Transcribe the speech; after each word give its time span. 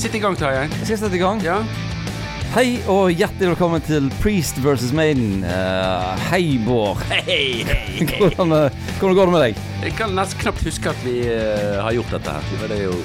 Sitt 0.00 0.14
i 0.16 0.20
gang, 0.22 0.32
Tarjei. 0.32 0.62
Jeg 0.64 0.86
skal 0.86 0.98
sette 1.02 1.18
i 1.18 1.20
gang. 1.20 1.42
Ja. 1.44 1.58
Hei 2.54 2.80
og 2.88 3.12
hjertelig 3.12 3.50
velkommen 3.50 3.82
til 3.84 4.08
Priest 4.22 4.56
versus 4.64 4.94
Maiden. 4.96 5.44
Eh, 5.44 6.24
hei, 6.30 6.56
Bård. 6.64 7.04
Hei, 7.10 7.20
hei, 7.28 7.66
hei. 7.68 8.06
Hvordan, 8.16 8.56
eh, 8.56 8.80
hvordan 8.96 9.18
går 9.18 9.28
det 9.28 9.34
med 9.34 9.44
deg? 9.44 9.60
Jeg 9.84 9.94
kan 10.00 10.16
nesten 10.16 10.40
knapt 10.40 10.64
huske 10.64 10.94
at 10.94 11.04
vi 11.04 11.18
eh, 11.28 11.76
har 11.84 11.92
gjort 11.98 12.16
dette 12.16 12.38
her. 12.38 12.64
Det 12.64 12.80
er 12.80 12.86
jo 12.88 12.96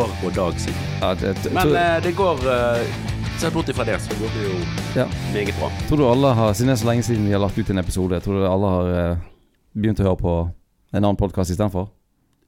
år 0.00 0.16
og 0.24 0.34
dag 0.40 0.58
siden. 0.64 0.90
Ja, 1.02 1.12
det, 1.20 1.36
Men 1.52 1.76
eh, 1.76 1.96
det 2.08 2.16
går 2.16 2.42
uh, 2.48 3.09
Sett 3.40 3.54
bort 3.54 3.68
ifra 3.68 3.84
det, 3.88 3.94
så 4.04 4.12
går 4.20 4.32
det 4.34 4.42
jo 4.44 4.56
ja. 5.00 5.06
meget 5.32 5.54
bra. 5.56 5.70
tror 5.88 5.96
du 5.96 6.04
alle 6.04 6.32
har 6.36 6.52
Siden 6.52 6.68
det 6.68 6.74
er 6.74 6.80
så 6.82 6.88
lenge 6.90 7.04
siden 7.06 7.24
vi 7.24 7.32
har 7.32 7.40
lagt 7.40 7.56
ut 7.56 7.70
en 7.72 7.80
episode, 7.80 8.18
tror 8.20 8.36
du 8.36 8.44
alle 8.44 8.72
har 8.74 8.90
eh, 8.96 9.22
begynt 9.72 10.02
å 10.02 10.04
høre 10.10 10.18
på 10.20 10.34
en 10.44 10.98
annen 11.00 11.16
podkast 11.16 11.54
istedenfor? 11.54 11.86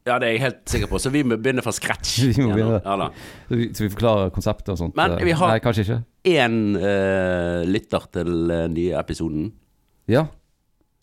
Ja, 0.04 0.18
det 0.20 0.28
er 0.28 0.34
jeg 0.34 0.42
helt 0.42 0.60
sikker 0.68 0.90
på. 0.90 1.00
Så 1.00 1.08
vi 1.14 1.22
må 1.24 1.38
begynne 1.40 1.64
fra 1.64 1.72
scratch. 1.72 2.18
Vi 2.36 2.44
må 2.44 2.52
begynne. 2.52 2.82
Ja, 2.84 2.98
da. 2.98 3.08
Så 3.48 3.56
vi, 3.56 3.70
så 3.72 3.86
vi 3.86 3.90
forklarer 3.94 4.32
konseptet 4.34 4.68
og 4.74 4.80
sånt? 4.82 4.96
Men 4.98 5.16
eh, 5.16 5.24
vi 5.30 5.32
har- 5.38 5.54
Nei, 5.54 5.62
kanskje 5.64 5.86
ikke? 5.86 5.98
Én 6.28 6.60
uh, 6.76 7.62
lytter 7.64 8.08
til 8.12 8.32
den 8.52 8.74
nye 8.76 9.00
episoden. 9.00 9.48
Ja. 10.12 10.26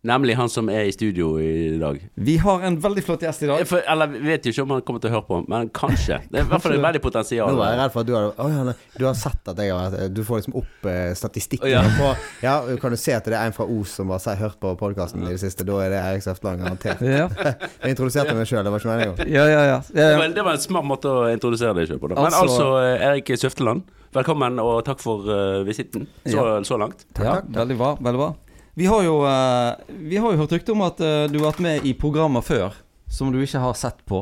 Nemlig 0.07 0.35
han 0.39 0.47
som 0.47 0.69
er 0.71 0.85
i 0.87 0.91
studio 0.95 1.33
i 1.43 1.75
dag. 1.79 1.97
Vi 2.15 2.37
har 2.39 2.61
en 2.63 2.77
veldig 2.79 3.01
flott 3.03 3.23
gjest 3.25 3.41
i 3.43 3.47
dag. 3.49 3.65
For, 3.67 3.81
eller 3.83 4.07
vi 4.13 4.21
vet 4.29 4.45
jo 4.47 4.53
ikke 4.53 4.63
om 4.63 4.69
han 4.77 4.83
kommer 4.87 5.01
til 5.03 5.09
å 5.11 5.17
høre 5.17 5.27
på, 5.27 5.39
men 5.51 5.67
kanskje. 5.75 6.21
Det 6.31 6.39
er 6.39 6.45
i 6.45 6.47
hvert 6.53 6.63
fall 6.63 6.75
et 6.77 6.83
veldig 6.85 7.01
potensial. 7.03 7.51
Nå 7.51 7.59
var 7.59 7.73
jeg 7.73 7.79
redd 7.81 7.91
for 7.91 8.05
at 8.05 8.07
du 8.07 8.13
har, 8.15 8.29
Å, 8.31 8.47
ja, 8.53 8.75
Du 8.95 9.03
har 9.09 9.17
sett 9.19 9.51
at 9.51 9.59
jeg 9.59 9.73
har 9.75 9.91
vært 9.91 10.15
Du 10.15 10.23
får 10.23 10.39
liksom 10.39 10.55
opp 10.61 10.87
eh, 10.87 11.11
statistikken. 11.19 11.67
Ja. 11.73 11.83
på, 11.99 12.13
ja, 12.45 12.55
Kan 12.79 12.95
du 12.95 12.99
se 13.01 13.17
at 13.17 13.27
det 13.27 13.35
er 13.35 13.51
en 13.51 13.57
fra 13.59 13.67
Os 13.67 13.97
som 13.99 14.15
har 14.15 14.39
hørt 14.39 14.55
på 14.63 14.71
podkasten 14.79 15.27
i 15.27 15.33
det 15.33 15.43
siste? 15.43 15.67
Da 15.67 15.83
er 15.83 15.91
det 15.91 15.99
Erik 16.05 16.23
Søfteland 16.29 16.63
garantert. 16.63 17.03
Ja, 17.03 17.27
Jeg 17.83 17.97
introduserte 17.97 18.39
meg 18.39 18.47
sjøl, 18.47 18.63
det 18.63 18.71
var 18.71 18.79
ikke 18.79 18.95
meningen. 18.95 19.35
ja, 19.35 19.47
ja. 19.51 19.61
ja. 19.73 19.79
Det 19.91 20.09
var, 20.15 20.27
det 20.39 20.47
var 20.47 20.55
en 20.55 20.67
smart 20.69 20.87
måte 20.95 21.11
å 21.11 21.27
introdusere 21.35 21.75
deg 21.75 21.91
sjøl 21.91 21.99
på. 21.99 22.13
Da. 22.13 22.21
Men 22.23 22.31
Altså- 22.31 22.47
altså, 22.47 22.73
eh, 22.87 23.07
Erik 23.11 23.35
Søfteland, 23.35 23.83
velkommen 24.15 24.63
og 24.63 24.85
takk 24.87 25.03
for 25.03 25.27
uh, 25.27 25.59
visitten 25.67 26.07
så, 26.23 26.39
Ja. 26.39 26.61
så 26.63 26.79
langt. 26.79 27.03
ja, 27.19 27.41
veldig 27.43 27.75
bra. 27.83 27.97
Veldig 27.99 28.21
bra. 28.29 28.35
Vi 28.79 28.85
har 28.87 29.03
jo, 29.03 29.15
eh, 29.27 29.75
vi 30.07 30.17
har 30.23 30.31
jo 30.31 30.39
hørt 30.39 30.53
rykte 30.55 30.71
om 30.71 30.85
at 30.85 31.01
eh, 31.03 31.25
du 31.27 31.41
har 31.41 31.49
vært 31.49 31.63
med 31.65 31.87
i 31.89 31.91
programmer 31.99 32.43
før 32.45 32.77
som 33.11 33.31
du 33.33 33.41
ikke 33.43 33.59
har 33.59 33.73
sett 33.75 34.05
på. 34.07 34.21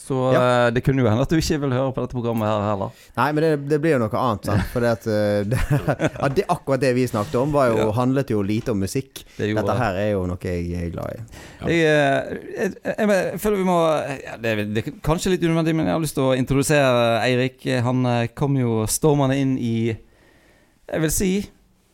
Så 0.00 0.16
eh, 0.34 0.68
det 0.74 0.80
kunne 0.86 1.02
jo 1.02 1.08
hende 1.10 1.24
at 1.26 1.30
du 1.32 1.36
ikke 1.40 1.58
vil 1.64 1.74
høre 1.74 1.90
på 1.96 2.04
dette 2.04 2.14
programmet 2.14 2.46
her 2.46 2.62
heller. 2.68 2.94
Nei, 3.18 3.26
men 3.34 3.42
det, 3.44 3.50
det 3.72 3.78
blir 3.82 3.96
jo 3.96 4.00
noe 4.04 4.20
annet, 4.20 4.46
sant. 4.46 4.68
For 4.72 4.84
det 4.86 4.92
at 4.94 5.08
det, 5.50 5.58
ja, 6.06 6.30
det, 6.38 6.44
akkurat 6.54 6.84
det 6.84 6.92
vi 7.00 7.08
snakket 7.10 7.34
om, 7.42 7.50
var 7.54 7.72
jo, 7.72 7.80
Ja. 7.82 7.90
handlet 7.98 8.30
jo 8.30 8.44
lite 8.46 8.70
om 8.76 8.78
musikk. 8.82 9.24
Det 9.36 9.50
Dette 9.58 9.76
her 9.82 9.98
er 10.04 10.08
jo 10.12 10.22
noe 10.30 10.38
jeg 10.46 10.70
er 10.84 10.92
glad 10.94 11.10
i. 11.16 11.24
Jeg, 11.66 11.82
eh, 11.90 12.34
jeg, 12.60 12.74
jeg, 12.86 13.10
jeg 13.10 13.40
føler 13.42 13.58
vi 13.64 13.68
må 13.72 13.78
ja, 14.22 14.36
det, 14.46 14.56
det 14.70 14.84
er 14.84 14.98
kanskje 15.10 15.34
litt 15.34 15.46
unødvendig, 15.48 15.74
men 15.80 15.90
jeg 15.90 15.98
har 15.98 16.04
lyst 16.06 16.18
til 16.20 16.28
å 16.28 16.36
introdusere 16.38 17.16
Eirik. 17.26 17.66
Han 17.88 18.06
kom 18.38 18.54
jo 18.62 18.84
stormende 18.86 19.38
inn 19.42 19.56
i 19.58 19.74
Jeg 19.90 21.02
vil 21.08 21.12
si 21.14 21.32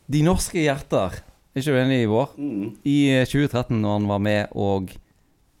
De 0.07 0.21
norske 0.29 0.61
hjerter. 0.61 1.23
Ikke 1.57 1.73
uenig 1.75 1.99
i 2.03 2.07
Vår? 2.11 2.31
Mm. 2.37 2.65
I 2.85 2.97
eh, 3.17 3.25
2013, 3.27 3.79
når 3.81 3.97
han 3.97 4.07
var 4.11 4.19
med 4.23 4.53
og 4.57 4.91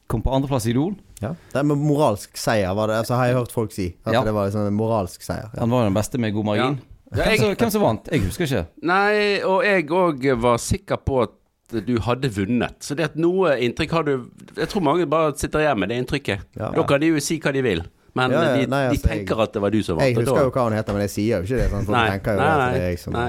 kom 0.07 0.21
på 0.23 0.31
andreplass 0.35 0.67
i 0.67 0.71
Idol. 0.75 0.93
Ja. 1.21 1.33
Det 1.53 1.63
med 1.65 1.81
moralsk 1.81 2.37
seier, 2.37 2.69
var 2.77 2.91
det, 2.91 2.99
altså, 3.01 3.17
har 3.17 3.31
jeg 3.31 3.35
hørt 3.39 3.51
folk 3.55 3.73
si. 3.75 3.87
At 4.05 4.13
Ja. 4.13 4.21
det 4.23 4.33
var 4.35 4.47
liksom 4.47 4.67
en 4.69 4.77
moralsk 4.77 5.21
seier. 5.25 5.49
Ja. 5.53 5.59
Han 5.65 5.73
var 5.73 5.83
jo 5.83 5.89
den 5.89 5.97
beste 5.97 6.21
med 6.21 6.33
god 6.35 6.45
margin. 6.45 6.77
Ja, 6.77 7.17
Hvem, 7.17 7.27
jeg, 7.31 7.39
som, 7.39 7.55
hvem 7.55 7.69
som 7.71 7.81
vant? 7.81 8.07
Jeg 8.11 8.21
husker 8.27 8.43
ikke. 8.45 8.65
nei, 8.83 9.41
og 9.47 9.63
jeg 9.65 9.85
òg 9.95 10.25
var 10.43 10.57
sikker 10.59 10.97
på 11.07 11.21
at 11.23 11.35
du 11.87 11.97
hadde 12.03 12.29
vunnet. 12.31 12.75
Så 12.83 12.95
det 12.95 13.05
at 13.09 13.15
noe 13.19 13.57
inntrykk 13.59 13.91
har 13.91 14.03
du 14.07 14.13
Jeg 14.55 14.69
tror 14.71 14.83
mange 14.83 15.05
bare 15.07 15.33
sitter 15.35 15.59
igjen 15.65 15.79
med 15.79 15.89
det 15.89 15.97
inntrykket. 16.03 16.45
Ja. 16.55 16.69
Da 16.75 16.83
kan 16.87 16.99
de 17.03 17.07
jo 17.11 17.19
si 17.23 17.39
hva 17.43 17.51
de 17.55 17.61
vil, 17.65 17.81
men 18.17 18.33
Ja, 18.35 18.41
ja, 18.43 18.53
de, 18.57 18.67
nei, 18.73 18.81
de 18.87 18.95
altså, 18.95 19.07
tenker 19.11 19.35
jeg- 19.35 19.47
at 19.47 19.53
det 19.57 19.61
var 19.63 19.73
du 19.75 19.79
som 19.85 19.97
vant. 19.99 20.07
Jeg 20.09 20.17
husker 20.19 20.43
jo 20.47 20.51
hva 20.57 20.63
hun 20.67 20.75
heter, 20.77 20.97
men 20.97 21.01
jeg 21.05 21.13
sier 21.13 21.37
jo 21.37 21.47
ikke 21.47 21.59
det. 21.61 21.67
Sånn, 21.71 21.85
for 21.87 21.95
Nei, 21.97 22.05
tenker 22.15 22.33
jo 22.33 22.41
nei, 22.41 22.47
at 22.47 22.57
nei, 22.63 22.71
det 22.73 22.81
er 22.81 22.89
jeg 22.91 22.99
som 23.03 23.13
nei. 23.13 23.27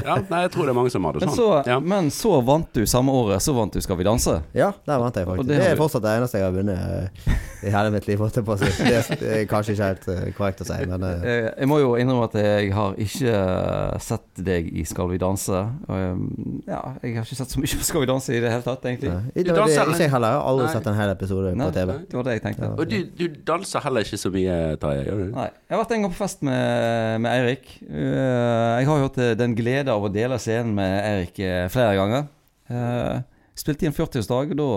Ja, 0.00 0.14
nei, 0.30 0.40
jeg 0.46 0.50
tror 0.54 0.62
det 0.68 0.72
er 0.74 0.78
mange 0.80 0.90
som 0.94 1.04
har 1.08 1.12
det 1.18 1.20
Men 1.24 1.28
sånn. 1.34 1.38
så, 1.40 1.66
Ja. 1.70 1.78
men 1.94 2.10
så 2.10 2.32
vant 2.44 2.72
du 2.72 2.82
samme 2.86 3.14
året. 3.20 3.42
Så 3.44 3.54
vant 3.54 3.72
du 3.72 3.80
Skal 3.80 3.96
vi 4.00 4.04
danse. 4.04 4.42
Ja, 4.54 4.72
der 4.86 4.98
vant 4.98 5.14
jeg 5.20 5.26
faktisk. 5.26 5.46
det 5.48 5.58
Det, 5.60 5.70
er 5.72 5.76
fortsatt 5.76 6.02
det 6.02 6.16
eneste 6.18 6.38
jeg 6.40 6.46
har 6.48 6.54
vunnet 6.56 6.78
uh, 6.78 7.66
i 7.66 7.70
hele 7.70 7.90
mitt 7.92 8.06
liv. 8.08 8.18
holdt 8.18 8.34
jeg 8.40 8.44
på 8.44 8.54
å 8.56 8.58
si. 8.58 8.70
Det, 8.84 9.18
det 9.20 9.30
er 9.40 9.44
kanskje 9.50 9.74
ikke 9.76 9.88
helt 9.90 10.08
uh, 10.08 10.30
korrekt 10.38 10.60
å 10.64 10.68
si, 10.70 10.78
men 10.86 11.02
uh. 11.02 11.26
Jeg 11.60 11.68
må 11.68 11.80
jo 11.82 11.94
innrømme 12.00 12.24
at 12.30 12.36
jeg 12.40 12.72
har 12.72 12.94
ikke 12.96 14.00
sett 14.00 14.40
deg 14.44 14.70
i 14.72 14.84
Skal 14.88 15.08
vi 15.10 15.18
danse. 15.20 15.50
Og, 15.88 15.96
eh, 15.96 16.70
ja, 16.70 16.80
jeg 17.02 17.16
har 17.16 17.24
ikke 17.26 17.36
sett 17.40 17.50
så 17.52 17.60
mye 17.60 17.76
på 17.80 17.84
Skal 17.90 18.00
vi 18.04 18.06
danse 18.10 18.32
i 18.34 18.40
det 18.40 18.50
hele 18.50 18.62
tatt, 18.64 18.82
egentlig. 18.88 19.10
nei. 19.10 19.22
Du 19.34 19.42
det, 19.42 19.54
det, 19.54 19.66
ikke 19.66 19.98
jeg 19.98 20.10
heller. 20.10 20.30
Jeg 20.30 20.40
har 20.40 20.48
aldri 20.50 20.64
Nei. 20.66 20.72
sett 20.74 20.86
en 20.86 20.94
hel 20.94 21.10
episode 21.10 21.54
Nei, 21.56 21.66
på 21.66 21.74
TV. 21.74 21.92
Det 22.10 22.14
var 22.18 22.22
det 22.28 22.32
jeg 22.36 22.42
tenkte. 22.46 22.70
Og 22.78 22.88
du, 22.90 22.98
du 23.18 23.26
danser 23.46 23.80
heller 23.84 24.00
ikke 24.06 24.18
så 24.20 24.29
mye, 24.34 24.56
Tarjei, 24.82 25.04
gjør 25.06 25.20
du? 25.20 25.26
Nei. 25.34 25.48
Jeg 25.66 25.74
har 25.74 25.80
vært 25.82 25.94
en 25.96 26.04
gang 26.04 26.12
på 26.14 26.18
fest 26.20 26.44
med, 26.46 27.20
med 27.24 27.30
Eirik. 27.32 27.68
Eh, 27.88 28.78
Jeg 28.80 28.88
har 28.88 29.00
jo 29.00 29.08
hatt 29.08 29.18
eh, 29.22 29.34
den 29.38 29.56
glede 29.58 29.92
av 29.94 30.06
å 30.06 30.12
dele 30.12 30.38
scenen 30.42 30.72
med 30.76 30.94
Eirik 31.00 31.40
eh, 31.44 31.66
flere 31.72 31.96
ganger. 31.98 32.28
Uh, 32.70 33.20
Spilte 33.58 33.84
i 33.84 33.90
en 33.90 33.96
40-årsdag, 33.96 34.52
og 34.54 34.58
da 34.60 34.68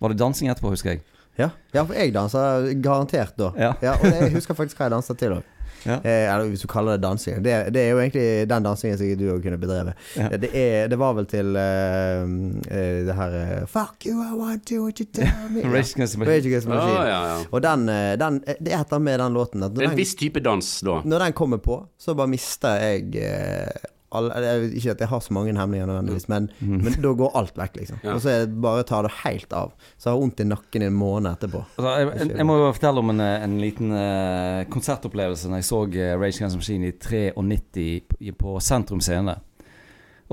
var 0.00 0.12
det 0.14 0.18
dansing 0.20 0.48
etterpå, 0.50 0.72
husker 0.72 0.94
jeg. 0.96 1.02
Ja. 1.38 1.50
ja, 1.74 1.84
for 1.84 1.94
jeg 1.94 2.14
danser 2.16 2.72
garantert 2.82 3.36
da. 3.38 3.52
Ja. 3.60 3.94
og 3.94 4.06
jeg 4.08 4.32
husker 4.34 4.56
faktisk 4.58 4.80
hva 4.80 4.88
jeg 4.88 4.96
dansa 4.96 5.14
til 5.18 5.36
òg. 5.36 5.54
Ja. 5.84 5.98
Eh, 6.02 6.34
eller 6.34 6.50
hvis 6.50 6.64
du 6.64 6.68
kaller 6.70 6.96
det 6.96 7.04
dansing. 7.06 7.42
Det, 7.42 7.54
det 7.74 7.82
er 7.84 7.92
jo 7.92 8.00
egentlig 8.02 8.26
den 8.50 8.66
dansingen 8.66 8.98
som 8.98 9.12
du 9.18 9.26
òg 9.34 9.42
kunne 9.44 9.58
bedreve. 9.60 9.94
Ja. 10.18 10.28
Det, 10.36 10.50
er, 10.52 10.88
det 10.90 10.98
var 11.00 11.14
vel 11.18 11.28
til 11.30 11.54
uh, 11.56 12.24
eh, 12.70 13.04
det 13.08 13.16
her 13.18 13.36
eh, 13.42 13.66
Fuck 13.70 14.06
you, 14.06 14.16
I 14.22 14.32
want 14.38 14.66
to, 14.70 14.82
what 14.84 15.00
you 15.00 15.06
tell 15.12 15.28
me. 15.50 15.62
Ja. 15.68 15.70
Rage 15.72 15.94
Against 15.96 16.66
the 16.66 16.74
Machine. 16.74 17.08
Ja. 17.08 17.38
Og 17.50 17.62
den, 17.62 17.88
eh, 17.88 18.14
den 18.18 18.40
eh, 18.46 18.58
Det 18.60 18.72
er 18.72 18.82
etter 18.82 19.02
med 19.02 19.20
den 19.20 19.36
låten 19.36 19.62
at 19.62 19.74
Det 19.74 19.84
er 19.84 19.90
en 19.90 19.94
den, 19.96 20.00
viss 20.00 20.14
type 20.18 20.40
dans, 20.40 20.80
da. 20.84 21.00
når 21.04 21.24
den 21.26 21.32
kommer 21.32 21.60
på, 21.62 21.80
så 21.98 22.14
bare 22.18 22.30
mister 22.30 22.80
jeg 22.82 23.14
eh, 23.22 23.88
alle, 24.16 24.70
Ikke 24.72 24.94
at 24.94 25.02
jeg 25.02 25.10
har 25.10 25.20
så 25.20 25.34
mange 25.36 25.52
hemninger 25.52 25.88
nødvendigvis, 25.88 26.28
men, 26.32 26.48
men 26.60 26.94
da 27.04 27.12
går 27.18 27.34
alt 27.36 27.58
vekk, 27.60 27.74
liksom. 27.80 27.98
Ja. 28.04 28.14
Og 28.14 28.22
så 28.24 28.30
er 28.32 28.46
det 28.46 28.60
bare 28.64 28.86
tar 28.88 29.04
det 29.04 29.12
helt 29.22 29.52
av. 29.52 29.74
Så 29.96 30.08
jeg 30.08 30.14
har 30.14 30.22
vondt 30.22 30.40
i 30.40 30.48
nakken 30.48 30.84
i 30.84 30.88
en 30.88 30.96
måned 30.96 31.30
etterpå. 31.32 31.64
Altså, 31.76 31.92
jeg, 32.00 32.12
jeg, 32.14 32.36
jeg 32.40 32.48
må 32.48 32.56
jo 32.60 32.70
fortelle 32.72 33.04
om 33.04 33.12
en, 33.12 33.24
en 33.26 33.58
liten 33.60 33.92
uh, 33.92 34.62
konsertopplevelse 34.72 35.50
når 35.52 35.62
jeg 35.62 35.68
så 35.68 35.82
eh, 35.92 36.14
Rage 36.16 36.40
Against 36.40 36.60
Machine 36.60 36.88
i 36.88 36.96
93 36.96 38.00
på, 38.08 38.32
på 38.44 38.56
Sentrum 38.64 39.04
Scene. 39.04 39.36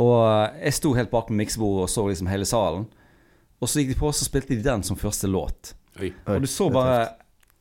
Og 0.02 0.16
eh, 0.24 0.62
jeg 0.68 0.80
sto 0.80 0.94
helt 0.96 1.12
bak 1.12 1.32
med 1.32 1.44
miksebordet 1.44 1.88
og 1.88 1.92
så 1.92 2.08
liksom 2.10 2.32
hele 2.32 2.48
salen. 2.48 2.88
Og 3.64 3.72
så 3.72 3.82
gikk 3.82 3.94
de 3.94 4.00
på, 4.00 4.12
så 4.12 4.28
spilte 4.28 4.56
de 4.56 4.64
den 4.64 4.84
som 4.86 5.00
første 5.00 5.30
låt. 5.32 5.74
Oi. 6.00 6.12
Og 6.28 6.44
du 6.44 6.50
så 6.52 6.68
bare. 6.74 7.06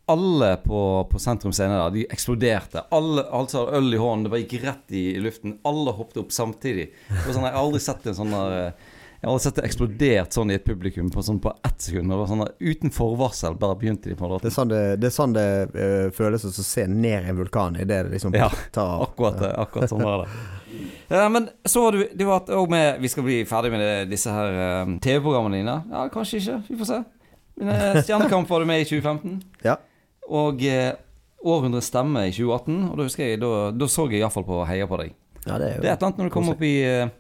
Alle 0.07 0.57
på, 0.57 1.09
på 1.11 1.19
Sentrum 1.19 1.53
Scene 1.53 1.77
der, 1.79 1.91
de 1.91 2.07
eksploderte. 2.13 2.85
Alle 2.93 3.25
altså 3.33 3.69
øl 3.73 3.95
i 3.95 4.01
hånden, 4.01 4.27
det 4.27 4.33
bare 4.35 4.43
gikk 4.45 4.67
rett 4.67 4.93
i 4.97 5.05
luften. 5.21 5.59
Alle 5.65 5.95
hoppet 5.97 6.21
opp 6.21 6.35
samtidig. 6.35 6.91
Det 7.09 7.23
var 7.23 7.33
sånn, 7.33 7.47
jeg 7.49 7.57
har 7.57 7.63
aldri 7.63 7.81
sett 7.81 8.11
en 8.11 8.19
sånn 8.19 8.35
der 8.35 8.59
eh, 8.59 8.91
Jeg 9.25 9.31
har 9.31 9.39
sett 9.41 9.57
det 9.57 9.63
eksplodert 9.65 10.37
sånn 10.37 10.51
i 10.53 10.59
et 10.59 10.67
publikum 10.67 11.09
på, 11.09 11.23
sånn 11.25 11.39
på 11.41 11.55
ett 11.65 11.87
sekund. 11.87 12.13
Det 12.13 12.19
var 12.21 12.29
sånn 12.29 12.43
der, 12.45 12.51
Uten 12.61 12.93
forvarsel 12.93 13.57
bare 13.61 13.79
begynte 13.81 14.13
de 14.13 14.19
på 14.19 14.29
Det 14.35 14.43
Det 14.43 14.51
er 14.51 14.57
sånn 14.59 14.75
det, 14.75 14.83
det, 15.01 15.09
er 15.09 15.15
sånn 15.17 15.37
det 15.39 15.47
uh, 15.73 16.11
føles 16.13 16.45
å 16.45 16.53
se 16.53 16.85
ned 16.91 17.25
i 17.25 17.33
en 17.33 17.41
vulkan 17.41 17.81
idet 17.81 18.03
det 18.05 18.13
liksom 18.19 18.37
Ja, 18.37 18.51
tar 18.77 18.99
av. 18.99 19.07
Akkurat, 19.09 19.41
det, 19.41 19.55
akkurat 19.65 19.95
sånn 19.95 20.05
var 20.05 20.27
det. 20.27 20.37
Ja, 21.09 21.25
men 21.31 21.49
så 21.65 21.87
har 21.87 21.97
du, 21.97 22.05
du 22.13 22.27
har 22.27 22.43
hatt 22.43 22.53
òg 22.53 22.69
med 22.73 23.01
Vi 23.01 23.09
skal 23.13 23.25
bli 23.25 23.41
ferdig 23.49 23.73
med 23.73 23.81
det, 23.81 23.97
disse 24.13 24.37
her 24.37 24.61
uh, 24.61 24.95
TV-programmene 25.01 25.63
dine. 25.63 25.81
Ja, 25.89 26.05
kanskje 26.13 26.43
ikke. 26.43 26.61
Vi 26.69 26.79
får 26.83 26.93
se. 26.93 27.03
Men 27.65 27.75
uh, 27.97 28.03
Stjernekamp 28.05 28.53
var 28.53 28.61
du 28.61 28.69
med 28.69 28.85
i 28.85 28.89
2015. 28.93 29.41
Ja. 29.65 29.81
Og 30.31 30.63
eh, 30.65 30.95
Århundrets 31.45 31.91
stemme 31.93 32.23
i 32.29 32.33
2018. 32.33 32.79
Og 32.91 32.97
da 32.97 33.05
husker 33.05 33.27
jeg, 33.29 33.41
da, 33.43 33.51
da 33.77 33.89
så 33.91 34.07
jeg 34.09 34.23
iallfall 34.23 34.47
på 34.49 34.63
Heia 34.69 34.87
på 34.89 34.97
deg. 35.03 35.13
ja, 35.45 35.59
det 35.61 35.67
er 35.69 35.75
jo 35.77 35.83
Det 35.85 35.91
er 35.91 35.93
et 35.93 35.99
eller 35.99 36.09
annet 36.09 36.23
når 36.23 36.31
du 36.31 36.35
kommer 36.39 36.57
opp 36.57 36.63
i 36.65 36.75
eh, 36.89 37.13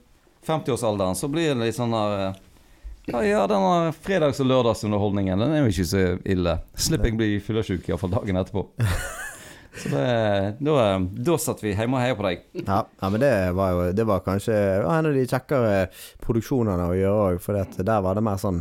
50-årsalderen, 0.46 1.17
så 1.19 1.29
blir 1.32 1.52
det 1.55 1.67
litt 1.67 1.76
sånn 1.76 1.93
der 1.93 2.14
eh, 2.29 2.40
Ja, 3.11 3.20
ja, 3.26 3.43
denne 3.50 3.93
fredags- 4.00 4.40
og 4.40 4.49
lørdagsunderholdningen, 4.49 5.38
den 5.44 5.52
er 5.52 5.61
jo 5.61 5.69
ikke 5.73 5.84
så 5.90 6.05
ille. 6.25 6.55
Slipper 6.73 7.11
jeg 7.11 7.19
bli 7.20 7.29
fyllesyk 7.44 7.90
iallfall 7.90 8.14
dagen 8.17 8.40
etterpå. 8.40 8.64
Så 9.75 9.88
det, 9.90 10.02
da, 10.62 10.75
da 11.02 11.34
satt 11.43 11.58
vi 11.64 11.73
hjemme 11.75 11.99
og 11.99 12.05
heia 12.05 12.14
på 12.14 12.23
deg. 12.29 12.44
Ja, 12.62 12.84
ja, 12.87 13.08
men 13.11 13.19
det 13.19 13.31
var 13.58 13.73
jo 13.75 13.87
Det 13.99 14.05
var 14.06 14.20
kanskje 14.23 14.55
en 14.87 15.08
av 15.08 15.17
de 15.17 15.25
kjekkere 15.26 15.88
produksjonene 16.23 16.84
å 16.87 16.94
gjøre 16.94 17.25
òg, 17.32 17.40
for 17.43 17.58
der 17.58 18.05
var 18.06 18.14
det 18.14 18.23
mer 18.23 18.38
sånn 18.38 18.61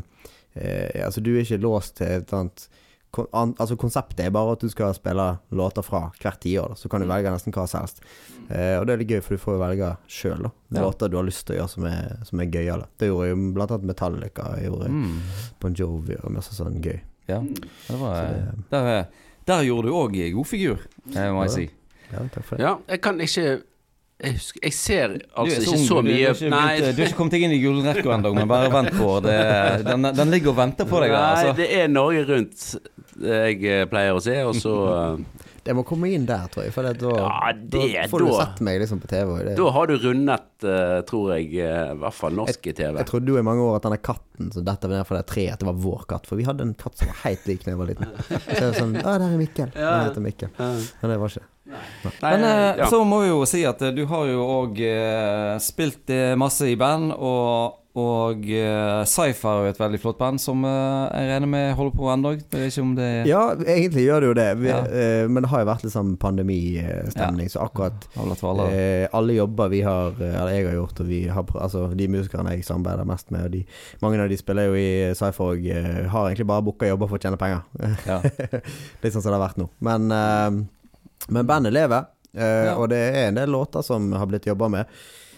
eh, 0.58 1.06
Altså, 1.06 1.22
du 1.22 1.36
er 1.36 1.44
ikke 1.46 1.62
låst 1.62 2.00
til 2.00 2.10
et 2.10 2.26
eller 2.26 2.40
annet 2.48 2.66
Altså, 3.14 3.76
konseptet 3.78 4.26
er 4.26 4.32
bare 4.34 4.56
at 4.56 4.60
du 4.66 4.70
skal 4.74 4.94
spille 4.98 5.26
låter 5.54 5.86
fra 5.86 6.08
hvert 6.20 6.40
tiår. 6.42 6.74
Så 6.80 6.90
kan 6.90 7.02
du 7.04 7.08
velge 7.08 7.30
nesten 7.30 7.54
hva 7.54 7.68
som 7.70 7.84
helst. 7.84 8.02
Eh, 8.50 8.80
og 8.80 8.88
det 8.88 8.94
er 8.96 8.98
litt 9.04 9.12
gøy, 9.14 9.22
for 9.22 9.36
du 9.38 9.42
får 9.44 9.54
jo 9.54 9.62
velge 9.62 9.90
sjøl, 10.10 10.48
Låter 10.74 11.10
du 11.14 11.18
har 11.20 11.24
lyst 11.28 11.46
til 11.46 11.56
å 11.56 11.60
gjøre 11.62 11.70
som 11.70 11.86
er, 11.86 12.16
som 12.26 12.40
er 12.42 12.50
gøyale. 12.50 12.88
Det 12.98 13.08
gjorde 13.12 13.30
jo 13.30 13.36
blant 13.54 13.72
annet 13.76 13.86
Metallica, 13.92 14.48
jeg 14.58 14.72
gjorde 14.72 14.90
Mm. 14.90 15.20
Bon 15.62 15.74
Jovi 15.78 16.18
og 16.24 16.32
masse 16.32 16.56
sånn 16.58 16.82
gøy. 16.82 17.00
Ja, 17.30 17.40
det 17.40 18.00
var, 18.00 18.16
Så 18.16 18.34
det- 18.34 18.70
der, 18.72 19.08
der 19.46 19.64
gjorde 19.64 19.88
du 19.88 19.94
òg 19.94 20.34
god 20.34 20.46
figur, 20.48 20.80
eh, 21.16 21.32
må 21.32 21.44
jeg 21.46 21.52
si. 21.52 21.70
Ja, 22.12 22.20
takk 22.34 22.44
for 22.44 22.58
det. 22.58 22.64
Ja, 22.66 22.78
jeg 22.88 23.02
kan 23.02 23.18
ikke 23.22 23.62
Jeg, 24.24 24.38
husker, 24.40 24.60
jeg 24.64 24.74
ser 24.78 25.04
er 25.18 25.24
altså 25.36 25.56
så 25.60 25.62
ikke 25.64 25.78
ung, 25.78 25.86
så 25.88 25.96
du, 25.96 26.08
du, 26.08 26.10
mye 26.10 26.26
har 26.26 26.34
ikke 26.34 26.92
du 26.96 27.02
har 27.04 27.10
ikke 27.10 27.18
kommet 27.20 27.36
deg 27.36 27.46
inn 27.48 27.56
i 27.58 27.62
gullrekka 27.64 28.14
ennå, 28.18 28.34
men 28.38 28.48
bare 28.48 28.70
vent 28.74 28.94
på 28.96 29.10
det. 29.26 29.38
Den, 29.90 30.10
den 30.16 30.32
ligger 30.32 30.54
og 30.54 30.60
venter 30.62 30.88
på 30.90 31.04
deg 31.04 31.12
der. 31.12 31.20
nei 31.20 31.32
Altså. 31.44 31.56
det 31.60 31.70
er 31.82 31.92
Norge 31.92 32.24
Rundt 32.32 32.68
jeg 33.24 33.60
eh, 33.70 33.84
pleier 33.92 34.16
å 34.18 34.22
se, 34.24 34.40
og 34.48 34.56
så 34.58 34.74
Det 35.64 35.72
må 35.72 35.86
komme 35.88 36.10
inn 36.12 36.26
der, 36.28 36.50
tror 36.52 36.66
jeg. 36.66 36.74
For 36.76 36.84
det, 36.84 36.98
da, 37.00 37.12
Ja, 37.22 37.52
det- 37.56 37.70
da 37.96 38.08
får 38.12 38.20
du 38.20 38.26
da- 38.28 38.40
sett 38.42 38.58
meg 38.68 38.82
liksom 38.82 39.00
på 39.00 39.08
TV. 39.08 39.30
Det. 39.48 39.54
Da 39.56 39.70
har 39.72 39.88
du 39.88 39.94
rundet, 39.96 40.50
eh, 40.68 40.98
tror 41.08 41.30
jeg, 41.38 41.46
eh, 41.56 41.94
i 41.94 42.00
hvert 42.02 42.18
fall 42.18 42.36
norsk 42.36 42.68
TV. 42.68 42.98
Jeg 43.00 43.08
trodde 43.08 43.32
jo 43.32 43.38
i 43.40 43.46
mange 43.48 43.64
år 43.64 43.78
at 43.80 43.86
denne 43.88 44.02
katten 44.04 44.52
som 44.52 44.66
detter 44.68 44.92
ned 44.92 45.08
fra 45.08 45.22
det 45.22 45.28
treet, 45.32 45.54
at 45.56 45.64
det 45.64 45.70
var 45.70 45.80
vår 45.86 46.04
katt. 46.12 46.28
For 46.28 46.36
vi 46.36 46.44
hadde 46.44 46.68
en 46.68 46.74
katt 46.76 47.00
som 47.00 47.08
var 47.14 47.22
helt 47.24 47.48
lik 47.48 47.64
da 47.64 47.72
jeg 47.72 47.80
var 47.80 47.92
liten. 47.94 48.12
Så 48.28 48.60
jeg 48.60 48.68
var 48.68 48.76
sånn 48.82 48.98
Å, 49.00 49.06
der 49.08 49.24
er 49.30 49.40
Mikkel. 49.40 49.72
Ja. 49.72 49.90
Han 49.94 50.10
heter 50.10 50.26
Mikkel. 50.28 50.52
Men 50.60 51.14
det 51.16 51.20
var 51.24 51.32
ikke 51.32 51.48
Nei, 52.04 52.34
Men 52.38 52.44
eh, 52.50 52.82
ja. 52.84 52.90
så 52.92 53.04
må 53.08 53.22
vi 53.24 53.32
jo 53.32 53.44
si 53.50 53.64
at 53.68 53.82
eh, 53.88 53.94
du 53.96 54.04
har 54.10 54.28
jo 54.32 54.44
òg 54.60 54.84
eh, 54.88 55.54
spilt 55.64 56.10
eh, 56.14 56.34
masse 56.40 56.68
i 56.70 56.76
band, 56.80 57.14
og, 57.16 57.80
og 58.00 58.48
eh, 58.50 59.04
Cypher 59.06 59.52
er 59.60 59.68
jo 59.68 59.72
et 59.74 59.80
veldig 59.82 60.00
flott 60.02 60.18
band 60.18 60.42
som 60.42 60.64
eh, 60.66 61.04
jeg 61.14 61.30
regner 61.30 61.50
med 61.52 61.76
holder 61.78 61.94
på 62.00 62.08
ennå. 62.14 62.32
Ja, 63.30 63.44
egentlig 63.60 64.08
gjør 64.08 64.24
det 64.26 64.30
jo 64.32 64.36
det. 64.40 64.48
Vi, 64.64 64.70
Ja. 64.74 64.80
men 65.30 65.46
det 65.46 65.52
har 65.52 65.62
jo 65.64 65.70
vært 65.70 65.84
litt 65.86 65.94
sånn 65.94 66.16
pandemistemning, 66.22 67.50
så 67.54 67.62
akkurat 67.68 68.08
alle. 68.18 68.68
Eh, 68.74 69.08
alle 69.14 69.36
jobber 69.38 69.70
vi 69.70 69.82
har 69.86 70.16
Eller 70.18 70.52
jeg 70.56 70.68
har 70.72 70.78
gjort, 70.80 71.00
og 71.04 71.08
vi 71.12 71.22
har 71.30 71.46
Altså 71.62 71.86
de 71.96 72.08
musikerne 72.10 72.56
jeg 72.58 72.66
samarbeider 72.68 73.06
mest 73.08 73.30
med, 73.34 73.46
og 73.46 73.52
de, 73.54 73.64
mange 74.02 74.22
av 74.26 74.30
de 74.32 74.38
spiller 74.42 74.72
jo 74.72 74.80
i 74.80 74.90
Cypher 75.18 75.54
og 75.54 75.68
har 76.16 76.30
egentlig 76.32 76.50
bare 76.50 76.66
booka 76.66 76.90
jobber 76.90 77.08
for 77.12 77.20
å 77.20 77.24
tjene 77.24 77.38
penger. 77.38 77.62
Ja. 78.10 78.20
Litt 79.04 79.14
sånn 79.14 79.22
som 79.22 79.30
det 79.32 79.38
har 79.38 79.46
vært 79.48 79.62
nå. 79.62 79.70
Men, 79.86 80.10
men 81.30 81.46
bandet 81.48 81.74
lever, 81.74 82.06
eh, 82.36 82.66
Ja. 82.66 82.76
og 82.76 82.90
det 82.90 82.98
er 83.16 83.28
en 83.28 83.36
del 83.36 83.50
låter 83.50 83.82
som 83.84 84.12
har 84.12 84.26
blitt 84.28 84.46
jobba 84.46 84.70
med. 84.70 84.86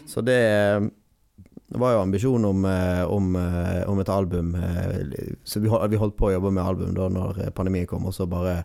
Så 0.07 0.21
det 0.25 0.37
eh, 0.39 0.79
var 1.79 1.93
jo 1.93 2.01
ambisjon 2.01 2.45
om, 2.45 2.65
eh, 2.65 3.03
om, 3.11 3.35
om 3.87 3.99
et 3.99 4.09
album. 4.09 4.55
Så 5.43 5.59
vi 5.59 5.67
hol- 5.69 5.87
vi 5.89 5.97
holdt 5.97 6.15
på 6.17 6.29
å 6.29 6.33
jobbe 6.35 6.51
med 6.53 6.63
album 6.65 6.93
da 6.93 7.07
når 7.09 7.51
pandemien 7.55 7.87
kom, 7.87 8.05
og 8.05 8.13
så 8.13 8.27
bare 8.29 8.63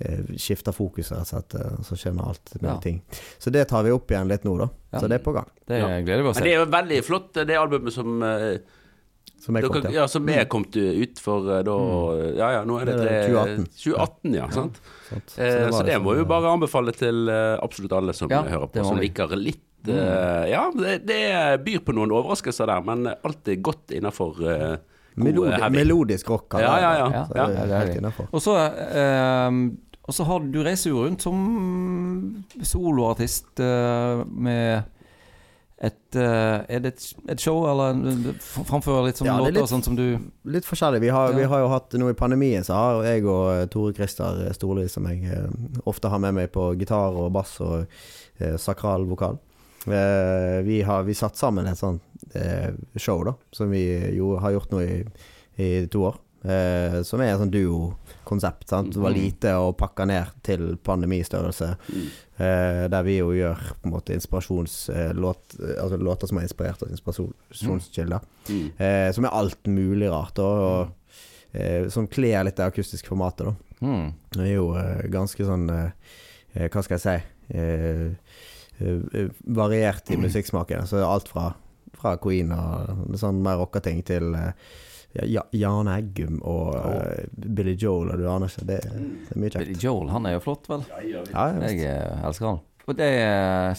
eh, 0.00 0.20
skifta 0.38 0.72
fokus, 0.72 1.10
rett 1.12 1.20
og 1.20 1.26
slett. 1.26 1.54
eh, 1.54 1.82
Så 1.82 1.96
skjønner 1.98 2.28
alt 2.28 2.52
med 2.62 2.70
Ja. 2.70 2.76
ting. 2.80 3.02
Så 3.38 3.50
det 3.52 3.68
tar 3.68 3.82
vi 3.82 3.90
opp 3.90 4.08
igjen 4.10 4.28
litt 4.28 4.44
nå, 4.44 4.56
da. 4.58 4.68
Ja. 4.92 5.00
Så 5.00 5.08
det 5.08 5.20
er 5.20 5.24
på 5.24 5.32
gang. 5.34 5.48
Det 5.66 5.80
gleder 6.06 6.22
vi 6.22 6.28
oss 6.28 6.36
til. 6.36 6.44
det 6.44 6.52
er 6.54 6.64
jo 6.64 6.70
veldig 6.70 7.04
flott, 7.04 7.32
det 7.34 7.56
albumet 7.58 7.92
som 7.92 8.22
eh, 8.22 8.58
Som 9.38 9.56
jeg 9.56 9.68
kom 9.68 9.78
til. 9.78 9.94
ja, 9.94 10.04
som 10.10 10.28
er 10.32 10.48
kommet 10.50 10.76
ut 10.76 11.20
for 11.22 11.46
eh, 11.54 11.62
da 11.66 11.76
Ja 12.38 12.50
ja, 12.56 12.64
nå 12.66 12.80
er 12.80 12.90
det, 12.90 12.96
Det 12.98 13.14
er 13.14 13.30
2018. 13.30 13.68
2018, 13.84 14.34
ja. 14.34 14.50
sant? 14.54 14.82
Sant? 15.08 15.34
Eh, 15.38 15.54
så 15.70 15.82
det 15.82 15.94
liksom, 15.94 16.04
må 16.04 16.16
vi 16.16 16.22
jo 16.24 16.28
bare 16.34 16.52
anbefale 16.52 16.94
til 16.96 17.32
eh, 17.32 17.54
absolutt 17.62 17.96
alle 18.00 18.14
som 18.16 18.32
Ja, 18.32 18.42
hører 18.50 18.70
på, 18.72 18.84
som 18.84 19.00
liker 19.00 19.34
litt 19.38 19.88
eh, 19.88 20.44
Ja, 20.52 20.68
det, 20.74 21.00
det 21.08 21.22
byr 21.64 21.82
på 21.86 21.96
noen 21.96 22.12
overraskelser 22.14 22.70
der, 22.70 22.84
men 22.86 23.10
alt 23.14 23.52
er 23.52 23.60
godt 23.62 23.94
innafor 23.94 24.42
uh, 24.42 24.76
melodi 25.18 25.70
melodisk 25.74 26.30
rock. 26.30 26.58
Ja, 26.62 26.74
ja, 26.82 26.92
ja. 26.98 27.08
Ja, 27.14 27.26
Så 27.26 27.38
ja, 27.38 27.46
det 27.48 27.62
er 27.62 27.76
er 27.78 27.92
helt 27.94 28.24
Og 28.30 28.42
så 28.42 28.58
og 30.08 30.14
så 30.16 30.24
har 30.24 30.40
du 30.40 30.52
Du 30.56 30.62
reiser 30.64 30.90
jo 30.90 31.02
rundt 31.04 31.24
som 31.24 31.40
soloartist 32.64 33.60
uh, 33.60 34.24
med 34.24 34.88
et 35.80 36.16
eh, 36.16 36.64
Er 36.74 36.80
det 36.82 36.90
et, 37.28 37.38
show, 37.40 37.60
eller 37.70 37.94
framfører 38.40 39.04
litt 39.06 39.16
som 39.20 39.26
Ja, 39.28 39.36
er 39.36 39.44
låter 39.46 39.60
litt- 39.60 39.70
sånn 39.70 39.84
som 39.84 39.94
du 39.96 40.18
Litt 40.44 40.64
forskjellig. 40.66 41.00
Vi 41.00 41.08
har, 41.14 41.30
Ja. 41.30 41.36
vi 41.36 41.44
har 41.44 41.60
jo 41.60 41.68
hatt 41.68 41.92
Nå 41.94 42.08
i 42.10 42.14
pandemien 42.18 42.64
så 42.66 42.74
har 42.74 43.04
jeg 43.04 43.24
og 43.24 43.50
eh, 43.52 43.66
Tore 43.66 43.94
Christer 43.94 44.52
Storli, 44.54 44.88
som 44.88 45.06
jeg 45.06 45.24
eh, 45.30 45.46
ofte 45.86 46.08
har 46.10 46.18
med 46.18 46.34
meg 46.34 46.50
på 46.52 46.72
gitar 46.78 47.14
og 47.14 47.32
bass 47.32 47.60
og 47.60 47.86
eh, 48.40 48.56
sakral 48.56 49.06
vokal. 49.06 49.38
Eh, 49.86 50.62
vi 50.66 50.82
har 50.82 51.04
vi 51.06 51.14
satt 51.14 51.36
sammen 51.38 51.66
et 51.70 51.78
sånt 51.78 52.02
eh, 52.34 52.72
show, 52.96 53.22
da, 53.24 53.34
som 53.52 53.70
vi 53.70 53.84
jo 54.16 54.36
har 54.42 54.50
gjort 54.52 54.70
nå 54.74 54.80
i, 54.82 55.04
i 55.62 55.86
to 55.86 56.02
år. 56.10 56.18
Eh, 56.44 57.02
som 57.02 57.20
er 57.20 57.32
et 57.32 57.40
sånn 57.40 57.50
duo-konsept. 57.50 58.68
sant? 58.70 58.92
Det 58.94 59.00
var 59.02 59.10
Mm. 59.10 59.16
lite 59.24 59.48
å 59.58 59.72
pakke 59.76 60.06
ned 60.06 60.26
til 60.42 60.76
pandemistørrelse. 60.76 61.76
Eh, 62.38 62.88
der 62.88 63.02
vi 63.02 63.16
jo 63.18 63.30
gjør 63.34 63.56
på 63.82 63.86
en 63.86 63.92
måte 63.92 64.14
inspirasjonslåt 64.14 65.56
Altså 65.82 65.96
låter 65.98 66.28
som 66.28 66.38
er 66.38 66.42
inspirert 66.46 66.82
av 66.82 66.88
inspirasjonskilder. 66.90 68.20
Eh, 68.78 69.12
som 69.12 69.24
er 69.24 69.30
alt 69.34 69.64
mulig 69.66 70.08
rart, 70.10 70.38
og 70.38 70.90
eh, 71.54 71.88
som 71.88 72.06
kler 72.06 72.44
litt 72.44 72.56
det 72.56 72.66
akustiske 72.72 73.08
formatet. 73.08 73.46
da. 73.46 73.54
Det 74.30 74.40
er 74.46 74.54
jo 74.54 74.74
eh, 74.76 75.08
ganske 75.10 75.44
sånn 75.44 75.68
eh, 75.70 75.90
eh, 76.54 76.68
Hva 76.68 76.82
skal 76.82 76.98
jeg 76.98 77.02
si 77.02 77.56
eh, 77.58 78.10
eh, 78.80 79.28
Variert 79.46 80.10
i 80.10 80.16
musikksmaken. 80.16 80.86
Så 80.86 81.02
alt 81.04 81.28
fra, 81.28 81.54
fra 81.98 82.16
Queen 82.16 82.52
og 82.52 83.16
sånn 83.18 83.42
mer 83.42 83.56
rocka 83.58 83.80
ting 83.82 84.02
til 84.06 84.34
eh, 84.34 84.52
ja, 85.26 85.42
Jan 85.52 85.88
Eggum 85.88 86.38
og 86.46 86.74
uh, 86.76 87.26
Billy 87.34 87.74
Joel, 87.80 88.12
og 88.14 88.18
du 88.22 88.28
aner 88.30 88.46
ikke. 88.52 88.66
Det, 88.68 88.78
det 88.84 89.34
er 89.34 89.42
mye 89.42 89.52
Billy. 89.58 89.76
Joel, 89.82 90.08
han 90.14 90.26
er 90.30 90.36
jo 90.38 90.40
flott, 90.44 90.68
vel? 90.70 90.84
Ja, 91.08 91.22
jeg, 91.26 91.78
Jeg 91.78 91.86
eh, 91.96 92.24
elsker 92.28 92.46
han. 92.52 92.64
Og 92.88 92.96
det 92.96 93.04
er 93.20 93.74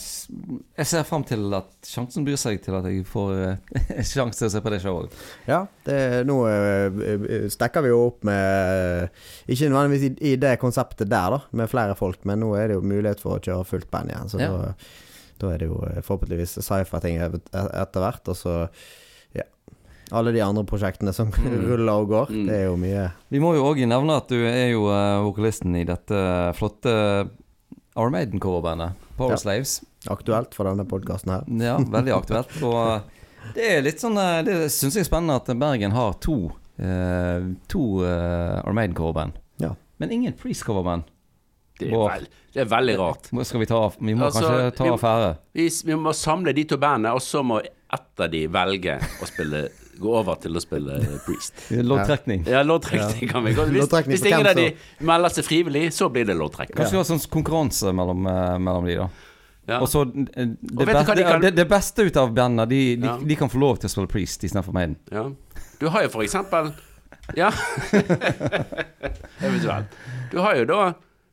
Jeg 0.78 0.86
ser 0.86 1.02
fram 1.10 1.24
til 1.26 1.48
at 1.58 1.72
sjansen 1.90 2.22
byr 2.28 2.36
seg 2.38 2.60
til 2.62 2.76
at 2.78 2.86
jeg 2.86 3.02
får 3.10 3.32
eh, 3.42 4.04
sjanse 4.12 4.38
til 4.44 4.46
å 4.46 4.54
se 4.54 4.62
på 4.62 4.70
det 4.70 4.82
showet. 4.84 5.16
ja 5.50 5.64
det, 5.88 5.96
nå 6.30 6.36
eh, 6.46 7.00
eh, 7.16 7.48
stekker 7.50 7.82
vi 7.88 7.90
jo 7.90 8.04
opp 8.12 8.22
med 8.30 8.70
eh, 8.76 9.26
Ikke 9.50 9.72
nødvendigvis 9.72 10.06
i, 10.12 10.14
i 10.30 10.36
det 10.38 10.54
konseptet 10.62 11.10
der, 11.10 11.34
da, 11.34 11.42
med 11.58 11.72
flere 11.74 11.98
folk, 11.98 12.22
men 12.30 12.44
nå 12.44 12.52
er 12.60 12.70
det 12.70 12.78
jo 12.78 12.86
mulighet 12.86 13.24
for 13.26 13.40
å 13.40 13.42
kjøre 13.42 13.66
fullt 13.72 13.90
band 13.90 14.14
igjen. 14.14 14.30
Så 14.30 14.44
Ja. 14.46 14.52
da, 14.54 14.76
da 15.42 15.54
er 15.56 15.64
det 15.64 15.72
jo 15.72 15.82
eh, 15.90 16.02
forhåpentligvis 16.06 16.60
sci-fi-ting 16.62 17.18
etter 17.24 18.04
hvert. 18.06 18.30
Og 18.30 18.38
så 18.38 18.60
alle 20.12 20.32
de 20.34 20.42
andre 20.42 20.64
prosjektene 20.66 21.14
som 21.14 21.30
Mm. 21.30 21.60
ruller 21.70 21.94
og 21.94 22.08
går. 22.10 22.30
Mm. 22.34 22.46
Det 22.48 22.56
er 22.56 22.66
jo 22.66 22.76
mye 22.82 23.04
Vi 23.30 23.40
må 23.44 23.54
jo 23.56 23.66
òg 23.70 23.82
nevne 23.88 24.16
at 24.18 24.28
du 24.32 24.38
er 24.46 24.72
jo 24.74 24.88
eh, 24.90 25.20
vokalisten 25.26 25.76
i 25.78 25.84
dette 25.86 26.22
flotte 26.58 26.94
Our 28.00 28.10
Maiden-coverbandet, 28.14 28.94
Power 29.18 29.32
Ja. 29.36 29.38
Slaves. 29.38 29.82
aktuelt 30.08 30.54
for 30.56 30.64
denne 30.70 30.86
podkasten 30.88 31.34
her. 31.34 31.44
Ja, 31.60 31.78
veldig 31.78 32.14
aktuelt. 32.16 32.54
Og 32.64 33.02
det 33.56 33.66
er 33.78 33.82
litt 33.84 34.00
sånn 34.00 34.18
eh, 34.18 34.42
Det 34.48 34.58
syns 34.72 34.96
jeg 34.96 35.04
er 35.06 35.10
spennende 35.10 35.36
at 35.42 35.50
Bergen 35.60 35.92
har 35.96 36.14
to 36.24 36.52
eh, 36.80 37.50
To 37.74 37.82
uh, 38.06 38.62
Our 38.66 38.74
Maiden-coverband. 38.78 39.34
Ja. 39.60 39.74
Men 40.00 40.12
ingen 40.16 40.34
Priest-coverband. 40.40 41.04
Det, 41.80 41.88
er 41.92 41.96
veld, 41.96 42.28
det 42.56 42.60
er 42.64 42.68
veldig 42.72 42.96
rart. 43.00 43.28
Skal 43.48 43.62
vi 43.62 43.68
ta 43.70 43.78
Vi 44.00 44.14
må 44.16 44.26
Altså, 44.28 44.42
kanskje 44.44 44.72
ta 44.78 44.84
vi- 44.84 44.96
affære. 44.98 45.30
Vi, 45.56 45.68
vi 45.88 45.96
må 45.96 46.12
samle 46.16 46.54
de 46.56 46.64
to 46.68 46.78
bandene, 46.80 47.14
og 47.16 47.22
så 47.24 47.40
må 47.44 47.60
ett 47.64 48.20
av 48.24 48.30
de 48.32 48.42
velge 48.52 48.98
å 49.00 49.28
spille 49.30 49.62
Gå 50.00 50.12
over 50.16 50.36
til 50.40 50.56
å 50.56 50.62
spille 50.64 50.98
Priest. 51.26 51.54
Loddtrekning. 51.76 52.46
Ja, 52.54 52.62
loddtrekning 52.64 53.30
kan 53.32 53.44
vi 53.44 53.54
godt. 53.58 53.70
Hvis, 53.76 53.90
hvis 54.08 54.24
ingen 54.30 54.48
av 54.48 54.56
de 54.56 54.70
melder 55.06 55.34
seg 55.36 55.44
frivillig, 55.48 55.90
så 55.96 56.08
blir 56.14 56.26
det 56.30 56.38
loddtrekning. 56.40 56.78
Kanskje 56.80 56.96
vi 56.96 57.02
har 57.02 57.08
sånn 57.10 57.24
konkurranse 57.34 57.92
mellom, 57.96 58.24
eh, 58.32 58.56
mellom 58.64 58.88
de, 58.88 58.96
da. 59.02 59.10
Ja. 59.70 59.82
Og 59.84 59.90
så 59.92 60.02
eh, 60.08 60.48
det, 60.56 60.72
og 60.74 60.86
beste- 60.88 61.16
de 61.20 61.24
kan- 61.28 61.42
det, 61.44 61.52
det 61.60 61.68
beste 61.70 62.06
ut 62.08 62.16
av 62.18 62.32
bandene, 62.34 62.66
de, 62.72 62.80
de, 62.96 63.06
Ja. 63.12 63.18
de 63.22 63.36
kan 63.38 63.52
få 63.52 63.60
lov 63.62 63.78
til 63.84 63.90
å 63.90 63.94
spille 63.94 64.10
Priest 64.10 64.44
istedenfor 64.48 64.74
Maiden. 64.74 64.96
Ja. 65.12 65.28
Du 65.80 65.90
har 65.94 66.08
jo 66.08 66.10
for 66.16 66.24
eksempel 66.26 66.72
Ja. 67.38 67.52
Eventuelt. 69.46 69.86
Du 70.32 70.40
har 70.42 70.56
jo 70.58 70.66
da 70.66 70.80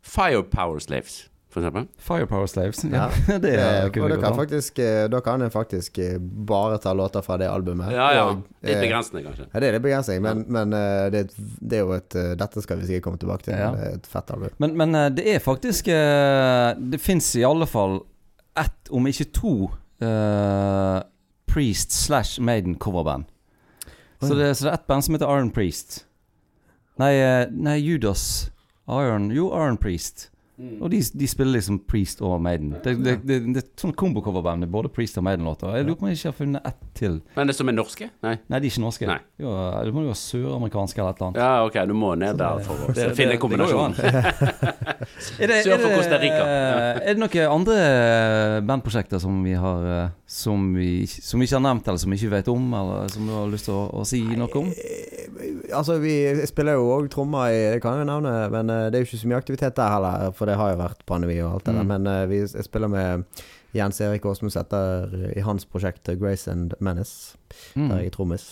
Firepower 0.06 0.78
Slaves, 0.84 1.28
eksempel. 1.60 1.86
Firepower 1.98 2.46
Slaves. 2.46 2.84
Ja, 2.84 3.06
Ja. 3.28 3.38
det 3.44 3.52
Eh, 3.54 3.64
er 3.64 3.86
og 3.86 3.92
kunne 3.94 4.08
da 4.14 4.20
kan, 4.20 4.36
faktisk, 4.36 4.78
eh, 4.78 5.08
da 5.08 5.20
kan 5.20 5.42
en 5.42 5.50
faktisk 5.50 5.98
eh, 5.98 6.18
bare 6.20 6.78
ta 6.78 6.92
låter 6.92 7.22
fra 7.22 7.36
det 7.36 7.48
albumet. 7.50 7.92
Ja, 7.92 8.08
ja. 8.14 8.24
Og, 8.30 8.42
Litt 8.62 8.80
begrensning, 8.82 9.22
begrensende, 9.22 9.22
kanskje. 9.26 9.46
Ja, 9.52 9.60
det 9.60 9.68
er 9.68 9.76
litt 9.78 9.84
begrensning, 9.86 10.22
men, 10.22 10.44
men 10.48 10.72
eh, 10.76 11.06
det, 11.14 11.24
det 11.36 11.78
er 11.78 11.84
jo 11.84 11.92
et 11.96 12.16
eh, 12.18 12.34
Dette 12.36 12.62
skal 12.64 12.80
vi 12.80 12.86
sikkert 12.90 13.06
komme 13.08 13.18
tilbake 13.22 13.46
til. 13.48 13.54
Ja. 13.56 13.70
Det 13.76 13.86
er 13.88 13.98
et 14.00 14.06
fett 14.10 14.30
album. 14.34 14.50
Men, 14.58 14.76
men 14.76 14.94
eh, 14.94 15.08
det 15.16 15.26
er 15.36 15.38
faktisk 15.44 15.88
eh, 15.88 16.74
Det 16.76 17.00
fins 17.00 17.30
i 17.36 17.44
alle 17.44 17.66
fall 17.70 18.00
ett, 18.56 18.88
om 18.90 19.06
ikke 19.06 19.28
to, 19.36 19.54
uh, 20.00 21.00
Priest 21.46 21.92
slash 21.92 22.40
Maiden 22.40 22.74
coverband. 22.80 23.24
Så 24.20 24.34
det, 24.34 24.54
så 24.56 24.64
det 24.64 24.70
er 24.70 24.74
ett 24.78 24.86
band 24.88 25.04
som 25.04 25.14
heter 25.14 25.28
Iron 25.28 25.50
Priest. 25.52 26.06
Nei, 26.96 27.12
eh, 27.20 27.46
nei 27.52 27.76
Judas 27.76 28.50
Iron 28.88 29.30
Jo, 29.30 29.50
Iron 29.52 29.76
Priest. 29.76 30.30
Mm. 30.56 30.76
Og 30.80 30.88
de, 30.90 31.02
de 31.20 31.26
spiller 31.28 31.58
liksom 31.58 31.82
Priest 31.84 32.22
og 32.24 32.38
Maiden. 32.40 32.70
Det, 32.84 32.94
det, 33.04 33.16
det, 33.28 33.36
det 33.52 33.60
er 33.60 33.66
sånn 33.76 33.92
kombocoverband 33.96 34.64
med 34.64 34.70
både 34.72 34.88
Priest 34.92 35.18
og 35.20 35.26
Maiden-låter. 35.26 35.74
Jeg 35.76 35.84
lurer 35.84 35.98
på 36.00 36.06
om 36.06 36.10
jeg 36.10 36.16
ikke 36.20 36.30
har 36.30 36.38
funnet 36.38 36.68
ett 36.70 36.86
til. 36.96 37.18
Men 37.36 37.50
det 37.50 37.56
som 37.58 37.68
er 37.68 37.76
norske? 37.76 38.08
Nei. 38.24 38.32
Nei, 38.48 38.60
de 38.62 38.70
er 38.70 38.72
ikke 38.72 38.84
norske. 38.86 39.08
Nei. 39.10 39.18
Jo, 39.42 39.52
det 39.84 39.92
må 39.92 40.06
jo 40.06 40.12
være 40.14 40.20
søramerikanske 40.22 41.02
eller 41.02 41.12
et 41.12 41.20
eller 41.20 41.28
annet. 41.28 41.42
Ja, 41.44 41.66
ok, 41.68 41.76
du 41.90 41.94
må 42.00 42.14
ned 42.16 42.40
der 42.40 42.62
for 42.64 42.88
å 42.88 42.96
finne 43.18 43.36
en 43.36 43.42
kombinasjon. 43.42 43.98
Sør 45.36 45.76
for 45.82 45.92
Costa 45.92 46.20
Rica. 46.24 46.40
Er 47.04 47.12
det 47.12 47.20
noen 47.20 47.52
andre 47.52 47.76
bandprosjekter 48.66 49.20
som 49.22 49.42
vi 49.44 49.52
har 49.60 49.90
eh, 49.92 50.14
som 50.36 50.66
vi, 50.76 51.06
som 51.08 51.40
vi 51.40 51.46
ikke 51.48 51.56
har 51.56 51.64
nevnt, 51.64 51.86
eller 51.88 52.00
som 52.02 52.12
vi 52.12 52.18
ikke 52.20 52.34
vet 52.34 52.48
om, 52.52 52.64
eller 52.76 53.08
som 53.12 53.24
du 53.28 53.32
har 53.32 53.48
lyst 53.52 53.68
til 53.70 53.76
å, 53.76 53.84
å 53.96 54.04
si 54.08 54.20
noe 54.36 54.52
om? 54.60 54.68
Eh, 54.72 55.12
Altså, 55.76 55.96
vi 56.00 56.12
spiller 56.48 56.76
jo 56.78 56.86
òg 56.94 57.08
trommer 57.12 57.50
i 57.52 57.56
Det 57.74 57.80
kan 57.82 57.96
jeg 57.98 58.04
jo 58.06 58.08
nevne, 58.08 58.32
men 58.54 58.70
eh, 58.72 58.84
det 58.92 58.96
er 58.98 59.02
jo 59.02 59.08
ikke 59.10 59.18
så 59.20 59.28
mye 59.30 59.40
aktivitet 59.40 59.76
der 59.76 59.90
heller, 59.92 60.30
for 60.36 60.48
det 60.48 60.54
har 60.56 60.70
jo 60.72 60.78
vært 60.80 61.02
pandemi 61.08 61.36
og 61.42 61.56
alt 61.56 61.66
det 61.66 61.74
der. 61.74 61.84
Mm. 61.84 61.90
Men 61.92 62.06
eh, 62.12 62.22
vi 62.30 62.38
spiller 62.64 62.92
med 62.92 63.42
Jens 63.76 63.98
Erik 64.06 64.24
Åsmundseter 64.30 65.16
i 65.36 65.42
hans 65.44 65.66
prosjekt 65.68 66.08
Grace 66.20 66.48
and 66.52 66.76
Menace, 66.80 67.36
Mm. 67.76 67.88
der 67.90 68.00
jeg 68.04 68.12
er 68.12 68.14
trommis. 68.16 68.46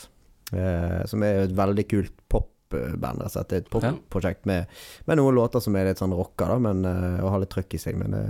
Eh, 0.53 1.01
som 1.11 1.23
er 1.25 1.45
et 1.47 1.55
veldig 1.57 1.87
kult 1.91 2.13
popband. 2.33 3.23
Altså, 3.25 3.45
det 3.49 3.57
er 3.57 3.63
et 3.65 3.71
popprosjekt 3.73 4.45
med, 4.51 4.67
med 5.09 5.19
noen 5.21 5.35
låter 5.39 5.63
som 5.65 5.77
er 5.77 5.89
litt 5.89 6.03
sånn 6.03 6.15
rocka, 6.15 6.51
da, 6.53 6.59
men, 6.63 6.85
å 6.85 7.25
og 7.25 7.31
har 7.35 7.43
litt 7.45 7.55
trøkk 7.55 7.75
i 7.79 7.81
seg. 7.81 7.97
Men 8.01 8.15
det 8.19 8.25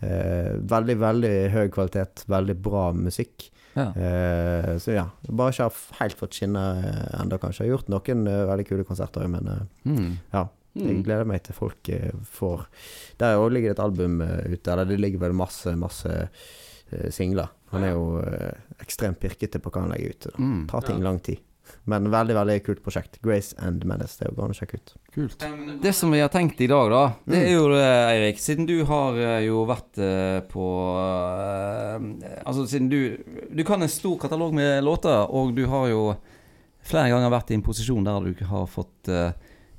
veldig, 0.00 0.96
veldig 1.00 1.34
høy 1.54 1.68
kvalitet. 1.72 2.24
Veldig 2.28 2.56
bra 2.62 2.92
musikk. 2.92 3.50
Ja. 3.76 3.90
Eh, 3.92 4.76
så 4.80 4.94
ja. 4.94 5.06
Bare 5.28 5.52
ikke 5.52 5.66
har 5.68 5.80
helt 6.00 6.16
fått 6.16 6.36
skinne 6.38 6.62
eh, 6.80 7.20
ennå, 7.20 7.38
kanskje. 7.42 7.64
Jeg 7.66 7.72
har 7.72 7.78
gjort 7.78 7.90
noen 7.92 8.26
eh, 8.30 8.44
veldig 8.48 8.66
kule 8.70 8.84
konserter 8.88 9.24
òg, 9.26 9.30
men 9.36 9.48
eh, 9.52 9.64
Mm. 9.88 10.14
ja. 10.32 10.46
Jeg 10.76 10.92
Mm. 10.98 11.02
gleder 11.06 11.24
meg 11.24 11.42
til 11.42 11.54
folk 11.56 11.88
eh, 11.88 12.10
får 12.36 12.66
Der 13.18 13.38
òg 13.40 13.50
ligger 13.52 13.70
det 13.72 13.78
et 13.78 13.84
album 13.84 14.20
eh, 14.20 14.52
ute. 14.52 14.68
Eller 14.72 14.84
det 14.84 14.98
ligger 15.00 15.18
vel 15.22 15.32
masse, 15.32 15.72
masse 15.76 16.28
eh, 16.92 17.10
singler. 17.10 17.48
Han 17.72 17.82
er 17.84 17.92
jo 17.94 18.18
eh, 18.20 18.52
ekstremt 18.84 19.18
pirkete 19.18 19.58
på 19.58 19.70
hva 19.72 19.80
han 19.86 19.90
legger 19.94 20.10
ut. 20.10 20.20
Det 20.26 20.38
Mm. 20.38 20.66
Tar 20.68 20.80
ting 20.82 21.00
lang 21.02 21.18
tid. 21.20 21.38
Men 21.86 22.08
veldig, 22.10 22.34
veldig 22.34 22.56
kult 22.66 22.80
prosjekt. 22.82 23.20
Grace 23.22 23.54
and 23.62 23.84
Menace. 23.86 24.18
Det 24.18 24.32
går 24.34 24.48
an 24.48 24.54
å 24.54 24.58
sjekke 24.58 24.80
ut. 24.80 24.94
Kult. 25.14 25.44
Det 25.82 25.92
som 25.94 26.10
vi 26.10 26.18
har 26.18 26.32
tenkt 26.34 26.58
i 26.60 26.66
dag, 26.66 26.90
da, 26.90 27.02
det 27.30 27.42
er 27.46 27.52
jo 27.54 27.68
det, 27.70 27.84
Eirik. 28.10 28.40
Siden 28.42 28.66
du 28.66 28.80
har 28.88 29.18
eh, 29.22 29.44
jo 29.46 29.62
vært 29.68 30.00
eh, 30.02 30.40
på 30.50 30.66
eh, 30.98 32.08
Altså 32.42 32.66
siden 32.66 32.90
du 32.90 32.98
Du 33.54 33.62
kan 33.66 33.82
en 33.82 33.92
stor 33.92 34.18
katalog 34.18 34.56
med 34.58 34.82
låter, 34.84 35.30
og 35.30 35.54
du 35.54 35.62
har 35.70 35.86
jo 35.92 36.00
flere 36.86 37.10
ganger 37.14 37.30
vært 37.30 37.52
i 37.52 37.58
en 37.58 37.64
posisjon 37.66 38.06
der 38.06 38.26
du 38.26 38.44
har 38.50 38.66
fått 38.70 39.12
eh, 39.12 39.30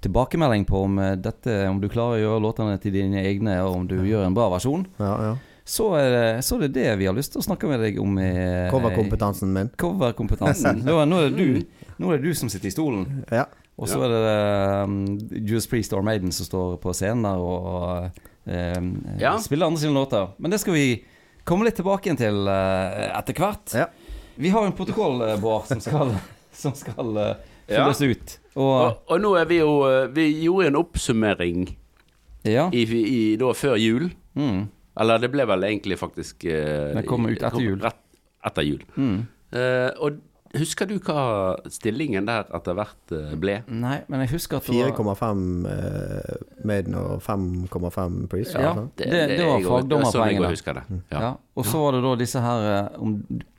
tilbakemelding 0.03 0.63
på 0.69 0.85
om 0.87 0.97
eh, 1.03 1.17
dette 1.19 1.59
Om 1.67 1.83
du 1.83 1.89
klarer 1.91 2.21
å 2.21 2.23
gjøre 2.23 2.45
låtene 2.47 2.79
til 2.83 2.95
dine 2.95 3.25
egne, 3.27 3.59
og 3.65 3.81
om 3.81 3.87
du 3.91 3.99
gjør 3.99 4.29
en 4.29 4.37
bra 4.37 4.47
versjon. 4.55 4.87
Ja, 5.01 5.13
ja. 5.27 5.35
Så 5.67 5.89
er 5.99 6.13
det, 6.13 6.27
så 6.47 6.55
er 6.55 6.69
det 6.69 6.75
det 6.77 6.91
vi 7.01 7.09
har 7.09 7.15
lyst 7.15 7.33
til 7.33 7.41
å 7.41 7.43
snakke 7.43 7.67
med 7.67 7.81
deg 7.83 7.97
om. 7.99 8.13
Coverkompetansen 8.71 9.51
min. 9.51 9.73
Coverkompetansen. 9.75 10.79
Nå, 10.87 11.01
nå, 11.03 11.19
er 11.19 11.33
det 11.35 11.43
du, 11.43 11.76
nå 11.99 12.11
er 12.13 12.19
det 12.21 12.29
du 12.29 12.33
som 12.37 12.49
sitter 12.49 12.69
i 12.69 12.73
stolen. 12.75 13.23
Ja. 13.31 13.45
Og 13.77 13.89
så 13.89 13.99
er 14.01 14.09
det 14.09 14.21
um, 14.89 14.95
Judas 15.45 15.67
Priest 15.69 15.93
og 15.93 16.03
Maiden 16.05 16.31
som 16.33 16.47
står 16.47 16.77
på 16.81 16.93
scenen 16.97 17.27
der 17.27 17.37
og 17.37 18.07
um, 18.47 18.87
Ja. 19.21 19.35
spiller 19.43 19.67
andre 19.69 19.81
sine 19.83 19.93
låter. 19.93 20.31
Men 20.41 20.51
det 20.53 20.59
skal 20.63 20.73
vi 20.73 20.87
komme 21.45 21.67
litt 21.67 21.77
tilbake 21.77 22.09
igjen 22.09 22.17
til 22.17 22.39
uh, 22.49 23.17
etter 23.19 23.37
hvert. 23.37 23.75
Ja. 23.77 23.85
Vi 24.37 24.49
har 24.53 24.65
en 24.65 24.73
protokoll, 24.77 25.21
uh, 25.21 25.35
Bård, 25.41 25.67
som 25.69 25.79
skal, 25.81 26.15
som 26.63 26.73
skal 26.77 27.13
uh, 27.17 27.35
Ja. 27.67 27.83
fylles 27.83 28.01
ut. 28.01 28.37
Og 28.57 28.73
Og, 28.81 28.99
og 29.13 29.21
nå 29.21 29.35
er 29.37 29.45
vi 29.45 29.57
jo 29.59 29.71
eh, 29.85 30.07
Vi 30.15 30.23
gjorde 30.47 30.67
en 30.71 30.77
oppsummering 30.79 31.65
ja. 32.47 32.69
i, 32.73 32.81
i, 32.87 33.35
da 33.37 33.51
før 33.53 33.75
jul. 33.77 34.07
Mm, 34.33 34.63
Eller 34.97 35.19
det 35.21 35.29
ble 35.33 35.45
vel 35.45 35.63
egentlig 35.67 35.97
faktisk 35.99 36.45
uh, 36.49 36.95
Det 36.97 37.03
kom 37.05 37.27
ut 37.29 37.37
etter 37.43 37.61
jul. 37.61 37.77
Rett 37.83 38.01
etter 38.47 38.65
jul. 38.65 38.81
mm. 38.95 39.17
Uh, 39.47 39.91
og 40.03 40.17
husker 40.55 40.87
du 40.87 40.95
hva 41.03 41.57
stillingen 41.71 42.25
der 42.29 42.45
etter 42.55 42.75
hvert 42.77 43.11
eh, 43.15 43.33
ble? 43.39 43.57
Nei, 43.67 43.97
men 44.07 44.21
jeg 44.23 44.31
husker 44.35 44.61
at 44.61 44.67
det 44.69 44.77
var 44.95 45.15
4,5 45.17 45.41
uh, 45.67 46.63
Maiden 46.67 46.95
og 46.99 47.21
5,5 47.25 48.15
Priest. 48.31 48.53
Ja. 48.55 48.73
noe. 48.77 48.87
Det- 48.95 49.09
det 49.11 49.41
var 49.45 49.59
fagdommerpoengene. 49.65 50.51
Sånn 50.61 50.79
det. 50.79 50.85
ja. 51.11 51.21
Ja. 51.27 51.33
Og 51.57 51.65
så 51.65 51.79
var 51.81 51.97
det 51.97 52.01
da 52.05 52.15
disse 52.19 52.41
her 52.43 52.65
uh, 52.85 53.01
om, 53.01 53.15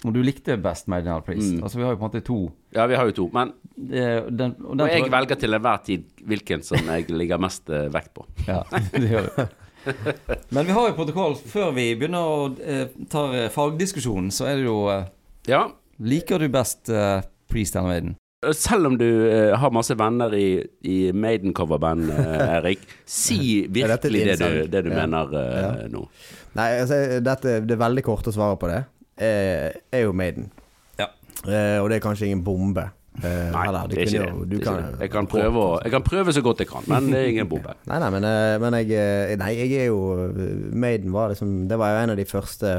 om 0.06 0.12
du 0.14 0.20
likte 0.22 0.56
best 0.62 0.88
Maiden 0.88 1.12
eller 1.12 1.26
Priest. 1.26 1.54
Mm. 1.56 1.62
Altså 1.66 1.78
vi 1.80 1.84
har 1.84 1.92
jo 1.92 2.00
på 2.00 2.04
en 2.06 2.10
måte 2.10 2.24
to. 2.24 2.38
ja, 2.74 2.86
vi 2.86 2.94
har 3.00 3.06
jo 3.10 3.16
to. 3.22 3.28
Men 3.34 3.52
Det, 3.78 4.04
den, 4.34 4.56
og 4.64 4.72
den 4.76 4.80
og 4.82 4.88
jeg 4.90 5.02
tror 5.04 5.10
velger 5.14 5.38
til 5.38 5.54
enhver 5.54 5.82
tid 5.86 6.04
hvilken 6.26 6.62
som 6.66 6.78
jeg 6.90 7.10
ligger 7.14 7.38
mest 7.38 7.68
eh, 7.70 7.86
vekt 7.94 8.10
på. 8.16 8.24
Ja, 8.48 8.62
det 8.92 9.04
gjør 9.10 9.28
du. 9.36 9.44
Men 10.54 10.66
vi 10.66 10.72
har 10.74 10.88
jo 10.90 10.94
protokoll. 10.98 11.36
Før 11.48 11.70
vi 11.76 11.84
begynner 11.96 12.26
å 12.26 12.40
eh, 12.58 12.88
ta 13.08 13.22
fagdiskusjonen, 13.54 14.32
så 14.34 14.48
er 14.50 14.58
det 14.58 14.64
jo 14.66 14.80
eh, 14.92 15.04
Ja, 15.48 15.62
Liker 16.00 16.38
du 16.38 16.48
best 16.52 16.88
uh, 16.94 17.20
Priest 17.50 17.76
eller 17.76 17.88
Maiden? 17.88 18.16
Selv 18.54 18.86
om 18.86 18.94
du 18.98 19.06
uh, 19.26 19.56
har 19.58 19.72
masse 19.74 19.96
venner 19.98 20.34
i, 20.38 20.44
i 20.86 20.98
Maiden-coverband, 21.12 22.10
uh, 22.12 22.44
Erik, 22.58 22.84
si 23.08 23.64
virkelig 23.66 24.20
det 24.28 24.36
du, 24.38 24.60
det 24.70 24.84
du 24.86 24.92
Ja. 24.92 25.00
mener 25.00 25.32
uh, 25.34 25.56
Ja. 25.58 25.72
nå. 25.90 26.04
Nei, 26.58 26.68
altså, 26.84 27.00
dette, 27.22 27.56
det 27.66 27.78
veldig 27.78 28.04
korte 28.06 28.32
svaret 28.34 28.58
på 28.62 28.70
det 28.70 28.84
er, 29.18 29.74
er 29.94 30.04
jo 30.06 30.12
Maiden. 30.14 30.46
Ja. 30.98 31.08
Eh, 31.46 31.76
og 31.82 31.88
det 31.90 31.98
er 31.98 32.02
kanskje 32.02 32.26
ingen 32.30 32.40
bombe. 32.46 32.84
Eh, 33.18 33.48
Nei, 33.50 33.64
eller, 33.68 33.86
det 33.90 33.98
er 33.98 34.06
ikke 34.06 34.22
det. 34.22 34.30
jo- 34.30 34.44
det, 34.46 34.58
er 34.60 34.64
kan- 34.64 34.78
ikke. 34.78 35.00
Jeg, 35.02 35.10
kan 35.12 35.26
prøve 35.30 35.62
jeg 35.84 35.90
kan 35.96 36.02
prøve 36.06 36.32
så 36.34 36.42
godt 36.46 36.62
jeg 36.62 36.68
kan, 36.70 36.86
men 36.90 37.10
det 37.12 37.18
er 37.24 37.28
ingen 37.32 37.48
bombe. 37.50 37.74
Nei, 37.90 37.98
nei, 38.02 38.10
men, 38.14 38.26
men 38.62 38.76
jeg 38.78 39.38
Nei, 39.42 39.50
jeg 39.58 39.72
er 39.82 39.88
jo 39.90 39.98
Maiden 40.78 41.12
var 41.14 41.30
liksom 41.34 41.66
Det 41.70 41.78
var 41.78 41.94
jo 41.96 42.02
en 42.04 42.14
av 42.14 42.18
de 42.22 42.26
første 42.30 42.72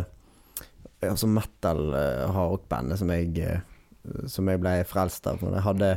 Altså 1.08 1.30
metal 1.32 1.94
uh, 1.94 2.28
hardrock-bandet 2.36 3.00
som 3.00 3.12
jeg 3.14 3.32
eh, 3.40 3.62
Som 4.28 4.50
jeg 4.52 4.60
ble 4.60 4.74
frelst 4.88 5.28
av. 5.30 5.40
Jeg 5.44 5.64
hadde 5.64 5.94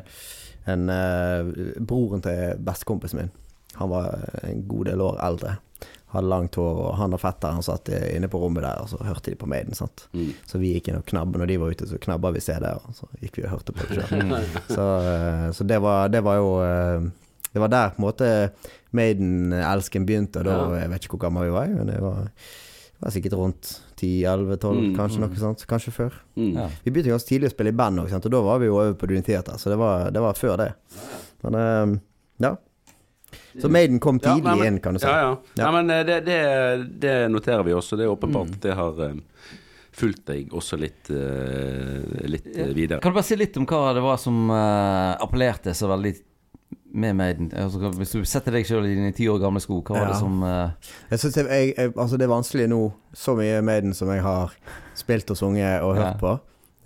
en 0.70 0.88
eh, 0.92 1.48
Broren 1.82 2.22
til 2.22 2.58
bestekompisen 2.62 3.18
min. 3.18 3.30
Han 3.80 3.90
var 3.90 4.12
en 4.42 4.64
god 4.68 4.90
del 4.90 5.02
år 5.02 5.18
eldre. 5.26 5.56
Hadde 6.12 6.28
langt 6.28 6.58
hår, 6.60 6.80
og 6.84 6.96
han 7.00 7.16
og 7.16 7.22
fetteren 7.22 7.64
satt 7.64 7.88
inne 7.88 8.28
på 8.28 8.38
rommet 8.42 8.66
der, 8.66 8.82
og 8.82 8.90
så 8.90 9.00
hørte 9.00 9.32
de 9.32 9.38
på 9.40 9.48
Maiden. 9.48 9.72
Mm. 10.12 10.34
Så 10.46 10.60
vi 10.60 10.74
gikk 10.74 10.90
inn 10.90 10.98
og 10.98 11.06
knabba 11.08 11.40
når 11.40 11.50
de 11.50 11.56
var 11.62 11.72
ute, 11.72 11.88
så 11.88 12.00
knabba 12.02 12.34
vi 12.34 12.42
CD-er, 12.44 12.82
og 12.84 12.98
så 12.98 13.08
gikk 13.22 13.40
vi 13.40 13.46
og 13.46 13.54
hørte 13.54 13.74
på 13.74 13.88
det 13.88 14.04
sjøl. 14.10 14.34
Så, 14.76 14.86
eh, 15.08 15.46
så 15.56 15.64
det, 15.64 15.78
var, 15.82 16.12
det 16.12 16.20
var 16.24 16.36
jo 16.38 16.50
eh, 16.66 17.08
Det 17.52 17.60
var 17.60 17.72
der 17.72 17.94
på 17.94 18.02
en 18.02 18.06
måte 18.06 18.28
Maiden-elsken 18.92 20.06
begynte, 20.08 20.42
og 20.42 20.50
da 20.50 20.58
Ja. 20.58 20.82
Jeg 20.82 20.92
vet 20.92 21.06
ikke 21.06 21.16
hvor 21.16 21.24
gammel 21.26 21.48
vi 21.48 21.56
var, 21.56 21.72
men 21.72 21.88
det 21.88 21.98
var, 22.04 22.28
det 22.28 23.06
var 23.06 23.16
sikkert 23.16 23.38
rundt 23.40 23.72
10-11-12, 24.02 24.80
Mm, 24.82 24.96
kanskje 24.98 25.20
mm. 25.22 25.24
noe 25.28 25.40
sånt. 25.40 25.64
Kanskje 25.70 25.92
før. 25.94 26.18
Mm. 26.36 26.50
Ja. 26.58 26.66
Vi 26.84 26.90
begynte 26.90 27.12
ganske 27.14 27.28
tidlig 27.30 27.48
å 27.52 27.54
spille 27.54 27.70
i 27.72 27.78
band 27.78 28.02
også, 28.02 28.18
og 28.18 28.30
da 28.34 28.40
var 28.42 28.58
vi 28.62 28.66
jo 28.68 28.76
over 28.80 28.94
på 28.98 29.06
Duniteater, 29.10 29.56
så 29.62 29.70
det 29.72 29.78
var, 29.80 30.10
det 30.10 30.20
var 30.24 30.34
før 30.38 30.56
det. 30.60 30.68
Men 31.46 31.54
eh, 31.62 31.94
ja. 32.48 32.52
Så 33.60 33.68
Maiden 33.68 34.00
kom 34.00 34.18
Ja, 34.22 34.32
tidlig 34.34 34.44
nei, 34.48 34.54
men- 34.58 34.66
inn, 34.74 34.80
kan 34.80 34.94
du 34.94 35.00
si. 35.00 35.06
Ja, 35.06 35.16
ja. 35.20 35.36
Ja. 35.56 35.70
Nei, 35.70 35.72
men 35.82 35.90
eh, 35.94 36.04
det, 36.08 36.20
det, 36.26 36.40
det 37.00 37.16
noterer 37.32 37.62
vi 37.66 37.72
også. 37.76 37.96
Det 38.00 38.06
er 38.06 38.12
åpenbart 38.16 38.48
Mm. 38.56 38.60
det 38.64 38.74
har 38.78 39.00
eh, 39.06 39.14
fulgt 39.92 40.24
deg 40.26 40.48
også 40.56 40.78
litt, 40.80 41.10
eh, 41.12 42.26
litt 42.32 42.46
videre. 42.74 43.00
Kan 43.04 43.12
du 43.12 43.18
bare 43.18 43.26
si 43.28 43.36
litt 43.36 43.56
om 43.60 43.66
hva 43.68 43.92
det 43.94 44.02
var 44.04 44.16
som 44.20 44.48
eh, 44.50 45.16
appellerte 45.20 45.74
så 45.76 45.88
veldig 45.92 46.14
med 46.94 47.14
Maiden? 47.16 47.50
Altså, 47.56 47.90
hvis 47.96 48.12
du 48.12 48.24
setter 48.28 48.52
deg 48.52 48.66
sjøl 48.68 48.84
i 48.86 48.94
dine 48.94 49.12
ti 49.16 49.28
år 49.32 49.38
gamle 49.40 49.60
sko, 49.60 49.80
hva 49.82 49.96
var 49.96 50.06
Ja. 50.06 50.12
det 50.12 50.18
som 50.20 50.42
uh... 50.42 50.70
Jeg 51.10 51.18
synes 51.18 51.36
jeg, 51.36 51.46
jeg, 51.48 51.74
jeg, 51.76 51.92
altså 51.96 52.16
det 52.20 52.26
er 52.26 52.32
vanskelig 52.34 52.68
nå, 52.68 52.80
så 53.14 53.34
mye 53.38 53.60
Maiden 53.64 53.94
som 53.94 54.08
jeg 54.12 54.22
har 54.22 54.52
spilt 54.94 55.30
og 55.30 55.36
sunget 55.36 55.82
og 55.82 55.96
hørt 55.96 56.06
Ja. 56.06 56.18
på, 56.20 56.32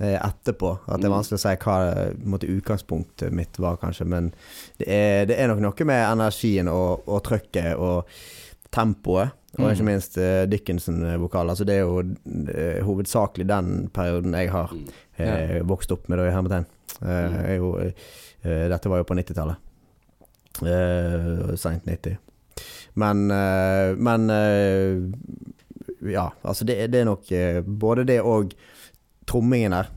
eh, 0.00 0.18
etterpå. 0.20 0.78
At 0.88 1.00
det 1.00 1.08
er 1.08 1.10
Mm. 1.10 1.16
vanskelig 1.18 1.38
å 1.40 1.42
si 1.42 1.56
hva 1.64 1.76
eh, 1.92 2.12
måte, 2.24 2.46
utgangspunktet 2.52 3.32
mitt 3.32 3.58
var, 3.58 3.76
kanskje. 3.82 4.06
Men 4.06 4.32
det 4.78 4.86
er, 4.88 5.24
det 5.26 5.38
er 5.40 5.48
nok 5.48 5.60
noe 5.60 5.84
med 5.86 6.04
energien 6.12 6.68
og, 6.68 7.02
og 7.08 7.22
trøkket 7.24 7.74
og 7.76 8.06
tempoet. 8.70 9.30
Og 9.58 9.64
Mm. 9.64 9.72
ikke 9.72 9.84
minst 9.88 10.18
uh, 10.20 10.44
Dickinson-vokal. 10.44 11.48
Altså 11.48 11.64
det 11.64 11.76
er 11.78 11.86
jo 11.86 12.02
uh, 12.02 12.82
hovedsakelig 12.84 13.46
den 13.48 13.88
perioden 13.88 14.34
jeg 14.36 14.50
har 14.52 14.70
eh, 15.18 15.62
vokst 15.64 15.90
opp 15.92 16.10
med, 16.10 16.18
da, 16.18 16.26
i 16.28 16.34
hermetegn. 16.34 16.66
Er 17.00 17.56
jo, 17.56 17.70
dette 18.44 18.88
var 18.92 18.98
jo 19.00 19.04
på 19.08 19.16
90-tallet. 19.16 19.56
Uh, 20.62 21.54
Seint 21.56 21.84
90. 21.86 22.16
Men, 22.94 23.30
uh, 23.30 23.92
men 23.98 24.30
uh, 24.30 25.02
Ja, 26.12 26.30
altså 26.42 26.64
det, 26.64 26.78
det 26.92 27.00
er 27.00 27.04
nok 27.08 27.28
Både 27.66 28.04
det 28.06 28.20
og 28.22 28.52
trommingen 29.26 29.72
her, 29.74 29.88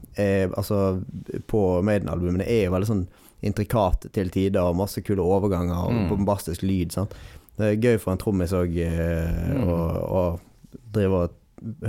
altså 0.57 1.03
på 1.47 1.59
Maiden-albumene, 1.85 2.47
er 2.49 2.63
jo 2.65 2.71
veldig 2.73 2.87
sånn 2.89 3.03
intrikat 3.45 4.07
til 4.15 4.31
tider, 4.33 4.63
og 4.65 4.75
masse 4.79 5.03
kule 5.05 5.21
overganger 5.21 5.77
og 5.85 5.91
Mm. 5.93 6.07
bombastisk 6.09 6.63
lyd. 6.65 6.91
Sant? 6.91 7.13
Det 7.55 7.67
er 7.67 7.77
gøy 7.83 7.99
for 8.01 8.11
en 8.11 8.17
trommis 8.17 8.51
òg 8.57 8.73
Mm. 8.73 9.61
å 9.69 10.39
drive 10.91 11.13
og 11.13 11.29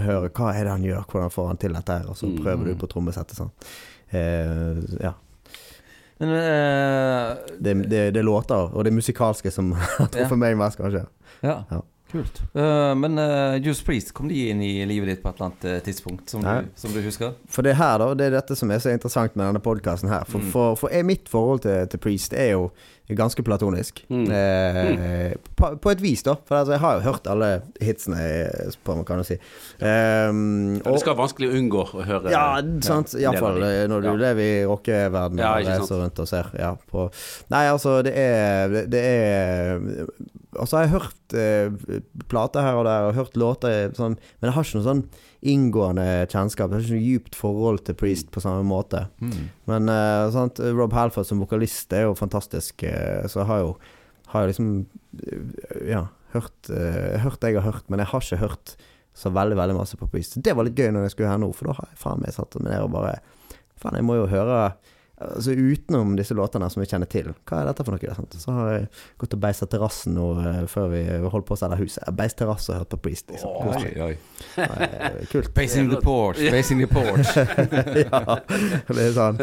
høre 0.04 0.28
hva 0.28 0.52
er 0.54 0.64
det 0.64 0.70
han 0.76 0.84
gjør, 0.84 1.06
hvordan 1.08 1.30
får 1.32 1.46
han 1.48 1.56
til 1.56 1.72
dette 1.72 1.88
her, 1.98 2.08
og 2.10 2.16
så 2.16 2.26
Mm. 2.28 2.36
prøver 2.44 2.64
du 2.66 2.74
på 2.74 2.88
trommesettet. 2.92 3.36
Sånn. 3.40 3.50
Ja. 5.00 5.14
Men 6.20 6.32
uh, 6.36 7.36
Det, 7.56 7.74
det, 7.88 8.00
det 8.14 8.20
er 8.20 8.26
låter, 8.26 8.68
og 8.74 8.84
det 8.84 8.92
musikalske 8.92 9.52
som 9.54 9.72
har 9.98 10.10
truffet 10.12 10.40
meg 10.40 10.58
mest, 10.60 10.80
kanskje. 10.80 11.06
ja. 11.42 11.62
Ja. 11.70 11.80
Kult. 12.10 12.40
Uh, 12.56 12.92
men 12.98 13.18
uh, 13.18 13.56
Juice 13.62 13.84
Priest, 13.86 14.12
kom 14.16 14.28
de 14.30 14.48
inn 14.50 14.62
i 14.66 14.72
livet 14.88 15.08
ditt 15.12 15.22
på 15.22 15.30
et 15.30 15.36
eller 15.38 15.50
annet 15.50 15.64
eh, 15.70 15.80
tidspunkt 15.86 16.30
som 16.32 16.42
du, 16.42 16.70
som 16.74 16.92
du 16.94 17.00
husker? 17.04 17.34
For 17.48 17.62
det 17.66 17.76
her 17.78 17.98
da, 18.02 18.12
det 18.18 18.30
er 18.30 18.38
dette 18.40 18.56
som 18.58 18.70
er 18.74 18.80
så 18.82 18.90
interessant 18.94 19.36
med 19.38 19.46
denne 19.46 19.62
podkasten 19.62 20.10
her. 20.10 20.24
For, 20.28 20.40
Mm. 20.40 20.50
for, 20.54 20.76
for 20.80 20.88
er 20.94 21.02
mitt 21.04 21.28
forhold 21.28 21.60
til, 21.66 21.86
til 21.92 22.00
Priest 22.00 22.32
er 22.32 22.54
jo 22.56 22.70
ganske 23.10 23.42
platonisk. 23.42 24.04
Mm. 24.08 24.26
Eh, 24.30 25.32
på, 25.58 25.72
på 25.82 25.90
et 25.90 26.00
vis, 26.02 26.22
da. 26.22 26.36
For 26.46 26.60
altså, 26.60 26.76
jeg 26.76 26.80
har 26.84 26.94
jo 26.94 27.00
hørt 27.08 27.26
alle 27.26 27.48
hitsene, 27.82 28.20
på 28.86 28.94
man 28.94 29.04
kan 29.08 29.18
du 29.18 29.26
si. 29.26 29.34
Um, 29.82 30.76
og, 30.84 30.92
det 30.94 31.00
skal 31.02 31.12
være 31.16 31.20
vanskelig 31.24 31.48
å 31.50 31.56
unngå 31.58 31.82
å 31.98 32.04
høre 32.06 32.30
Ja, 32.30 32.44
sant. 32.86 33.14
Iallfall 33.18 33.58
når 33.90 34.04
du 34.06 34.08
Ja. 34.12 34.14
lever 34.26 34.42
i 34.44 34.64
rockeverdenen 34.70 35.42
Ja, 35.42 35.50
og 35.58 35.66
reiser 35.66 36.02
rundt 36.04 36.22
og 36.22 36.28
ser. 36.30 36.52
Ja, 36.58 36.74
på 36.90 37.08
Nei, 37.50 37.64
altså, 37.72 37.98
det 38.06 38.14
er 38.16 38.68
Det, 38.76 38.84
det 38.94 39.02
er 39.04 39.80
Altså, 40.60 40.70
så 40.70 40.78
har 40.78 40.86
jeg 40.86 40.94
hørt 40.94 41.36
eh, 41.40 42.00
plater 42.30 42.64
her 42.66 42.80
og 42.80 42.84
der, 42.86 43.08
og 43.08 43.16
hørt 43.16 43.38
låter 43.40 43.94
sånn, 43.96 44.18
men 44.38 44.50
jeg 44.50 44.56
har 44.56 44.66
ikke 44.66 44.80
noe 44.80 44.88
sånn 44.88 45.04
inngående 45.50 46.04
kjennskap. 46.28 46.68
Jeg 46.68 46.76
har 46.76 46.84
ikke 46.84 46.98
noe 46.98 47.06
djupt 47.06 47.38
forhold 47.38 47.80
til 47.86 47.96
Priest 47.98 48.28
på 48.34 48.42
samme 48.44 48.66
måte. 48.68 49.06
Mm. 49.24 49.48
Men 49.70 49.88
eh, 49.92 50.26
sant, 50.34 50.60
Rob 50.76 50.94
Halford 50.96 51.28
som 51.28 51.40
vokalist 51.40 51.96
er 51.96 52.06
jo 52.08 52.18
fantastisk, 52.18 52.84
eh, 52.84 53.24
så 53.30 53.42
jeg 53.42 53.50
har 53.50 53.64
jo 53.64 53.72
har 54.30 54.46
liksom 54.46 54.86
eh, 55.26 55.90
Ja, 55.90 56.06
hørt 56.34 56.70
eh, 56.70 57.18
Hørt 57.24 57.40
det 57.42 57.54
jeg 57.54 57.62
har 57.62 57.72
hørt, 57.72 57.88
men 57.90 58.02
jeg 58.02 58.12
har 58.12 58.24
ikke 58.24 58.44
hørt 58.44 58.76
så 59.20 59.32
veldig 59.34 59.56
veldig 59.58 59.74
masse 59.74 59.98
på 59.98 60.06
Priest. 60.08 60.38
Det 60.38 60.54
var 60.54 60.64
litt 60.64 60.78
gøy 60.78 60.92
når 60.94 61.08
jeg 61.08 61.16
skulle 61.16 61.32
her 61.32 61.40
nå, 61.42 61.50
for 61.56 61.66
da 61.68 61.74
har 61.80 61.88
jeg 61.90 61.98
faen 61.98 62.22
meg 62.22 62.34
satt 62.36 62.54
meg 62.60 62.70
ned 62.70 62.86
og 62.86 62.94
bare 62.94 63.18
Faen, 63.80 63.96
jeg 63.96 64.04
må 64.04 64.18
jo 64.18 64.26
høre 64.28 64.74
Altså 65.20 65.52
Utenom 65.52 66.14
disse 66.16 66.32
låtene 66.34 66.68
som 66.72 66.80
vi 66.80 66.86
kjenner 66.88 67.08
til, 67.12 67.26
hva 67.44 67.58
er 67.60 67.66
dette 67.68 67.84
for 67.84 67.92
noe? 67.96 68.14
Sant? 68.16 68.36
Så 68.40 68.54
har 68.56 68.70
jeg 68.72 68.86
gått 69.20 69.34
og 69.36 69.40
beisa 69.42 69.66
terrassen 69.68 70.14
nå 70.16 70.28
eh, 70.40 70.60
før 70.70 70.86
vi 70.94 71.02
holdt 71.34 71.46
på 71.50 71.56
å 71.56 71.60
selge 71.60 71.76
huset. 71.82 72.06
Beist 72.16 72.38
terrasse 72.40 72.72
og 72.72 72.78
hørt 72.80 72.92
på 72.94 73.00
Priest. 73.04 73.28
Liksom. 73.34 73.50
Oi, 73.74 73.92
oi. 74.06 74.14
Eh, 74.64 75.18
Kult. 75.32 75.52
Basing 75.58 75.90
the 75.92 76.00
porch, 76.00 76.40
basing 76.50 76.80
the 76.80 76.88
porch. 76.88 77.34
ja, 78.06 78.38
det 78.88 79.04
er 79.04 79.12
sånn. 79.18 79.42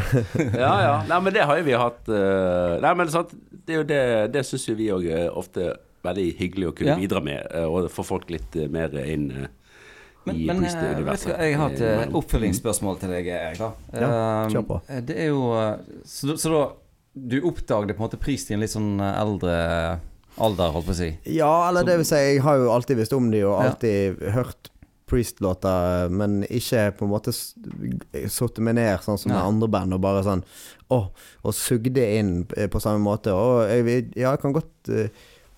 Ja, 0.66 0.72
ja. 0.84 0.94
Nei, 1.10 1.18
men 1.26 1.34
det 1.34 1.42
har 1.48 1.58
jo 1.58 1.64
vi 1.66 1.74
hatt 1.76 2.08
eh, 2.12 2.76
Nei, 2.84 2.92
men 2.98 3.10
sant, 3.12 3.32
det 3.66 3.80
er 3.80 3.86
det 3.88 4.00
Det 4.36 4.42
syns 4.46 4.66
jo 4.68 4.74
vi 4.78 4.86
òg 4.94 5.04
er 5.10 5.26
ofte 5.36 5.72
veldig 6.06 6.26
hyggelig 6.38 6.68
å 6.70 6.74
kunne 6.78 6.92
Ja. 6.94 6.98
bidra 7.00 7.20
med, 7.24 7.42
eh, 7.50 7.66
og 7.66 7.88
få 7.90 8.04
folk 8.06 8.30
litt 8.30 8.54
mer 8.70 8.94
inn 9.02 9.30
Men, 10.26 10.36
i 10.42 10.46
men 10.48 10.64
eh, 10.64 10.70
jeg 10.72 11.56
har 11.60 11.70
et 11.70 11.80
eh, 11.86 12.00
Eh, 12.06 12.14
oppfølgingsspørsmål 12.18 12.98
til 13.00 13.12
deg, 13.14 13.28
Erik. 13.30 13.60
Ja, 13.62 13.70
Eh, 13.94 14.50
kjør 14.52 14.66
på. 14.72 14.80
Det 15.06 15.16
er 15.22 15.28
jo 15.30 15.44
eh, 15.54 15.76
Så, 16.04 16.34
så 16.42 16.50
da 16.52 16.64
Du 17.14 17.38
oppdaget 17.48 17.94
på 17.96 18.02
en 18.02 18.08
måte 18.08 18.18
Priest 18.20 18.50
i 18.50 18.54
en 18.56 18.60
litt 18.64 18.74
sånn 18.74 18.98
eh, 19.00 19.20
eldre 19.22 19.54
alder, 20.36 20.68
holdt 20.74 20.84
på 20.90 20.92
å 20.92 20.96
si. 20.98 21.06
Ja, 21.32 21.52
eller 21.70 21.86
det 21.88 21.94
vil 22.02 22.04
si, 22.04 22.18
jeg 22.20 22.42
har 22.44 22.58
jo 22.60 22.66
alltid 22.74 22.98
visst 22.98 23.14
om 23.16 23.30
de, 23.32 23.38
og 23.48 23.54
Ja. 23.56 23.70
alltid 23.70 24.18
hørt 24.34 24.68
Priest-låter, 25.08 26.10
men 26.10 26.42
ikke 26.50 26.90
på 26.98 27.06
en 27.06 27.12
måte 27.14 27.32
s- 27.32 27.54
satt 28.34 28.58
meg 28.58 28.74
ned 28.76 29.00
sånn 29.04 29.16
som 29.22 29.30
ja. 29.32 29.38
med 29.38 29.46
andre 29.52 29.68
band 29.70 29.94
og 29.96 30.02
bare 30.04 30.24
sånn 30.26 30.42
Å, 30.92 30.98
og 31.46 31.54
sugde 31.56 32.04
inn 32.18 32.44
eh, 32.56 32.68
på 32.70 32.78
samme 32.82 33.00
måte. 33.02 33.32
Og 33.34 33.64
jeg, 33.70 34.10
ja, 34.14 34.34
jeg 34.36 34.42
kan 34.44 34.52
godt 34.54 34.90
eh, 34.92 35.08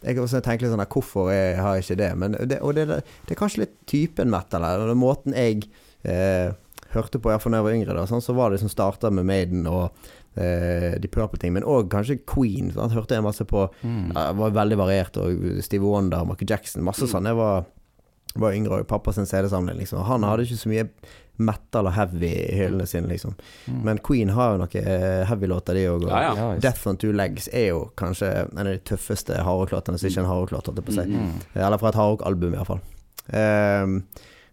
Jeg 0.04 0.18
også 0.22 0.40
tenke 0.44 0.62
litt 0.62 0.70
sånn 0.72 0.84
Hvorfor 0.86 1.32
jeg 1.32 1.56
har 1.58 1.74
jeg 1.78 1.84
ikke 1.88 1.98
det? 1.98 2.10
Men 2.22 2.36
det, 2.46 2.60
og 2.62 2.76
det, 2.78 2.86
det 2.88 3.34
er 3.34 3.40
kanskje 3.40 3.64
litt 3.64 3.74
typen 3.90 4.30
metal 4.30 4.62
her. 4.66 4.84
Og 4.84 4.98
måten 5.00 5.34
jeg 5.34 5.64
eh, 6.06 6.52
hørte 6.94 7.18
på, 7.20 7.32
iallfall 7.32 7.52
da 7.56 7.60
jeg 7.60 7.66
var 7.66 7.76
yngre, 7.76 7.96
da, 7.98 8.06
sånn, 8.08 8.22
så 8.24 8.36
var 8.36 8.54
det 8.54 8.60
som 8.62 8.70
starta 8.72 9.10
med 9.12 9.26
Maiden 9.28 9.66
og 9.68 9.90
eh, 10.38 10.94
de 11.02 11.10
Purple-ting, 11.10 11.52
men 11.56 11.66
òg 11.66 11.90
kanskje 11.92 12.20
Queen. 12.30 12.70
Sant? 12.76 12.94
Hørte 12.96 13.18
jeg 13.18 13.26
masse 13.26 13.44
på 13.48 13.66
Mm. 13.82 14.12
ja, 14.14 14.28
var 14.38 14.54
veldig 14.56 14.78
variert. 14.80 15.18
Og 15.20 15.62
Steve 15.66 15.84
Wonder, 15.84 16.24
Michael 16.28 16.54
Jackson, 16.54 16.86
masse 16.86 17.06
sånn. 17.10 17.26
Jeg 17.28 17.36
var, 17.38 17.66
var 18.38 18.54
yngre, 18.56 18.80
og 18.82 18.88
pappa 18.90 19.12
sin 19.12 19.26
CD-samling, 19.28 19.78
liksom. 19.82 20.04
Han 20.08 20.24
hadde 20.26 20.46
ikke 20.46 20.62
så 20.62 20.70
mye 20.72 20.86
metal 21.38 21.88
og 21.88 21.94
heavy 21.94 22.28
i 22.28 22.58
hyllene 22.58 22.86
sine, 22.88 23.08
liksom. 23.12 23.34
Mm. 23.66 23.80
Men 23.86 24.00
Queen 24.04 24.32
har 24.34 24.54
jo 24.54 24.62
noen 24.62 24.78
eh, 24.82 25.24
heavy-låter, 25.28 25.78
de 25.78 25.84
òg. 25.90 26.08
Ja, 26.10 26.22
ja. 26.26 26.32
Ja. 26.38 26.48
Death 26.62 26.90
on 26.90 26.98
Two 27.00 27.14
Legs 27.14 27.48
er 27.52 27.70
jo 27.72 27.84
kanskje 27.98 28.32
en 28.48 28.64
av 28.64 28.72
de 28.72 28.78
tøffeste 28.90 29.38
hardrocklåtene, 29.38 30.00
som 30.00 30.10
ikke 30.10 30.22
er 30.22 30.26
en 30.26 30.32
hardrocklåt, 30.32 30.70
holdt 30.70 30.82
jeg 30.82 30.88
på 30.88 30.96
å 30.96 30.98
si. 30.98 31.06
Mm. 31.14 31.36
Eller 31.60 31.82
fra 31.82 31.92
et 31.92 32.00
hardrockalbum, 32.00 32.58
iallfall. 32.58 32.82
Um, 33.28 34.00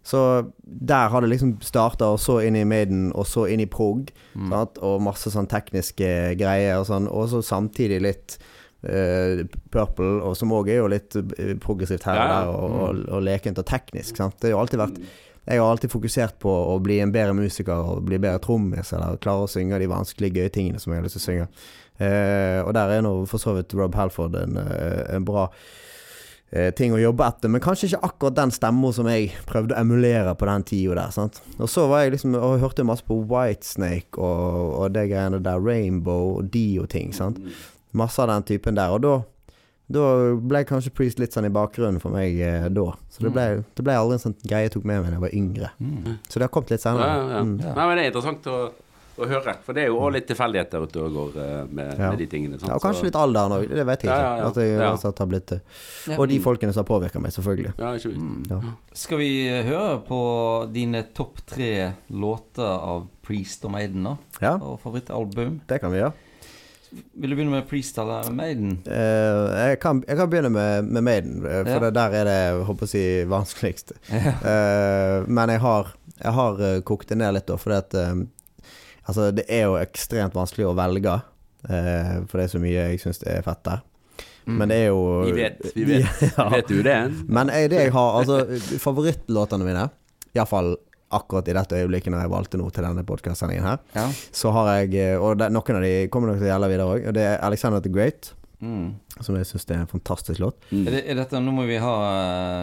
så 0.05 0.21
der 0.61 1.09
har 1.09 1.21
det 1.21 1.31
liksom 1.31 1.55
starta, 1.65 2.11
og 2.13 2.19
så 2.21 2.37
inn 2.45 2.57
i 2.59 2.65
Maiden, 2.67 3.07
og 3.17 3.25
så 3.25 3.47
inn 3.49 3.63
i 3.63 3.69
prog. 3.69 4.11
Mm. 4.35 4.51
Sant? 4.53 4.77
Og 4.85 5.01
masse 5.01 5.33
sånn 5.33 5.49
tekniske 5.49 6.11
greier 6.37 6.77
og 6.77 6.85
sånn. 6.91 7.09
Og 7.09 7.31
så 7.31 7.41
samtidig 7.41 8.03
litt 8.05 8.35
uh, 8.85 9.41
Purple, 9.73 10.19
og 10.21 10.37
som 10.37 10.53
òg 10.53 10.69
er 10.69 10.83
jo 10.83 10.91
litt 10.93 11.17
eh, 11.17 11.55
progressivt 11.61 12.05
her 12.05 12.21
og 12.21 12.33
der, 12.35 12.51
og, 12.53 12.75
og, 12.83 13.01
og 13.17 13.25
lekent 13.25 13.61
og 13.61 13.65
teknisk. 13.71 14.21
Sant? 14.21 14.37
Det 14.37 14.51
har 14.51 14.59
jo 14.59 14.61
alltid 14.61 14.83
vært 14.83 15.01
Jeg 15.45 15.61
har 15.61 15.69
alltid 15.69 15.93
fokusert 15.93 16.39
på 16.41 16.49
å 16.49 16.77
bli 16.81 16.97
en 17.03 17.11
bedre 17.13 17.35
musiker 17.37 17.77
og 17.77 18.05
bli 18.07 18.17
bedre 18.17 18.41
trommis, 18.41 18.91
eller 18.97 19.19
klare 19.21 19.45
å 19.45 19.49
synge 19.51 19.77
de 19.81 19.89
vanskelige, 19.91 20.41
gøye 20.41 20.53
tingene 20.53 20.81
som 20.81 20.93
jeg 20.93 21.01
har 21.01 21.05
lyst 21.05 21.19
til 21.19 21.23
å 21.23 21.25
synge. 21.25 21.49
Eh, 22.01 22.59
og 22.65 22.73
der 22.75 22.95
er 22.97 23.03
nå 23.05 23.11
for 23.29 23.41
så 23.41 23.53
vidt 23.55 23.75
Rob 23.77 23.93
Halford 23.95 24.35
en, 24.39 24.57
eh, 24.59 25.03
en 25.15 25.27
bra 25.27 25.45
eh, 26.51 26.71
ting 26.75 26.91
å 26.91 26.99
jobbe 26.99 27.27
etter, 27.29 27.51
men 27.51 27.63
kanskje 27.63 27.91
ikke 27.91 28.09
akkurat 28.09 28.39
den 28.41 28.51
stemmen 28.55 28.95
som 28.95 29.07
jeg 29.07 29.29
prøvde 29.47 29.77
å 29.77 29.79
emulere 29.85 30.33
på 30.35 30.49
den 30.49 30.65
tida 30.67 30.97
der. 30.97 31.13
sant? 31.15 31.39
Og 31.59 31.69
så 31.71 31.85
var 31.91 32.03
jeg 32.03 32.17
liksom 32.17 32.35
Og 32.35 32.59
hørte 32.63 32.87
masse 32.87 33.05
på 33.05 33.21
Whitesnake 33.29 34.17
og, 34.17 34.73
og 34.81 34.97
det 34.97 35.07
greiene 35.13 35.43
der, 35.45 35.61
Rainbow 35.61 36.39
og 36.39 36.51
Dio-ting. 36.51 37.13
sant? 37.13 37.39
Masse 37.95 38.19
av 38.19 38.33
den 38.33 38.49
typen 38.49 38.75
der. 38.75 38.91
Og 38.91 39.01
da 39.05 39.19
da 39.87 40.33
ble 40.41 40.63
kanskje 40.65 40.89
Priest 40.97 41.19
litt 41.21 41.35
sånn 41.35 41.45
i 41.45 41.51
bakgrunnen 41.53 41.99
for 42.01 42.09
meg 42.15 42.39
eh, 42.41 42.69
da. 42.73 42.87
Så 43.13 43.21
det 43.27 43.33
ble, 43.35 43.43
det 43.77 43.83
ble 43.85 43.93
aldri 43.99 44.15
en 44.17 44.23
sånn 44.23 44.37
greie 44.41 44.65
jeg 44.65 44.71
tok 44.73 44.83
med 44.89 45.03
meg 45.03 45.11
da 45.11 45.19
jeg 45.19 45.25
var 45.27 45.35
yngre. 45.37 45.69
Mm. 45.79 46.15
Så 46.25 46.39
det 46.41 46.47
har 46.47 46.53
kommet 46.55 46.73
litt 46.73 46.81
senere. 46.81 47.05
ja, 47.05 47.27
ja. 47.35 47.43
Mm. 47.45 47.59
Ja. 47.61 47.75
Nei, 47.77 47.85
men 47.91 47.97
det 47.99 48.03
er 48.07 48.09
interessant 48.09 48.49
å, 48.49 48.55
å 49.15 49.27
høre, 49.29 49.53
for 49.63 49.77
det 49.77 49.83
er 49.85 49.91
jo 49.93 49.99
òg 50.01 50.11
litt 50.17 50.25
tilfeldigheter 50.27 50.87
ute 50.89 51.03
og 51.05 51.13
går 51.19 51.37
eh, 51.43 51.53
med, 51.69 51.93
Ja. 52.01 52.09
med 52.09 52.17
de 52.19 52.27
tingene. 52.33 52.57
sant? 52.59 52.67
Ja, 52.73 52.79
og 52.79 52.83
kanskje 52.83 53.05
litt 53.11 53.15
alderen 53.21 53.53
òg, 53.59 53.67
det 53.69 53.85
vet 53.91 54.01
jeg 54.03 54.09
ikke. 54.09 54.17
Ja, 54.17 54.33
ja, 54.33 54.41
ja. 54.41 54.49
At 54.49 54.57
jeg 54.59 54.73
Ja. 54.73 54.89
rett 55.05 55.21
har 55.23 55.29
blitt 55.35 55.51
eh, 55.55 56.17
Og 56.17 56.27
de 56.33 56.39
folkene 56.49 56.73
som 56.73 56.81
har 56.83 56.89
påvirka 56.89 57.21
meg, 57.21 57.31
selvfølgelig. 57.37 57.75
Ja, 57.77 57.93
ikke 57.93 58.09
minst. 58.17 58.49
Mm. 58.49 58.65
Ja. 58.65 58.73
Skal 59.05 59.17
vi 59.21 59.31
høre 59.69 60.01
på 60.09 60.19
dine 60.73 61.05
topp 61.13 61.45
tre 61.45 61.93
låter 62.09 62.65
av 62.65 63.05
Priest 63.21 63.63
og 63.65 63.71
Maiden, 63.77 64.03
da? 64.03 64.17
Ja, 64.41 64.55
Og 64.57 64.79
favorittalbum? 64.81 65.61
det 65.69 65.79
kan 65.81 65.91
vi 65.93 66.01
gjøre. 66.01 66.13
Vil 66.91 67.29
du 67.29 67.35
begynne 67.35 67.51
med 67.51 67.65
Priest 67.69 67.97
eller 67.99 68.29
Maiden? 68.31 68.77
Uh, 68.87 69.49
jeg, 69.55 69.79
kan, 69.83 70.03
jeg 70.07 70.17
kan 70.19 70.29
begynne 70.31 70.51
med, 70.53 70.85
med 70.87 71.03
Maiden, 71.03 71.35
eh, 71.45 71.63
for 71.65 71.75
Ja. 71.75 71.79
det 71.87 71.93
der 71.97 72.15
er 72.21 72.25
det 72.29 72.65
håper 72.67 72.87
å 72.87 72.91
si 72.91 73.03
vanskeligst. 73.31 73.95
Eh, 74.45 75.23
men 75.27 75.49
jeg 75.49 75.59
har, 75.63 75.89
jeg 76.21 76.33
har 76.37 76.61
kokt 76.87 77.09
det 77.09 77.17
ned 77.19 77.33
litt, 77.37 77.47
da, 77.49 77.57
fordi 77.59 77.77
at 77.81 77.93
eh, 78.01 78.15
Altså, 79.05 79.27
det 79.37 79.43
er 79.53 79.67
jo 79.67 79.75
ekstremt 79.77 80.33
vanskelig 80.33 80.65
å 80.65 80.71
velge, 80.73 81.11
uh, 81.69 82.13
for 82.25 82.39
det 82.39 82.45
er 82.47 82.53
så 82.55 82.61
mye 82.63 82.85
jeg 82.89 83.01
syns 83.03 83.19
er 83.29 83.43
fett 83.45 83.59
der. 83.67 83.83
Men 84.49 84.69
det 84.69 84.79
er 84.81 84.87
jo 84.89 85.03
Vi 85.27 85.35
vet, 85.37 85.59
vi 85.75 85.83
vet. 85.91 86.23
Ja. 86.31 86.47
Vet 86.49 86.71
du 86.71 86.79
det? 86.85 86.95
Men 87.29 87.51
jeg, 87.53 87.69
det 87.69 87.83
jeg 87.83 87.93
har 87.93 88.17
Altså, 88.17 88.39
favorittlåtene 88.81 89.65
mine, 89.67 89.83
iallfall 90.33 90.73
akkurat 91.11 91.47
i 91.47 91.53
dette 91.53 91.75
øyeblikket 91.83 92.11
når 92.11 92.21
jeg 92.25 92.31
valgte 92.33 92.57
noe 92.57 92.71
til 92.73 92.83
denne 92.83 93.03
podkastsendingen 93.05 93.63
her, 93.67 93.77
Ja. 93.95 94.07
så 94.31 94.51
har 94.51 94.71
jeg 94.79 94.95
eh, 94.95 95.17
Og 95.21 95.37
det, 95.37 95.51
noen 95.53 95.75
av 95.77 95.81
de 95.85 96.07
kommer 96.09 96.27
nok 96.31 96.39
til 96.41 96.47
å 96.47 96.51
gjelde 96.53 96.69
videre 96.71 96.87
òg. 96.95 97.07
Og 97.07 97.13
det 97.13 97.23
er 97.29 97.37
Alexander 97.45 97.79
the 97.81 97.89
Great, 97.89 98.33
Mm. 98.61 98.95
som 99.21 99.35
jeg 99.35 99.45
syns 99.45 99.65
er 99.69 99.81
en 99.81 99.87
fantastisk 99.87 100.39
låt. 100.39 100.55
Mm. 100.71 100.87
Er, 100.87 100.91
det, 100.91 101.01
er 101.11 101.15
dette 101.19 101.39
Nå 101.43 101.51
må 101.53 101.65
vi 101.67 101.75
ha 101.77 101.95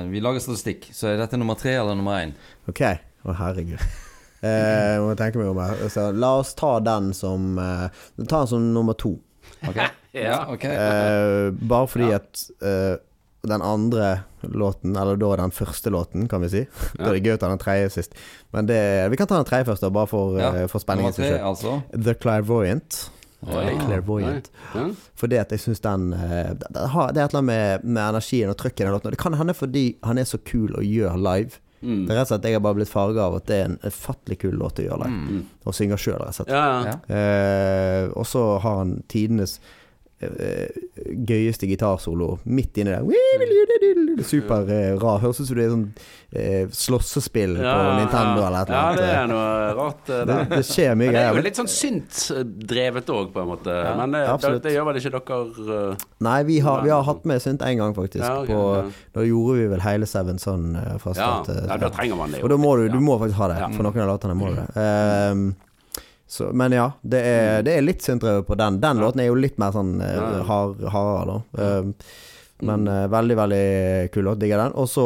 eh, 0.02 0.08
Vi 0.10 0.20
lager 0.24 0.40
statistikk, 0.40 0.88
så 0.96 1.10
er 1.12 1.18
dette 1.20 1.36
nummer 1.38 1.54
tre 1.54 1.74
eller 1.76 1.94
nummer 1.94 2.16
én? 2.24 2.32
Ok, 2.68 2.80
å 3.28 3.34
herregud. 3.36 3.78
Eh, 4.42 4.96
må 4.98 5.12
tenke 5.14 5.38
meg 5.38 5.46
om 5.52 5.58
her. 5.62 5.76
Så 5.86 6.08
la 6.18 6.32
oss 6.40 6.48
ta 6.58 6.80
den 6.82 7.12
som 7.14 7.52
eh, 7.62 7.84
Ta 8.26 8.40
den 8.40 8.48
som 8.50 8.64
nummer 8.74 8.96
to. 8.98 9.12
Ok? 9.68 9.78
Ja. 10.12 10.42
okay. 10.52 10.74
Eh, 10.74 11.52
bare 11.62 11.86
fordi 11.88 12.08
at 12.12 12.40
eh, 12.60 12.96
den 13.42 13.62
andre 13.62 14.20
låten, 14.42 14.94
eller 14.96 15.16
da 15.18 15.32
den 15.40 15.50
første 15.54 15.90
låten, 15.90 16.28
kan 16.30 16.42
vi 16.44 16.48
si. 16.52 16.60
Da 16.98 17.08
er 17.10 17.16
det 17.18 17.24
gøy 17.26 17.34
å 17.36 17.40
ta 17.42 17.48
den 17.50 17.62
tredje 17.62 17.88
sist. 17.96 18.14
Men 18.54 18.68
det, 18.70 18.78
vi 19.10 19.18
kan 19.18 19.26
ta 19.30 19.38
den 19.40 19.48
tredje 19.48 19.66
først, 19.70 19.82
da, 19.82 19.90
bare 19.94 20.10
for, 20.10 20.38
Ja, 20.38 20.52
eh, 20.62 20.68
for 20.70 20.82
spenningen. 20.82 21.14
tre, 21.16 21.32
skyld. 21.32 21.42
altså. 21.50 21.74
The 21.96 22.14
Clairvoyant. 22.22 23.00
Oi. 23.42 23.72
Clairvoyant. 23.80 24.46
Ja. 24.76 24.84
Fordi 25.18 25.38
at 25.40 25.50
jeg 25.50 25.58
syns 25.64 25.80
den 25.82 26.12
eh, 26.14 26.52
det, 26.54 26.68
det, 26.70 26.84
har, 26.94 27.10
det 27.10 27.18
er 27.18 27.26
et 27.26 27.32
eller 27.34 27.42
annet 27.42 27.50
med, 27.50 27.84
med 27.98 28.02
energien 28.12 28.52
og 28.52 28.56
trykket 28.60 28.84
i 28.84 28.86
den 28.86 28.94
låten. 28.94 29.10
Det 29.16 29.18
kan 29.18 29.34
hende 29.34 29.54
fordi 29.58 29.84
han 30.06 30.18
er 30.22 30.28
så 30.30 30.38
kul 30.46 30.76
å 30.78 30.84
gjøre 30.86 31.18
live. 31.18 31.58
Mm. 31.82 32.04
Det 32.06 32.14
er 32.14 32.20
rett 32.20 32.28
og 32.28 32.30
slett 32.30 32.44
Jeg 32.46 32.54
har 32.54 32.62
bare 32.62 32.78
blitt 32.78 32.92
farga 32.92 33.24
av 33.26 33.40
at 33.40 33.48
det 33.50 33.56
er 33.58 33.64
en 33.72 33.80
ufattelig 33.82 34.36
kul 34.44 34.54
låt 34.60 34.78
å 34.78 34.84
gjøre 34.86 35.00
live. 35.02 35.18
Mm. 35.34 35.40
Og 35.66 35.74
synge 35.74 35.98
sjøl, 35.98 36.20
rett 36.22 36.30
og 36.30 36.36
slett. 36.38 36.52
Ja, 36.54 36.62
ja. 36.86 36.92
Ja. 36.94 37.16
Eh, 37.18 38.04
og 38.14 38.28
så 38.30 38.44
har 38.62 38.78
han 38.84 39.00
tidenes 39.10 39.56
gøyeste 41.28 41.66
gitarsolo 41.70 42.36
midt 42.44 42.78
inni 42.82 42.92
der. 42.94 44.22
Super 44.26 44.68
eh, 44.70 44.92
rar. 45.00 45.20
Høres 45.22 45.40
ut 45.40 45.48
som 45.48 45.56
det 45.58 45.64
er 45.64 45.72
sånn 45.72 45.84
eh, 46.32 46.66
slåssespill 46.76 47.56
på 47.58 47.78
Nintendo 47.98 48.44
eller 48.46 48.66
et 48.66 48.72
Ja, 48.72 48.82
det 48.96 49.08
er 49.08 49.30
noe 49.30 49.72
rart. 49.78 50.10
eh, 50.12 50.22
Det, 50.28 50.36
det 50.52 50.60
skjer 50.68 50.94
mye 50.98 51.10
greier. 51.10 51.30
det 51.32 51.32
er 51.32 51.40
jo 51.40 51.46
litt 51.48 51.60
sånn 51.60 51.70
synt-drevet 51.72 53.12
òg, 53.12 53.32
på 53.34 53.42
en 53.42 53.50
måte. 53.52 53.74
Ja, 53.74 53.94
Men 53.98 54.14
eh, 54.18 54.32
det, 54.44 54.52
det 54.66 54.74
gjør 54.76 54.88
vel 54.90 55.00
ikke 55.00 55.14
dere 55.16 55.40
uh, 55.90 56.06
Nei, 56.28 56.38
vi 56.48 56.60
har, 56.64 56.84
vi 56.86 56.92
har 56.94 57.02
hatt 57.08 57.26
med 57.28 57.42
synt 57.44 57.64
én 57.66 57.80
gang, 57.80 57.96
faktisk. 57.96 58.22
Ja, 58.24 58.38
okay, 58.44 58.54
på, 58.54 58.68
ja. 58.78 58.86
Da 59.18 59.26
gjorde 59.26 59.58
vi 59.58 59.66
vel 59.74 59.84
hele 59.84 60.08
Seven 60.08 60.40
sånn 60.42 60.72
eh, 60.78 60.94
fra 61.02 61.16
ja, 61.16 61.32
start 61.42 61.52
ja, 61.66 61.80
da 61.82 61.90
trenger 61.92 62.18
man 62.20 62.32
det 62.32 62.40
jo. 62.42 62.46
Og 62.48 62.54
da 62.54 62.60
må 62.60 62.76
du, 62.80 62.86
du 62.92 63.00
må 63.02 63.18
faktisk 63.20 63.40
ha 63.42 63.52
det. 63.54 63.60
Ja. 63.64 63.68
For 63.74 63.86
noen 63.88 64.04
av 64.06 64.10
låtene 64.14 64.38
må 64.38 64.52
du 64.52 64.58
det. 64.60 64.68
Ehm, 64.82 65.46
så, 66.32 66.48
men 66.56 66.72
ja, 66.72 66.86
det 67.04 67.18
er, 67.28 67.62
det 67.66 67.74
er 67.76 67.84
litt 67.84 68.04
syntdrevet 68.04 68.46
på 68.48 68.56
den. 68.56 68.78
Den 68.80 68.96
Ja. 69.00 69.04
låten 69.04 69.20
er 69.20 69.28
jo 69.28 69.36
litt 69.36 69.58
mer 69.60 69.74
sånn 69.74 69.98
uh, 70.00 70.08
Ja, 70.08 70.28
ja. 70.38 70.44
hard, 70.48 70.80
hardere, 70.94 71.34
da. 71.34 71.64
Ehm, 71.66 71.90
men 72.64 72.86
uh, 72.88 73.04
veldig, 73.12 73.36
veldig 73.36 73.66
kul 74.14 74.24
låt. 74.30 74.40
Digger 74.40 74.62
den. 74.64 74.72
Og 74.80 74.88
så 74.88 75.04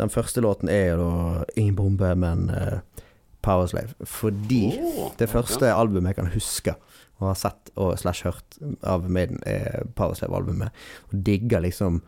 den 0.00 0.10
første 0.10 0.42
låten 0.42 0.70
er 0.72 0.96
jo 0.96 0.98
da 1.04 1.44
Ingen 1.60 1.76
bombe, 1.78 2.10
men 2.18 2.48
uh, 2.50 2.80
Powerslave. 3.46 3.94
Fordi 4.02 4.62
oh, 4.82 5.12
det 5.20 5.30
første 5.30 5.70
albumet 5.74 6.10
jeg 6.16 6.18
kan 6.24 6.32
huske 6.34 6.74
og 7.18 7.32
har 7.32 7.38
sett 7.38 7.70
og 7.78 7.96
slash 7.98 8.26
hørt 8.26 8.58
av 8.86 9.06
Maiden, 9.10 9.40
er 9.46 9.86
Powerslave-albumet. 9.98 10.70
Og 11.10 11.22
digger 11.26 11.62
liksom 11.64 12.00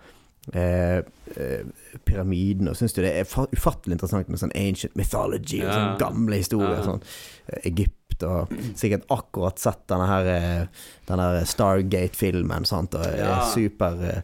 eh, 0.55 1.01
eh, 1.35 1.65
pyramiden, 2.07 2.71
og 2.71 2.77
syns 2.79 2.95
det 2.95 3.11
er 3.11 3.27
ufattelig 3.27 3.97
interessant 3.97 4.31
med 4.31 4.39
sånn 4.39 4.55
ancient 4.55 4.95
mythology 4.99 5.65
og 5.65 5.73
sånn 5.75 5.99
gamle 5.99 6.39
historier. 6.39 6.79
Ja. 6.79 6.87
Sånn 6.87 7.03
eh, 7.51 7.73
Egypt 8.21 8.27
og 8.29 8.77
sikkert 8.79 9.05
akkurat 9.11 9.59
sett 9.59 9.81
denne 9.91 10.07
her 10.09 10.27
eh, 10.31 10.67
Den 11.09 11.19
der 11.19 11.45
Stargate-filmen, 11.49 12.65
sant, 12.69 12.95
og 12.95 13.05
er 13.07 13.19
Ja. 13.19 13.39
super 13.51 13.97
uh, 13.99 14.21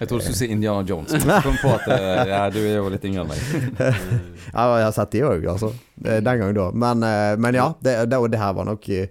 Jeg 0.00 0.08
trodde 0.08 0.20
du 0.20 0.26
skulle 0.26 0.36
si 0.36 0.46
Indiana 0.52 0.82
Jones. 0.86 1.12
Jeg 1.12 1.42
kom 1.42 1.56
på 1.62 1.70
at 1.72 1.86
eh, 1.88 2.28
ja, 2.28 2.42
du 2.50 2.58
er 2.60 2.76
jo 2.76 2.88
litt 2.92 3.04
yngre 3.04 3.24
enn 3.24 3.30
meg. 3.30 3.38
Ja, 4.52 4.66
jeg 4.78 4.84
har 4.88 4.92
sett 4.96 5.10
de 5.12 5.22
òg, 5.24 5.46
altså. 5.48 5.72
Eh, 6.04 6.20
Den 6.20 6.38
gang 6.42 6.54
da. 6.56 6.70
Men, 6.72 7.02
eh, 7.02 7.36
men 7.40 7.54
ja, 7.56 7.70
det, 7.80 7.96
det, 8.10 8.20
det 8.32 8.38
her 8.42 8.52
var 8.56 8.68
nok 8.68 8.88
eh, 8.92 9.08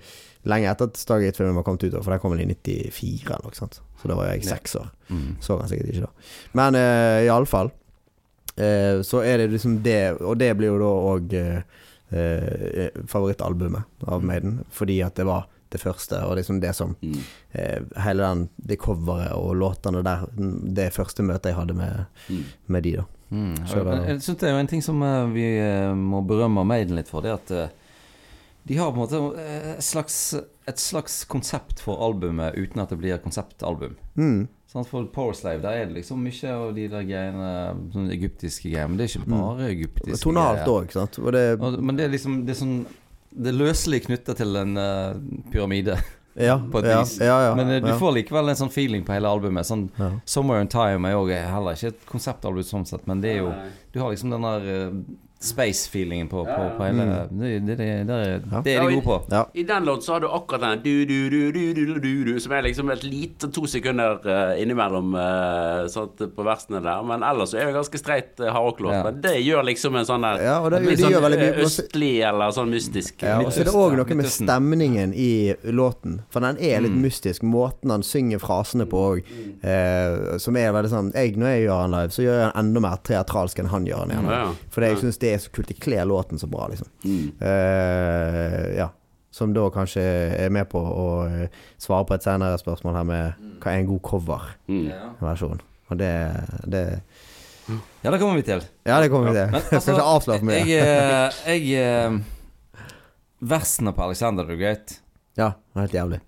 lenge 0.48 0.70
etter 0.72 0.88
at 0.92 0.98
Stargate-filmen 1.02 1.58
var 1.58 1.66
kommet 1.66 1.84
ut, 1.88 1.98
for 2.04 2.13
den 2.13 2.22
kom 2.24 2.34
vel 2.36 2.46
i 2.46 2.50
94 2.54 3.34
eller 3.34 3.44
noe 3.50 3.58
sånt. 3.58 3.82
Så 4.02 4.08
da 4.08 4.16
var 4.16 4.30
jeg 4.32 4.46
seks 4.46 4.78
år. 4.80 4.88
Mm. 5.10 5.36
Så 5.42 5.58
den 5.60 5.72
sikkert 5.74 5.90
ikke 5.92 6.06
da. 6.06 6.30
Men 6.62 6.78
uh, 6.78 7.18
i 7.26 7.30
alle 7.34 7.50
fall 7.50 7.72
eh, 8.56 9.02
så 9.04 9.24
er 9.26 9.42
det 9.42 9.50
liksom 9.56 9.80
det, 9.84 10.00
og 10.22 10.38
det 10.38 10.54
blir 10.60 10.70
jo 10.76 10.80
da 10.84 10.94
òg 11.16 11.36
favorittalbumet 13.08 13.84
av 14.08 14.24
Maiden, 14.24 14.62
fordi 14.72 15.02
at 15.06 15.15
det 15.15 15.26
var 15.28 15.48
det 15.70 15.82
første, 15.82 16.22
og 16.24 16.38
liksom 16.39 16.62
det 16.63 16.74
som 16.76 16.96
Mm. 17.04 17.17
eh, 17.54 17.80
Hele 18.04 18.24
den, 18.24 18.50
det 18.58 18.78
coveret 18.80 19.34
og 19.36 19.56
låtene 19.56 20.04
der, 20.04 20.26
det 20.74 20.93
første 20.93 21.24
møtet 21.24 21.52
jeg 21.52 21.56
hadde 21.56 21.74
med, 21.76 22.06
Mm. 22.30 22.43
med 22.67 22.84
de, 22.84 22.91
da. 22.98 23.04
Mm. 23.32 23.56
Jeg, 23.67 24.08
Jeg 24.08 24.22
syns 24.22 24.38
det 24.39 24.43
er 24.48 24.54
jo 24.54 24.60
en 24.60 24.67
ting 24.67 24.82
som 24.82 25.02
eh, 25.04 25.26
vi 25.34 25.58
eh, 25.60 25.93
må 25.93 26.22
berømme 26.26 26.63
Maiden 26.65 26.96
litt 26.96 27.10
for. 27.10 27.22
Det 27.22 27.34
at 27.34 27.52
eh, 27.52 27.67
de 28.67 28.76
har 28.78 28.91
på 28.91 28.96
en 28.96 29.04
måte 29.08 29.39
eh, 29.39 29.76
et 29.76 29.84
slags, 29.84 30.34
et 30.67 30.78
slags 30.80 31.26
konsept 31.26 31.80
for 31.80 32.00
albumet 32.00 32.56
uten 32.56 32.80
at 32.82 32.89
det 32.89 32.98
blir 33.00 33.17
konseptalbum. 33.17 33.98
Mm. 34.15 34.48
Sånn, 34.78 34.86
for 34.86 35.08
Powerslave 35.10 35.63
der 35.63 35.80
er 35.82 35.88
det 35.90 35.98
liksom 35.98 36.22
mye 36.22 36.52
av 36.54 36.76
de 36.76 36.84
der 36.92 37.06
greiene 37.08 37.48
Sånne 37.96 38.13
egyptiske 38.13 38.70
greier. 38.70 38.92
Men 38.92 39.00
det 39.00 39.08
er 39.08 39.16
ikke 39.16 39.32
bare 39.34 39.70
egyptiske 39.72 40.22
Tonalt 40.22 40.70
òg, 40.70 40.94
sant. 40.94 41.18
Og 41.24 41.34
det 41.34 41.44
Men 41.58 41.98
det 41.98 42.06
er 42.06 42.13
liksom 42.13 42.44
Det 42.46 42.54
er 42.54 42.60
sånn 42.62 42.78
Det 43.34 43.52
er 43.52 43.58
løselig 43.58 44.04
knytta 44.06 44.38
til 44.38 44.62
en 44.62 44.78
uh, 44.78 45.18
pyramide, 45.54 45.98
Ja, 46.48 46.60
på 46.72 46.84
et 46.84 46.92
ja, 46.92 47.00
vis. 47.02 47.16
ja, 47.18 47.38
ja, 47.48 47.54
men 47.58 47.72
eh, 47.74 47.82
du 47.82 47.90
ja. 47.90 47.96
får 47.98 48.12
likevel 48.20 48.52
en 48.52 48.58
sånn 48.60 48.70
feeling 48.70 49.02
på 49.06 49.16
hele 49.16 49.30
albumet. 49.30 49.66
Sånn 49.66 49.88
ja. 49.98 50.12
'Somewhere 50.22 50.62
in 50.62 50.70
Time' 50.70 51.10
er 51.10 51.16
jo 51.16 51.24
heller 51.34 51.74
ikke 51.74 51.96
et 51.96 52.04
konseptalbum 52.06 52.68
sånn 52.68 52.86
sett, 52.86 53.08
men 53.10 53.24
det 53.24 53.32
er 53.32 53.40
jo 53.42 53.54
Du 53.94 53.98
har 54.04 54.13
liksom 54.13 54.30
den 54.36 54.46
der 54.46 54.68
eh, 54.74 55.00
space-feelingen 55.39 56.28
på, 56.30 56.45
på, 56.45 56.78
på 56.78 56.84
hele 56.84 57.04
Det, 57.32 57.60
det, 57.60 57.76
det, 57.78 57.88
det, 58.08 58.13
er- 58.15 58.41
Ja. 58.52 58.62
det 58.65 58.73
er 58.76 58.82
de 58.88 58.93
gode 58.95 59.06
på. 59.06 59.17
ja. 59.32 59.43
I 59.54 59.63
den 59.63 59.86
låten 59.86 60.02
så 60.02 60.13
har 60.13 60.19
du 60.23 60.28
akkurat 60.34 60.62
den 60.62 60.82
du, 60.84 61.06
du, 61.06 61.30
du, 61.30 61.52
du, 61.52 61.73
du, 61.73 62.00
du, 62.00 62.23
du, 62.34 62.39
som 62.39 62.52
er 62.58 62.62
liksom 62.65 62.89
et 62.93 63.04
lite 63.04 63.50
to 63.54 63.65
sekunder 63.69 64.17
uh, 64.26 64.62
innimellom 64.62 65.13
uh, 65.15 65.88
sånt, 65.93 66.17
på 66.36 66.45
versene 66.47 66.82
der. 66.82 67.04
Men 67.06 67.23
ellers 67.23 67.52
så 67.54 67.60
er 67.62 67.69
det 67.69 67.76
ganske 67.78 68.02
streit 68.02 68.39
uh, 68.41 68.50
hardrocklåt. 68.54 68.93
Ja. 68.97 69.04
Men 69.08 69.21
det 69.21 69.36
gjør 69.45 69.63
liksom 69.69 69.95
en 70.00 70.08
sånn 70.10 70.26
der 70.26 70.41
Ja, 70.47 70.58
og 70.63 70.71
det- 70.73 70.82
litt 70.88 71.00
sånn 71.04 71.13
eh, 71.38 71.62
østlig 71.65 72.13
eller 72.26 72.52
sånn 72.56 72.73
mystisk. 72.73 73.21
Ja, 73.21 73.38
og 73.43 73.52
så 73.54 73.62
er 73.62 73.69
det 73.69 73.76
òg 73.78 73.97
noe 74.02 74.17
med 74.21 74.32
stemningen 74.32 75.13
i 75.13 75.54
låten. 75.69 76.21
For 76.34 76.39
den 76.41 76.58
er 76.58 76.78
Mm. 76.78 76.84
litt 76.88 76.97
mystisk. 77.08 77.41
Måten 77.43 77.89
han 77.93 78.04
synger 78.04 78.39
frasene 78.39 78.86
på 78.89 78.97
òg, 79.12 79.21
uh, 79.63 80.38
som 80.41 80.56
er 80.58 80.71
veldig 80.73 80.89
sånn 80.91 81.13
jeg, 81.13 81.36
Når 81.38 81.47
jeg 81.54 81.63
gjør 81.67 81.82
han 81.82 81.91
live, 81.91 82.10
så 82.13 82.21
gjør 82.26 82.38
jeg 82.41 82.52
han 82.52 82.65
enda 82.65 82.80
mer 82.84 82.97
teatralsk 83.04 83.60
enn 83.60 83.69
han 83.71 83.86
gjør 83.86 84.04
han 84.06 84.10
gjerne. 84.15 84.32
Ja. 84.38 84.52
Fordi 84.73 84.88
jeg 84.91 84.97
syns 85.04 85.17
det 85.21 85.27
er 85.34 85.42
så 85.44 85.52
kult. 85.54 85.68
Det 85.70 85.80
kler 85.84 86.06
låten 86.08 86.40
så 86.40 86.48
bra, 86.52 86.68
liksom. 86.72 86.90
Mm. 87.04 87.32
Uh, 87.42 88.78
ja. 88.78 88.90
Som 89.32 89.54
da 89.54 89.68
kanskje 89.70 90.02
er 90.48 90.50
med 90.54 90.66
på 90.72 90.80
å 90.82 91.08
eh, 91.30 91.50
svare 91.78 92.08
på 92.10 92.16
et 92.16 92.24
senere 92.26 92.58
spørsmål 92.58 92.96
her 92.98 93.04
med 93.06 93.50
hva 93.62 93.74
er 93.74 93.82
en 93.84 93.90
god 93.92 94.00
coverversjon. 94.08 95.60
Mm. 95.60 95.66
Og 95.92 96.00
det, 96.00 96.13
det 96.66 96.82
Ja, 98.02 98.10
det 98.10 98.18
kommer 98.22 98.40
vi 98.40 98.46
til. 98.48 98.63
Ja, 98.88 98.98
det 99.04 99.12
kommer 99.13 99.30
vi 99.30 99.36
til. 99.38 99.52
Men 99.52 99.68
Jeg 99.76 99.82
skal 99.84 99.94
ikke 99.94 100.08
avsløre 100.16 100.40
for 100.42 100.50
mye. 100.50 100.63
Jeg, 100.66 101.36
eh, 101.54 101.68
jeg 101.70 102.24
Versene 103.52 103.94
på 103.94 104.08
Alexander 104.08 104.48
the 104.50 104.58
Great 104.58 104.96
Ja, 105.38 105.52
det 105.54 105.78
er 105.78 105.86
helt 105.86 106.00
jævlig. 106.00 106.20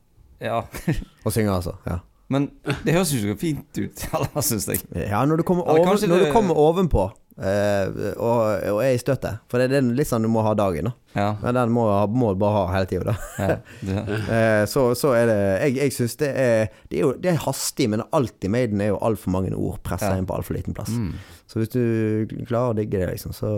Ja. 0.43 0.59
Å 1.25 1.33
synge, 1.33 1.55
altså. 1.55 1.79
Ja. 1.89 1.97
Men 2.29 2.45
det 2.85 2.93
høres 2.93 3.09
jo 3.15 3.23
så 3.23 3.33
fint 3.41 3.79
ut, 3.79 4.03
syns 4.45 4.67
jeg. 4.69 4.83
Ja, 4.93 5.23
når 5.25 5.41
du 5.41 5.43
kommer, 5.47 5.65
over, 5.65 5.97
når 5.97 6.19
det- 6.19 6.27
du 6.29 6.33
kommer 6.35 6.59
ovenpå 6.61 7.07
eh, 7.41 8.13
og, 8.19 8.39
og 8.73 8.79
er 8.83 8.93
i 8.95 8.99
støtet 9.01 9.39
For 9.49 9.61
det 9.61 9.77
er 9.79 9.85
litt 9.95 10.09
sånn 10.09 10.25
du 10.25 10.29
må 10.31 10.43
ha 10.45 10.51
dagen, 10.57 10.89
da. 10.89 10.93
Ja. 11.15 11.27
Men 11.41 11.55
den 11.57 11.71
må, 11.73 11.85
du 11.87 12.39
bare 12.41 12.53
ha 12.53 12.63
hele 12.75 12.89
tida, 12.91 13.13
da. 13.13 13.15
ja. 13.39 14.03
Eh, 14.29 14.63
så, 14.69 14.83
så 14.99 15.13
er 15.17 15.25
det 15.29 15.37
Jeg, 15.63 15.75
jeg 15.79 15.93
syns 15.95 16.15
det 16.21 16.29
er 16.37 16.67
Det 16.91 16.99
er 16.99 17.01
jo 17.05 17.11
det 17.17 17.31
er 17.31 17.39
hastig, 17.45 17.87
men 17.89 18.03
alltid 18.15 18.51
Maiden 18.53 18.81
er 18.83 18.91
jo 18.91 18.99
altfor 19.07 19.33
mange 19.33 19.53
ord 19.57 19.79
pressa 19.85 20.11
Ja. 20.13 20.19
inn 20.21 20.27
på 20.29 20.35
altfor 20.37 20.57
liten 20.59 20.75
plass. 20.77 20.91
mm. 20.93 21.13
Så 21.49 21.57
hvis 21.63 21.71
du 21.73 21.81
klarer 22.45 22.75
å 22.75 22.77
digge 22.77 22.99
det, 23.01 23.07
liksom, 23.15 23.33
så 23.33 23.49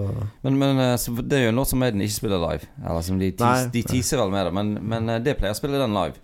Men, 0.46 0.56
men 0.62 0.80
eh, 0.80 0.96
det 1.28 1.40
er 1.42 1.48
jo 1.50 1.52
en 1.52 1.60
låt 1.60 1.74
som 1.74 1.82
Maiden 1.84 2.02
ikke 2.06 2.20
spiller 2.22 2.40
live. 2.40 2.70
Eller 2.86 3.02
som 3.04 3.20
De, 3.20 3.32
tis, 3.36 3.66
de 3.74 3.84
teaser 3.84 4.22
vel 4.22 4.32
med 4.32 4.48
det, 4.48 4.54
men, 4.56 4.76
men 4.94 5.16
det 5.26 5.36
pleier 5.42 5.52
å 5.52 5.60
spille 5.60 5.82
den 5.82 5.92
live. 5.98 6.16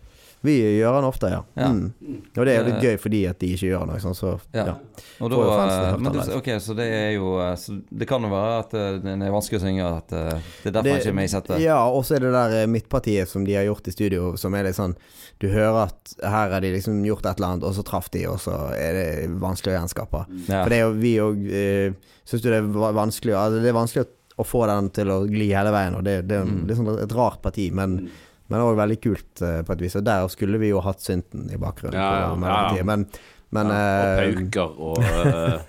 Vi 0.45 0.53
gjør 0.77 0.99
den 0.99 1.07
ofte, 1.07 1.29
ja. 1.33 1.39
Ja. 1.57 1.67
Mm. 1.73 2.19
Og 2.37 2.45
det 2.45 2.51
er 2.53 2.59
jo 2.59 2.65
litt 2.69 2.83
gøy 2.85 2.97
fordi 3.01 3.21
at 3.27 3.39
de 3.41 3.47
ikke 3.55 3.71
gjør 3.71 3.87
noe, 3.89 3.97
sånn, 4.03 4.15
så 4.15 4.35
Ja. 4.53 4.63
da, 4.67 4.75
fansen 5.17 6.05
eh, 6.05 6.11
du, 6.13 6.19
ok, 6.37 6.49
så 6.61 6.75
det 6.77 6.85
er 6.93 7.11
jo 7.15 7.31
eh, 7.41 7.55
så 7.57 7.73
Det 7.89 8.07
kan 8.07 8.21
jo 8.21 8.29
være 8.29 8.59
at 8.61 8.73
eh, 8.77 8.99
den 9.03 9.21
er 9.25 9.31
vanskelig 9.33 9.57
å 9.59 9.63
synge, 9.65 9.87
at 9.97 10.13
eh, 10.13 10.37
det 10.63 10.69
er 10.69 10.75
derfor 10.77 10.89
han 10.93 11.01
ikke 11.01 11.09
er 11.09 11.17
med 11.17 11.29
i 11.29 11.31
settet. 11.33 11.59
Ja, 11.63 11.79
og 11.89 12.05
så 12.05 12.15
er 12.19 12.27
det 12.27 12.33
der 12.37 12.55
eh, 12.61 12.67
midtpartiet 12.69 13.27
som 13.31 13.45
de 13.47 13.55
har 13.57 13.65
gjort 13.65 13.87
i 13.89 13.95
studio, 13.95 14.35
som 14.37 14.53
er 14.55 14.67
litt 14.69 14.77
sånn 14.77 14.93
Du 15.41 15.47
hører 15.49 15.87
at 15.87 16.13
her 16.23 16.53
har 16.53 16.61
de 16.61 16.71
liksom 16.73 17.01
gjort 17.05 17.25
et 17.25 17.37
eller 17.41 17.55
annet, 17.55 17.65
og 17.67 17.73
så 17.77 17.83
traff 17.85 18.07
de, 18.13 18.23
og 18.29 18.37
så 18.41 18.55
er 18.77 18.93
det 18.97 19.09
vanskelig 19.41 19.73
å 19.73 19.79
gjenskape. 19.81 20.23
Ja. 20.47 20.61
For 20.63 20.69
det 20.73 20.77
er 20.77 20.85
jo 20.85 20.93
vi 21.01 21.15
òg 21.21 21.43
eh, 21.49 22.13
Syns 22.27 22.41
du 22.43 22.49
det 22.51 22.57
er 22.59 22.93
vanskelig 22.97 23.33
altså, 23.39 23.59
Det 23.63 23.69
er 23.69 23.75
vanskelig 23.77 24.05
å, 24.37 24.43
få 24.45 24.65
den 24.69 24.89
til 24.93 25.09
å 25.13 25.21
gli 25.25 25.47
hele 25.55 25.71
veien, 25.73 25.95
og 25.97 26.03
det, 26.05 26.19
det 26.29 26.37
er 26.41 26.45
Mm. 26.45 26.65
litt 26.69 26.77
sånn 26.77 26.89
et 27.01 27.13
rart 27.17 27.41
parti, 27.41 27.71
men 27.73 28.09
men 28.47 28.59
det 28.59 28.65
var 28.65 28.77
veldig 28.81 28.99
kult 29.03 29.41
eh, 29.43 29.61
på 29.67 29.75
et 29.75 29.81
vis. 29.83 29.95
Og 29.99 30.05
der 30.07 30.27
skulle 30.31 30.59
vi 30.61 30.71
jo 30.71 30.83
hatt 30.85 31.03
synten 31.03 31.49
i 31.51 31.59
bakgrunnen. 31.59 31.99
Ja, 31.99 32.31
ja, 32.31 32.61
ja. 32.77 32.85
Men, 32.87 33.07
men 33.55 33.69
ja, 33.71 33.75
eh, 34.19 34.27
og 34.27 34.35
pauker 34.35 34.69
og 34.83 34.97
uh, 34.99 35.59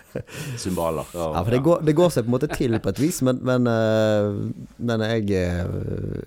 cymbaler. 0.59 1.07
Ja, 1.19 1.43
for 1.43 1.51
det 1.55 1.61
går, 1.63 1.83
det 1.87 1.95
går 1.97 2.11
seg 2.11 2.25
på 2.25 2.29
en 2.29 2.35
måte 2.35 2.49
til 2.51 2.75
på 2.83 2.91
et 2.91 3.01
vis, 3.01 3.21
men, 3.27 3.39
men, 3.47 3.67
eh, 3.71 4.27
men 4.83 5.05
jeg 5.07 5.31
eh, 5.39 5.67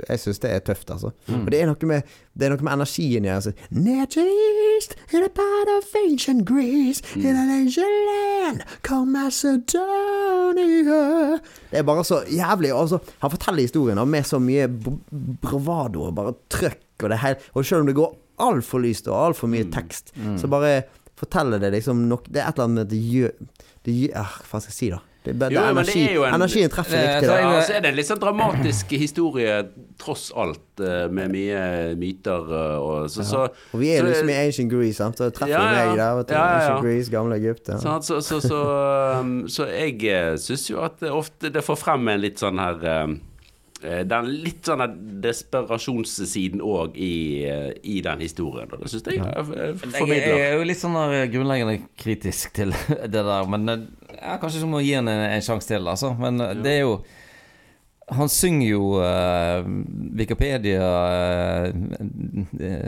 Jeg 0.08 0.22
syns 0.22 0.40
det 0.44 0.52
er 0.52 0.64
tøft, 0.64 0.92
altså. 0.94 1.12
Mm. 1.28 1.44
Og 1.44 1.52
det 1.52 1.60
er 1.60 1.68
noe 1.68 1.90
med 1.90 2.14
Det 2.32 2.48
er 2.48 2.54
noe 2.54 2.64
med 2.64 2.74
energien 2.78 3.28
i 3.28 3.32
altså. 3.34 3.52
Nearest 3.76 4.96
in 5.12 5.26
a 5.26 5.32
part 5.42 5.72
of 5.76 5.84
ancient 6.00 6.46
Greece 6.48 7.04
In 7.20 7.36
an 7.36 7.52
ancient 7.52 7.98
land 8.08 8.64
called 8.88 9.12
Macedonia 9.12 10.62
Det 11.72 11.82
er 11.82 11.88
bare 11.88 12.06
så 12.08 12.24
jævlig 12.32 12.72
altså, 12.72 13.02
Han 13.20 13.36
forteller 13.36 13.68
historien 13.68 14.00
med 14.08 14.24
så 14.28 14.40
mye 14.40 14.70
bravado 14.72 16.08
og 16.08 16.16
bare 16.16 16.34
trøkk, 16.50 17.04
og, 17.04 17.10
det 17.10 17.20
og 17.54 17.66
selv 17.66 17.82
om 17.82 17.88
det 17.92 17.96
går 17.98 18.18
altfor 18.42 18.82
lyst 18.82 19.08
og 19.12 19.18
altfor 19.26 19.50
mye 19.52 19.68
tekst, 19.74 20.14
så 20.40 20.48
bare 20.50 20.82
forteller 21.22 21.62
det 21.62 21.72
liksom 21.78 22.04
nok 22.10 22.28
Det 22.32 22.42
er 22.42 22.50
et 22.50 22.58
eller 22.58 22.68
annet 22.68 22.76
med 22.82 22.86
at 22.90 22.92
det 22.96 23.02
gjør 23.14 23.32
det 23.86 23.94
gjør, 23.98 24.20
ah, 24.22 24.36
Hva 24.50 24.60
skal 24.62 24.70
jeg 24.72 24.78
si, 24.82 24.90
da? 24.94 25.00
Det, 25.22 25.36
det, 25.38 25.52
Jo, 25.54 25.60
er 25.62 25.68
det 25.68 25.78
energi, 25.78 26.00
er 26.10 26.14
jo 26.16 26.24
en- 26.26 26.34
Energien 26.34 26.70
treffer 26.74 26.98
Eh, 26.98 27.04
riktig. 27.16 27.28
da. 27.30 27.36
Ja, 27.42 27.62
så 27.62 27.74
er 27.78 27.82
det 27.84 27.90
en 27.92 27.96
litt 28.00 28.08
sånn 28.08 28.20
dramatisk 28.24 28.94
historie, 28.98 29.58
tross 30.02 30.32
alt, 30.34 30.80
eh, 30.82 31.04
med 31.14 31.30
mye 31.30 31.60
myter 31.96 32.48
eh, 32.50 32.78
og 32.82 33.06
så, 33.14 33.22
så 33.24 33.42
Og 33.74 33.80
vi 33.84 33.92
er 33.94 34.02
så- 34.02 34.08
liksom 34.08 34.30
i 34.34 34.38
Ancient 34.48 34.72
Greece, 34.72 34.96
sant? 34.98 35.18
så 35.22 35.30
treffer 35.30 35.50
Ja, 35.54 35.62
ja. 35.62 35.86
meg 35.90 35.98
der. 36.00 36.16
Vet 36.18 36.28
du. 36.28 36.34
Ja, 36.34 36.40
ja, 36.42 36.50
ja. 36.50 36.58
Ancient 36.74 36.82
Greece, 36.88 37.10
gamle 37.14 37.36
Egypt. 37.38 37.66
Så, 37.70 38.02
så, 38.22 38.40
så, 38.42 39.20
um, 39.22 39.46
så 39.48 39.68
jeg 39.70 40.40
syns 40.42 40.66
jo 40.72 40.82
at 40.82 40.98
det 41.00 41.12
ofte 41.14 41.52
det 41.54 41.62
får 41.70 41.78
frem 41.78 42.08
en 42.10 42.20
litt 42.22 42.40
sånn 42.42 42.58
her 42.58 43.06
den 43.82 44.28
litt 44.44 44.67
sånn 44.67 44.84
desperasjonssiden 45.24 46.62
òg 46.62 46.98
i, 47.02 47.13
eh, 47.50 47.72
i 47.84 48.02
den 48.06 48.22
historien. 48.22 48.70
Og 48.72 48.84
det 48.84 48.91
syns 48.91 49.08
jeg 49.10 49.22
er 49.22 49.52
Jeg, 49.52 50.06
jeg 50.12 50.46
er 50.46 50.60
jo 50.60 50.67
litt 50.70 50.82
sånn 50.82 51.00
grunnleggende 51.34 51.80
kritisk 51.98 52.54
til 52.58 52.76
det 53.13 53.26
der, 53.26 53.50
men 53.50 53.67
jeg 53.74 53.89
ja, 54.20 54.38
kanskje 54.41 54.62
så 54.63 54.70
må 54.70 54.82
gi 54.84 54.94
han 54.98 55.10
en, 55.10 55.24
en 55.32 55.44
sjanse 55.46 55.70
til, 55.72 55.88
altså. 55.88 56.13
Men 56.20 56.41
eh, 56.44 56.56
det 56.62 56.78
er 56.78 56.84
jo 56.84 56.96
Han 58.12 58.28
synger 58.30 58.67
jo 58.67 58.88
uh, 59.00 59.63
Wikipedia 60.19 60.88
eh, 61.63 61.74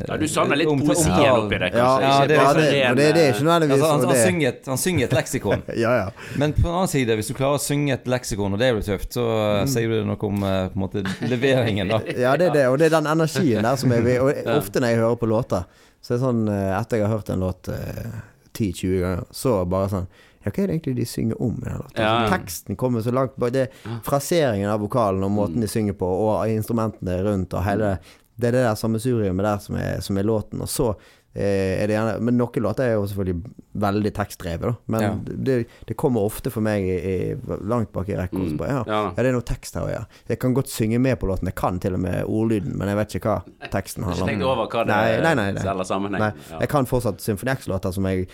Ja, 0.08 0.18
du 0.20 0.26
savner 0.28 0.58
litt 0.60 0.68
poesien 0.68 1.14
oppi 1.32 1.60
det, 1.62 1.70
Ja, 1.74 1.86
kanskje? 2.00 2.10
ja, 2.10 2.28
det- 2.28 2.38
er, 2.38 2.58
det, 2.58 2.98
det, 2.98 3.06
det 3.16 3.22
er 3.24 3.34
ikke 3.34 3.46
nødvendigvis 3.48 3.84
Altså, 3.84 4.08
han, 4.10 4.18
synger 4.28 4.48
et, 4.50 4.66
han 4.68 4.78
synger 4.82 5.06
et 5.08 5.16
leksikon. 5.18 5.64
Ja, 5.84 5.94
ja. 6.02 6.10
Men 6.38 6.54
på 6.54 6.62
den 6.66 6.74
annen 6.74 6.92
side, 6.92 7.16
hvis 7.20 7.32
du 7.32 7.34
klarer 7.38 7.60
å 7.60 7.64
synge 7.64 7.94
et 7.96 8.08
leksikon, 8.12 8.54
og 8.58 8.60
det 8.60 8.74
blir 8.76 8.84
tøft, 8.88 9.14
så 9.16 9.24
Mm. 9.64 9.68
sier 9.70 9.88
du 9.90 10.04
noe 10.06 10.18
om 10.28 10.40
på 10.44 10.48
en 10.48 10.82
måte 10.84 11.04
leveringen, 11.30 11.88
da. 11.94 12.00
Ja, 12.26 12.36
det 12.38 12.50
er 12.50 12.54
det, 12.58 12.68
og 12.68 12.78
det 12.80 12.90
er 12.90 12.96
den 12.98 13.08
energien 13.14 13.64
der 13.64 13.76
som 13.80 13.92
jeg 13.96 14.04
vil 14.06 14.20
Og 14.28 14.52
ofte 14.58 14.80
når 14.84 14.94
jeg 14.94 15.02
hører 15.04 15.16
på 15.24 15.30
låter, 15.30 15.64
så 16.04 16.14
er 16.14 16.18
det 16.18 16.24
sånn 16.26 16.44
Etter 16.52 17.00
jeg 17.00 17.08
har 17.08 17.16
hørt 17.18 17.30
en 17.34 17.40
låt 17.46 17.70
eh, 17.72 18.14
10-20 18.54 19.00
ganger, 19.02 19.24
så 19.34 19.56
bare 19.66 19.90
sånn 19.90 20.08
Ja, 20.46 20.52
hva 20.52 20.64
er 20.64 20.68
det 20.68 20.76
egentlig 20.76 20.96
de 20.98 21.06
synger 21.08 21.42
om. 21.42 21.56
Altså, 21.64 22.30
teksten 22.34 22.76
kommer 22.80 23.02
så 23.06 23.12
langt 23.16 23.36
bak. 23.40 23.54
Det 23.56 23.70
fraseringen 24.04 24.70
av 24.70 24.82
vokalen 24.84 25.24
og 25.24 25.32
måten 25.32 25.62
de 25.64 25.68
synger 25.72 25.94
på, 26.00 26.06
og 26.28 26.48
instrumentene 26.52 27.22
rundt, 27.24 27.54
og 27.54 27.64
hele 27.68 27.98
Det 28.36 28.48
er 28.50 28.52
det 28.56 28.64
der 28.66 28.76
sammensuriumet 28.76 29.46
der 29.46 29.60
som 29.62 29.76
er, 29.78 30.00
som 30.02 30.18
er 30.18 30.24
låten. 30.26 30.60
Og 30.66 30.68
så 30.68 30.88
eh, 31.36 31.84
er 31.84 31.88
det 31.88 31.94
gjerne 31.94 32.16
Men 32.26 32.36
noen 32.40 32.64
låter 32.66 32.88
er 32.88 32.94
jo 32.96 33.04
selvfølgelig 33.06 33.52
veldig 33.86 34.12
tekstdrevet, 34.18 34.62
da. 34.66 34.72
Men 34.88 35.02
Ja. 35.06 35.12
det, 35.50 35.58
det 35.86 35.96
kommer 36.02 36.26
ofte 36.26 36.50
for 36.50 36.62
meg 36.66 36.82
i, 36.82 36.96
i, 36.98 37.36
langt 37.62 37.92
bak 37.94 38.10
i 38.10 38.18
rekka. 38.18 38.36
Mm. 38.42 38.58
Ja, 38.58 38.80
Ja. 38.88 39.04
ja, 39.06 39.14
det 39.22 39.28
er 39.30 39.38
noe 39.38 39.46
tekst 39.46 39.76
her 39.78 39.86
ja. 39.94 40.02
Jeg 40.28 40.40
kan 40.42 40.54
godt 40.58 40.68
synge 40.74 40.98
med 41.00 41.20
på 41.22 41.28
låten. 41.30 41.46
Jeg 41.46 41.56
kan 41.62 41.78
til 41.80 41.94
og 41.94 42.00
med 42.00 42.24
ordlyden, 42.26 42.74
men 42.76 42.88
jeg 42.90 42.98
vet 42.98 43.16
ikke 43.22 43.30
hva 43.38 43.70
teksten 43.70 44.02
Ikke 44.04 44.10
handler 44.16 44.28
tenkt 44.34 44.44
om. 44.44 44.50
over 44.50 44.68
hva 44.74 44.84
det 44.88 44.96
Nei, 44.98 45.22
nei, 45.22 45.34
nei, 45.36 45.52
nei. 45.54 45.62
selger 45.62 45.84
sammenheng. 45.94 46.20
Nei, 46.26 46.60
jeg 46.60 46.70
kan 46.74 46.86
fortsatt 46.90 47.22
Symfoni 47.22 47.54
X-låter 47.54 47.94
som 47.94 48.06
jeg 48.10 48.28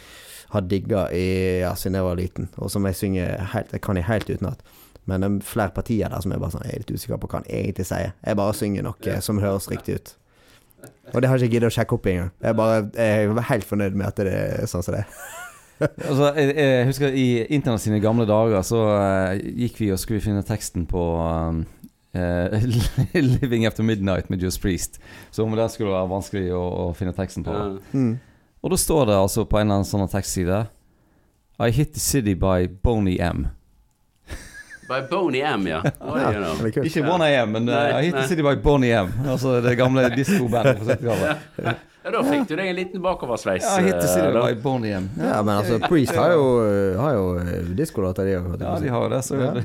har 0.49 0.61
digga 0.65 1.07
i, 1.13 1.25
ja, 1.61 1.73
siden 1.77 1.95
jeg 1.99 2.03
var 2.07 2.15
liten, 2.19 2.49
og 2.57 2.71
som 2.73 2.85
jeg 2.89 2.95
synger 2.97 3.35
helt 3.53 3.73
Jeg 3.75 3.81
kan 3.85 3.95
jeg 3.99 4.07
helt 4.09 4.29
utenat. 4.29 4.61
Men 5.09 5.21
det 5.21 5.29
er 5.29 5.45
flere 5.45 5.73
partier 5.73 6.09
der 6.09 6.21
som 6.21 6.31
jeg 6.33 6.41
bare 6.41 6.53
sånn 6.53 6.65
Jeg 6.67 6.73
er 6.75 6.81
litt 6.83 6.91
usikker 6.93 7.17
på 7.21 7.27
hva 7.31 7.39
han 7.41 7.47
egentlig 7.49 7.85
sier. 7.89 8.11
Jeg 8.25 8.37
bare 8.37 8.53
synger 8.57 8.85
noe 8.85 9.19
som 9.25 9.39
høres 9.41 9.69
riktig 9.71 9.95
ut. 9.99 10.15
Og 11.13 11.21
det 11.21 11.29
har 11.29 11.37
jeg 11.37 11.49
ikke 11.49 11.55
giddet 11.57 11.71
å 11.71 11.75
sjekke 11.75 11.95
opp 11.97 12.05
engang. 12.07 12.31
Jeg, 12.45 12.55
bare- 12.55 12.89
jeg 12.93 13.29
er 13.29 13.47
helt 13.49 13.65
fornøyd 13.67 13.95
med 13.97 14.07
at 14.07 14.19
det 14.21 14.33
er 14.33 14.67
sånn 14.69 14.83
som 14.85 14.93
det 14.97 15.05
er. 15.05 15.13
Altså, 15.79 16.33
jeg, 16.35 16.55
jeg 16.59 16.85
husker 16.89 17.13
i 17.15 17.25
internett 17.55 17.79
sine 17.79 18.01
gamle 18.03 18.25
dager 18.27 18.61
så 18.67 18.79
uh, 18.99 19.37
gikk 19.39 19.77
vi 19.79 19.87
og 19.95 19.99
skulle 20.01 20.19
finne 20.19 20.41
teksten 20.43 20.83
på 20.91 21.03
um, 21.23 21.61
uh, 22.19 22.57
'Living 23.15 23.63
After 23.65 23.83
Midnight' 23.87 24.27
med 24.29 24.43
Just 24.43 24.59
Priest. 24.61 24.99
Så 25.31 25.45
om 25.47 25.55
det 25.55 25.69
skulle 25.71 25.93
være 25.95 26.09
vanskelig 26.11 26.51
å, 26.51 26.59
å 26.59 26.89
finne 26.99 27.15
teksten 27.15 27.47
på. 27.47 27.55
Mm. 27.95 28.19
Og 28.61 28.73
da 28.73 28.77
står 28.77 29.05
det 29.05 29.15
altså 29.15 29.45
på 29.47 29.59
en 29.59 29.67
eller 29.67 29.79
annen 29.79 29.87
sånn 29.87 30.09
tekstside 30.11 30.65
I 31.59 31.71
hit 31.75 31.93
the 31.95 32.03
city 32.03 32.35
by 32.35 32.67
Boney 32.67 33.17
M. 33.23 33.47
By 34.89 35.03
Boney 35.09 35.41
M, 35.45 35.67
ja. 35.69 35.83
Oi, 35.99 36.21
Ja, 36.21 36.31
you 36.33 36.41
know. 36.41 36.55
det. 36.65 36.85
Ikke 36.89 37.03
1AM, 37.05 37.51
men 37.53 37.69
uh, 37.69 37.99
I 37.99 38.07
hit 38.07 38.15
the 38.17 38.25
city 38.27 38.43
by 38.43 38.55
Boney 38.63 38.89
M. 38.95 39.11
Altså 39.29 39.59
det 39.61 39.75
gamle 39.77 40.07
diskobandet 40.17 40.79
på 40.81 40.89
70-tallet. 40.89 41.85
Ja, 41.99 42.13
da 42.15 42.23
fikk 42.25 42.47
du 42.49 42.55
deg 42.55 42.71
en 42.71 42.77
liten 42.79 43.03
bakoversveis. 43.03 43.67
Ja, 43.67 43.75
I 43.77 43.89
hit 43.89 43.99
the 43.99 44.07
eh, 44.07 44.13
city 44.15 44.31
da. 44.33 44.41
by 44.47 44.57
Boney 44.63 44.95
M. 44.97 45.09
Ja, 45.19 45.43
men 45.43 45.59
altså, 45.59 45.77
Priest 45.85 46.15
har 46.17 46.33
jo, 46.33 46.47
har 46.97 47.13
jo 47.19 47.27
eh, 47.43 47.69
diskolåter, 47.77 48.31
de 48.31 48.39
òg. 48.39 48.55
Ja, 48.63 48.73
de 48.81 48.93
har 48.95 49.05
jo 49.05 49.13
det, 49.13 49.23
så 49.27 49.39
Ja. 49.43 49.53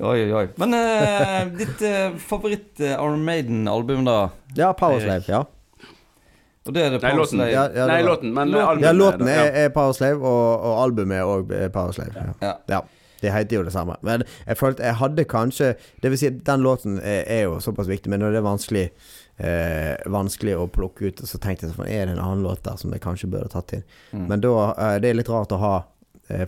Oi, 0.00 0.16
oi, 0.22 0.30
oi. 0.32 0.44
Men 0.56 0.72
uh, 0.72 1.40
ditt 1.58 1.82
uh, 1.84 2.14
favoritt-Arm 2.24 3.24
Maiden-album, 3.26 4.06
da? 4.06 4.30
Ja, 4.56 4.70
Powerslave. 4.72 5.26
Ja. 5.28 5.42
Og 6.70 6.76
det 6.76 6.84
er 6.86 6.94
det 6.94 7.00
Nei, 7.02 7.10
låten. 7.18 7.40
Powerslave. 7.40 7.50
Ja, 7.50 7.66
ja, 7.66 7.68
det 7.74 7.86
Nei, 7.90 7.98
var- 8.00 8.08
låten, 8.12 8.32
men 8.38 8.50
Låten. 8.54 8.68
albumet. 8.70 8.86
Ja, 8.86 8.92
låten 8.94 9.28
er, 9.34 9.52
er, 9.64 9.68
Power 9.74 9.92
Slave, 9.98 10.22
og, 10.22 10.64
og 10.70 10.80
albumet 10.84 11.18
er 11.18 11.28
òg 11.34 11.54
Powerslave. 11.74 12.14
Ja. 12.14 12.34
Ja. 12.46 12.54
ja. 12.76 12.80
Det 13.20 13.28
heter 13.34 13.58
jo 13.58 13.62
det 13.66 13.72
samme. 13.74 13.98
Men 14.06 14.22
jeg 14.46 14.56
følte 14.56 14.80
jeg 14.86 14.96
hadde 14.96 15.24
kanskje 15.28 15.74
Det 16.00 16.08
vil 16.08 16.16
si, 16.22 16.30
den 16.30 16.62
låten 16.64 16.94
er, 17.04 17.24
er 17.28 17.42
jo 17.50 17.58
såpass 17.60 17.90
viktig, 17.90 18.08
men 18.08 18.22
når 18.24 18.32
det 18.32 18.38
er 18.40 18.46
vanskelig 18.46 18.84
eh, 19.36 19.96
Vanskelig 20.08 20.54
å 20.56 20.64
plukke 20.72 21.10
ut, 21.10 21.20
så 21.28 21.36
tenkte 21.42 21.66
jeg 21.68 21.74
sånn 21.76 21.84
Er 21.90 22.06
det 22.08 22.14
en 22.16 22.22
annen 22.22 22.46
låt 22.46 22.62
der 22.64 22.78
som 22.80 22.94
jeg 22.96 23.02
kanskje 23.04 23.28
burde 23.32 23.50
tatt 23.52 23.74
inn? 23.76 23.84
Mm. 24.14 24.24
Men 24.30 24.40
da 24.46 24.54
eh, 24.72 24.94
Det 25.04 25.10
er 25.12 25.18
litt 25.20 25.28
rart 25.32 25.52
å 25.52 25.60
ha 25.60 25.74
eh, 25.76 25.89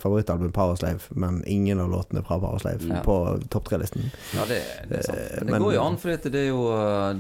favorittalbum 0.03 0.53
Powerslave, 0.53 1.01
men 1.11 1.43
ingen 1.47 1.81
av 1.81 1.91
låtene 1.91 2.23
fra 2.27 2.39
Powerslave 2.43 2.81
Ja. 2.89 3.01
på 3.05 3.17
topp 3.51 3.69
tre-listen. 3.69 4.11
Ja, 4.35 4.45
det, 4.49 4.61
det 4.89 4.99
er 4.99 5.03
sant. 5.03 5.19
Men 5.39 5.47
det 5.47 5.53
Men- 5.53 5.63
går 5.63 5.75
jo 5.75 5.83
an, 5.85 5.97
for 6.03 6.09
det 6.17 6.35
er 6.43 6.49
jo, 6.49 6.63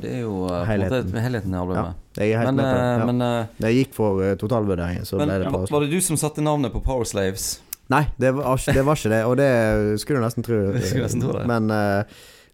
det 0.02 0.10
er 0.12 0.20
jo 0.22 0.34
eh, 0.48 0.64
Helheten. 0.70 1.12
helheten 1.26 1.54
i 1.54 1.58
albumet. 1.58 1.94
Ja, 2.16 2.22
jeg 2.22 2.32
er 2.32 2.38
helt 2.42 2.54
Men, 2.54 2.56
med 2.56 2.64
på 2.64 2.78
det. 2.78 2.82
eh, 2.82 2.98
Ja. 2.98 3.06
men, 3.12 3.18
det 3.58 3.72
gikk 3.76 3.94
for 3.94 4.22
eh, 4.22 4.34
totalvurderingen, 4.36 5.04
så 5.08 5.16
ble 5.18 5.26
det 5.26 5.44
var 5.44 5.52
Powerslave. 5.52 5.70
var 5.80 5.80
det 5.86 5.90
du 5.90 6.00
som 6.00 6.16
satte 6.16 6.42
navnet 6.42 6.72
på 6.72 6.82
Power 6.84 7.04
Slaves? 7.04 7.60
Nei, 7.90 8.06
det 8.18 8.30
var, 8.34 8.56
ikke- 8.56 8.72
det 8.74 8.84
var 8.86 8.94
ikke 8.96 9.10
det, 9.10 9.24
og 9.26 9.36
det 9.36 10.00
skulle 10.00 10.20
du 10.20 10.24
nesten 10.24 10.42
tro. 10.46 10.60
Nesten 11.02 11.20
tro 11.20 11.32
det. 11.32 11.46
Men 11.46 11.70
uh, 11.70 12.04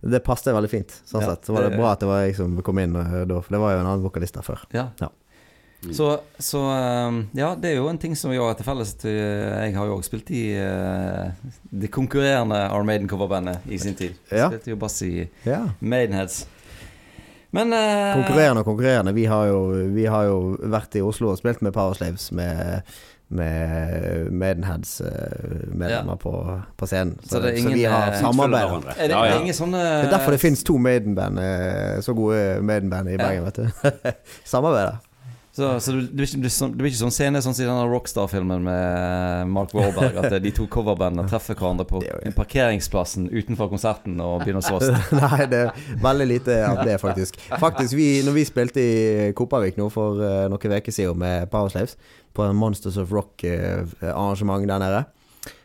det 0.03 0.23
passet 0.25 0.55
veldig 0.55 0.71
fint, 0.71 0.91
sånn 1.07 1.23
Ja, 1.23 1.35
sett. 1.35 1.45
Så 1.47 1.53
var 1.55 1.69
det 1.69 1.77
bra 1.77 1.93
at 1.93 2.01
det 2.01 2.07
var 2.09 2.23
jeg 2.25 2.37
som 2.39 2.57
kom 2.63 2.79
inn 2.79 2.95
eh, 2.97 3.25
da, 3.27 3.41
for 3.43 3.51
det 3.55 3.61
var 3.61 3.73
jo 3.75 3.79
en 3.83 3.87
annen 3.87 4.03
vokalist 4.07 4.35
der 4.35 4.43
før. 4.47 4.63
Ja. 4.73 4.89
Ja. 5.01 5.09
Så, 5.79 6.19
så 6.43 6.59
eh, 6.75 7.19
ja, 7.39 7.53
det 7.55 7.71
er 7.71 7.77
jo 7.79 7.87
en 7.89 7.99
ting 8.03 8.17
som 8.19 8.33
vi 8.33 8.37
har 8.41 8.55
til 8.59 8.67
felles. 8.67 8.95
at, 8.99 9.05
eh, 9.07 9.67
Jeg 9.69 9.77
har 9.77 9.87
jo 9.87 9.95
også 9.97 10.11
spilt 10.11 10.31
i 10.35 10.43
uh, 10.59 11.31
det 11.71 11.91
konkurrerende 11.95 12.59
Arm 12.67 12.87
Maiden-coverbandet 12.91 13.59
i 13.71 13.79
sin 13.79 13.95
tid. 13.95 14.17
Ja. 14.33 14.49
Spilte 14.51 14.71
jo 14.75 14.77
bass 14.77 15.03
i 15.07 15.29
Ja. 15.47 15.61
Maidenheads. 15.81 16.47
Men 17.55 17.71
uh, 17.73 18.15
Konkurrerende 18.19 18.61
og 18.61 18.65
konkurrerende. 18.67 19.15
Vi 19.15 19.25
har, 19.31 19.47
jo, 19.47 19.61
vi 19.95 20.05
har 20.05 20.25
jo 20.27 20.57
vært 20.67 20.99
i 20.99 21.01
Oslo 21.03 21.31
og 21.31 21.39
spilt 21.39 21.63
med 21.63 21.73
Powerslaves 21.73 22.33
med 22.33 22.83
med 23.31 24.31
Maidenheads-medlemmer 24.33 26.17
på, 26.17 26.31
på 26.81 26.87
scenen. 26.89 27.19
Så, 27.23 27.29
Så 27.29 27.41
det 27.45 27.51
er 27.59 27.63
så 27.63 27.69
vi 27.75 27.83
har 27.85 28.15
samarbeid. 28.17 28.87
Er 28.97 29.03
det, 29.03 29.11
Ja, 29.13 29.25
ja. 29.27 29.41
ingen 29.43 29.55
sånne 29.55 29.83
Det 29.83 30.07
er 30.07 30.15
derfor 30.15 30.33
det 30.33 30.41
finnes 30.41 30.63
to 30.65 30.79
Maiden-band, 30.81 31.37
så 32.03 32.15
gode 32.17 32.63
Maiden-band 32.65 33.09
i 33.09 33.19
Ja. 33.19 33.19
Bergen, 33.19 33.45
vet 33.45 33.57
du. 33.61 33.69
Samarbeider. 34.49 34.97
Så, 35.59 35.81
så 35.83 35.93
det, 35.97 36.13
blir 36.15 36.29
ikke, 36.29 36.51
sånn- 36.55 36.77
sånn 37.01 37.11
scene 37.11 37.41
sånn 37.43 37.57
som 37.57 37.65
i 37.65 37.67
denne 37.67 37.87
Rockstar-filmen 37.91 38.63
med 38.63 39.49
Mark 39.51 39.73
Wahlberg, 39.75 40.15
at 40.21 40.37
de 40.45 40.53
to 40.55 40.69
coverbandene 40.71 41.27
treffer 41.27 41.59
hverandre 41.59 41.87
på 41.89 41.99
er 42.07 42.37
parkeringsplassen 42.37 43.27
utenfor 43.33 43.67
konserten 43.73 44.21
og 44.23 44.45
begynner 44.45 44.63
å 44.63 44.69
slåss. 44.69 45.11
Nei, 45.19 45.49
det 45.51 45.65
er 45.65 45.99
veldig 46.05 46.29
lite 46.31 46.61
av 46.63 46.85
det, 46.87 46.95
faktisk. 47.03 47.41
Faktisk, 47.59 47.97
vi, 47.99 48.07
når 48.23 48.39
vi 48.39 48.47
spilte 48.47 48.85
i 48.85 49.33
Kopervik 49.35 49.81
nå 49.81 49.89
for 49.91 50.23
uh, 50.23 50.47
noen 50.53 50.77
uker 50.79 50.95
siden 50.95 51.19
med 51.19 51.51
Powerslaves, 51.51 51.99
på 52.39 52.47
en 52.47 52.55
Monsters 52.61 53.01
of 53.03 53.11
Rock-arrangement 53.11 54.71
der 54.71 54.85
nede, 54.85 55.05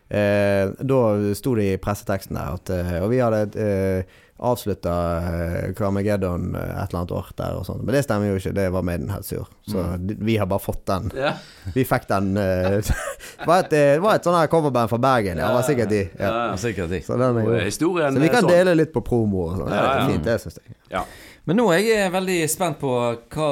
uh, 0.10 0.74
da 0.82 1.04
sto 1.38 1.54
det 1.60 1.70
i 1.70 1.80
presseteksten 1.82 2.42
der 2.42 2.58
at 2.58 2.74
eh, 2.74 2.98
Og 3.04 3.12
vi 3.14 3.22
hadde 3.22 3.46
uh, 3.54 4.22
avslutta 4.44 4.94
uh, 5.24 5.74
Carmageddon 5.78 6.56
eh, 6.56 6.84
et 6.84 6.90
eller 6.90 7.00
annet 7.00 7.12
år 7.16 7.30
der 7.38 7.58
og 7.58 7.66
sånn. 7.68 7.84
Men 7.86 7.96
det 7.96 8.04
stemmer 8.04 8.30
jo 8.30 8.40
ikke, 8.40 8.52
det 8.58 8.66
var 8.76 8.86
Maidenhead 8.86 9.28
sur. 9.28 9.48
Så 9.70 9.80
mm. 9.80 10.10
vi 10.28 10.36
har 10.42 10.50
bare 10.52 10.64
fått 10.64 10.84
den. 10.90 11.10
Yeah. 11.16 11.40
Vi 11.76 11.86
fikk 11.88 12.10
den 12.12 12.34
uh, 12.38 12.80
Det 13.40 13.48
var 13.48 13.64
et, 13.64 13.76
eh, 13.78 13.94
det 13.96 14.04
var 14.04 14.20
et 14.20 14.28
sånn 14.28 14.38
her 14.38 14.52
coverband 14.52 14.92
fra 14.92 15.00
Bergen. 15.04 15.40
Ja, 15.40 15.50
det 15.52 15.60
var 15.60 15.68
sikkert 15.68 15.94
de. 15.94 16.02
Ja. 16.20 16.32
Ja. 16.34 16.58
Sikkert 16.60 16.92
de. 16.92 17.02
Så, 17.06 17.16
den 17.20 17.40
er 17.40 17.70
så 17.72 17.94
vi 18.20 18.34
kan 18.34 18.44
sånn. 18.44 18.52
dele 18.52 18.76
litt 18.78 18.94
på 18.96 19.04
promo 19.06 19.48
og 19.48 19.62
sånn. 19.62 19.72
Ja, 19.72 19.80
Ja, 19.80 19.88
det 19.94 20.04
er 20.04 20.12
fint, 20.12 20.28
det 20.28 20.38
syns 20.44 20.60
jeg. 20.60 20.78
Ja. 20.92 21.08
Men 21.48 21.60
nå 21.60 21.66
er 21.76 21.82
jeg 21.84 22.12
veldig 22.14 22.38
spent 22.52 22.80
på 22.80 22.92
hva, 22.94 23.48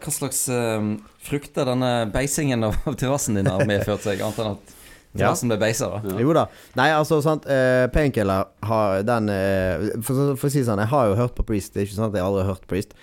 hva 0.00 0.12
slags 0.12 0.46
um, 0.48 0.94
frukter 1.24 1.68
denne 1.68 1.92
beisingen 2.12 2.64
av 2.64 2.78
av 2.88 2.96
terrassen 3.00 3.36
din 3.36 3.48
har 3.48 3.64
medført 3.68 4.04
seg, 4.04 4.22
annet 4.24 4.40
enn 4.40 4.54
at 4.54 4.73
terrassen 5.18 5.48
ble 5.52 5.58
beisa, 5.62 5.88
da. 5.92 6.00
Ja. 6.14 6.20
Jo 6.24 6.32
da. 6.36 6.46
Nei, 6.76 6.88
altså, 6.94 7.20
sant 7.22 7.46
eh, 7.46 7.86
Painkiller 7.94 8.48
har 8.68 9.02
den 9.06 9.28
eh, 9.30 9.90
for, 10.02 10.34
for 10.36 10.48
å 10.48 10.52
si 10.52 10.60
det 10.62 10.68
sånn, 10.68 10.82
jeg 10.82 10.90
har 10.94 11.10
jo 11.12 11.18
hørt 11.20 11.34
på 11.38 11.44
Priest. 11.46 11.74
Det 11.74 11.82
er 11.82 11.86
ikke 11.88 11.98
sant 12.00 12.10
at 12.14 12.18
jeg 12.20 12.26
aldri 12.26 12.42
har 12.46 12.54
hørt 12.54 12.66
Priest. 12.70 12.96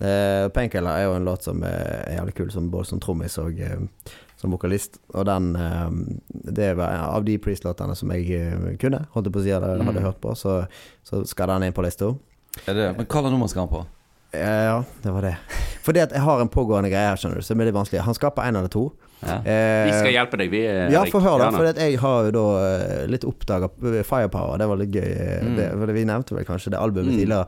Eh, 0.00 0.46
Painkiller 0.54 0.94
er 0.94 1.04
jo 1.08 1.16
en 1.18 1.24
låt 1.26 1.42
som 1.48 1.60
er 1.66 2.14
jævlig 2.16 2.34
kul, 2.38 2.50
som 2.54 2.70
både 2.70 2.86
som 2.92 3.00
trommis 3.02 3.34
og 3.42 3.58
eh, 3.60 3.82
som 4.38 4.52
vokalist. 4.54 5.00
Og 5.18 5.24
den 5.26 5.48
eh, 5.58 5.88
Det 6.54 6.68
var 6.78 6.94
av 7.08 7.24
de 7.26 7.34
Priest-låtene 7.42 7.96
som 7.98 8.12
jeg 8.14 8.30
eh, 8.38 8.76
kunne, 8.78 9.04
holdt 9.14 9.26
jeg 9.26 9.34
på 9.34 9.40
å 9.42 9.46
si, 9.48 9.50
eller 9.56 9.82
hadde 9.82 9.98
Mm. 9.98 10.06
hørt 10.06 10.20
på. 10.22 10.34
Så, 10.38 10.60
så 11.02 11.24
skal 11.26 11.50
den 11.56 11.66
inn 11.68 11.74
på 11.76 11.82
lista. 11.82 12.12
Det, 12.64 12.92
men 12.96 13.06
hva 13.06 13.22
nummer 13.30 13.50
skal 13.50 13.66
han 13.66 13.72
på? 13.72 13.84
Eh, 14.32 14.64
Ja, 14.68 14.84
det 15.02 15.10
var 15.12 15.22
det. 15.22 15.36
Fordi 15.82 16.00
at 16.02 16.12
jeg 16.12 16.20
har 16.20 16.40
en 16.40 16.48
pågående 16.52 16.90
greie 16.92 17.08
her, 17.08 17.16
skjønner 17.16 17.36
du, 17.40 17.42
som 17.46 17.60
er 17.60 17.64
litt 17.70 17.74
vanskelig. 17.74 18.02
Han 18.04 18.14
skaper 18.14 18.42
én 18.44 18.48
en 18.52 18.56
eller 18.56 18.68
to. 18.68 18.92
Ja. 19.22 19.38
Eh, 19.42 19.86
Vi 19.88 19.92
skal 19.98 20.12
hjelpe 20.12 20.36
deg, 20.38 20.50
vi. 20.52 20.60
eh, 20.66 20.90
ja, 20.92 21.00
Erik. 21.02 21.12
få 21.12 21.20
høre, 21.24 21.38
da. 21.38 21.50
For 21.56 21.64
jeg 21.72 21.98
har 21.98 22.28
jo 22.28 22.30
da 22.36 22.44
eh, 22.68 23.06
litt 23.10 23.24
oppdaga 23.24 23.70
Firepower. 24.04 24.58
Det 24.60 24.68
var 24.68 24.76
litt 24.76 24.92
gøy. 24.92 25.08
eh, 25.08 25.42
Mm. 25.48 25.56
Det, 25.56 25.94
vi 25.94 26.04
nevnte 26.04 26.34
vel 26.36 26.44
kanskje 26.44 26.70
det 26.70 26.78
albumet 26.78 27.14
Mm. 27.14 27.18
tidligere. 27.18 27.46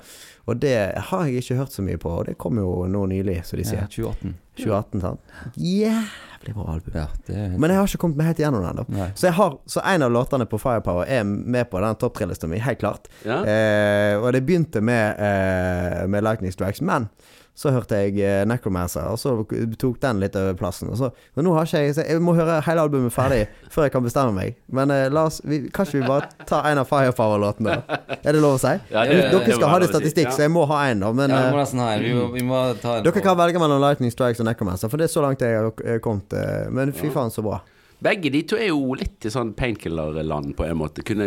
Og 0.48 0.58
det 0.58 0.94
har 0.98 1.24
jeg 1.26 1.42
ikke 1.44 1.56
hørt 1.60 1.70
så 1.70 1.82
mye 1.82 1.96
på. 1.98 2.08
Og 2.10 2.26
det 2.26 2.38
kom 2.38 2.56
jo 2.56 2.86
nå 2.88 3.06
nylig, 3.06 3.44
som 3.44 3.58
de 3.58 3.64
sier. 3.64 3.80
Ja, 3.82 3.86
2018. 3.86 4.34
2018, 4.64 5.00
sant. 5.00 5.20
Jævlig 5.56 6.54
bra 6.54 6.66
album. 6.74 6.94
Ja, 6.94 7.06
det 7.26 7.58
Men 7.58 7.70
jeg 7.70 7.78
har 7.78 7.86
ikke 7.90 7.98
kommet 8.04 8.16
meg 8.20 8.26
helt 8.30 8.38
igjennom 8.42 8.62
den 8.64 8.70
ennå. 8.84 9.10
Så, 9.16 9.26
jeg 9.28 9.34
har- 9.34 9.58
så 9.66 9.80
en 9.94 10.02
av 10.02 10.10
låtene 10.12 10.46
på 10.48 10.58
Firepower 10.60 11.04
er 11.08 11.24
med 11.24 11.70
på 11.70 11.80
den 11.80 11.96
topp 11.96 12.14
tre-lista 12.18 12.48
mi, 12.48 12.58
helt 12.58 12.78
klart. 12.80 13.08
Ja. 13.24 13.42
Eh, 13.44 14.16
og 14.20 14.32
det 14.32 14.44
begynte 14.46 14.80
med, 14.80 15.16
eh, 15.20 16.06
med 16.06 16.24
Lightning 16.24 16.52
Strikes, 16.52 16.80
men 16.80 17.08
så 17.60 17.68
hørte 17.74 17.98
jeg 18.00 18.14
eh, 18.24 18.42
Necromancer, 18.48 19.04
og 19.12 19.18
så 19.20 19.34
tok 19.76 19.98
den 20.00 20.20
litt 20.22 20.36
over 20.40 20.54
plassen. 20.56 20.88
Så, 20.96 21.10
men 21.36 21.44
nå 21.44 21.52
har 21.58 21.66
ikke 21.68 21.82
jeg 21.84 22.06
Jeg 22.08 22.22
må 22.24 22.32
høre 22.38 22.54
hele 22.64 22.80
albumet 22.86 23.12
ferdig 23.12 23.42
før 23.74 23.84
jeg 23.84 23.92
kan 23.92 24.06
bestemme 24.06 24.32
meg. 24.32 24.54
Men 24.72 24.88
eh, 24.94 25.10
la 25.12 25.26
oss 25.28 25.42
vi, 25.44 25.58
Kan 25.68 25.84
ikke 25.84 26.00
vi 26.00 26.08
bare 26.08 26.30
ta 26.48 26.62
en 26.70 26.80
av 26.80 26.88
Firepower-låtene? 26.88 27.74
Er 28.22 28.32
det 28.32 28.40
lov 28.40 28.56
å 28.56 28.62
si? 28.62 28.72
Ja, 28.94 29.04
det- 29.04 29.26
Dere 29.34 29.58
skal 29.58 29.68
ha 29.74 29.78
det 29.84 29.90
statistikk, 29.92 30.30
Ja. 30.30 30.36
så 30.38 30.46
jeg 30.46 30.54
må 30.56 30.64
ha 30.72 30.78
en, 30.88 31.04
da. 31.04 31.12
Men 31.12 31.30
ja, 31.36 31.42
vi 31.44 31.52
må 31.52 31.58
eh, 31.58 31.60
nesten 31.66 31.84
ha 31.84 31.90
en. 31.98 32.06
Vi 32.08 32.14
må, 32.16 32.24
vi 32.38 32.46
må 32.48 32.62
ta 32.80 32.96
en 32.98 33.04
dere 33.04 33.20
kan 33.28 33.36
velge 33.36 33.60
mellom 33.60 33.84
Lightning 33.84 34.10
Strikes 34.16 34.40
og 34.40 34.48
Necromancer, 34.48 34.88
for 34.88 34.96
det 34.96 35.10
er 35.10 35.12
så 35.12 35.26
langt 35.26 35.44
jeg 35.44 35.60
har 35.60 35.68
eh, 35.84 36.00
kommet. 36.00 36.32
eh, 36.32 36.64
Men 36.72 36.96
fy 36.96 37.12
faen, 37.12 37.28
så 37.34 37.44
bra. 37.44 37.60
Begge 38.00 38.30
de 38.32 38.40
to 38.48 38.56
er 38.56 38.70
jo 38.70 38.94
litt 38.96 39.26
i 39.28 39.30
sånn 39.34 39.50
painkiller-land, 39.52 40.54
på 40.56 40.64
en 40.64 40.78
måte. 40.80 41.02
Kunne, 41.04 41.26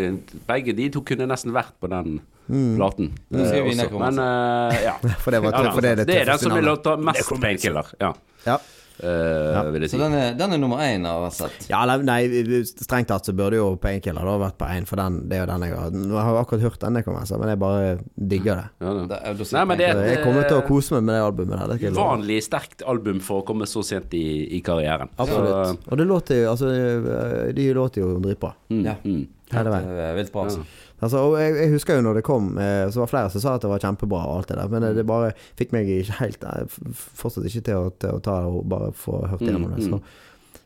begge 0.50 0.74
de 0.74 0.88
to 0.96 1.04
kunne 1.06 1.28
nesten 1.30 1.54
vært 1.54 1.76
på 1.78 1.86
den. 1.92 2.16
Platen. 2.48 3.12
Nå 3.30 3.48
skal 3.50 3.72
eh. 3.72 3.98
Men 4.04 4.22
uh, 4.22 4.78
ja. 4.84 4.96
For 5.24 5.32
det, 5.32 5.44
var, 5.44 5.58
Ja, 5.58 5.74
for 5.74 5.82
det 5.86 5.92
er 5.96 6.02
det 6.04 6.08
det 6.12 6.22
er 6.22 6.32
den 6.34 6.40
som 6.44 6.56
vil 6.58 6.72
ta 6.84 6.96
mest 6.98 7.36
painkiller. 7.42 7.94
Ja. 8.02 8.14
Ja. 8.46 8.60
Eh, 9.04 9.72
vil 9.74 9.84
jeg 9.84 9.90
si. 9.90 9.98
Så 9.98 10.04
den 10.04 10.14
er, 10.16 10.36
den 10.38 10.54
er 10.54 10.60
nummer 10.62 10.82
én, 10.86 11.06
av 11.10 11.26
sett. 11.34 11.66
Ja, 11.72 11.82
nei, 11.98 12.20
strengt 12.70 13.10
tatt 13.10 13.26
så 13.26 13.34
burde 13.36 13.58
jo 13.58 13.72
Painkiller 13.82 14.28
da 14.28 14.36
vært 14.42 14.58
på 14.60 14.70
én, 14.70 14.86
for 14.90 15.02
den, 15.02 15.24
det 15.32 15.40
er 15.40 15.44
jo 15.44 15.50
den 15.50 15.66
jeg 15.66 15.78
har 15.80 15.96
Nå 15.98 16.20
har 16.20 16.30
jeg 16.30 16.44
akkurat 16.44 16.66
hørt 16.68 16.80
den, 16.84 17.00
jeg 17.00 17.08
kommer, 17.08 17.34
men 17.42 17.52
jeg 17.54 17.62
bare 17.64 17.90
digger 18.34 18.62
det. 18.62 18.68
Ja, 18.86 18.94
da. 18.94 19.06
Da, 19.10 19.34
Nei, 19.58 19.66
men 19.72 19.82
det 19.82 19.90
Så 19.90 20.06
jeg 20.12 20.22
kommer 20.24 20.48
til 20.48 20.60
å 20.60 20.62
eh, 20.62 20.68
kose 20.70 20.98
meg 20.98 21.08
med 21.10 21.18
det 21.18 21.26
albumet 21.26 21.64
der. 21.64 21.76
Det 21.82 21.94
uvanlig 21.98 22.40
sterkt 22.46 22.86
album 22.94 23.22
for 23.26 23.42
å 23.42 23.48
komme 23.48 23.68
så 23.70 23.84
sent 23.88 24.14
i, 24.18 24.26
i 24.60 24.62
karrieren. 24.66 25.12
Absolutt. 25.18 25.90
Og 25.90 26.00
det 26.00 26.10
låter 26.10 26.44
jo 26.44 26.52
Altså, 26.54 26.70
de 27.58 27.70
låter 27.74 28.04
jo 28.06 28.18
dritbra. 28.22 28.54
Mm, 28.70 28.84
Ja. 28.86 29.00
mm. 29.04 29.24
Hele 29.54 29.70
veien. 29.74 29.90
Er 30.02 30.16
vilt 30.18 30.32
bra, 30.34 30.48
altså. 30.48 30.64
Altså, 31.04 31.22
og 31.28 31.38
jeg, 31.42 31.54
jeg 31.60 31.72
husker 31.76 31.98
jo 32.00 32.04
når 32.08 32.20
det 32.22 32.26
kom, 32.28 32.52
eh, 32.58 32.88
så 32.94 33.04
var 33.04 33.12
flere 33.12 33.30
som 33.34 33.44
sa 33.44 33.56
at 33.58 33.64
det 33.66 33.72
var 33.74 33.84
kjempebra 33.84 34.22
og 34.30 34.36
alt 34.42 34.52
det 34.54 34.60
der, 34.62 34.70
men 34.72 34.86
det, 34.88 34.92
det 35.02 35.08
bare 35.10 35.32
fikk 35.60 35.74
meg 35.76 35.90
ikke 36.00 36.20
helt 36.24 36.44
eh, 36.48 36.68
f- 36.68 37.10
Fortsatt 37.20 37.48
ikke 37.50 37.66
til 37.70 37.80
å, 37.82 37.90
til 38.00 38.18
å 38.18 38.22
ta 38.24 38.38
og 38.50 38.62
bare 38.72 38.92
få 38.96 39.24
hørt 39.34 39.44
gjennom 39.44 39.74
det. 39.76 39.84
Mm, 39.84 39.98
Så, 39.98 40.00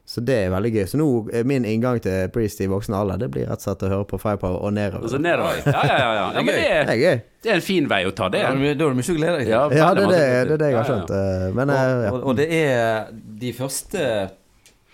så 0.07 0.21
det 0.23 0.35
er 0.45 0.51
veldig 0.53 0.69
gøy. 0.71 0.83
Så 0.87 0.95
nå 1.01 1.05
er 1.35 1.43
min 1.49 1.65
inngang 1.67 1.97
til 1.99 2.29
Priest 2.31 2.61
i 2.63 2.67
voksen 2.71 2.93
alder, 2.95 3.19
det 3.25 3.27
blir 3.33 3.43
rett 3.49 3.59
og 3.59 3.65
slett 3.65 3.81
å 3.83 3.89
høre 3.91 4.05
på 4.07 4.19
Firepower 4.23 4.61
og 4.63 4.71
nedover. 4.77 5.03
Altså, 5.03 5.19
nedover. 5.19 5.57
Ja, 5.67 5.81
ja, 5.83 5.97
ja. 5.99 6.11
ja. 6.15 6.27
ja 6.37 6.43
men 6.47 6.53
det 6.53 6.61
Det 6.61 7.09
er, 7.11 7.19
det 7.43 7.51
er 7.51 7.59
en 7.59 7.65
fin 7.65 7.89
vei 7.91 7.99
å 8.07 8.13
ta, 8.15 8.29
det. 8.31 8.39
Da 8.45 8.53
er 8.53 8.55
du 8.55 8.63
da 8.63 8.71
er 8.71 8.95
det 8.95 9.01
mye 9.01 9.11
å 9.11 9.17
glede 9.19 9.35
deg 9.41 9.49
til. 9.49 9.51
Ja, 9.51 9.63
det 9.67 9.81
er 9.83 10.11
det, 10.13 10.21
det, 10.53 10.59
det 10.63 10.69
jeg 10.71 10.77
har 10.79 10.87
skjønt. 10.93 11.11
eh, 11.17 11.47
Men 11.59 11.73
og. 11.75 12.07
Og, 12.13 12.21
og 12.31 12.39
det 12.39 12.47
er 12.61 13.11
de 13.43 13.51
første 13.57 14.05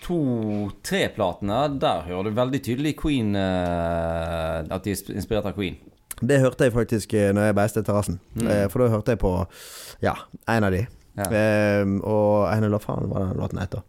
to-tre 0.03 1.07
platene. 1.15 1.61
Der 1.81 2.03
hører 2.07 2.27
du 2.27 2.35
veldig 2.37 2.59
tydelig 2.65 2.93
Queen 2.99 3.33
uh, 3.35 4.63
At 4.69 4.83
de 4.85 4.93
er 4.93 5.15
inspirert 5.15 5.47
av 5.49 5.55
Queen. 5.57 5.79
Det 6.23 6.37
hørte 6.39 6.67
jeg 6.67 6.75
faktisk 6.75 7.13
eh, 7.17 7.31
når 7.35 7.49
jeg 7.49 7.55
beiste 7.57 7.81
terrassen. 7.83 8.19
Eh, 8.45 8.67
For 8.71 8.83
da 8.83 8.91
hørte 8.93 9.15
jeg 9.15 9.19
på 9.23 9.31
ja, 10.03 10.13
en 10.53 10.67
av 10.67 10.71
de. 10.75 10.83
Ja. 11.17 11.25
Eh, 11.25 11.81
og 12.05 12.45
en 12.51 12.67
eller 12.67 12.83
faen 12.83 13.09
var 13.11 13.25
den 13.25 13.41
låten 13.41 13.59
etter. 13.63 13.81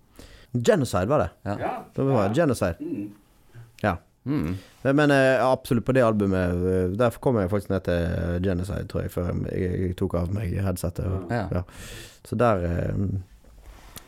Genocide, 0.55 1.07
var 1.11 1.25
det. 1.25 1.29
Ja. 1.61 1.75
Det 1.95 2.07
var 2.09 2.33
Genocide. 2.35 2.81
Mm. 2.81 3.11
Ja. 3.85 3.97
Mm. 4.25 4.55
Men, 4.97 5.13
absolutt 5.45 5.85
på 5.85 5.93
det 5.93 6.01
albumet 6.01 6.95
Der 6.97 7.17
kom 7.21 7.37
jeg 7.37 7.51
faktisk 7.53 7.69
ned 7.75 7.85
til 7.85 8.39
Genocide, 8.47 8.87
tror 8.89 9.03
jeg, 9.05 9.13
før 9.13 9.27
jeg, 9.53 9.69
jeg 9.85 9.97
tok 10.01 10.17
av 10.23 10.33
meg 10.33 10.57
headsetet. 10.65 11.05
Og, 11.05 11.29
Ja. 11.35 11.45
ja. 11.53 11.63
Så 12.25 12.41
der 12.41 12.65
eh, 12.71 13.05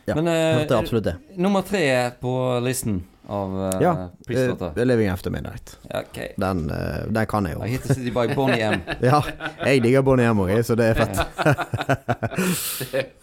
Ja, 0.07 0.14
Men 0.14 0.29
eh, 0.31 0.59
hørte 0.61 0.79
absolutt 0.79 1.05
det. 1.05 1.14
nummer 1.37 1.62
tre 1.66 2.11
på 2.23 2.33
listen 2.62 3.01
av 3.29 3.51
uh, 3.59 3.83
Ja. 3.83 3.92
prislåter. 4.27 4.71
Eh, 4.79 4.85
Living 4.87 5.09
After 5.11 5.31
Midnight. 5.35 5.73
Okay. 5.90 6.29
Den, 6.38 6.71
uh, 6.71 7.07
den 7.11 7.27
kan 7.27 7.45
jeg 7.49 7.57
I 7.57 7.59
jo. 7.59 7.71
hit 7.73 7.83
the 7.83 7.95
city 7.95 8.11
by 8.14 8.29
Bonnie 8.35 8.62
M. 8.62 8.81
Ja, 9.03 9.23
jeg 9.66 9.83
digger 9.83 10.03
Bonnie 10.07 10.29
M 10.31 10.38
òg, 10.47 10.53
så 10.62 10.77
det 10.79 10.92
er 10.92 10.95
fett. 10.95 11.19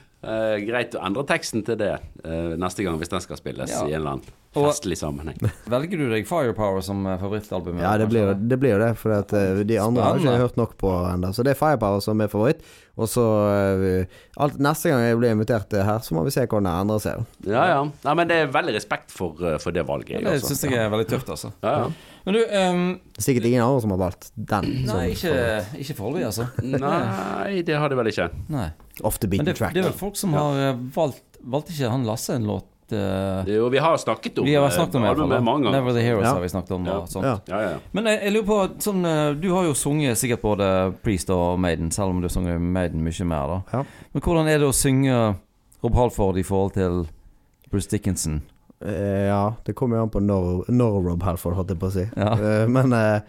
Eh, 0.20 0.58
greit 0.68 0.92
å 0.92 1.00
endre 1.00 1.22
teksten 1.24 1.62
til 1.64 1.78
det 1.80 1.94
uh, 1.96 2.52
neste 2.60 2.84
gang, 2.84 2.98
hvis 3.00 3.08
den 3.08 3.22
skal 3.24 3.38
spilles 3.40 3.70
Ja. 3.72 3.86
i 3.88 3.94
en 3.94 4.02
eller 4.02 4.18
annen 4.18 4.36
festlig 4.52 4.98
sammenheng. 5.00 5.38
Velger 5.72 5.96
du 5.96 6.10
deg 6.10 6.26
Firepower 6.28 6.82
som 6.84 7.06
eh, 7.08 7.16
favorittalbum? 7.22 7.78
Ja, 7.80 7.94
det 7.96 8.10
blir, 8.10 8.34
det 8.34 8.58
blir 8.60 8.76
det, 8.82 8.90
for 9.00 9.14
at, 9.16 9.32
uh, 9.32 9.62
de 9.64 9.78
andre 9.80 10.04
har 10.04 10.20
ikke 10.20 10.34
hørt 10.42 10.60
nok 10.60 10.74
på 10.76 10.92
ennå. 11.08 11.30
Så 11.32 11.46
det 11.46 11.54
er 11.54 11.60
Firepower 11.62 12.04
som 12.04 12.20
er 12.20 12.28
favoritt. 12.28 12.60
Og 13.00 13.08
så 13.08 13.22
alt, 14.36 14.58
Neste 14.60 14.90
gang 14.90 15.00
jeg 15.06 15.16
blir 15.16 15.32
invitert 15.32 15.72
her, 15.72 16.02
så 16.04 16.12
må 16.12 16.26
vi 16.26 16.34
se 16.34 16.44
hvordan 16.44 16.66
det 16.68 16.74
endrer 16.82 17.00
seg. 17.00 17.22
Ja, 17.48 17.62
ja. 17.70 17.78
Nei, 18.04 18.14
men 18.18 18.28
det 18.28 18.36
er 18.42 18.52
veldig 18.52 18.74
respekt 18.76 19.14
for, 19.14 19.40
for 19.62 19.72
det 19.72 19.86
valget. 19.88 20.18
Det 20.18 20.26
ja, 20.26 20.34
det 20.36 20.44
syns 20.44 20.66
jeg 20.66 20.76
er 20.76 20.92
veldig 20.92 21.08
tøft, 21.08 21.32
altså. 21.32 21.54
Ja, 21.64 21.86
ja. 21.86 22.10
Men 22.26 22.36
du 22.36 22.42
um, 22.44 22.84
Det 23.14 23.22
er 23.22 23.28
sikkert 23.30 23.48
ingen 23.48 23.64
andre 23.64 23.80
som 23.86 23.94
har 23.96 24.02
valgt 24.02 24.28
den. 24.36 24.68
Nei, 24.90 25.06
ikke, 25.14 25.32
ikke 25.80 25.96
foreløpig, 25.96 26.28
altså. 26.28 26.50
Nei, 26.60 27.62
det 27.64 27.80
har 27.80 27.88
de 27.88 28.02
vel 28.02 28.12
ikke. 28.12 28.28
Nei. 28.52 28.68
Off 29.04 29.18
the 29.18 29.28
beaten 29.28 29.46
det, 29.46 29.56
track. 29.58 29.74
det 29.74 29.82
er 29.84 29.88
vel 29.90 29.96
folk 29.98 30.16
som 30.16 30.34
har 30.36 30.58
eh, 30.70 30.76
valgt 30.94 31.22
Valgte 31.40 31.72
ikke 31.72 31.88
han 31.88 32.02
Lasse 32.04 32.34
en 32.36 32.44
låt 32.44 32.92
eh, 32.92 33.46
Jo, 33.48 33.68
vi 33.72 33.78
har 33.80 33.96
snakket 33.96 34.38
om 34.38 34.44
Vi 34.44 34.54
har 34.54 34.70
snakket 34.70 34.94
om 34.98 35.04
eh, 35.04 35.08
det, 35.08 35.14
albumet 35.16 35.42
mange 35.46 35.64
ganger. 35.64 35.78
Never 35.78 35.96
the 35.96 36.02
Heroes 36.04 36.26
Ja. 36.26 36.34
har 36.34 36.40
vi 36.44 36.48
snakket 36.52 36.70
om. 36.76 36.86
Ja. 36.86 36.98
Og 37.00 37.08
sånt. 37.08 37.24
Ja. 37.24 37.38
Ja, 37.48 37.60
ja, 37.62 37.70
ja. 37.70 37.78
Men 37.96 38.10
jeg, 38.10 38.20
jeg 38.26 38.34
lurer 38.34 38.48
på 38.50 38.58
sånn, 38.84 39.04
eh, 39.08 39.32
Du 39.40 39.48
har 39.54 39.64
jo 39.64 39.74
sunget 39.74 40.20
sikkert 40.20 40.42
både 40.44 40.68
Priest 41.04 41.30
og 41.32 41.58
Maiden, 41.62 41.90
selv 41.94 42.12
om 42.12 42.20
du 42.20 42.28
synger 42.28 42.58
Maiden 42.60 43.00
mye 43.06 43.24
mer. 43.24 43.54
da 43.54 43.78
Ja. 43.78 43.84
Men 44.12 44.22
hvordan 44.26 44.48
er 44.52 44.58
det 44.60 44.68
å 44.68 44.76
synge 44.76 45.16
Rob 45.80 45.94
Halford 45.96 46.36
i 46.36 46.44
forhold 46.44 46.74
til 46.76 47.06
Bruce 47.70 47.88
Dickinson? 47.88 48.42
Eh, 48.84 49.26
ja, 49.28 49.54
det 49.64 49.74
kommer 49.76 49.96
jo 49.98 50.02
an 50.06 50.12
på 50.12 50.20
når, 50.24 50.68
når 50.72 51.00
Rob 51.08 51.22
Halford, 51.22 51.54
holdt 51.56 51.72
jeg 51.74 51.80
på 51.80 51.88
å 51.90 51.94
si. 51.94 52.06
Ja. 52.16 52.32
Eh, 52.36 52.66
men 52.68 52.92
eh, 52.96 53.20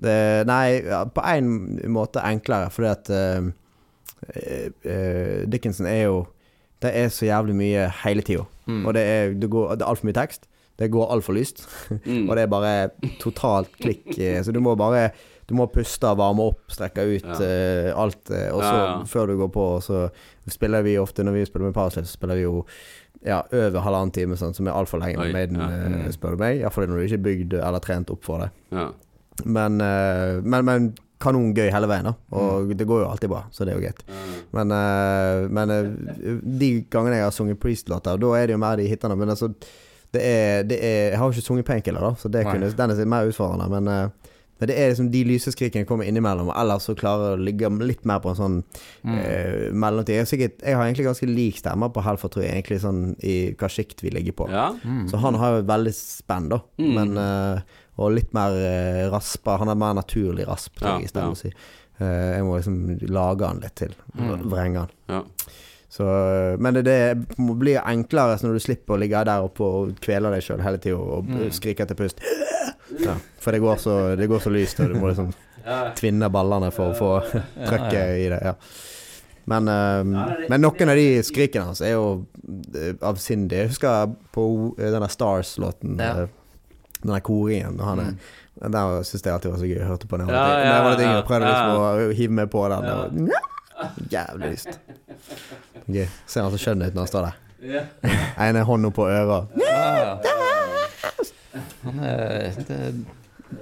det, 0.00 0.16
Nei, 0.48 0.80
på 1.14 1.24
en 1.24 1.48
måte 1.92 2.22
enklere, 2.24 2.68
fordi 2.72 2.90
at 2.92 3.10
eh, 3.10 3.38
eh, 3.40 3.48
Dickinson 5.50 5.86
er 5.86 6.02
jo 6.04 6.26
Det 6.82 6.92
er 6.94 7.08
så 7.10 7.26
jævlig 7.26 7.56
mye 7.58 7.88
hele 8.04 8.22
tida. 8.22 8.44
Mm. 8.68 8.84
Og 8.86 8.94
det 8.94 9.02
er, 9.02 9.32
det 9.34 9.48
går, 9.50 9.72
det 9.74 9.82
er 9.82 9.88
altfor 9.90 10.06
mye 10.06 10.14
tekst. 10.14 10.44
Det 10.78 10.90
går 10.94 11.10
altfor 11.10 11.34
lyst. 11.34 11.64
Mm. 12.06 12.26
Og 12.30 12.36
det 12.36 12.42
er 12.44 12.46
bare 12.52 12.90
totalt 13.18 13.72
klikk. 13.82 14.06
eh, 14.18 14.38
Så 14.46 14.52
du 14.54 14.60
må 14.60 14.76
bare 14.78 15.10
Du 15.48 15.54
må 15.56 15.64
puste 15.72 16.06
varme 16.14 16.44
opp, 16.52 16.60
strekke 16.70 17.02
ut 17.16 17.24
Ja. 17.24 17.34
uh, 17.34 18.02
alt. 18.04 18.30
eh, 18.30 18.50
og 18.54 18.60
så, 18.62 18.74
Ja, 18.76 18.84
ja. 18.98 19.04
før 19.08 19.26
du 19.26 19.36
går 19.40 19.48
på, 19.50 19.64
så 19.82 20.10
spiller 20.46 20.82
vi 20.82 20.98
ofte 20.98 21.24
Når 21.24 21.32
vi 21.32 21.44
spiller 21.48 21.66
med 21.66 21.74
Powerslave, 21.74 22.06
så 22.06 22.12
spiller 22.12 22.34
vi 22.36 22.42
jo 22.42 22.64
ja, 23.26 23.40
over 23.52 23.80
halvannen 23.82 24.12
time, 24.14 24.36
sånn, 24.36 24.54
som 24.54 24.68
er 24.68 24.72
altfor 24.78 25.00
lenge 25.02 25.18
med 25.18 25.32
Maiden, 25.32 25.56
eh, 25.60 25.88
Mm. 26.04 26.12
spør 26.14 26.30
du 26.30 26.36
meg. 26.36 26.60
Iallfall 26.60 26.86
når 26.86 26.96
du 27.00 27.02
ikke 27.08 27.18
er 27.18 27.24
bygd 27.26 27.54
eller 27.58 27.78
trent 27.80 28.10
opp 28.14 28.22
for 28.22 28.38
det. 28.38 28.50
Ja. 28.70 28.90
Men, 29.44 29.80
eh, 29.80 30.40
men, 30.44 30.64
men 30.64 30.94
kanon 31.18 31.52
gøy 31.54 31.70
hele 31.74 31.88
veien, 31.90 32.04
da. 32.04 32.14
Og 32.32 32.68
Mm. 32.68 32.76
det 32.76 32.86
går 32.86 33.02
jo 33.02 33.08
alltid 33.10 33.30
bra, 33.30 33.42
så 33.50 33.64
det 33.66 33.74
er 33.74 33.80
jo 33.80 33.84
greit. 33.86 34.02
Men, 34.52 34.70
eh, 34.70 35.48
men 35.48 35.70
eh, 35.70 36.38
de 36.58 36.70
gangene 36.90 37.16
jeg 37.18 37.24
har 37.24 37.30
sunget 37.34 37.58
Priest-låter, 37.60 38.18
da 38.18 38.32
er 38.38 38.46
det 38.46 38.52
jo 38.54 38.58
mer 38.62 38.76
de 38.76 38.86
hitene. 38.88 39.16
Men 39.18 39.28
altså, 39.34 39.48
det 40.12 40.22
er, 40.24 40.62
det 40.64 40.78
er 40.82 41.10
Jeg 41.10 41.18
har 41.18 41.26
jo 41.26 41.32
ikke 41.36 41.46
sunget 41.46 41.66
Painkiller, 41.66 42.00
da, 42.00 42.14
så 42.14 42.30
det 42.30 42.44
kunne, 42.46 42.70
den 42.70 42.90
er 42.90 43.04
mer 43.04 43.26
utfordrende. 43.28 43.68
Men, 43.68 43.88
eh, 43.88 44.08
men 44.58 44.68
det 44.70 44.76
er 44.78 44.90
liksom 44.90 45.10
de 45.12 45.24
lyseskrikene 45.24 45.86
kommer 45.86 46.04
innimellom, 46.08 46.48
og 46.50 46.56
ellers 46.58 46.86
så 46.88 46.94
klarer 46.98 47.32
jeg 47.32 47.38
å 47.38 47.44
ligge 47.46 47.70
litt 47.86 48.04
mer 48.04 48.18
på 48.24 48.30
en 48.32 48.38
sånn 48.40 48.56
Mm. 49.04 49.18
eh, 49.18 49.72
mellomtid. 49.72 50.14
Jeg, 50.16 50.20
er 50.26 50.30
sikkert, 50.32 50.62
jeg 50.66 50.74
har 50.76 50.84
egentlig 50.86 51.06
ganske 51.06 51.26
lik 51.30 51.56
stemme 51.60 51.88
på 51.94 52.02
Helfer, 52.02 52.28
tror 52.28 52.42
jeg, 52.44 52.52
egentlig 52.58 52.80
sånn 52.82 53.02
i 53.22 53.54
hva 53.54 53.68
sjikt 53.70 54.02
vi 54.02 54.10
ligger 54.10 54.32
på. 54.32 54.48
ja. 54.50 54.70
Mm. 54.84 55.08
Så 55.08 55.18
han 55.22 55.34
har 55.34 55.52
jo 55.52 55.58
et 55.62 55.66
veldig 55.70 55.94
spenn, 55.94 56.48
da. 56.48 56.60
Mm. 56.78 56.94
Men, 56.94 57.16
eh, 57.18 57.60
og 57.98 58.12
litt 58.14 58.32
mer 58.32 58.50
uh, 58.54 59.10
raspa. 59.10 59.56
Han 59.58 59.68
er 59.68 59.74
mer 59.74 59.94
naturlig 59.94 60.44
rasp, 60.46 60.76
tror 60.78 60.88
Ja, 60.88 60.98
jeg, 60.98 61.04
i 61.04 61.08
stedet 61.08 61.24
ja. 61.24 61.30
å 61.34 61.36
si. 61.36 61.48
Eh, 61.98 62.36
jeg 62.36 62.44
må 62.46 62.56
liksom 62.60 63.08
lage 63.10 63.46
han 63.48 63.58
litt 63.60 63.74
til. 63.74 63.94
Mm. 64.14 64.44
Vrenge 64.50 64.84
han. 64.84 64.92
ja. 65.08 65.22
Så, 65.88 66.04
eh, 66.04 66.56
men 66.60 66.74
det, 66.76 66.82
det 66.84 67.26
blir 67.38 67.78
enklere 67.80 68.36
når 68.44 68.58
du 68.58 68.60
slipper 68.60 68.94
å 68.96 69.00
ligge 69.00 69.22
der 69.24 69.44
oppe 69.46 69.64
og 69.64 69.94
kvele 70.04 70.30
deg 70.34 70.42
sjøl 70.44 70.60
hele 70.64 70.78
tida 70.82 70.98
og 71.00 71.24
Mm. 71.28 71.46
skrike 71.56 71.86
etter 71.86 71.96
pust. 71.96 72.20
Ja, 73.00 73.14
for 73.40 73.52
det 73.52 73.60
går, 73.60 73.76
så, 73.80 73.94
det 74.16 74.28
går 74.28 74.40
så 74.44 74.50
lyst, 74.52 74.80
og 74.80 74.88
du 74.92 74.98
må 75.00 75.08
liksom 75.12 75.32
tvinne 75.96 76.28
ballene 76.32 76.70
for 76.72 76.92
å 76.92 76.96
få 76.96 77.10
trøkket 77.30 78.20
i 78.24 78.28
det. 78.32 78.38
Ja. 78.44 78.54
Men, 79.48 79.68
eh, 79.68 80.04
men 80.48 80.60
noen 80.60 80.90
av 80.92 80.96
de 80.96 81.06
skrikene 81.24 81.70
hans 81.70 81.80
er 81.84 81.94
jo 81.96 82.26
eh, 82.76 82.92
avsindige. 83.08 83.62
Jeg 83.64 83.72
husker 83.72 84.12
på 84.32 84.44
denne 84.76 85.08
Stars-låten. 85.08 85.96
Ja. 86.00 86.26
Den 87.00 87.12
der 87.14 87.20
koringen. 87.24 87.80
Og 87.80 87.86
Han 87.86 87.98
er, 88.04 88.12
Mm. 88.12 88.18
Den 88.72 89.04
syns 89.06 89.22
jeg 89.22 89.30
alltid 89.32 89.52
var 89.52 89.58
så 89.60 89.68
gøy. 89.68 89.76
Jeg 89.78 89.86
hørte 89.86 90.08
på 90.10 90.18
den 90.18 90.28
Ja, 90.28 90.34
Ja, 90.34 90.72
jeg 90.74 90.82
var 90.82 90.90
litt 90.96 91.04
yngre. 91.06 91.26
Prøvde 91.28 91.46
liksom 91.46 91.76
å 91.78 92.14
hive 92.18 92.32
meg 92.32 92.48
på 92.50 92.62
den. 92.72 93.28
Ja. 93.30 93.38
Jævlig 94.12 94.48
lyst. 94.54 94.72
Gøy. 95.88 96.06
Ser 96.26 96.42
han 96.46 96.52
så 96.54 96.58
skjønn 96.60 96.82
ut 96.86 96.94
når 96.94 97.02
han 97.04 97.12
står 97.12 97.22
der. 97.28 97.36
Ene 98.48 98.60
hånda 98.68 98.88
på 98.94 99.02
øret. 99.10 99.42
Han 101.82 101.98
er, 102.04 102.52
det, 102.68 102.76
er 102.76 102.92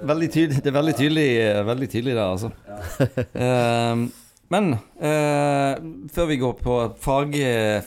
veldig 0.09 0.27
tydelig, 0.33 0.61
det 0.63 0.69
er 0.71 0.75
veldig 0.75 0.95
tydelig, 0.99 1.27
veldig 1.67 1.87
tydelig 1.93 2.15
der, 2.17 2.27
altså. 2.27 2.49
Ehm, 3.37 4.01
men 4.53 4.65
eh, 5.03 5.73
før 6.13 6.25
vi 6.29 6.37
går 6.41 6.53
på 6.63 6.75
fag, 7.03 7.35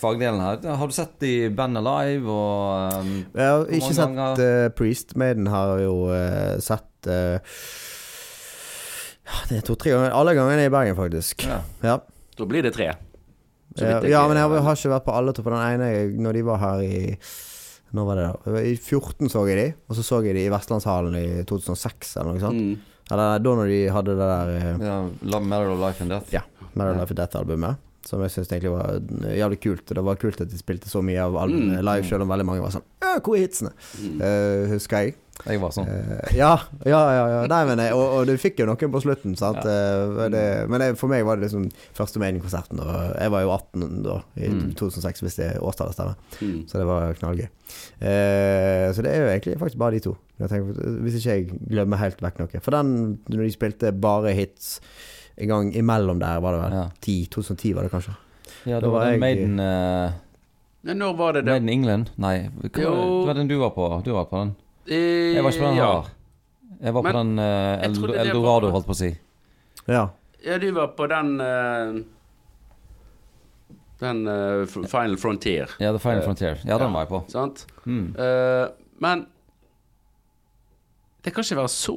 fagdelen 0.00 0.40
her, 0.44 0.56
har 0.76 0.86
du 0.90 0.94
sett 0.96 1.14
de 1.22 1.32
bandet 1.56 1.84
live? 1.86 2.24
Og 2.30 3.00
ehm, 3.00 3.14
Jeg 3.34 3.46
har 3.52 3.66
ikke 3.78 3.94
sett 3.96 4.14
ganger? 4.16 4.32
eh, 4.46 4.68
Priest. 4.76 5.08
Maiden 5.20 5.46
har 5.52 5.68
jo 5.84 5.94
eh, 6.14 6.56
sett 6.64 6.88
Det 9.50 9.56
er 9.56 9.60
to-tre 9.66 9.90
ganger. 9.94 10.10
Alle 10.16 10.34
gangene 10.36 10.66
i 10.68 10.72
Bergen, 10.72 10.96
faktisk. 10.98 11.36
ja. 11.48 11.60
Ja, 11.84 11.96
Da 12.40 12.48
blir 12.48 12.64
det 12.66 12.74
tre. 12.76 12.90
Ja, 13.78 14.00
ja 14.02 14.20
men 14.26 14.38
jeg 14.40 14.50
har, 14.50 14.76
ikke 14.76 14.92
vært 14.96 15.06
på 15.06 15.14
alle 15.14 15.34
to. 15.36 15.44
På 15.46 15.52
den 15.54 15.62
ene 15.62 15.90
når 16.18 16.38
de 16.38 16.44
var 16.48 16.62
her 16.62 16.80
i 16.82 17.02
Når 17.94 18.06
var 18.06 18.18
det 18.18 18.24
da? 18.26 18.62
I 18.66 18.74
14 18.76 19.30
så 19.30 19.44
jeg 19.50 19.58
de, 19.58 19.66
og 19.90 19.98
så 19.98 20.06
så 20.06 20.20
jeg 20.24 20.36
de 20.38 20.46
i 20.46 20.52
Vestlandshallen 20.52 21.16
i 21.18 21.42
2006 21.46 22.16
eller 22.20 22.32
noe 22.32 22.42
sånt. 22.42 22.60
Mm. 22.62 23.04
Eller 23.10 23.42
da 23.42 23.54
når 23.58 23.70
de 23.70 23.78
hadde 23.90 24.14
det 24.14 24.28
der 24.30 24.50
eh, 24.54 24.84
ja 24.86 24.98
Matter 25.40 25.72
of 25.72 25.80
Life 25.82 26.04
and 26.04 26.14
Death. 26.14 26.34
Ja. 26.34 26.44
Metal 26.74 26.94
Life 26.94 27.10
and 27.10 27.18
Death-albumet. 27.18 27.89
Som 28.06 28.22
jeg 28.24 28.30
syns 28.32 28.48
egentlig 28.48 28.70
var 28.72 29.00
jævlig 29.36 29.58
kult. 29.60 29.86
Det 29.92 30.02
var 30.04 30.16
kult 30.16 30.40
at 30.40 30.48
de 30.48 30.56
spilte 30.58 30.88
så 30.88 31.02
mye 31.04 31.20
av 31.20 31.34
alle 31.36 31.58
Mm. 31.60 31.82
live, 31.84 32.06
selv 32.08 32.22
om 32.22 32.28
veldig 32.32 32.46
mange 32.48 32.62
var 32.64 32.70
sånn 32.72 32.86
Ja, 33.02 33.18
hvor 33.20 33.36
er 33.36 33.42
hitsene? 33.46 33.72
Mm. 34.00 34.20
Eh, 34.22 34.68
husker 34.72 35.04
jeg. 35.04 35.14
Jeg 35.46 35.56
var 35.58 35.70
sånn. 35.72 35.86
Uh, 35.88 36.34
ja, 36.36 36.50
ja, 36.84 36.98
ja. 37.16 37.22
ja. 37.32 37.46
Nei, 37.48 37.64
men, 37.64 37.78
jeg- 37.80 37.94
og, 37.96 38.18
og 38.18 38.26
du 38.28 38.34
fikk 38.36 38.58
jo 38.60 38.66
noen 38.68 38.90
på 38.92 39.00
slutten, 39.00 39.32
sant. 39.40 39.56
Eh, 39.64 40.28
det, 40.28 40.42
men 40.68 40.80
jeg, 40.84 40.98
for 41.00 41.08
meg 41.08 41.24
var 41.24 41.36
det 41.40 41.46
liksom 41.48 41.64
første 41.96 42.20
Maiden-konserten. 42.20 42.78
Og 42.84 43.14
jeg 43.16 43.30
var 43.32 43.40
jo 43.46 43.50
18 43.54 44.02
da, 44.04 44.18
i 44.36 44.48
Mm. 44.52 44.74
2006, 44.76 45.20
hvis 45.24 45.36
det 45.40 45.48
årstallet 45.64 45.96
stemmer. 45.96 46.16
Mm. 46.42 46.66
Så 46.68 46.76
det 46.76 46.86
var 46.86 47.14
knallgøy. 47.16 47.48
Uh, 48.04 48.92
så 48.92 49.02
det 49.04 49.12
er 49.14 49.20
jo 49.24 49.30
egentlig 49.32 49.58
faktisk 49.60 49.78
bare 49.80 49.96
de 49.96 50.00
to. 50.04 50.16
Jeg 50.40 50.48
tenker, 50.52 51.00
hvis 51.04 51.16
ikke 51.20 51.34
jeg 51.36 51.58
glemmer 51.70 52.00
helt 52.00 52.20
vekk 52.24 52.38
noe. 52.40 52.60
For 52.64 52.70
den, 52.76 52.92
når 53.28 53.44
de 53.46 53.50
spilte 53.56 53.92
bare 54.00 54.32
hits 54.36 54.78
en 55.40 55.48
gang 55.48 55.70
imellom 55.76 56.18
der, 56.20 56.40
var 56.40 56.52
det 56.56 56.60
vel? 56.62 56.72
Ja. 56.78 56.84
10, 57.00 57.26
2010 57.34 57.72
var 57.76 57.82
det 57.86 57.90
kanskje? 57.94 58.14
Ja, 58.66 58.74
Da 58.76 58.80
det 58.80 58.90
var 58.90 58.98
var 58.98 59.04
den 59.04 59.12
jeg- 59.12 59.20
Maiden 59.20 59.60
uh, 59.60 60.12
ja, 60.84 60.94
når 60.94 61.16
var 61.16 61.32
det 61.32 61.44
det? 61.44 61.50
Maiden 61.52 61.68
England? 61.68 62.10
Nei, 62.16 62.48
hva, 62.60 62.70
Jo. 62.82 62.94
det 63.20 63.26
var 63.28 63.34
den 63.34 63.48
du 63.48 63.56
var 63.58 63.70
på. 63.70 63.88
Du 64.04 64.12
var 64.12 64.24
på 64.24 64.36
den. 64.44 64.54
Eh, 64.88 65.34
Jeg 65.34 65.42
var 65.44 65.50
ikke 65.50 65.60
på 65.64 65.68
den 65.70 65.76
ja. 65.76 65.90
her. 66.00 66.10
Jeg 66.82 66.94
var 66.94 67.02
på 67.02 67.12
Men 67.12 67.36
den 67.36 67.38
uh, 67.38 67.84
El 67.84 68.14
Eldorado, 68.26 68.66
var- 68.66 68.72
holdt 68.72 68.86
på 68.86 68.92
å 68.92 69.00
si. 69.00 69.10
Ja. 69.88 70.08
ja, 70.44 70.58
du 70.58 70.70
var 70.72 70.86
på 70.96 71.06
den 71.08 71.40
uh, 71.40 72.00
Den 74.00 74.26
eh, 74.26 74.64
Final 74.66 75.16
Frontier, 75.20 75.68
Ja, 75.78 75.92
The 75.92 75.98
Final 75.98 76.18
Eh, 76.18 76.24
Frontier. 76.24 76.58
Ja, 76.64 76.78
den 76.78 76.86
ja. 76.88 76.92
var 76.94 77.00
jeg 77.04 77.08
på. 77.08 77.18
sant? 77.28 77.66
Mm. 77.84 78.14
Eh, 78.16 78.68
men 78.98 79.26
det 81.24 81.32
kan 81.36 81.44
ikke 81.44 81.56
være 81.58 81.68
så 81.68 81.94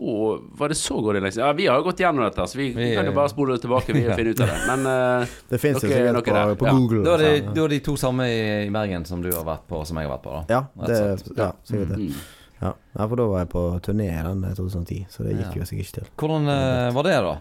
Var 0.60 0.68
det 0.74 0.78
så 0.78 0.98
god 1.02 1.16
lenge? 1.16 1.32
Ja, 1.40 1.52
vi 1.56 1.66
har 1.70 1.78
jo 1.80 1.86
gått 1.88 2.02
gjennom 2.04 2.26
dette, 2.26 2.44
så 2.52 2.58
vi, 2.60 2.70
Vi, 2.76 2.90
kan 2.96 3.06
jo 3.08 3.12
eh, 3.14 3.16
bare 3.16 3.32
spole 3.32 3.56
det 3.56 3.64
tilbake 3.64 3.94
og 3.96 4.00
finne 4.20 4.34
ut 4.34 4.42
av 4.44 4.52
det. 4.52 4.58
Men 4.68 4.88
uh, 4.90 5.34
Det 5.50 5.60
fins 5.64 5.80
jo 5.80 5.88
sikkert 5.88 6.20
på, 6.20 6.36
der. 6.36 6.56
på 6.60 6.68
Ja. 6.68 6.76
Da 7.08 7.14
er 7.16 7.24
det, 7.24 7.54
da 7.56 7.64
er 7.64 7.74
de 7.76 7.80
to 7.88 7.96
samme 8.00 8.28
i, 8.28 8.42
i 8.68 8.70
Bergen 8.74 9.06
som 9.08 9.24
du 9.24 9.32
har 9.32 9.46
vært 9.48 9.64
på, 9.70 9.80
og 9.80 9.88
som 9.88 9.98
jeg 10.02 10.10
har 10.10 10.18
vært 10.18 10.26
på. 10.28 10.36
da 10.36 10.58
Ja, 10.58 10.62
det, 10.88 11.00
ja 11.40 11.52
sikkert 11.64 11.96
det. 11.96 12.02
mm. 12.04 12.22
Ja. 12.64 12.70
ja, 12.96 13.08
for 13.12 13.20
da 13.20 13.24
var 13.28 13.42
jeg 13.44 13.50
på 13.52 13.64
turné 13.84 14.06
den 14.24 14.44
eh, 14.48 14.54
2010, 14.56 15.02
så 15.12 15.24
det 15.26 15.34
gikk 15.40 15.56
Ja. 15.56 15.64
jo 15.64 15.66
sikkert 15.72 15.88
ikke 15.88 15.98
til. 16.02 16.12
Hvordan 16.20 16.46
uh, 16.52 16.94
var 16.96 17.08
det, 17.10 17.18
da? 17.26 17.34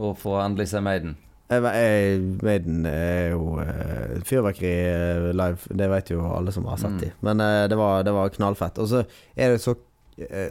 Å 0.00 0.14
få 0.16 0.38
endelig 0.44 0.68
se 0.70 0.80
Maiden? 0.84 1.16
Maiden 1.50 2.84
er 2.86 3.32
jo 3.34 3.56
eh, 3.58 4.20
fyrverkeri 4.26 4.70
eh, 4.70 5.30
live, 5.34 5.58
det 5.76 5.88
vet 5.90 6.12
jo 6.14 6.22
alle 6.30 6.52
som 6.54 6.64
har 6.70 6.78
sett 6.78 6.90
Mm. 6.94 7.00
de. 7.02 7.10
Men 7.26 7.40
uh, 7.40 7.68
det, 7.68 7.76
var, 7.76 8.02
det 8.06 8.12
var 8.14 8.28
knallfett. 8.34 8.78
Og 8.78 8.88
så 8.88 9.02
er 9.36 9.50
det 9.54 9.60
så 9.62 9.74
eh, 9.74 9.78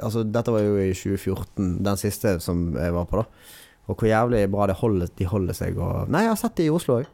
Altså, 0.01 0.23
dette 0.23 0.53
var 0.53 0.63
jo 0.65 0.77
i 0.81 0.91
2014, 0.93 1.71
den 1.85 1.99
siste 2.01 2.35
som 2.43 2.69
jeg 2.77 2.93
var 2.95 3.07
på, 3.09 3.21
da. 3.21 3.55
Og 3.89 3.97
hvor 3.97 4.09
jævlig 4.09 4.43
bra 4.53 4.67
det 4.69 4.77
holder, 4.77 5.09
de 5.17 5.25
holder 5.25 5.57
seg 5.57 5.79
og 5.81 6.11
Nei, 6.13 6.27
jeg 6.27 6.33
har 6.35 6.39
sett 6.43 6.55
det 6.59 6.67
i 6.67 6.73
Oslo 6.73 6.99
òg. 6.99 7.09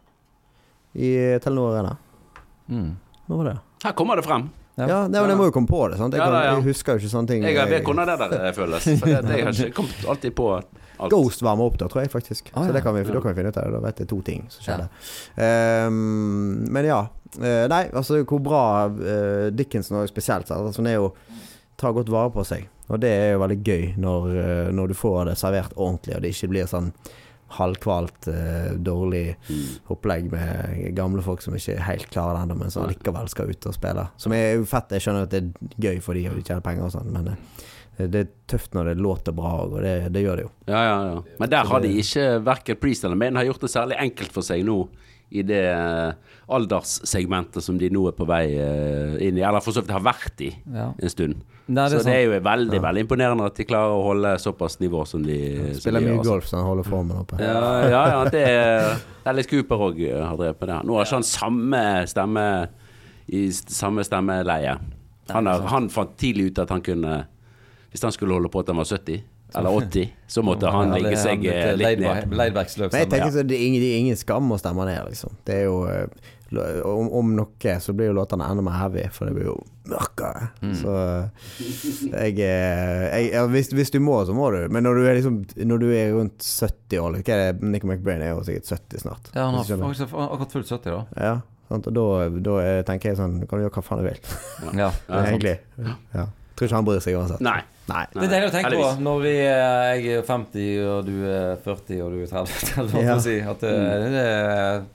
I 0.96 1.12
Telenor 1.44 1.74
Arena. 1.76 1.96
Mm. 2.72 2.94
Nå 3.30 3.40
var 3.40 3.50
det? 3.52 3.58
Her 3.84 3.96
kommer 3.98 4.20
det 4.20 4.26
frem. 4.28 4.50
Ja. 4.76 4.88
Ja, 4.90 4.96
nei, 5.08 5.22
men 5.22 5.32
jeg 5.32 5.40
må 5.40 5.46
jo 5.48 5.54
komme 5.56 5.70
på 5.72 5.86
det. 5.88 5.98
Sant? 6.00 6.16
Jeg, 6.16 6.20
kan, 6.20 6.36
ja. 6.36 6.56
jeg 6.58 6.66
husker 6.66 6.98
jo 6.98 7.04
ikke 7.04 7.12
sånne 7.14 7.32
ting. 7.32 7.46
Jeg 7.48 7.56
vet 7.56 7.78
Jeg- 7.78 7.86
hvordan 7.88 8.10
det 8.12 8.18
der 8.20 8.34
eh, 8.42 8.54
føles. 8.56 8.88
For 9.00 9.08
det, 9.08 9.38
jeg 9.38 9.46
har 9.48 9.60
ikke 9.64 9.76
kommet 9.78 10.10
alltid 10.12 10.36
på 10.36 10.50
alt. 10.56 10.82
Ghost 11.12 11.44
varmer 11.44 11.68
opp 11.70 11.78
da, 11.80 11.88
tror 11.92 12.04
jeg 12.04 12.12
faktisk. 12.12 12.52
Ah, 12.54 12.68
så 12.68 12.76
det 12.76 12.82
kan 12.84 12.96
vi, 12.96 13.04
da 13.04 13.22
kan 13.24 13.32
vi 13.32 13.40
finne 13.40 13.52
ut 13.52 13.58
av 13.60 13.68
det. 13.68 13.72
Da 13.76 13.82
vet 13.84 14.02
jeg 14.04 14.10
to 14.12 14.20
ting 14.28 14.46
som 14.52 14.64
skjedde. 14.68 14.88
Um, 15.88 16.68
men 16.72 16.88
ja. 16.88 17.02
Eh, 17.36 17.66
nei, 17.72 17.82
altså 17.92 18.22
hvor 18.24 18.40
bra 18.44 18.64
uh, 18.88 19.48
Dickinson 19.52 20.00
er 20.02 20.12
spesielt. 20.12 20.52
Altså, 20.52 20.80
han 20.80 20.92
er 20.92 21.00
jo 21.00 21.10
tar 21.78 21.94
godt 21.94 22.10
vare 22.14 22.32
på 22.32 22.44
seg. 22.46 22.68
Og 22.90 23.00
det 23.02 23.10
er 23.10 23.32
jo 23.34 23.40
veldig 23.42 23.62
gøy 23.66 23.86
når, 23.98 24.36
eh, 24.38 24.72
når 24.72 24.88
du 24.92 24.94
får 24.94 25.26
det 25.32 25.38
servert 25.42 25.74
ordentlig, 25.76 26.16
og 26.16 26.22
det 26.22 26.34
ikke 26.36 26.50
blir 26.52 26.68
sånn 26.70 26.92
halvkvalt, 27.56 28.28
eh, 28.28 28.72
dårlig 28.78 29.36
Mm. 29.50 29.80
opplegg 29.90 30.32
med 30.32 30.96
gamle 30.96 31.22
folk 31.22 31.42
som 31.42 31.54
ikke 31.54 31.76
er 31.76 31.82
helt 31.86 32.10
klarer 32.10 32.36
det 32.36 32.42
ennå, 32.50 32.58
men 32.60 32.72
som 32.72 32.88
likevel 32.90 33.30
skal 33.30 33.50
ut 33.50 33.66
og 33.66 33.74
spille. 33.74 34.08
Som 34.18 34.34
er 34.34 34.56
jo 34.56 34.66
fett. 34.66 34.90
Jeg 34.90 35.02
skjønner 35.02 35.24
at 35.24 35.30
det 35.30 35.44
er 35.44 35.70
gøy 35.80 36.02
for 36.02 36.14
de 36.14 36.28
og 36.28 36.36
de 36.36 36.42
tjener 36.42 36.62
penger 36.62 36.84
og 36.86 36.92
sånn, 36.92 37.12
men 37.12 37.28
eh, 37.98 38.08
det 38.08 38.16
er 38.16 38.28
tøft 38.48 38.72
når 38.74 38.86
det 38.86 38.98
låter 38.98 39.32
bra 39.34 39.54
og 39.64 39.82
det, 39.82 40.12
det 40.12 40.24
gjør 40.26 40.36
det 40.36 40.44
jo. 40.44 40.52
Ja, 40.68 40.82
ja, 40.84 41.14
ja. 41.16 41.22
Men 41.40 41.50
der 41.50 41.64
har 41.66 41.80
de 41.80 41.88
ikke, 41.88 42.44
verken 42.44 42.76
Priest 42.82 43.06
eller 43.06 43.16
Maiden, 43.16 43.38
har 43.38 43.46
gjort 43.46 43.62
det 43.62 43.70
særlig 43.72 43.98
enkelt 44.00 44.32
for 44.32 44.42
seg 44.42 44.66
nå. 44.66 44.88
I 45.32 45.42
det 45.42 45.64
eh, 45.72 46.14
alderssegmentet 46.54 47.64
som 47.64 47.78
de 47.82 47.90
nå 47.90 48.04
er 48.10 48.16
på 48.18 48.28
vei 48.30 48.44
eh, 48.54 49.16
inn 49.26 49.40
i, 49.40 49.44
eller 49.44 49.64
for 49.64 49.74
så 49.76 49.82
vidt 49.84 49.94
har 49.96 50.04
vært 50.06 50.42
i 50.46 50.52
Ja. 50.74 50.92
en 51.02 51.10
stund. 51.12 51.42
Nei, 51.68 51.88
det 51.90 51.98
så 51.98 52.02
er 52.02 52.06
det 52.06 52.16
er 52.16 52.26
jo 52.28 52.42
veldig 52.46 52.80
veldig 52.84 53.04
imponerende 53.08 53.46
at 53.50 53.56
de 53.58 53.66
klarer 53.66 53.96
å 53.98 54.04
holde 54.06 54.36
såpass 54.38 54.78
nivå 54.80 55.02
som 55.10 55.24
de, 55.26 55.34
ja, 55.34 55.74
Spiller 55.80 56.04
de 56.04 56.06
mye 56.06 56.14
gjør, 56.14 56.20
altså. 56.20 56.32
golf 56.36 56.50
så 56.52 56.58
han 56.60 56.68
holder 56.70 56.90
formen 56.92 57.18
oppe. 57.24 57.40
Ja, 57.42 57.62
ja, 57.90 58.02
ja 58.14 58.20
det 58.30 58.44
er 58.46 58.90
Ellis 59.32 59.50
Cooper 59.50 59.82
òg 59.88 60.02
har 60.14 60.38
drevet 60.38 60.60
med 60.62 60.70
det. 60.70 60.80
Nå 60.86 61.00
har 61.00 61.08
ikke 61.08 61.18
han 61.18 61.26
samme 61.26 61.82
stemme 62.12 62.46
i 63.34 63.48
samme 63.52 64.06
stemmeleie. 64.06 64.78
Han, 65.34 65.50
har, 65.50 65.66
han 65.74 65.90
fant 65.90 66.14
tidlig 66.22 66.52
ut 66.52 66.60
at 66.62 66.70
han 66.70 66.84
kunne 66.86 67.24
Hvis 67.90 68.04
han 68.06 68.14
skulle 68.14 68.36
holde 68.38 68.52
på 68.54 68.62
til 68.62 68.76
han 68.76 68.84
var 68.84 68.92
70 68.92 69.24
eller 69.54 69.70
80, 69.70 70.14
så 70.28 70.44
måtte 70.44 70.72
han 70.74 70.94
er 70.98 71.16
seg 71.20 71.46
eh, 71.46 71.70
eh, 71.70 71.76
litt 71.78 72.02
ned. 72.02 72.32
Laidback-sløv 72.34 72.92
Men 72.92 73.04
jeg 73.06 73.12
tenker 73.14 73.36
så 73.36 73.44
det 73.46 73.58
er 73.60 73.68
ingen, 73.68 73.84
det 73.84 73.92
er 73.94 74.00
ingen 74.02 74.20
skam 74.20 74.50
å 74.52 74.58
stemme 74.60 74.88
ned, 74.90 75.04
liksom. 75.12 75.36
Det 75.48 75.60
er 75.62 75.68
jo 75.68 75.78
eh, 75.92 76.08
om, 76.56 77.10
om 77.20 77.32
noe 77.36 77.78
så 77.82 77.94
blir 77.96 78.12
jo 78.12 78.18
låtene 78.20 78.48
enda 78.48 78.64
mer 78.66 78.78
heavy, 78.80 79.08
for 79.14 79.28
det 79.30 79.36
blir 79.38 79.50
jo 79.50 79.56
mørkere. 79.90 80.50
Mm. 80.62 80.76
Så 80.78 80.94
jeg, 82.12 82.38
eh, 82.42 83.02
jeg 83.10 83.32
ja, 83.34 83.46
hvis, 83.52 83.72
hvis 83.76 83.92
du 83.94 84.00
må, 84.04 84.20
så 84.28 84.36
må 84.38 84.52
du. 84.54 84.62
Men 84.74 84.86
når 84.86 85.00
du 85.00 85.08
er 85.10 85.18
liksom 85.20 85.42
Når 85.72 85.82
du 85.82 85.88
er 85.94 86.14
rundt 86.16 86.46
70 86.46 87.02
år 87.02 87.18
Hva 87.20 87.36
er 87.36 87.44
det 87.54 87.70
Nick 87.74 87.86
McBrain 87.88 88.24
er 88.24 88.34
jo 88.34 88.46
sikkert 88.48 88.72
70 88.78 89.04
snart. 89.06 89.30
Ja, 89.34 89.50
han 89.50 89.60
har 89.60 89.68
faktisk 89.68 90.16
akkurat 90.16 90.58
fullt 90.58 90.72
70, 90.72 90.90
da. 90.96 91.28
Ja, 91.28 91.36
sant? 91.70 91.90
Og 91.92 91.98
da, 91.98 92.08
da 92.50 92.58
er- 92.64 92.88
tenker 92.88 93.12
jeg 93.12 93.20
sånn 93.22 93.38
Kan 93.46 93.60
du 93.60 93.66
gjøre 93.66 93.76
hva 93.78 93.86
faen 93.86 94.04
du 94.04 94.10
vil, 94.10 94.22
Ja. 94.80 94.92
Egentlig. 95.10 95.60
Ja. 96.14 96.30
Tror 96.56 96.70
ikke 96.70 96.78
han 96.80 96.86
bryr 96.88 97.02
seg 97.04 97.18
uansett. 97.20 97.42
Nei. 97.44 97.60
Nei. 97.90 98.04
Det 98.14 98.24
er 98.26 98.32
deilig 98.32 98.48
å 98.50 98.54
tenke 98.56 98.78
på 98.80 98.92
når 99.06 99.20
vi, 99.26 99.34
eh, 99.46 99.88
jeg 100.00 100.20
er 100.20 100.22
50 100.26 100.70
og 100.90 101.06
du 101.06 101.16
er 101.30 101.58
40 101.66 102.00
og 102.06 102.14
du 102.16 102.22
er 102.24 102.30
30. 102.32 102.54
30 102.72 102.76
holdt 102.80 102.94
jeg 102.96 103.04
på 103.04 103.04
Ja. 103.06 103.18
si. 103.26 103.36
At 103.54 103.66
eh, 103.70 104.06
det 104.16 104.24
er 104.26 104.86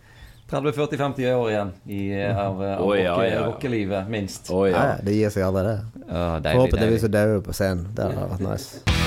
30-40-50 0.51 1.29
år 1.37 1.51
igjen 1.53 1.73
i, 1.87 2.01
eh, 2.19 2.41
av, 2.47 2.59
av 2.59 2.83
oh, 2.83 2.95
ja, 2.99 3.13
ja, 3.23 3.29
ja. 3.37 3.45
rockelivet, 3.47 4.09
minst. 4.11 4.51
Oh, 4.51 4.65
Ja, 4.67 4.73
ja. 4.75 4.87
ja, 4.97 4.97
det 5.07 5.15
gir 5.21 5.31
seg 5.37 5.47
aldri, 5.47 5.63
det. 5.69 6.09
Forhåpentligvis 6.11 7.07
dauer 7.13 7.37
vi 7.39 7.45
på 7.47 7.55
scenen. 7.61 7.87
Det 7.95 8.09
hadde 8.09 8.33
vært 8.35 8.49
nice. 8.49 9.00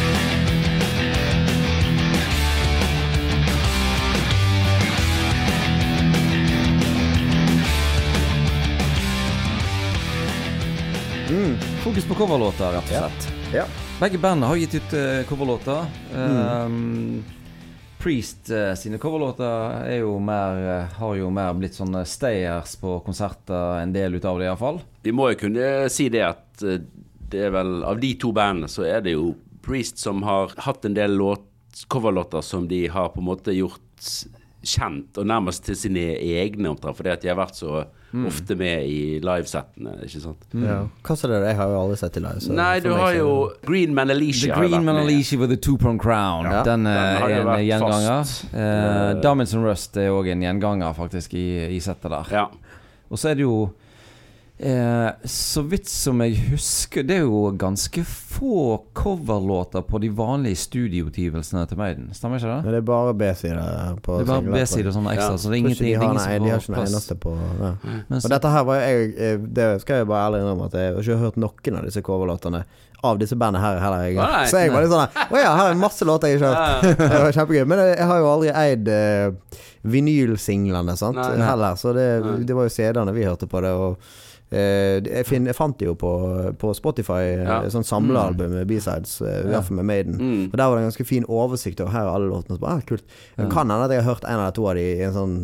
Fokus 11.84 12.06
på 12.08 12.16
coverlåter, 12.16 12.72
rett 12.72 12.84
og 12.84 12.88
slett. 12.88 13.26
Ja. 13.52 13.64
Begge 14.00 14.16
bandene 14.16 14.48
har 14.48 14.56
gitt 14.56 14.78
ut 14.78 14.94
uh, 14.96 15.26
coverlåter. 15.28 15.82
Um, 16.16 17.18
Priest 18.00 18.48
uh, 18.56 18.72
sine 18.80 18.96
coverlåter 19.04 19.84
er 19.90 19.98
jo 20.00 20.14
mer, 20.24 20.62
uh, 20.64 20.94
har 20.96 21.18
jo 21.20 21.28
mer 21.36 21.52
blitt 21.60 21.76
sånne 21.76 22.06
stayers 22.08 22.78
på 22.80 23.02
konserter, 23.04 23.82
en 23.82 23.92
del 23.92 24.16
ut 24.16 24.30
av 24.30 24.40
det 24.40 24.48
iallfall. 24.48 24.80
Vi 25.04 25.12
må 25.12 25.34
jo 25.34 25.42
kunne 25.42 25.74
si 25.92 26.08
det 26.14 26.24
at 26.24 26.64
det 26.64 27.44
er 27.50 27.52
vel 27.52 27.82
Av 27.84 28.00
de 28.00 28.14
to 28.22 28.32
bandene 28.32 28.72
så 28.72 28.86
er 28.88 29.04
det 29.04 29.18
jo 29.18 29.34
Priest 29.66 30.00
som 30.00 30.24
har 30.24 30.56
hatt 30.64 30.88
en 30.88 30.96
del 30.96 31.20
låt, 31.20 31.44
coverlåter 31.92 32.48
som 32.48 32.64
de 32.72 32.86
har 32.96 33.12
på 33.12 33.20
en 33.20 33.28
måte 33.28 33.60
gjort 33.60 34.08
kjent, 34.64 35.18
og 35.20 35.28
nærmest 35.28 35.66
til 35.68 35.76
sine 35.78 36.04
egne, 36.18 36.70
omtrent. 36.72 36.98
Fordi 36.98 37.10
at 37.14 37.22
de 37.22 37.30
har 37.32 37.38
vært 37.40 37.60
så 37.60 37.84
ofte 38.14 38.56
med 38.56 38.86
i 38.86 39.20
livesettene, 39.26 39.96
ikke 40.06 40.20
sant. 40.22 40.44
Ja. 40.54 40.84
Hva 41.06 41.16
sa 41.18 41.30
dere? 41.32 41.48
Jeg 41.50 41.58
har 41.58 41.72
jo 41.72 41.80
aldri 41.80 41.98
sett 41.98 42.20
i 42.20 42.22
live. 42.22 42.44
så 42.46 42.54
Nei, 42.54 42.80
du 42.84 42.92
har 42.94 43.16
jo 43.18 43.30
Green 43.66 43.96
Man 43.98 44.12
The 44.12 44.14
Green 44.14 44.30
Manalishi 44.30 44.50
Man 44.70 44.86
med. 44.86 45.04
Alicia 45.04 45.40
with 45.40 45.50
the 45.50 45.58
two-prong 45.58 45.98
crown. 46.00 46.46
Ja. 46.46 46.62
Den, 46.64 46.86
eh, 46.86 46.94
Den 46.94 47.48
er 47.48 47.54
en 47.56 47.66
gjenganger. 47.66 48.20
Uh, 48.54 48.60
Eh, 48.64 49.22
Diamonds 49.22 49.54
and 49.54 49.66
Rust 49.66 49.98
er 49.98 50.12
òg 50.14 50.28
en 50.32 50.42
gjenganger, 50.42 50.94
faktisk, 50.94 51.34
i, 51.34 51.76
i 51.76 51.80
settet 51.80 52.12
der. 52.12 52.30
Ja. 52.32 52.46
Og 53.10 53.18
så 53.18 53.30
er 53.30 53.34
det 53.36 53.44
jo 53.48 53.72
eh, 54.60 55.10
Så 55.26 55.62
vidt 55.68 55.88
som 55.90 56.22
jeg 56.22 56.38
husker, 56.52 57.04
det 57.08 57.18
er 57.18 57.26
jo 57.26 57.52
ganske 57.60 58.04
få 58.06 58.84
coverlåter 58.98 59.82
på 59.88 60.00
de 60.04 60.10
vanlige 60.14 60.56
studioutgivelsene 60.64 61.66
til 61.70 61.78
Maiden. 61.78 62.10
Stemmer 62.14 62.42
ikke 62.42 62.50
det? 62.52 62.60
Men 62.66 62.76
det 62.76 62.82
er 62.82 62.88
bare 62.88 63.14
B-sider 63.18 63.98
på 64.06 64.20
Det 64.20 64.28
er 64.28 64.32
bare 64.32 64.56
B-sider 64.60 64.92
og 64.92 64.98
sånn 64.98 65.12
ekstra, 65.14 65.32
Ja. 65.32 65.38
så 65.38 65.50
det 65.50 65.58
er 65.58 65.62
ingenting 65.64 65.90
de 65.90 65.94
har, 66.06 66.14
nei, 66.14 66.40
de 66.40 66.50
har 66.54 66.64
ikke 66.64 66.76
noe 66.76 66.86
eneste 66.88 67.16
på 67.16 67.36
ja. 67.38 67.74
Men 68.10 68.20
så- 68.20 68.26
Og 68.26 68.32
dette 68.38 68.50
her 68.56 68.64
var 68.64 68.76
jeg, 68.82 69.54
Det 69.54 69.82
skal 69.82 69.96
jeg 69.96 70.08
bare 70.08 70.30
ærlig 70.30 70.42
innrømme 70.44 70.66
at 70.66 70.74
jeg 70.74 70.94
har 70.94 71.02
ikke 71.02 71.18
hørt 71.26 71.38
noen 71.38 71.78
av 71.78 71.86
disse 71.86 72.02
coverlåtene 72.02 72.64
av 73.04 73.18
disse 73.20 73.36
bandene 73.36 73.60
her 73.60 73.80
heller. 73.84 74.06
Jeg. 74.08 74.16
Nei. 74.16 74.46
Så 74.48 74.60
jeg 74.64 74.72
var 74.72 74.82
litt 74.86 74.94
sånn 74.94 75.08
Å 75.36 75.40
ja, 75.42 75.56
her 75.60 75.72
er 75.74 75.80
masse 75.80 76.06
låter 76.08 76.32
jeg 76.32 76.40
ikke 76.40 76.52
har 76.54 76.82
hørt. 76.82 76.98
Det 77.04 77.22
var 77.26 77.32
kjempegøy. 77.36 77.66
Men 77.68 77.82
jeg, 77.84 78.06
har 78.08 78.22
jo 78.22 78.30
aldri 78.32 78.52
eid 78.56 78.88
uh, 78.88 79.60
vinylsinglene, 79.84 80.96
sant, 81.00 81.18
Nei, 81.20 81.34
nei. 81.38 81.48
heller. 81.48 81.76
Så 81.80 81.94
det, 81.96 82.08
det 82.48 82.56
var 82.56 82.70
jo 82.70 82.74
CD-ene 82.74 83.16
vi 83.16 83.26
hørte 83.28 83.50
på 83.52 83.62
det. 83.66 83.74
Og 83.76 83.98
jeg, 84.54 85.26
finn, 85.26 85.46
jeg 85.50 85.56
fant 85.58 85.78
det 85.80 85.88
jo 85.88 85.96
på, 86.00 86.12
på 86.62 86.74
Spotify, 86.78 87.22
eh, 87.34 87.44
Ja. 87.48 87.60
sånn 87.74 87.84
samlealbum 87.88 88.54
med 88.60 88.68
B-sides, 88.70 89.18
uh, 89.22 89.28
i 89.44 89.52
hvert 89.52 89.66
fall 89.68 89.78
med 89.82 89.86
Maiden. 89.90 90.18
Mm. 90.20 90.44
Og 90.52 90.58
Der 90.58 90.64
var 90.70 90.76
det 90.78 90.84
en 90.84 90.90
ganske 90.92 91.06
fin 91.10 91.26
oversikt 91.28 91.82
over 91.82 91.92
her 91.96 92.06
er 92.08 92.14
alle 92.16 92.30
låtene. 92.32 92.60
Bare, 92.60 92.78
ah, 92.78 92.82
kult. 92.86 93.04
Det 93.38 93.50
kan 93.52 93.70
hende 93.70 93.84
at 93.88 93.92
jeg 93.96 94.04
har 94.04 94.14
hørt 94.14 94.24
en 94.30 94.40
eller 94.40 94.52
to 94.58 94.68
av 94.70 94.76
de 94.76 94.84
i 94.98 95.02
en 95.08 95.14
sånn 95.14 95.38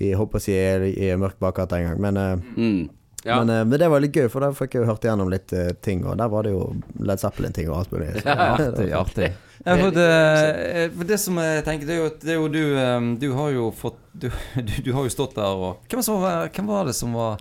Jeg 0.00 0.16
håper 0.16 0.38
å 0.38 0.40
si 0.42 0.52
i, 0.56 0.94
i 1.10 1.16
mørk 1.20 1.36
bakgate 1.38 1.76
en 1.76 1.90
gang. 1.90 2.00
Men, 2.00 2.16
eh, 2.16 2.36
Mm. 2.56 2.88
Ja. 3.22 3.36
men, 3.44 3.50
eh, 3.52 3.64
men 3.68 3.78
det 3.78 3.88
var 3.92 4.00
litt 4.00 4.14
gøy, 4.16 4.30
for 4.32 4.40
da 4.40 4.48
fikk 4.56 4.72
jeg 4.78 4.80
jo 4.82 4.88
hørt 4.88 5.02
igjennom 5.04 5.28
litt 5.30 5.52
eh, 5.52 5.72
ting. 5.84 6.06
Og 6.08 6.16
der 6.16 6.28
var 6.32 6.42
det 6.42 6.52
jo 6.54 6.62
Led 7.04 7.20
Zeppelin-ting 7.20 7.68
og 7.68 7.82
alt 7.82 7.90
mulig. 7.92 8.14
Så, 8.22 8.32
Artig, 8.32 8.92
artig. 9.04 9.30
Ja, 9.66 9.74
for, 9.76 9.90
det, 9.92 10.92
for 10.96 11.04
det 11.04 11.18
som 11.20 11.36
jeg 11.36 11.64
tenker, 11.66 11.84
det 11.84 11.92
er 11.92 11.98
jo, 12.00 12.06
at- 12.08 12.20
det 12.24 12.30
er 12.32 12.38
jo 12.38 12.48
du 12.48 12.62
eh, 12.80 13.08
Du 13.20 13.26
har 13.36 13.50
jo 13.52 13.66
fått 13.76 13.98
Du, 14.16 14.30
du, 14.56 14.72
du 14.86 14.92
har 14.96 15.04
jo 15.04 15.12
stått 15.12 15.34
der 15.36 15.52
og 15.52 15.82
hvem, 15.92 16.00
som 16.02 16.22
var, 16.22 16.48
hvem 16.48 16.66
var 16.72 16.86
det 16.88 16.94
som 16.96 17.12
var 17.12 17.36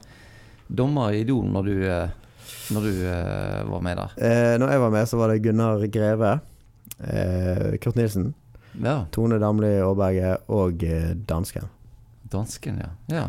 dommer 0.70 1.16
i 1.18 1.24
Idol 1.24 1.50
når 1.50 1.66
du, 1.66 1.76
eh, 1.90 2.12
når 2.74 2.86
du 2.86 3.02
uh, 3.10 3.66
var 3.72 3.82
med 3.86 3.98
der? 3.98 4.16
Eh, 4.22 4.54
når 4.62 4.72
jeg 4.76 4.84
var 4.86 4.94
med, 4.94 5.10
så 5.10 5.18
var 5.20 5.34
det 5.34 5.42
Gunnar 5.44 5.84
Greve, 5.90 6.36
eh, 7.02 7.66
Kurt 7.82 7.98
Nilsen, 8.00 8.32
Ja. 8.80 9.02
Tone 9.12 9.40
Damli 9.42 9.74
Aaberge 9.82 10.38
og 10.54 10.84
eh, 10.86 11.12
dansken. 11.28 11.66
Dansken, 12.30 12.78
ja. 12.84 12.92
ja. 13.16 13.28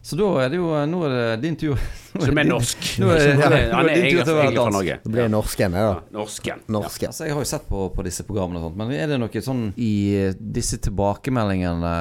Så 0.00 0.16
da 0.16 0.28
er 0.40 0.48
det 0.48 0.56
jo 0.56 0.70
Nå 0.88 1.02
er 1.04 1.12
det 1.12 1.24
din 1.42 1.56
tur. 1.60 1.76
Som 2.24 2.38
er 2.40 2.46
norsk. 2.48 2.86
Nå 3.02 3.10
er, 3.12 3.26
er, 3.34 3.56
er 3.58 3.74
han 3.74 3.90
er 3.90 3.98
egentlig, 3.98 4.24
fra. 4.24 4.70
Norge. 4.72 4.96
Det 5.04 5.12
blir 5.12 5.28
norsken, 5.28 5.76
det, 5.76 5.82
Ja, 5.84 5.90
Norsken. 5.92 6.14
norsken. 6.16 6.64
Norsken. 6.78 7.12
Altså, 7.12 7.26
jeg 7.28 7.36
har 7.36 7.44
jo 7.44 7.50
sett 7.52 7.68
på, 7.68 7.84
på 7.92 8.06
disse 8.06 8.24
programmene 8.24 8.62
og 8.62 8.70
sånt, 8.70 8.80
men 8.80 8.94
er 8.96 9.12
det 9.12 9.20
noe 9.20 9.44
sånn 9.44 9.66
i 9.76 9.92
disse 10.40 10.80
tilbakemeldingene 10.88 11.92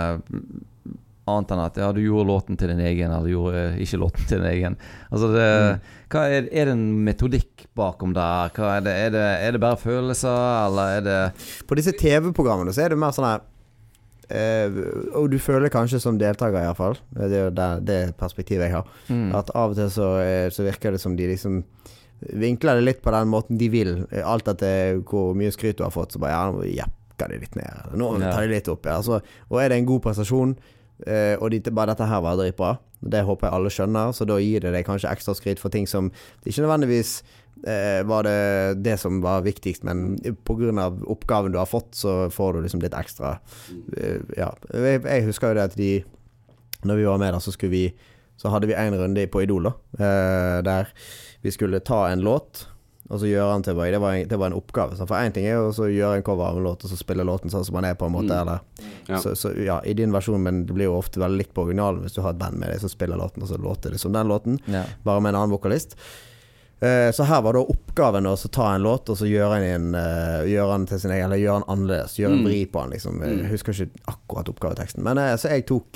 Annet 1.28 1.52
enn 1.54 1.62
at 1.64 1.78
ja, 1.82 1.90
du 1.92 2.00
gjorde 2.02 2.30
låten 2.30 2.60
til 2.60 2.72
din 2.72 2.82
egen, 2.84 3.12
eller 3.12 3.32
gjorde 3.32 3.64
eh, 3.66 3.82
ikke 3.84 4.00
låten 4.02 4.30
til 4.30 4.42
din 4.42 4.50
egen. 4.52 4.78
Altså 5.12 5.30
det, 5.34 5.50
hva 6.14 6.24
er, 6.32 6.48
er 6.52 6.70
det 6.70 6.74
en 6.78 6.88
metodikk 7.04 7.68
bakom 7.78 8.16
der? 8.16 8.56
Er, 8.56 8.82
det, 8.86 8.96
er, 8.96 9.14
det, 9.16 9.28
er 9.44 9.56
det 9.56 9.62
bare 9.64 9.80
følelser, 9.82 10.40
eller 10.68 10.98
er 10.98 11.06
det 11.06 11.20
På 11.68 11.78
disse 11.78 11.94
TV-programmene 11.98 12.74
så 12.76 12.86
er 12.86 12.94
det 12.94 13.00
mer 13.02 13.16
sånn 13.16 13.28
her 13.28 13.44
eh, 14.32 14.80
Og 15.20 15.30
du 15.34 15.38
føler 15.42 15.74
kanskje 15.74 16.00
som 16.04 16.20
deltaker, 16.20 16.62
iallfall. 16.62 16.98
Det 17.12 17.28
er 17.28 17.48
jo 17.48 17.56
det, 17.56 17.70
det 17.88 18.00
perspektivet 18.20 18.70
jeg 18.70 18.78
har. 18.80 18.88
mm. 19.12 19.30
At 19.38 19.52
av 19.56 19.76
og 19.76 19.80
til 19.80 19.92
så, 19.94 20.14
eh, 20.24 20.48
så 20.54 20.68
virker 20.68 20.96
det 20.96 21.04
som 21.04 21.18
de 21.20 21.30
liksom 21.34 21.62
vinkler 22.18 22.80
det 22.80 22.86
litt 22.86 23.02
på 23.06 23.14
den 23.14 23.30
måten 23.30 23.60
de 23.60 23.68
vil. 23.70 23.92
Alt 24.26 24.48
etter 24.50 25.02
hvor 25.08 25.36
mye 25.38 25.54
skryt 25.54 25.78
du 25.78 25.86
har 25.86 25.94
fått, 25.94 26.16
så 26.16 26.22
bare 26.22 26.34
ja, 26.34 26.46
nå 26.50 26.64
jekker 26.66 27.34
de 27.34 27.42
litt 27.44 27.58
ned. 27.60 27.94
Nå 28.00 28.10
tar 28.24 28.42
de 28.46 28.56
litt 28.56 28.72
opp. 28.72 28.88
Ja. 28.88 28.98
Altså, 29.02 29.20
og 29.52 29.62
er 29.62 29.70
det 29.72 29.82
en 29.82 29.90
god 29.90 30.04
prestasjon, 30.08 30.56
eh, 31.06 31.36
og 31.38 31.52
de, 31.54 31.62
bare 31.70 31.94
dette 31.94 32.08
her 32.10 32.22
var 32.26 32.38
dritbra, 32.40 32.76
det 33.02 33.26
håper 33.28 33.48
jeg 33.48 33.56
alle 33.58 33.74
skjønner, 33.74 34.14
så 34.16 34.26
da 34.26 34.40
gir 34.42 34.64
det 34.64 34.74
deg 34.74 34.88
kanskje 34.88 35.12
ekstra 35.12 35.36
skritt 35.38 35.62
for 35.62 35.74
ting 35.74 35.86
som 35.90 36.10
ikke 36.42 36.64
nødvendigvis 36.64 37.20
uh, 37.62 38.02
var 38.10 38.26
det 38.26 38.82
det 38.82 38.96
som 38.98 39.20
var 39.22 39.46
viktigst, 39.46 39.86
men 39.86 40.18
pga. 40.48 40.90
oppgaven 41.06 41.54
du 41.54 41.60
har 41.62 41.70
fått, 41.70 41.94
så 41.94 42.32
får 42.34 42.58
du 42.58 42.66
liksom 42.66 42.82
litt 42.82 42.98
ekstra 42.98 43.38
uh, 43.38 44.20
Ja. 44.38 44.50
Jeg, 44.74 45.04
jeg 45.06 45.28
husker 45.30 45.54
jo 45.54 45.60
det 45.60 45.68
at 45.70 45.78
de 45.78 45.92
Når 46.86 46.96
vi 46.96 47.06
var 47.06 47.18
med 47.18 47.34
der, 47.34 47.40
så 47.40 47.52
skulle 47.52 47.72
vi 47.72 47.94
Så 48.38 48.50
hadde 48.50 48.68
vi 48.68 48.74
en 48.78 48.98
runde 48.98 49.28
på 49.28 49.42
Idol, 49.42 49.70
da. 49.70 49.72
Der 50.62 50.90
vi 51.42 51.52
skulle 51.52 51.80
ta 51.80 52.08
en 52.10 52.22
låt, 52.22 52.68
og 53.10 53.20
så 53.22 53.26
gjøre 53.30 53.54
den 53.54 53.64
tilbake. 53.64 53.92
Det 53.92 54.00
var 54.02 54.14
en, 54.14 54.28
det 54.28 54.38
var 54.40 54.48
en 54.52 54.58
oppgave. 54.60 54.98
Så 54.98 55.08
for 55.08 55.16
én 55.16 55.32
ting 55.34 55.46
er 55.46 55.54
jo 55.56 55.70
å 55.72 55.88
gjøre 55.90 56.18
en 56.18 56.24
cover 56.24 56.46
av 56.50 56.58
en 56.58 56.64
låt, 56.64 56.84
og 56.84 56.90
så 56.92 56.98
spille 57.00 57.24
låten 57.24 57.50
sånn 57.50 57.64
som 57.66 57.74
man 57.74 57.86
er, 57.86 57.96
på 57.96 58.06
en 58.06 58.12
måte. 58.12 58.34
Mm. 58.34 58.42
Eller 58.42 58.60
Ja. 59.08 59.18
så, 59.24 59.36
så 59.36 59.54
ja, 59.66 59.80
i 59.86 59.94
din 59.94 60.12
versjon, 60.12 60.42
men 60.44 60.66
det 60.66 60.74
blir 60.76 60.86
jo 60.90 60.98
ofte 60.98 61.20
veldig 61.20 61.38
likt 61.38 61.54
på 61.54 61.64
originalen 61.64 62.02
hvis 62.04 62.14
du 62.16 62.22
har 62.22 62.32
et 62.36 62.40
band 62.40 62.60
med 62.60 62.70
deg 62.70 62.80
som 62.82 62.90
spiller 62.90 63.16
låten, 63.18 63.42
og 63.44 63.48
så 63.50 63.58
låter 63.58 63.92
det 63.92 64.00
som 64.00 64.12
den 64.12 64.28
låten, 64.28 64.60
ja. 64.68 64.84
bare 65.04 65.22
med 65.22 65.30
en 65.34 65.36
annen 65.44 65.56
vokalist. 65.56 65.96
Eh, 66.80 67.10
så 67.12 67.24
her 67.26 67.42
var 67.42 67.54
da 67.58 67.64
oppgaven 67.66 68.28
å 68.30 68.36
ta 68.54 68.68
en 68.76 68.84
låt 68.86 69.10
og 69.10 69.18
så 69.18 69.26
gjøre 69.26 69.56
den, 69.64 69.96
eh, 69.98 70.44
gjøre 70.46 70.76
den 70.76 70.86
til 70.86 71.00
sin 71.00 71.10
egen, 71.16 71.26
eller 71.26 71.38
gjøre 71.42 71.64
den 71.64 71.70
annerledes. 71.74 72.18
Gjøre 72.20 72.34
en 72.36 72.44
Mm. 72.44 72.46
vri 72.46 72.60
på 72.70 72.82
den, 72.84 72.92
liksom. 72.92 73.20
Jeg 73.26 73.38
Mm. 73.40 73.50
husker 73.50 73.74
ikke 73.74 73.90
akkurat 74.14 74.50
oppgaveteksten. 74.54 75.02
Men 75.02 75.18
eh, 75.18 75.34
så 75.38 75.50
jeg 75.50 75.66
tok 75.66 75.92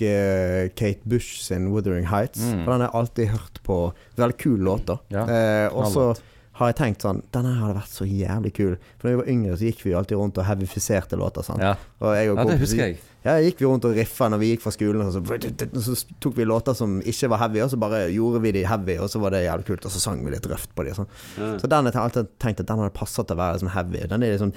Kate 0.75 1.01
Bush 1.05 1.41
sin 1.43 1.69
'Wuthering 1.71 2.05
Heights', 2.07 2.41
Mm. 2.41 2.63
for 2.65 2.71
den 2.71 2.81
har 2.81 2.89
jeg 2.89 2.95
alltid 2.95 3.27
hørt 3.27 3.59
på. 3.63 3.93
Veldig 4.17 4.37
kul 4.37 4.59
låt, 4.59 4.85
da. 4.87 4.97
Ja, 5.11 5.25
Eh, 5.27 5.67
og 5.71 5.85
så. 5.85 6.17
Har 6.61 6.71
jeg 6.71 6.77
tenkt 6.79 7.03
sånn 7.05 7.19
Denne 7.35 7.51
hadde 7.59 7.75
vært 7.77 7.93
så 7.93 8.05
jævlig 8.07 8.51
kul. 8.57 8.75
For 8.97 9.07
da 9.07 9.13
vi 9.15 9.19
var 9.21 9.29
yngre, 9.33 9.55
så 9.57 9.67
gikk 9.67 9.81
vi 9.85 9.95
alltid 9.97 10.19
rundt 10.19 10.37
og 10.41 10.45
heavifiserte 10.47 11.17
låter. 11.19 11.45
Sant? 11.45 11.63
Ja. 11.63 11.73
Ja, 12.01 12.45
det 12.47 12.59
husker 12.61 12.83
jeg. 12.87 12.99
ja, 13.25 13.35
gikk 13.45 13.61
vi 13.61 13.67
rundt 13.69 13.85
og 13.89 13.97
riffa 13.97 14.29
når 14.31 14.41
vi 14.41 14.51
gikk 14.53 14.63
fra 14.65 14.73
skolen, 14.73 15.03
og 15.05 15.13
så, 15.13 15.85
så 15.85 15.97
tok 16.23 16.37
vi 16.39 16.47
låter 16.47 16.77
som 16.77 16.99
ikke 17.01 17.29
var 17.33 17.43
heavy, 17.45 17.61
og 17.65 17.73
så 17.73 17.81
bare 17.81 18.03
gjorde 18.13 18.41
vi 18.45 18.53
de 18.59 18.63
heavy, 18.69 18.97
og 19.01 19.09
så 19.13 19.21
var 19.21 19.35
det 19.35 19.43
jævlig 19.45 19.67
kult, 19.71 19.85
og 19.89 19.93
så 19.93 20.01
sang 20.03 20.23
vi 20.25 20.33
litt 20.33 20.47
røft 20.49 20.71
på 20.77 20.85
de 20.87 20.93
og 20.95 21.01
sånn. 21.03 21.11
Ja. 21.37 21.51
Så 21.61 21.69
den 21.69 21.89
har 21.89 21.97
jeg 21.97 22.05
alltid 22.07 22.31
tenkt 22.41 22.63
at 22.63 22.71
den 22.71 22.81
hadde 22.81 22.95
passet 22.97 23.27
til 23.29 23.37
å 23.37 23.41
være 23.43 23.59
liksom 23.59 23.73
heavy. 23.75 24.05
Den 24.09 24.25
er 24.25 24.33
liksom 24.37 24.55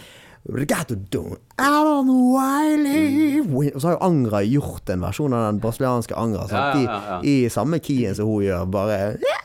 out 1.57 1.89
on 2.05 2.09
wiley. 2.37 3.41
Og 3.49 3.81
så 3.81 3.89
har 3.89 3.95
jo 3.97 4.03
Angra 4.05 4.43
gjort 4.45 4.91
en 4.93 5.01
versjon 5.07 5.33
av 5.33 5.47
den 5.47 5.61
brasilianske 5.63 6.17
Angra. 6.21 6.45
Sant? 6.51 6.85
I, 7.25 7.31
I 7.45 7.49
samme 7.53 7.81
keyen 7.81 8.17
som 8.19 8.29
hun 8.29 8.45
gjør, 8.45 8.67
bare 8.75 8.99
Ja, 9.25 9.39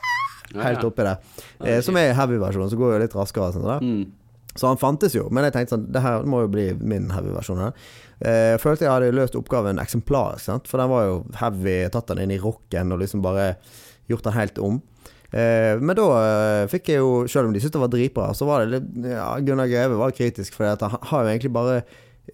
helt 0.54 0.84
oppi 0.84 1.06
der. 1.06 1.18
Eh, 1.64 1.80
som 1.86 1.96
er 2.00 2.14
heavy-versjonen, 2.18 2.70
som 2.72 2.78
går 2.80 2.96
jo 2.96 3.02
litt 3.04 3.14
raskere. 3.14 3.52
Sånn. 3.54 3.84
Mm. 3.84 4.12
Så 4.58 4.66
han 4.66 4.80
fantes 4.80 5.14
jo, 5.14 5.28
men 5.30 5.44
jeg 5.46 5.52
tenkte 5.54 5.76
sånn 5.76 5.84
Det 5.94 6.00
her 6.02 6.24
må 6.26 6.40
jo 6.42 6.48
bli 6.50 6.64
min 6.82 7.10
heavy-versjon. 7.14 7.60
Eh, 8.20 8.56
Jeg 8.56 8.60
følte 8.60 8.84
jeg 8.84 8.92
hadde 8.92 9.12
løst 9.14 9.36
oppgaven 9.38 9.78
eksemplarisk, 9.78 10.66
for 10.66 10.82
den 10.82 10.90
var 10.90 11.04
jo 11.06 11.18
heavy. 11.38 11.76
Tatt 11.88 12.10
den 12.10 12.24
inn 12.26 12.34
i 12.34 12.40
rocken 12.42 12.92
og 12.92 12.98
liksom 13.04 13.22
bare 13.22 13.54
gjort 14.10 14.26
den 14.26 14.34
helt 14.34 14.58
om. 14.58 14.80
Eh, 15.30 15.78
men 15.78 15.94
da 15.94 16.04
eh, 16.18 16.66
fikk 16.66 16.88
jeg 16.90 16.98
jo, 16.98 17.10
selv 17.30 17.46
om 17.46 17.52
de 17.54 17.60
syntes 17.62 17.76
det 17.78 17.84
var 17.84 17.92
dritbra, 17.92 18.30
så 18.34 18.48
var 18.48 18.64
det 18.64 18.72
litt 18.80 19.10
ja, 19.12 19.28
Gunnar 19.46 19.70
Greve 19.70 19.94
var 20.00 20.10
kritisk, 20.10 20.56
for 20.58 20.66
han 20.66 20.96
har 21.12 21.22
jo 21.22 21.30
egentlig 21.30 21.52
bare 21.54 21.84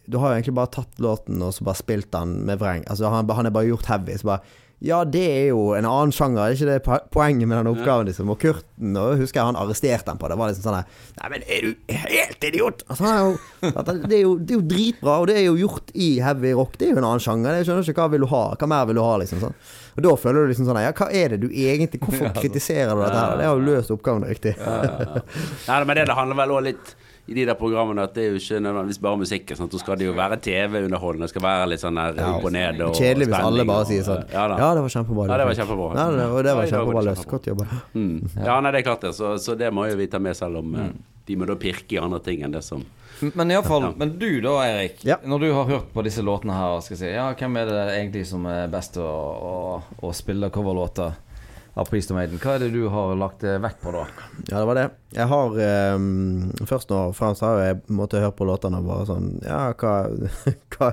Du 0.09 0.17
har 0.19 0.31
jo 0.33 0.39
egentlig 0.39 0.55
bare 0.57 0.73
tatt 0.73 0.99
låten 1.01 1.43
og 1.45 1.53
så 1.53 1.65
bare 1.65 1.77
spilt 1.77 2.09
den 2.13 2.39
med 2.49 2.59
vreng. 2.61 2.83
Altså 2.89 3.09
Han, 3.13 3.29
han 3.29 3.47
er 3.47 3.53
bare 3.53 3.69
gjort 3.69 3.87
heavy. 3.93 4.17
Så 4.17 4.29
bare 4.29 4.43
ja, 4.85 4.99
det 5.09 5.23
er 5.25 5.45
jo 5.55 5.71
en 5.73 5.87
annen 5.89 6.11
sjanger, 6.13 6.51
er 6.51 6.57
ikke 6.57 6.69
det 6.69 6.99
poenget 7.15 7.49
med 7.49 7.57
den 7.57 7.71
oppgaven? 7.71 8.11
Liksom. 8.11 8.29
Og 8.29 8.37
Kurten, 8.43 8.99
og 9.01 9.23
husker 9.23 9.41
jeg 9.41 9.49
han 9.49 9.57
arresterte 9.57 10.11
den 10.11 10.21
på 10.21 10.29
det. 10.29 10.37
var 10.37 10.51
liksom 10.51 10.67
sånn 10.67 10.77
Nei, 11.17 11.31
men 11.33 11.47
er 11.49 11.65
du 11.65 11.95
helt 11.97 12.45
idiot? 12.45 12.85
Altså, 12.93 13.09
er 13.09 13.23
jo, 13.25 13.31
det, 13.73 14.19
er 14.19 14.21
jo, 14.21 14.35
det 14.37 14.53
er 14.53 14.59
jo 14.59 14.67
dritbra, 14.75 15.15
og 15.23 15.31
det 15.31 15.39
er 15.41 15.47
jo 15.47 15.57
gjort 15.63 15.95
i 15.97 16.11
heavy 16.21 16.53
rock. 16.59 16.77
Det 16.77 16.91
er 16.91 16.93
jo 16.93 17.01
en 17.01 17.09
annen 17.09 17.25
sjanger. 17.25 17.57
Jeg 17.57 17.71
skjønner 17.71 17.89
ikke 17.89 18.05
hva 18.05 18.13
vil 18.13 18.27
du 18.27 18.29
ha 18.35 18.43
Hva 18.53 18.69
mer 18.75 18.85
vil 18.91 19.01
du 19.01 19.05
ha, 19.07 19.17
liksom. 19.25 19.41
sånn 19.47 19.57
Og 19.97 20.05
da 20.05 20.15
føler 20.27 20.45
du 20.45 20.53
liksom 20.53 20.69
sånn 20.69 20.83
Ja, 20.85 20.93
hva 21.01 21.09
er 21.09 21.35
det 21.35 21.41
du 21.47 21.49
egentlig 21.49 22.03
Hvorfor 22.05 22.37
kritiserer 22.43 22.93
du 22.93 23.01
dette 23.01 23.17
her? 23.17 23.41
Det 23.41 23.49
har 23.49 23.57
jo 23.57 23.67
løst 23.71 23.97
oppgaven 23.97 24.29
riktig. 24.29 24.59
Ja, 24.61 24.77
ja, 24.85 25.09
ja. 25.09 25.25
Nei, 25.71 25.83
men 25.89 26.03
det, 26.03 26.09
det 26.13 26.21
handler 26.21 26.43
vel 26.45 26.57
òg 26.59 26.65
litt 26.69 26.97
i 27.27 27.35
de 27.35 27.45
der 27.49 27.57
programmene 27.59 28.05
at 28.07 28.15
det 28.15 28.23
er 28.23 28.35
jo 28.35 28.39
ikke 28.39 28.61
nødvendigvis 28.63 29.01
bare 29.03 29.19
musikk. 29.19 29.51
Sant? 29.59 29.73
Så 29.75 29.81
skal 29.83 29.99
det 29.99 30.07
jo 30.07 30.13
være 30.15 30.39
TV-underholdende. 30.43 31.27
Det 31.27 31.35
skal 31.35 31.43
være 31.43 31.65
litt 31.73 31.83
sånn 31.83 31.99
der 31.99 32.21
Ja, 32.21 32.29
opp 32.37 32.47
og 32.47 32.55
ned 32.55 32.83
og 32.87 32.95
Kjedelig 32.95 33.27
hvis 33.33 33.47
alle 33.49 33.67
bare 33.67 33.89
sier 33.89 34.07
sånn 34.07 34.23
Ja. 34.31 34.45
Ja, 34.53 34.69
det 34.79 34.85
var 34.85 34.95
kjempebra. 34.95 35.27
Ja, 35.27 35.41
det 35.41 35.49
var 35.49 35.59
kjempebra. 35.59 35.89
Ja, 35.97 36.07
det, 36.15 36.29
var 36.31 36.69
Ja, 36.69 36.71
kjempebra 36.77 37.03
løst. 37.09 37.27
Godt 37.31 37.51
jobba. 37.51 37.67
Mm. 37.97 38.21
Ja, 38.37 38.61
nei, 38.61 38.71
det 38.71 38.83
er 38.83 38.87
klart 38.87 39.09
det. 39.09 39.13
Så, 39.19 39.35
så 39.43 39.59
det 39.59 39.73
må 39.75 39.89
jo 39.91 39.99
vi 39.99 40.07
ta 40.13 40.23
med, 40.23 40.39
selv 40.39 40.63
om 40.63 40.71
mm. 40.77 40.95
de 41.27 41.41
må 41.41 41.51
da 41.51 41.59
pirke 41.59 41.99
i 41.99 42.01
andre 42.03 42.23
ting 42.23 42.47
enn 42.47 42.55
det 42.55 42.63
som 42.67 42.87
Men 43.35 43.51
iallfall 43.51 43.89
Men 43.99 44.15
du 44.21 44.29
da, 44.45 44.55
Erik. 44.69 45.03
Ja. 45.09 45.19
Når 45.27 45.43
du 45.43 45.51
har 45.51 45.71
hørt 45.73 45.93
på 45.95 46.07
disse 46.07 46.23
låtene 46.23 46.55
her, 46.55 46.79
skal 46.85 46.95
jeg 46.95 47.03
si 47.03 47.15
Ja, 47.17 47.27
hvem 47.35 47.59
er 47.59 47.73
det 47.73 47.85
egentlig 47.97 48.27
som 48.31 48.47
er 48.47 48.71
best 48.71 49.01
å, 49.03 49.11
å, 49.51 49.55
å 49.99 50.15
spille 50.15 50.53
coverlåter 50.55 51.26
av 51.77 51.91
Priest 51.91 52.11
of 52.11 52.17
Maiden? 52.17 52.41
Hva 52.41 52.57
er 52.57 52.65
det 52.65 52.73
du 52.73 52.87
har 52.93 53.13
lagt 53.21 53.45
eh, 53.45 53.59
vekt 53.61 53.83
på 53.85 53.93
da? 53.95 54.07
Ja, 54.49 54.59
det 54.59 54.65
var 54.71 54.79
det. 54.79 54.89
Jeg 55.17 55.29
har 55.29 55.61
um, 55.97 56.51
Først 56.65 56.93
og 56.97 57.15
fremst 57.17 57.45
har 57.45 57.61
jeg 57.61 57.79
måttet 57.93 58.25
høre 58.25 58.35
på 58.37 58.49
låtene 58.49 58.81
og 58.81 58.89
bare 58.89 59.07
sånn 59.11 59.31
Ja, 59.45 59.61
hva, 59.77 59.95
hva 60.77 60.91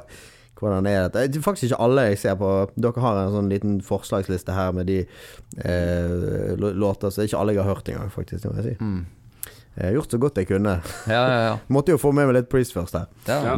Hvordan 0.63 0.87
er 0.87 1.07
dette? 1.07 1.25
Det 1.27 1.39
er 1.41 1.43
faktisk 1.43 1.71
ikke 1.71 1.81
alle 1.83 2.05
jeg 2.07 2.19
ser 2.21 2.37
på. 2.39 2.49
Dere 2.79 3.01
har 3.03 3.17
en 3.19 3.33
sånn 3.33 3.49
liten 3.51 3.79
forslagsliste 3.83 4.53
her 4.55 4.69
med 4.75 4.87
de 4.87 5.01
eh, 5.03 6.53
låter, 6.55 7.09
så 7.09 7.19
det 7.19 7.25
er 7.25 7.31
ikke 7.31 7.41
alle 7.41 7.55
jeg 7.57 7.63
har 7.65 7.73
hørt 7.73 7.89
engang, 7.91 8.11
faktisk. 8.13 8.45
Må 8.47 8.61
jeg 8.61 8.69
si. 8.69 8.75
Mm. 8.79 9.49
Jeg 9.73 9.89
har 9.89 9.97
gjort 9.97 10.13
så 10.13 10.19
godt 10.21 10.39
jeg 10.39 10.47
kunne. 10.53 10.77
Ja, 11.09 11.23
ja, 11.25 11.41
ja. 11.49 11.57
Måtte 11.73 11.95
jo 11.95 11.99
få 11.99 12.13
med 12.15 12.29
meg 12.29 12.37
litt 12.37 12.51
Priest 12.53 12.77
først 12.77 12.95
her. 12.95 13.09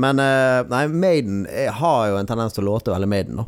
Men 0.01 0.23
eh, 0.23 0.63
nei, 0.71 0.85
Maiden 0.89 1.43
jeg 1.51 1.75
har 1.81 2.09
jo 2.09 2.17
en 2.21 2.31
tendens 2.31 2.55
til 2.55 2.65
å 2.65 2.71
låte 2.71 2.95
veldig 2.95 3.11
Maiden, 3.11 3.43
da. 3.43 3.47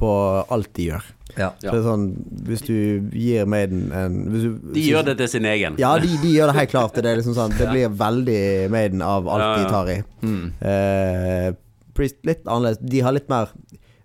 På 0.00 0.10
alt 0.52 0.70
de 0.76 0.90
gjør. 0.90 1.06
Ja. 1.38 1.50
Så 1.62 1.70
det 1.70 1.78
er 1.78 1.86
sånn, 1.86 2.06
hvis 2.48 2.64
du 2.66 2.74
gir 3.14 3.46
Maiden 3.48 3.92
en 3.94 4.16
hvis 4.32 4.46
du, 4.48 4.70
De 4.74 4.82
gjør 4.82 5.06
det 5.06 5.16
til 5.20 5.30
sin 5.36 5.46
egen. 5.46 5.78
Ja, 5.80 5.94
de, 6.02 6.10
de 6.20 6.32
gjør 6.34 6.50
det 6.50 6.56
helt 6.58 6.72
klart. 6.74 6.98
Det, 6.98 7.06
er 7.06 7.20
liksom 7.20 7.36
sånn, 7.38 7.54
det 7.58 7.70
blir 7.74 7.92
veldig 8.00 8.42
Maiden 8.74 9.04
av 9.06 9.30
alt 9.30 9.46
Ja, 9.46 9.50
ja. 9.50 9.58
de 9.62 9.74
tar 9.74 9.92
i. 9.94 9.98
Mm. 10.26 10.46
Eh, 10.72 11.48
Priest 11.96 12.20
litt 12.28 12.44
annerledes. 12.46 12.82
De 12.82 13.02
har 13.04 13.14
litt 13.16 13.30
mer 13.30 13.50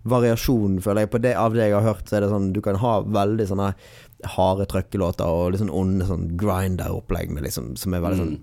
variasjon, 0.06 0.78
føler 0.84 1.04
jeg. 1.04 1.12
På 1.12 1.20
det, 1.22 1.34
av 1.38 1.54
det 1.56 1.66
jeg 1.66 1.74
har 1.76 1.86
hørt, 1.86 2.06
så 2.08 2.18
er 2.18 2.24
det 2.24 2.30
sånn 2.32 2.52
Du 2.54 2.62
kan 2.64 2.78
ha 2.82 3.00
veldig 3.02 3.48
sånne 3.50 3.72
harde 4.36 4.64
trøkkelåter 4.70 5.28
og 5.28 5.52
litt 5.52 5.60
sånn 5.60 5.74
onde 5.74 6.06
sånn 6.08 6.30
grinder-opplegg 6.40 7.34
liksom, 7.44 7.74
som 7.76 7.94
er 7.94 8.00
veldig 8.04 8.22
sånn 8.22 8.38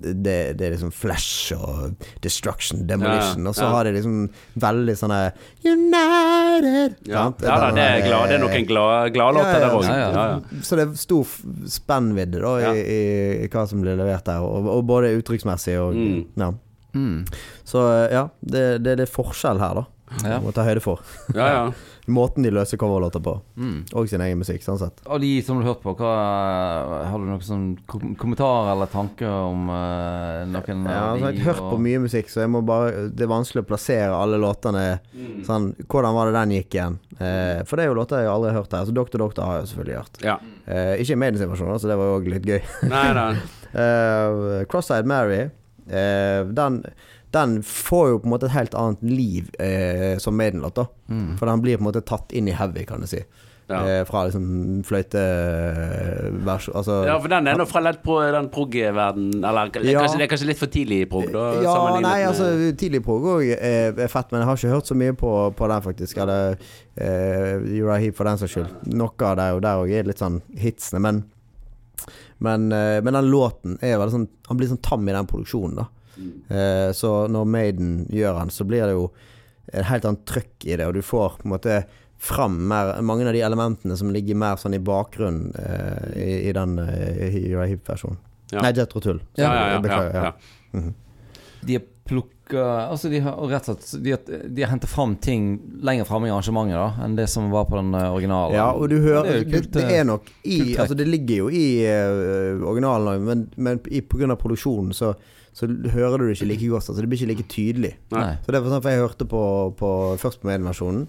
det, 0.00 0.56
det 0.56 0.64
er 0.66 0.70
liksom 0.74 0.90
Flash 0.92 1.52
og 1.56 1.94
Destruction, 2.24 2.86
Demolition, 2.88 3.42
Ja, 3.44 3.50
og 3.50 3.56
så 3.56 3.66
ja. 3.66 3.70
har 3.74 3.84
de 3.84 3.92
liksom 3.98 4.14
veldig 4.60 4.94
sånne 4.96 5.18
United 5.64 6.94
Ja, 7.08 7.26
ja 7.42 7.56
da, 7.60 7.68
det 7.76 7.84
er, 7.84 8.00
glad, 8.06 8.28
det 8.30 8.36
er 8.38 8.42
noen 8.44 8.66
glad- 8.68 9.12
gladlåter 9.14 9.52
Ja, 9.54 9.60
ja, 9.60 9.66
der 9.66 9.76
òg. 9.76 9.84
ja, 9.84 9.96
ja. 9.98 10.08
Ja, 10.10 10.24
ja. 10.34 10.62
Så 10.64 10.76
det 10.78 10.86
er 10.88 10.96
stor 11.00 11.28
spennvidde 11.68 12.40
da 12.42 12.54
i, 12.72 12.80
i, 12.80 12.98
i 13.44 13.48
hva 13.52 13.66
som 13.68 13.84
blir 13.84 13.96
levert 14.00 14.24
der, 14.28 14.40
og, 14.44 14.68
og 14.72 14.84
både 14.88 15.12
uttrykksmessig 15.20 15.76
og 15.80 15.94
Mm. 16.00 16.24
ja. 16.40 16.50
Mm. 16.94 17.24
Så 17.64 17.82
ja, 18.10 18.24
det, 18.42 18.82
det, 18.82 18.96
det 18.98 19.04
er 19.06 19.12
forskjell 19.12 19.60
her, 19.62 19.74
da. 19.78 19.84
Ja. 20.26 20.40
Må 20.42 20.50
ta 20.52 20.64
høyde 20.66 20.80
for. 20.82 20.98
ja, 21.36 21.46
ja. 21.54 21.64
Måten 22.10 22.42
de 22.44 22.50
løser 22.50 22.76
coverlåter 22.80 23.22
på, 23.24 23.36
Mm. 23.56 23.84
og 23.94 24.08
sin 24.08 24.20
egen 24.20 24.38
musikk, 24.40 24.62
sånn 24.64 24.78
sett. 24.78 25.00
Av 25.06 25.20
de 25.20 25.30
som 25.42 25.58
du 25.58 25.64
har 25.64 25.74
hørt 25.74 25.82
på, 25.82 25.94
hva, 25.96 27.04
har 27.10 27.18
du 27.18 27.24
noen 27.28 27.40
sånn 27.44 27.66
kom 27.86 28.14
kommentarer 28.18 28.72
eller 28.74 28.86
tanker 28.92 29.28
om 29.30 29.68
uh, 29.70 30.44
noen 30.50 30.84
Ja, 30.86 30.96
av 30.98 31.16
altså, 31.16 31.30
de? 31.30 31.36
jeg 31.36 31.44
har 31.44 31.54
hørt 31.54 31.70
på 31.72 31.78
mye 31.80 32.00
musikk, 32.04 32.28
så 32.32 32.40
jeg 32.44 32.50
må 32.50 32.62
bare 32.66 33.08
det 33.10 33.24
er 33.26 33.30
vanskelig 33.32 33.62
å 33.64 33.68
plassere 33.70 34.12
alle 34.16 34.38
låtene 34.40 35.00
Mm. 35.14 35.44
sånn 35.46 35.70
Hvordan 35.86 36.14
var 36.14 36.26
det 36.30 36.34
den 36.40 36.50
gikk 36.58 36.74
igjen? 36.74 36.98
Eh, 37.20 37.62
for 37.68 37.76
det 37.76 37.84
er 37.84 37.88
jo 37.90 37.94
låter 37.98 38.20
jeg 38.22 38.28
aldri 38.32 38.50
har 38.52 38.62
hørt 38.62 38.72
her. 38.72 38.84
Så 38.86 38.94
Dr. 38.94 39.18
Doktor 39.18 39.44
har 39.44 39.58
jeg 39.60 39.68
selvfølgelig 39.68 39.96
hørt. 40.00 40.22
ja. 40.24 40.36
Eh, 40.66 40.96
ikke 41.02 41.12
i 41.12 41.20
Maidens 41.20 41.42
versjon, 41.42 41.78
så 41.80 41.88
det 41.88 41.96
var 41.98 42.06
jo 42.06 42.18
òg 42.20 42.28
litt 42.30 42.46
gøy. 42.46 42.60
Nei, 42.88 43.12
nei. 43.14 43.34
Eh, 43.70 44.64
Cross-Eyed 44.66 45.06
Mary, 45.06 45.50
eh, 45.88 46.42
den, 46.44 46.80
den 47.34 47.60
får 47.62 48.08
jo 48.10 48.18
på 48.18 48.26
en 48.26 48.32
måte 48.34 48.48
et 48.48 48.56
helt 48.56 48.74
annet 48.74 49.02
liv 49.06 49.50
eh, 49.62 50.16
som 50.18 50.34
Maiden-låt, 50.36 50.74
da. 50.80 50.86
Mm. 51.10 51.36
For 51.38 51.46
den 51.46 51.62
blir 51.62 51.78
på 51.78 51.84
en 51.84 51.88
måte 51.92 52.02
tatt 52.06 52.32
inn 52.34 52.48
i 52.50 52.56
heavy, 52.58 52.82
kan 52.88 53.00
du 53.00 53.06
si. 53.10 53.20
Ja. 53.70 53.84
Eh, 53.86 54.00
fra 54.02 54.24
liksom 54.26 54.80
fløytevers 54.82 56.64
Altså 56.74 56.96
ja, 57.06 57.14
for 57.22 57.30
den 57.30 57.46
er 57.46 57.54
nå 57.54 57.66
fra 57.70 57.78
lett 57.84 58.00
på 58.02 58.16
den 58.34 58.48
prog-verden 58.50 59.28
Eller 59.44 59.68
er, 59.70 59.84
Ja. 59.86 60.00
kanskje, 60.02 60.18
det 60.18 60.26
er 60.26 60.30
kanskje 60.32 60.48
litt 60.48 60.58
for 60.58 60.66
tidlig 60.74 60.98
i 61.04 61.06
prog, 61.06 61.28
da? 61.30 61.44
Ja, 61.62 61.74
nei, 62.02 62.16
altså 62.26 62.48
tidlig 62.74 63.04
prog 63.06 63.28
òg 63.36 63.44
er, 63.54 63.94
er 63.94 64.10
fett, 64.10 64.32
men 64.32 64.42
jeg 64.42 64.48
har 64.50 64.58
ikke 64.58 64.74
hørt 64.74 64.90
så 64.90 64.96
mye 64.98 65.14
på, 65.14 65.30
på 65.54 65.68
den, 65.70 65.82
faktisk. 65.86 66.18
Eller 66.18 66.56
eh, 66.96 67.62
Uriah 67.62 68.00
Heap, 68.02 68.16
for 68.18 68.26
den 68.26 68.38
saks 68.42 68.56
skyld. 68.56 68.74
Noe 68.90 69.14
av 69.30 69.38
det 69.38 69.48
og 69.54 69.62
der 69.62 69.84
òg 69.84 69.94
er 70.00 70.10
litt 70.10 70.18
sånn 70.22 70.40
hitsene, 70.58 71.00
men 71.06 71.22
men, 72.40 72.70
eh, 72.72 72.98
men 73.04 73.12
den 73.14 73.26
låten 73.28 73.74
er 73.84 73.98
veldig 74.00 74.14
sånn 74.14 74.28
Han 74.48 74.56
blir 74.56 74.70
sånn 74.70 74.80
tam 74.82 75.06
i 75.08 75.12
den 75.12 75.26
produksjonen, 75.28 75.76
da. 75.82 75.88
Eh, 76.48 76.90
så 76.96 77.12
når 77.32 77.50
Maiden 77.50 77.90
gjør 78.12 78.40
den, 78.40 78.52
så 78.54 78.66
blir 78.68 78.86
det 78.88 78.96
jo 78.96 79.10
et 79.70 79.86
helt 79.86 80.06
annet 80.08 80.24
trøkk 80.26 80.66
i 80.66 80.76
det, 80.76 80.86
og 80.86 80.96
du 80.96 81.02
får 81.06 81.40
på 81.40 81.48
en 81.48 81.54
måte 81.54 81.82
fram 82.20 82.56
mer, 82.68 82.98
mange 83.06 83.24
av 83.28 83.32
de 83.32 83.40
elementene 83.46 83.96
som 83.96 84.10
ligger 84.12 84.36
mer 84.36 84.58
sånn 84.60 84.76
i 84.76 84.82
bakgrunnen 84.84 85.54
eh, 85.56 86.08
i, 86.20 86.32
i 86.50 86.56
den 86.56 86.74
uh, 86.76 86.90
Uriah 87.30 87.70
Heep-versjonen. 87.70 88.18
Ja. 88.50 88.64
Nei, 88.64 88.74
Jetro 88.76 89.00
Tull. 89.00 89.22
Ja, 89.38 89.54
ja, 89.54 89.62
ja, 89.76 89.78
Beklager. 89.80 90.18
ja, 90.18 90.32
ja. 90.74 90.82
ja. 90.82 90.82
De 91.60 91.76
har 91.78 91.86
plukka 92.10 92.36
Altså, 92.90 93.08
de 93.08 93.20
har 93.22 93.36
rett 93.48 93.68
og 93.70 93.78
slett 93.78 94.02
De 94.04 94.14
har, 94.14 94.46
de 94.48 94.62
har 94.64 94.72
hentet 94.72 94.90
fram 94.90 95.12
ting 95.22 95.52
lenger 95.86 96.08
framme 96.08 96.26
i 96.26 96.32
arrangementet 96.32 96.74
da 96.74 97.04
enn 97.04 97.14
det 97.18 97.28
som 97.30 97.50
var 97.52 97.68
på 97.70 97.78
den 97.78 97.92
eh, 97.94 98.08
originale. 98.10 98.56
Ja, 98.58 98.70
og 98.74 98.90
du 98.90 98.96
hører 98.98 99.28
Det 99.28 99.36
er 99.38 99.44
Det, 99.52 99.60
det, 99.76 99.84
eh, 99.84 99.98
er 100.00 100.08
nok 100.08 100.32
i. 100.42 100.58
Altså, 100.74 100.96
det 100.98 101.06
ligger 101.06 101.44
jo 101.44 101.50
i 101.54 101.66
uh, 101.86 102.64
originalen 102.66 103.12
òg, 103.12 103.28
men, 103.28 103.44
men 103.56 103.82
pga. 103.84 104.02
på 104.08 104.18
grunn 104.18 104.34
av 104.34 104.40
produksjonen 104.42 104.96
så, 104.96 105.12
så 105.56 105.66
hører 105.66 106.20
du 106.20 106.28
det 106.28 106.36
ikke 106.38 106.48
like 106.52 106.70
godt. 106.70 106.88
Altså, 106.88 107.02
det 107.02 107.10
blir 107.10 107.20
ikke 107.20 107.32
like 107.32 107.46
tydelig. 107.50 107.92
Nei. 108.14 108.32
Så 108.40 108.50
det 108.50 108.58
er 108.58 108.64
for 108.64 108.70
eksempel 108.70 108.94
jeg 108.94 109.04
hørte 109.04 109.28
på, 109.28 109.44
på 109.80 109.92
først 110.22 110.42
på 110.42 110.50
Maiden-versjonen, 110.50 111.06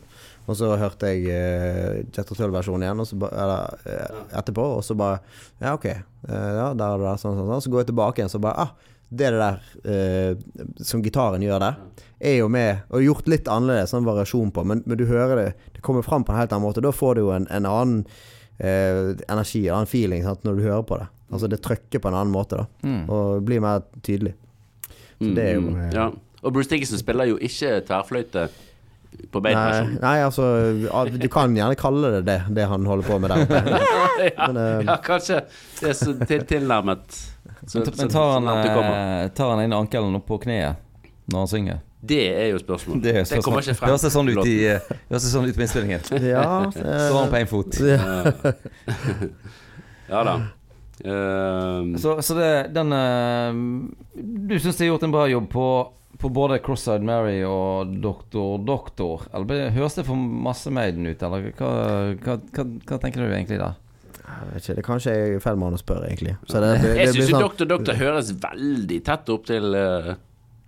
og 0.49 0.57
så 0.57 0.71
hørte 0.81 1.11
jeg 1.11 1.27
uh, 1.29 1.99
Jet 2.09 2.31
Tull-versjonen 2.33 2.87
igjen, 2.87 3.03
og 3.03 3.07
så 3.07 3.19
ba, 3.21 3.29
eller, 3.43 3.75
uh, 3.85 4.23
etterpå, 4.41 4.65
og 4.79 4.81
så 4.83 4.97
bare 4.97 5.21
Ja, 5.61 5.75
ok. 5.75 5.85
Uh, 6.25 6.33
ja, 6.33 6.71
der 6.73 6.87
er 6.87 7.03
der, 7.05 7.21
sånn, 7.21 7.37
sånn, 7.37 7.51
sånn. 7.51 7.61
Så 7.67 7.73
går 7.73 7.83
jeg 7.83 7.91
tilbake 7.93 8.21
igjen, 8.23 8.33
så 8.33 8.41
bare 8.41 8.65
Ah, 8.65 8.91
det 9.11 9.27
er 9.27 9.35
der 9.35 9.57
eh, 9.91 10.37
som 10.87 11.01
gitaren 11.03 11.43
gjør 11.43 11.59
der, 11.59 11.79
er 12.21 12.37
jo 12.37 12.47
med 12.51 12.85
Og 12.95 13.03
gjort 13.03 13.27
litt 13.27 13.49
annerledes, 13.51 13.91
sånn 13.91 14.07
variasjon 14.07 14.53
på, 14.55 14.63
men, 14.67 14.83
men 14.87 14.99
du 14.99 15.03
hører 15.09 15.35
det 15.35 15.47
Det 15.75 15.83
kommer 15.83 16.05
fram 16.05 16.23
på 16.23 16.31
en 16.31 16.39
helt 16.39 16.53
annen 16.55 16.63
måte. 16.63 16.83
Da 16.83 16.93
får 16.95 17.17
du 17.17 17.25
jo 17.25 17.33
en, 17.35 17.47
en 17.51 17.67
annen 17.67 18.05
eh, 18.55 19.11
energi, 19.27 19.65
en 19.67 19.81
annen 19.81 19.91
feeling, 19.91 20.23
sant, 20.23 20.45
når 20.47 20.59
du 20.59 20.63
hører 20.63 20.85
på 20.87 21.01
det. 21.01 21.09
Altså 21.31 21.47
det 21.49 21.61
trykker 21.63 21.99
på 22.03 22.07
en 22.11 22.17
annen 22.19 22.33
måte, 22.33 22.57
da. 22.63 22.65
Mm. 22.87 23.03
Og 23.09 23.45
blir 23.47 23.61
mer 23.63 23.81
tydelig. 24.03 24.33
Så 25.21 25.29
det 25.37 25.45
er 25.51 25.55
jo, 25.59 25.69
eh, 25.77 25.91
ja. 25.95 26.09
Og 26.41 26.53
Bruce 26.55 26.69
Dickinson 26.71 26.97
spiller 26.99 27.29
jo 27.29 27.37
ikke 27.37 27.81
tverrfløyte 27.85 28.47
på 29.31 29.41
Nei, 29.43 29.83
nei, 29.99 30.13
altså 30.23 30.45
Du 31.19 31.27
kan 31.29 31.51
gjerne 31.53 31.75
kalle 31.77 32.09
det 32.15 32.21
det, 32.25 32.37
det 32.55 32.63
han 32.71 32.85
holder 32.87 33.05
på 33.09 33.17
med 33.19 33.29
der 33.29 33.43
oppe. 33.43 33.59
ja, 34.31 34.47
Men, 34.47 34.57
eh, 34.57 34.85
ja, 34.87 34.95
kanskje 35.03 35.41
det 35.81 35.89
er 35.91 35.97
så 35.99 36.15
til, 36.25 36.45
tilnærmet. 36.47 37.05
Så, 37.67 37.79
Men, 37.83 37.85
så- 37.85 37.95
men 37.99 38.09
tar 38.09 38.31
han, 38.39 38.47
eh, 38.47 39.27
tar 39.37 39.51
han 39.53 39.63
inn 39.65 39.73
ankelen 39.77 40.15
opp 40.17 40.25
på 40.31 40.39
kneet 40.47 40.79
når 41.31 41.37
han 41.43 41.47
synger? 41.51 41.81
Det 42.01 42.21
er 42.33 42.47
jo 42.49 42.57
spørsmålet. 42.63 43.03
Det, 43.03 43.11
spørsmål. 43.13 43.37
Det 43.37 43.43
kommer 43.45 43.61
ikke 43.61 43.75
frem. 43.77 43.89
Høres 43.91 44.01
ser 44.07 44.13
sånn 44.15 44.31
ut, 44.31 44.45
i, 44.49 44.55
Det 44.63 44.79
ser 44.81 44.95
høres 45.11 45.27
sånn 45.35 45.45
ut 45.51 45.59
på 45.59 45.61
innspillingen? 45.67 46.07
Ja, 46.25 46.47
Står 46.73 47.19
han 47.19 47.29
på 47.29 47.37
eh, 47.37 47.43
én 47.43 47.51
fot? 47.51 47.77
ja. 47.85 47.99
Ja 50.09 50.23
da. 50.31 50.39
Ehm, 51.05 51.95
Så, 51.97 52.21
så 52.21 52.35
det, 52.37 52.49
den 52.75 52.91
eh, 52.93 53.53
Du 54.47 54.59
syns 54.59 54.77
de 54.77 54.85
har 54.85 54.91
gjort 54.93 55.03
en 55.07 55.11
bra 55.15 55.27
jobb 55.31 55.47
på, 55.49 55.65
på 56.21 56.29
både 56.29 56.59
Cross-Eyed 56.61 57.01
Mary 57.07 57.39
og 57.47 57.95
Doktor 58.03 58.59
Doktor? 58.67 59.23
Eller 59.33 59.71
høres 59.75 59.95
det 59.97 60.05
for 60.05 60.15
masse 60.17 60.69
Maiden 60.73 61.07
ut, 61.09 61.23
eller 61.25 61.49
hva, 61.57 61.71
hva, 62.25 62.37
hva, 62.53 62.65
hva 62.91 62.99
tenker 63.01 63.23
du 63.25 63.31
egentlig 63.33 63.57
der? 63.61 63.79
Jeg 64.31 64.51
vet 64.53 64.63
ikke, 64.63 64.75
det 64.77 64.83
Kanskje 64.87 65.13
jeg 65.15 65.35
er 65.35 65.41
feil 65.43 65.57
mann 65.59 65.75
å 65.75 65.79
spørre, 65.81 66.07
egentlig. 66.11 66.37
Så 66.47 66.61
det, 66.63 66.69
det, 66.83 66.91
det 66.95 67.07
jeg 67.07 67.15
syns 67.17 67.31
sånn- 67.33 67.43
Doktor 67.47 67.71
Doktor 67.73 67.97
høres 67.99 68.29
veldig 68.43 68.99
tett 69.09 69.31
opp 69.33 69.47
til 69.49 69.73
uh, 69.75 70.13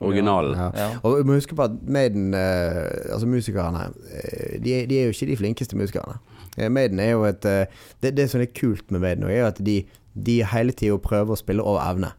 originalen. 0.03 0.57
Ja. 0.59 0.69
Ja. 0.81 0.87
Og 1.05 1.19
vi 1.21 1.27
må 1.29 1.37
huske 1.37 1.55
på 1.55 1.63
at 1.69 1.77
Maiden, 1.87 2.33
uh, 2.35 3.13
altså 3.13 3.29
musikerne, 3.29 3.85
de, 4.59 4.79
er- 4.81 4.87
de 4.89 4.97
er 4.99 5.07
jo 5.07 5.15
ikke 5.15 5.29
de 5.31 5.37
flinkeste 5.45 5.79
musikerne. 5.79 6.17
Maiden 6.69 6.99
er 7.01 7.13
jo 7.15 7.23
et 7.25 7.45
uh, 7.49 7.63
det, 8.03 8.11
det 8.17 8.27
som 8.33 8.43
er 8.43 8.51
kult 8.53 8.91
med 8.93 9.01
Maiden, 9.05 9.23
er 9.31 9.39
jo 9.45 9.47
at 9.53 9.61
de, 9.65 9.77
de 10.13 10.41
hele 10.45 10.75
tida 10.77 10.97
prøver 11.01 11.33
å 11.33 11.39
spille 11.39 11.63
over 11.65 11.81
evne. 11.85 12.11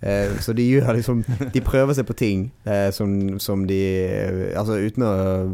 Eh, 0.00 0.38
så 0.40 0.54
de 0.56 0.64
gjør 0.64 0.94
liksom 0.96 1.18
De 1.52 1.60
prøver 1.60 1.92
seg 1.92 2.06
på 2.08 2.14
ting 2.16 2.46
eh, 2.64 2.86
som, 2.88 3.10
som 3.36 3.66
de 3.68 3.80
Altså 4.56 4.78
uten 4.80 5.04
å, 5.04 5.10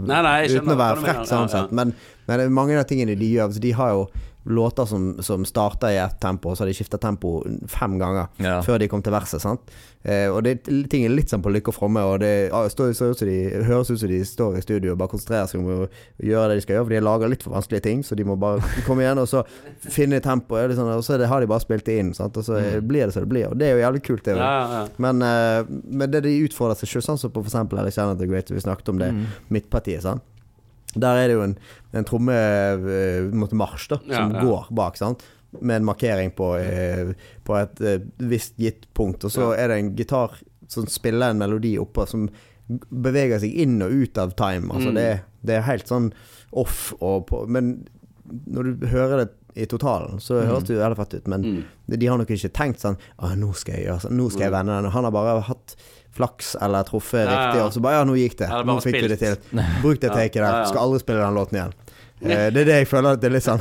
Nei, 0.07 0.21
nei, 0.23 0.37
uten 0.55 0.71
å 0.71 0.77
være 0.79 1.03
frekk, 1.03 1.25
sånn 1.27 1.51
sett. 1.51 1.73
Men, 1.75 1.91
men 2.31 2.45
mange 2.55 2.77
av 2.79 2.87
tingene 2.87 3.17
de 3.19 3.33
gjør 3.33 3.49
altså 3.49 3.65
De 3.65 3.73
har 3.75 3.91
jo 3.97 4.05
låter 4.47 4.85
som, 4.87 5.17
som 5.23 5.45
starter 5.45 5.91
i 5.91 5.97
ett 5.99 6.21
tempo, 6.23 6.51
og 6.51 6.57
så 6.57 6.63
har 6.65 6.69
de 6.71 6.75
skifta 6.79 6.99
tempo 7.03 7.41
fem 7.69 7.99
ganger 7.99 8.29
Ja. 8.39 8.61
før 8.63 8.79
de 8.79 8.89
kom 8.89 9.03
til 9.03 9.13
verset. 9.13 9.41
Sant? 9.43 9.61
Eh, 10.07 10.29
og 10.31 10.45
det, 10.47 10.61
ting 10.89 11.03
er 11.05 11.11
litt 11.11 11.33
sånn 11.33 11.43
på 11.43 11.51
lykke 11.51 11.73
og 11.73 11.75
fromme, 11.75 12.03
og 12.07 12.21
det 12.23 12.51
står, 12.71 12.93
ser 12.95 13.11
ut 13.11 13.19
som 13.19 13.27
de, 13.27 13.39
høres 13.67 13.91
ut 13.91 13.99
som 13.99 14.09
de 14.09 14.21
står 14.25 14.59
i 14.59 14.63
studio 14.63 14.93
og 14.95 14.99
bare 15.01 15.11
konsentrerer 15.11 15.49
seg 15.51 15.61
om 15.65 15.67
å 15.67 15.89
gjøre 16.23 16.53
det 16.53 16.61
de 16.61 16.63
skal 16.63 16.77
gjøre, 16.77 16.85
for 16.87 16.95
de 16.95 17.01
lager 17.03 17.33
litt 17.33 17.43
for 17.43 17.57
vanskelige 17.57 17.83
ting, 17.89 18.05
så 18.07 18.15
de 18.15 18.23
må 18.29 18.37
bare 18.39 18.63
komme 18.87 19.03
igjen 19.03 19.19
og 19.19 19.27
så 19.33 19.43
finne 19.91 20.21
tempo, 20.23 20.55
og 20.61 20.77
sånn, 20.79 20.93
og 20.95 21.03
så 21.03 21.17
er 21.17 21.25
det, 21.25 21.29
har 21.33 21.43
de 21.43 21.51
bare 21.51 21.65
spilt 21.67 21.85
det 21.91 21.99
inn, 22.05 22.15
sant? 22.15 22.37
og 22.39 22.47
så 22.47 22.61
blir 22.87 23.07
det 23.09 23.17
som 23.17 23.27
det 23.27 23.33
blir. 23.35 23.49
Og 23.51 23.59
det 23.59 23.67
er 23.73 23.75
jo 23.81 23.83
jævlig 23.83 24.05
kult, 24.07 24.25
det. 24.31 24.37
Ja, 24.39 24.53
ja, 24.63 24.79
ja. 24.85 24.87
Men, 25.03 25.23
eh, 25.27 25.67
men 25.91 26.11
det 26.15 26.23
de 26.29 26.37
utfordrer 26.47 26.79
seg 26.79 26.89
selv, 26.95 27.09
sånn 27.11 27.19
som 27.25 27.35
på 27.35 27.43
eksempel 27.43 27.83
Alexander 27.83 28.15
the 28.23 28.31
Great, 28.31 28.51
vi 28.55 28.63
snakket 28.63 28.95
om 28.95 28.99
det, 29.03 29.11
Mm. 29.17 29.27
midtpartiet, 29.51 30.03
sant? 30.07 30.23
Der 31.01 31.17
er 31.23 31.29
det 31.29 31.35
jo 31.37 31.43
en, 31.45 31.57
en 31.93 32.05
tromme 32.09 32.33
eh, 32.33 33.31
da, 33.31 33.99
Ja, 34.07 34.17
som 34.17 34.33
ja. 34.35 34.43
går 34.43 34.69
bak, 34.75 34.97
sant? 34.97 35.23
med 35.61 35.77
en 35.79 35.85
markering 35.89 36.31
på, 36.37 36.51
eh, 36.59 37.15
på 37.47 37.55
et 37.57 37.81
eh, 37.81 38.03
visst 38.29 38.57
gitt 38.61 38.87
punkt. 38.93 39.25
Og 39.25 39.31
så 39.33 39.55
er 39.57 39.69
det 39.69 39.79
en 39.79 39.95
gitar 39.97 40.35
som 40.69 40.85
spiller 40.91 41.31
en 41.33 41.39
melodi 41.41 41.77
oppå, 41.81 42.05
som 42.07 42.27
beveger 42.91 43.39
seg 43.41 43.55
inn 43.63 43.79
og 43.87 43.93
ut 43.95 44.19
av 44.19 44.35
time. 44.37 44.69
Altså 44.75 44.91
Mm. 44.91 44.95
det, 44.99 45.21
det 45.47 45.55
er 45.57 45.63
helt 45.63 45.87
sånn 45.89 46.13
off 46.53 46.93
og 47.01 47.27
på 47.31 47.47
Men 47.49 47.87
når 48.51 48.63
du 48.81 48.87
hører 48.91 49.25
det 49.25 49.31
i 49.57 49.65
totalen, 49.71 50.19
så 50.21 50.43
Mm. 50.43 50.47
høres 50.51 50.65
det 50.67 50.75
jo 50.77 50.83
veldig 50.83 50.97
fett 50.97 51.15
ut. 51.15 51.27
Men 51.29 51.43
Mm. 51.43 51.65
de 51.99 52.07
har 52.07 52.19
nok 52.19 52.29
ikke 52.29 52.53
tenkt 52.53 52.81
sånn 52.81 52.99
Å, 53.19 53.35
nå 53.39 53.55
skal 53.55 53.75
jeg 53.77 53.87
gjøre 53.87 54.01
sånn, 54.03 54.17
nå 54.19 54.29
skal 54.31 54.43
jeg 54.43 54.53
vende 54.53 54.83
den. 54.83 54.91
Han 54.91 55.05
har 55.05 55.11
bare 55.13 55.41
hatt 55.41 55.77
flaks 56.17 56.55
eller 56.61 56.87
truffet 56.89 57.23
Ja, 57.23 57.31
ja. 57.31 57.41
riktig, 57.47 57.65
og 57.67 57.75
så 57.77 57.83
bare 57.85 58.01
Ja, 58.01 58.05
nå 58.09 58.17
gikk 58.19 58.39
det. 58.41 58.49
Ja, 58.51 58.63
det 58.63 58.71
nå 58.71 58.79
fikk 58.81 58.97
fikk 58.97 59.07
vi 59.07 59.13
det 59.15 59.19
til. 59.23 59.37
Bruk 59.83 60.01
det 60.03 60.13
taket 60.13 60.41
der. 60.43 60.63
Skal 60.71 60.83
aldri 60.83 61.03
spille 61.05 61.25
den 61.25 61.37
låten 61.39 61.61
igjen. 61.61 61.77
Eh, 62.17 62.47
det 62.49 62.63
er 62.63 62.65
det 62.65 62.77
jeg 62.79 62.87
føler 62.89 63.13
at 63.13 63.21
det 63.21 63.27
er 63.29 63.33
litt 63.35 63.45
sånn 63.45 63.61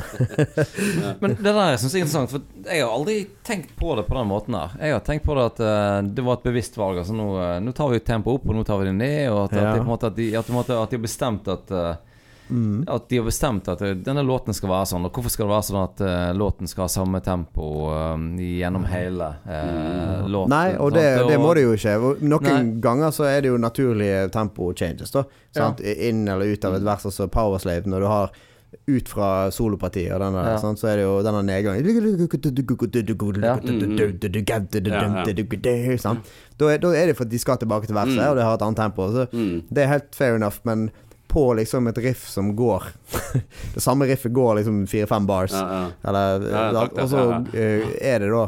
Men 1.20 1.34
det 1.36 1.52
der 1.52 1.74
syns 1.76 1.92
jeg 1.92 2.00
er 2.00 2.06
interessant, 2.06 2.30
for 2.32 2.70
jeg 2.72 2.80
har 2.80 2.88
aldri 2.94 3.16
tenkt 3.44 3.74
på 3.76 3.92
det 3.98 4.06
på 4.08 4.16
den 4.16 4.30
måten 4.30 4.56
her. 4.56 4.72
Jeg 4.80 4.94
har 4.94 5.02
tenkt 5.04 5.26
på 5.26 5.36
det 5.36 5.44
at 5.50 5.60
uh, 5.60 5.98
det 6.08 6.24
var 6.24 6.38
et 6.38 6.46
bevisst 6.48 6.78
valg. 6.80 7.02
Altså 7.02 7.12
nå, 7.12 7.26
uh, 7.36 7.58
nå 7.60 7.74
tar 7.76 7.92
vi 7.92 8.00
tempoet 8.00 8.40
opp, 8.40 8.48
og 8.48 8.56
nå 8.56 8.64
tar 8.64 8.80
vi 8.80 8.88
det 8.88 8.94
ned. 8.96 9.20
Og 9.28 9.42
at, 9.42 9.58
at, 9.58 9.60
Ja. 9.60 9.74
de, 9.76 9.84
måte, 9.84 10.08
at, 10.08 10.16
de, 10.16 10.30
at, 10.40 10.48
på 10.48 10.56
måte, 10.56 10.78
at 10.80 10.94
de 10.94 10.96
har 10.96 11.04
bestemt 11.04 11.52
at 11.52 11.74
eh, 12.50 12.94
At 12.94 13.08
de 13.08 13.18
har 13.20 13.26
bestemt 13.26 13.68
at 13.68 13.82
eh, 13.82 13.94
denne 13.94 14.22
låten 14.26 14.54
skal 14.56 14.70
være 14.70 14.86
sånn. 14.92 15.04
Og 15.08 15.12
hvorfor 15.12 15.30
skal 15.34 15.46
det 15.46 15.54
være 15.54 15.66
sånn 15.68 15.80
at 15.82 16.02
uh, 16.06 16.32
låten 16.38 16.70
skal 16.70 16.86
ha 16.86 16.88
samme 16.88 17.20
tempo 17.24 17.68
uh, 17.90 18.16
gjennom 18.38 18.84
hele 18.90 19.30
uh, 19.46 20.26
låten? 20.28 20.54
Nei, 20.54 20.76
og 20.78 20.92
det, 20.96 21.06
sånn. 21.18 21.30
det 21.32 21.38
må 21.42 21.54
det 21.58 21.66
jo 21.66 21.76
ikke. 21.76 21.96
Noen 22.22 22.48
Nei. 22.50 22.80
ganger 22.84 23.14
så 23.16 23.28
er 23.30 23.40
det 23.42 23.52
jo 23.54 23.58
naturlige 23.62 24.26
tempo 24.34 24.72
changes, 24.74 25.10
da. 25.14 25.24
Ja. 25.56 25.72
Inn 26.10 26.26
eller 26.28 26.52
ut 26.54 26.64
av 26.68 26.76
et 26.78 26.86
vers, 26.86 27.06
altså 27.08 27.28
Powerslave, 27.32 27.86
når 27.90 28.06
du 28.06 28.10
har 28.12 28.36
ut 28.86 29.08
fra 29.08 29.28
solopartiet 29.54 30.12
og 30.14 30.20
denne, 30.20 30.42
Ja. 30.44 30.56
sånn, 30.60 30.76
så 30.76 30.88
er 30.90 30.96
det 31.00 31.04
jo 31.06 31.22
denne 31.24 31.42
nedgangen 31.46 31.82
sant? 36.02 36.26
Da, 36.58 36.68
er, 36.72 36.78
da 36.82 36.92
er 36.94 37.06
det 37.10 37.16
for 37.16 37.24
at 37.24 37.30
de 37.32 37.38
skal 37.38 37.58
tilbake 37.62 37.86
til 37.88 37.96
verset, 37.96 38.20
og 38.26 38.36
det 38.36 38.44
har 38.44 38.54
et 38.58 38.62
annet 38.66 38.76
tempo. 38.76 39.08
Så 39.12 39.26
Mm. 39.32 39.62
det 39.70 39.82
er 39.84 39.88
helt 39.88 40.14
fair 40.14 40.34
enough, 40.36 40.58
men 40.64 40.90
på 41.36 41.46
liksom 41.58 41.88
et 41.90 41.98
riff 42.00 42.28
som 42.32 42.54
går 42.56 42.86
Det 43.74 43.82
samme 43.84 44.08
riffet 44.08 44.32
går 44.32 44.62
liksom 44.62 44.86
fire-fem 44.88 45.26
bars. 45.28 45.52
Ja, 45.52 45.66
ja. 45.72 45.88
Eller, 46.08 46.46
Ja, 46.52 46.86
og 46.86 47.10
så 47.12 47.24
ja, 47.28 47.40
eh, 47.52 47.90
er 48.14 48.24
det 48.24 48.30
da 48.32 48.44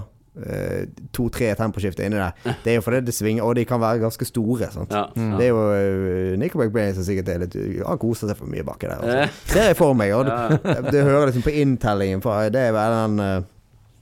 eh, 0.46 0.86
to-tre 1.12 1.50
temposkifter 1.58 2.06
inni 2.08 2.16
der. 2.16 2.32
Det 2.64 2.72
er 2.72 2.78
jo 2.78 2.86
fordi 2.86 3.02
det 3.04 3.14
svinger, 3.14 3.44
og 3.44 3.58
de 3.58 3.66
kan 3.68 3.80
være 3.82 4.00
ganske 4.06 4.24
store. 4.24 4.70
Sant? 4.72 4.94
Ja, 4.94 5.04
Det 5.14 5.48
er 5.48 5.52
jo 5.52 5.60
uh, 5.68 6.38
Nickelback 6.40 6.72
Brain 6.72 6.96
som 6.96 7.04
sikkert 7.04 7.28
er 7.34 7.44
litt 7.44 7.58
Han 7.84 8.00
koser 8.00 8.30
seg 8.30 8.40
for 8.40 8.48
mye 8.50 8.64
baki 8.66 8.88
der. 8.88 9.04
Altså. 9.04 9.44
Ser 9.52 9.70
jeg 9.72 9.78
for 9.78 9.98
meg. 9.98 10.14
Og 10.16 10.24
det, 10.30 10.76
det 10.92 11.04
hører 11.04 11.28
liksom 11.28 11.44
på 11.44 11.56
inntellingen 11.60 12.24
for 12.24 12.48
Det 12.54 12.68
er 12.70 12.76
vel 12.76 12.98
den 13.02 13.20
uh, 13.20 13.38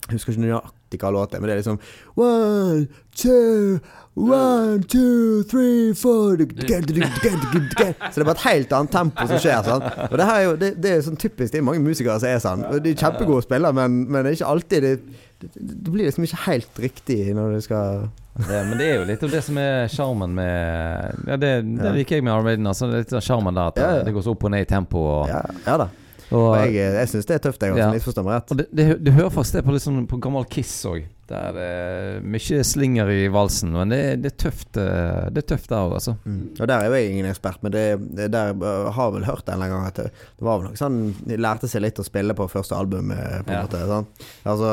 Jeg 0.06 0.20
husker 0.20 0.38
ikke 0.38 0.75
nøyaktig 0.86 1.00
hva 1.02 1.10
låt 1.12 1.34
er, 1.34 1.40
men 1.40 1.48
det 1.48 1.54
er 1.54 1.62
liksom 1.62 1.78
One, 2.16 2.86
two, 3.14 3.80
one, 4.14 4.82
two, 4.84 5.42
three, 5.44 5.94
four 5.94 6.36
Så 6.36 6.46
det 6.46 8.22
er 8.22 8.24
bare 8.24 8.36
et 8.36 8.46
helt 8.46 8.72
annet 8.72 8.92
tempo 8.92 9.26
som 9.26 9.38
skjer. 9.38 9.62
Sånn. 9.66 9.82
Og 10.10 10.16
det 10.18 10.26
her 10.26 10.36
er 10.36 10.44
jo 10.46 10.56
det, 10.56 10.70
det 10.80 10.92
er 10.92 11.02
sånn 11.04 11.18
typisk 11.20 11.52
Det 11.52 11.60
er 11.60 11.66
mange 11.66 11.82
musikere 11.84 12.18
som 12.20 12.30
er 12.30 12.38
sånn. 12.42 12.64
De 12.82 12.92
er 12.92 13.00
kjempegode 13.00 13.44
spillere, 13.46 13.72
men, 13.76 14.04
men 14.08 14.22
det 14.22 14.32
er 14.32 14.38
ikke 14.38 14.52
alltid 14.54 14.86
det, 14.86 14.94
det, 15.42 15.50
det 15.56 15.90
blir 15.90 16.06
liksom 16.08 16.24
ikke 16.24 16.44
helt 16.46 16.80
riktig 16.80 17.20
når 17.36 17.58
du 17.58 17.66
skal 17.66 18.06
Det, 18.36 18.62
men 18.68 18.76
det 18.80 18.88
er 18.88 18.98
jo 19.00 19.04
litt 19.08 19.22
av 19.26 19.32
det 19.32 19.42
som 19.44 19.60
er 19.60 19.86
sjarmen 19.92 20.34
med 20.36 21.28
Ja, 21.28 21.36
det, 21.40 21.52
det 21.76 21.94
liker 22.00 22.18
jeg 22.18 22.26
med 22.26 22.34
Iron 22.36 22.72
Altså, 22.72 22.88
er 22.88 23.04
litt 23.04 23.14
av 23.16 23.24
sjarmen 23.24 23.56
der 23.56 23.72
at 23.72 24.04
det 24.06 24.16
går 24.16 24.24
så 24.24 24.36
opp 24.36 24.48
og 24.48 24.52
ned 24.52 24.66
i 24.66 24.68
tempo. 24.70 25.06
Og, 25.20 25.30
Ja, 25.32 25.44
ja 25.66 25.78
da. 25.84 25.92
Og, 26.30 26.46
Og 26.50 26.56
jeg, 26.64 26.74
jeg 26.96 27.08
syns 27.12 27.28
det 27.28 27.34
er 27.36 27.42
tøft, 27.44 27.62
jeg. 27.62 27.76
Ja. 27.78 27.90
Misforstå 27.94 28.24
meg 28.26 28.38
rett. 28.40 28.50
og 28.54 28.58
det, 28.62 28.66
det, 28.74 28.86
du 29.06 29.12
hører 29.14 29.30
faktisk 29.34 29.58
det 29.60 29.64
på, 29.66 29.74
litt 29.76 29.84
sånn, 29.84 30.06
på 30.10 30.18
gammel 30.22 30.46
Kiss 30.50 30.72
òg. 30.88 31.04
Det 31.26 31.34
er 31.34 32.20
mye 32.22 32.60
slinger 32.62 33.08
i 33.10 33.24
valsen. 33.34 33.72
Men 33.74 33.90
det, 33.90 33.98
det 34.22 34.30
er 34.30 34.36
tøft 34.44 34.78
eh, 34.78 35.24
Det 35.34 35.42
er 35.42 35.48
tøft 35.56 35.72
der 35.72 35.80
òg, 35.88 35.96
altså. 35.98 36.14
Mm. 36.22 36.42
Og 36.60 36.68
der 36.70 36.76
er 36.76 36.86
jo 36.86 37.00
jeg 37.00 37.10
ingen 37.16 37.26
ekspert, 37.30 37.58
men 37.66 37.74
det, 37.74 37.82
det 38.20 38.28
der 38.34 38.52
uh, 38.54 38.92
har 38.94 39.10
vel 39.16 39.26
hørt 39.26 39.48
en 39.48 39.56
eller 39.56 39.66
annen 39.66 39.74
gang 39.74 39.90
at 39.90 39.98
det, 40.04 40.06
det 40.38 40.46
var 40.46 40.60
vel 40.62 40.68
noe 40.70 40.78
sånn 40.78 41.00
De 41.26 41.38
lærte 41.42 41.66
seg 41.70 41.82
litt 41.82 41.98
å 41.98 42.06
spille 42.06 42.36
på 42.38 42.46
første 42.52 42.78
album, 42.78 43.10
eh, 43.10 43.40
på 43.42 43.50
en 43.50 43.58
Ja. 43.58 43.64
måte. 43.66 43.82
Sant? 43.90 44.26
Altså 44.46 44.72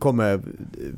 Kommer 0.00 0.40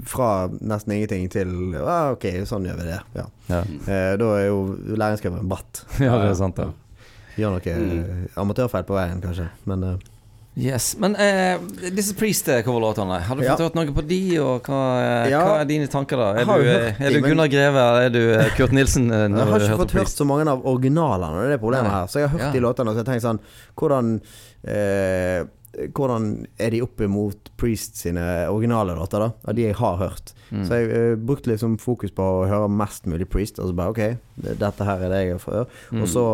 fra 0.07 0.47
nesten 0.63 0.95
ingenting 0.95 1.27
til 1.35 1.75
ah, 1.83 2.13
OK, 2.15 2.23
sånn 2.49 2.65
gjør 2.71 2.79
vi 2.79 2.87
det. 2.87 3.01
Ja. 3.19 3.25
Ja, 3.51 3.59
Eh, 3.91 4.13
da 4.23 4.29
er 4.39 4.47
jo 4.47 4.61
læringskurven 4.97 5.51
bratt. 5.51 5.83
ja 6.01 6.15
det 6.23 6.31
er 6.31 6.39
sant. 6.39 6.63
Ja. 6.63 6.71
Gjør 7.37 7.57
noe 7.57 7.79
mm. 7.79 8.29
amatørfeil 8.43 8.87
på 8.89 8.97
veien, 8.97 9.21
kanskje. 9.25 9.49
Men 9.69 9.83
uh, 9.85 9.97
Yes, 10.57 10.95
Men 10.97 11.13
uh, 11.21 11.61
disse 11.93 12.15
Priest-coverlåtene, 12.17 13.19
har 13.27 13.37
du 13.37 13.43
fått 13.45 13.61
hørt 13.61 13.75
noe 13.77 13.93
på 13.93 14.05
de, 14.09 14.21
og 14.41 14.65
hva, 14.65 14.79
eh, 15.03 15.27
Ja. 15.35 15.43
hva 15.45 15.59
er 15.61 15.69
dine 15.69 15.85
tanker 15.93 16.17
da? 16.17 16.29
Er 16.33 16.47
du, 16.49 16.53
eh, 16.65 16.95
hørt 16.97 17.03
er 17.05 17.13
du 17.13 17.27
Gunnar 17.27 17.51
Greve, 17.53 17.83
eller 17.83 18.07
er 18.09 18.15
du 18.15 18.23
eh, 18.39 18.49
Kurt 18.57 18.73
Nilsen? 18.73 19.11
eh, 19.13 19.27
jeg 19.37 19.51
har 19.51 19.61
ikke 19.67 19.77
fått 19.83 19.93
hørt 19.99 20.09
så 20.15 20.25
mange 20.25 20.49
av 20.49 20.65
originalene, 20.65 21.43
det 21.43 21.51
er 21.51 21.55
det 21.59 21.61
problemet 21.61 21.91
Nei. 21.93 21.99
her. 21.99 22.09
Så 22.09 22.23
jeg 22.23 22.31
har 22.31 22.39
hørt 22.39 22.47
Ja. 22.47 22.53
de 22.57 22.65
låtene, 22.65 22.89
og 22.89 22.97
så 22.97 23.05
jeg 23.05 23.11
tenkt 23.11 23.27
sånn 23.27 23.43
Hvordan 23.77 24.15
eh, 24.65 25.45
Hvordan 25.95 26.47
er 26.59 26.71
de 26.73 26.83
opp 26.83 27.01
imot 27.05 27.51
Priest 27.61 27.97
sine 28.01 28.23
originale 28.49 28.95
låter, 28.97 29.21
da? 29.21 29.31
Av 29.49 29.55
de 29.57 29.63
jeg 29.67 29.75
har 29.77 29.97
hørt. 30.01 30.33
Mm. 30.51 30.63
Så 30.65 30.79
jeg 30.79 30.89
uh, 30.93 31.17
brukte 31.19 31.51
liksom 31.51 31.75
fokus 31.83 32.13
på 32.17 32.23
å 32.23 32.47
høre 32.49 32.69
mest 32.73 33.05
mulig 33.11 33.29
Priest, 33.29 33.59
og 33.61 33.69
så 33.69 33.77
bare 33.77 33.93
OK, 33.93 34.01
dette 34.61 34.87
her 34.89 35.05
er 35.05 35.13
det 35.13 35.21
jeg 35.27 35.41
får 35.43 35.57
høre. 35.59 35.69
Mm. 35.93 36.01
Og 36.05 36.09
så 36.13 36.25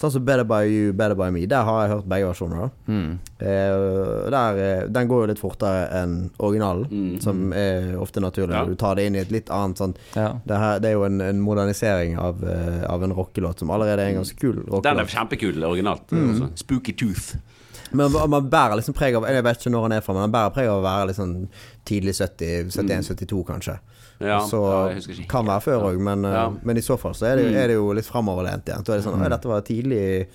sånn 0.00 0.14
som 0.14 0.24
Better 0.24 0.46
By 0.48 0.62
You, 0.64 0.92
Better 0.96 1.14
By 1.18 1.28
Me, 1.34 1.42
der 1.50 1.66
har 1.68 1.82
jeg 1.84 1.92
hørt 1.92 2.08
begge 2.08 2.30
versjoner, 2.30 2.62
da. 2.64 2.68
Mm. 2.88 3.10
Uh, 3.42 4.30
der, 4.32 4.60
eh, 4.64 4.82
den 4.96 5.10
går 5.10 5.22
jo 5.24 5.30
litt 5.32 5.42
fortere 5.42 5.86
enn 6.00 6.16
originalen, 6.38 6.86
Mm. 6.90 7.20
som 7.22 7.52
er 7.52 7.94
ofte 8.00 8.20
naturlig 8.24 8.54
Ja. 8.56 8.64
du 8.64 8.74
tar 8.74 8.94
det 8.96 9.06
inn 9.06 9.14
i 9.16 9.20
et 9.20 9.30
litt 9.30 9.50
annet 9.50 9.76
sånn 9.78 9.94
Ja. 10.16 10.32
det, 10.46 10.56
her, 10.58 10.78
det 10.80 10.88
er 10.88 10.92
jo 10.94 11.04
en, 11.04 11.20
en 11.20 11.40
modernisering 11.40 12.18
av, 12.18 12.42
uh, 12.42 12.84
av 12.88 13.02
en 13.04 13.12
rockelåt 13.12 13.58
som 13.60 13.70
allerede 13.70 14.00
er 14.00 14.08
en 14.14 14.22
ganske 14.24 14.38
kul 14.40 14.64
Den 14.82 14.98
er 14.98 15.04
kjempekul 15.04 15.62
originalt. 15.62 16.08
Mm. 16.10 16.56
Spooky 16.56 16.92
Tooth. 16.92 17.36
Men 17.92 18.12
man, 18.12 18.30
man 18.30 18.50
bærer 18.50 18.76
liksom 18.78 18.94
preg 18.94 19.14
av 19.18 19.24
Jeg 19.28 19.42
vet 19.44 19.58
ikke 19.60 19.70
når 19.74 19.82
han 19.82 19.92
er 19.92 20.00
fra, 20.00 20.14
men 20.14 20.22
han 20.22 20.32
bærer 20.34 20.52
preg 20.54 20.68
av 20.70 20.78
å 20.80 20.84
være 20.84 21.14
sånn 21.16 21.48
tidlig 21.88 22.14
70, 22.18 22.70
71-72, 22.70 23.44
kanskje. 23.48 23.78
Ja, 24.20 24.38
så 24.44 24.58
ja, 24.92 24.98
ikke. 25.00 25.26
kan 25.28 25.46
være 25.48 25.62
før 25.64 25.86
òg, 25.90 25.98
men, 26.04 26.24
eh, 26.28 26.32
Ja. 26.34 26.50
men 26.62 26.76
i 26.76 26.80
så 26.84 26.98
fall 27.00 27.14
så 27.14 27.26
er 27.26 27.36
det, 27.36 27.46
Mm. 27.46 27.56
er 27.56 27.66
det 27.68 27.74
jo 27.76 27.92
litt 27.92 28.04
framoverlent 28.04 28.64
igjen. 28.68 28.84
Så 28.84 28.92
er 28.92 28.96
det 29.00 29.04
sånn 29.06 29.20
Oi, 29.22 29.28
dette 29.28 29.48
var 29.48 29.60
tidlig 29.62 30.26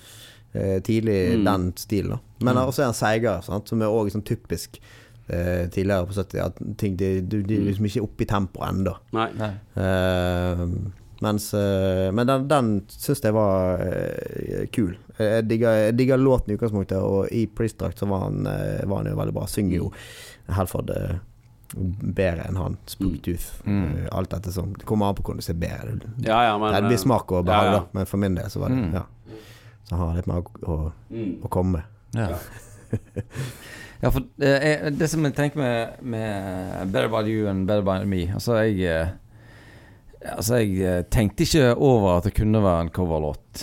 eh, 0.54 0.80
Tidlig 0.80 1.36
Mm. 1.38 1.44
den 1.44 1.72
stilen, 1.76 2.10
da. 2.10 2.18
Men 2.40 2.56
også 2.56 2.80
er 2.80 2.84
han 2.84 2.94
seigere, 2.94 3.42
som 3.44 3.82
er 3.82 3.86
òg 3.86 4.10
sånn 4.10 4.24
typisk 4.24 4.78
eh, 5.28 5.66
tidligere 5.68 6.06
på 6.06 6.14
70. 6.14 6.38
At 6.44 6.56
ting 6.78 6.96
de, 6.96 7.20
de, 7.20 7.42
de 7.42 7.54
er 7.56 7.60
Mm. 7.60 7.66
liksom 7.66 7.84
ikke 7.86 8.02
oppe 8.02 8.22
i 8.22 8.24
tempo 8.26 8.60
ennå. 8.62 8.96
Eh, 9.76 10.66
mens 11.22 11.54
eh, 11.54 12.10
Men 12.12 12.26
den, 12.26 12.48
den 12.48 12.70
syns 12.88 13.20
jeg 13.22 13.32
var 13.34 13.80
eh, 13.80 14.66
kul. 14.72 14.96
Jeg 15.18 15.46
digger 15.96 16.16
låten 16.20 16.50
i 16.52 16.56
utgangspunktet, 16.58 16.98
og 17.00 17.30
i 17.32 17.46
Priest-drakt 17.46 17.98
så 18.02 18.06
var 18.10 18.26
han, 18.26 18.46
eh, 18.46 18.82
var 18.86 19.02
han 19.02 19.06
jo 19.12 19.16
veldig 19.16 19.34
bra. 19.34 19.46
Synger 19.48 19.76
jo 19.78 19.92
Helford 20.52 20.90
eh, 20.90 21.16
bedre 21.74 22.44
enn 22.48 22.56
han. 22.60 22.76
Spooktooth. 22.86 23.46
Mm. 23.66 23.84
Eh, 23.96 24.08
alt 24.12 24.30
dette 24.30 24.52
som 24.52 24.72
Det 24.76 24.84
kommer 24.86 25.08
an 25.08 25.14
på 25.18 25.22
hvordan 25.24 25.40
du 25.40 25.46
ser 25.46 25.54
bedre. 25.58 25.96
Ja, 26.22 26.42
ja, 26.50 26.58
men 26.58 26.72
det 26.74 26.84
blir 26.90 27.00
smak 27.00 27.32
og 27.32 27.46
behag, 27.48 27.72
ja, 27.72 27.82
men 27.96 28.06
for 28.06 28.20
min 28.22 28.34
del 28.38 28.50
så 28.52 28.60
var 28.60 28.68
det 28.74 28.76
Mm. 28.84 28.92
Ja. 28.94 29.02
Så 29.86 29.94
han 29.96 30.08
har 30.08 30.16
litt 30.16 30.26
mer 30.26 30.42
å, 30.42 30.50
å, 30.66 30.92
Mm. 31.10 31.34
å 31.44 31.48
komme 31.48 31.72
med. 31.72 31.82
Ja. 32.14 32.38
ja, 34.02 34.10
for 34.14 34.22
det, 34.38 34.98
det 34.98 35.08
som 35.10 35.24
jeg 35.24 35.34
tenker 35.36 35.58
med, 35.60 36.02
med 36.02 36.90
Better 36.92 37.08
By 37.08 37.22
You 37.30 37.48
and 37.50 37.66
Better 37.66 37.82
By 37.86 38.04
Me 38.08 38.26
Altså, 38.32 38.56
jeg 38.62 38.80
eh, 38.86 39.08
Altså, 40.36 40.56
jeg 40.62 40.80
eh, 40.82 41.02
tenkte 41.12 41.44
ikke 41.46 41.74
over 41.76 42.16
at 42.18 42.24
det 42.26 42.34
kunne 42.34 42.58
være 42.64 42.80
en 42.86 42.88
coverlåt. 42.90 43.60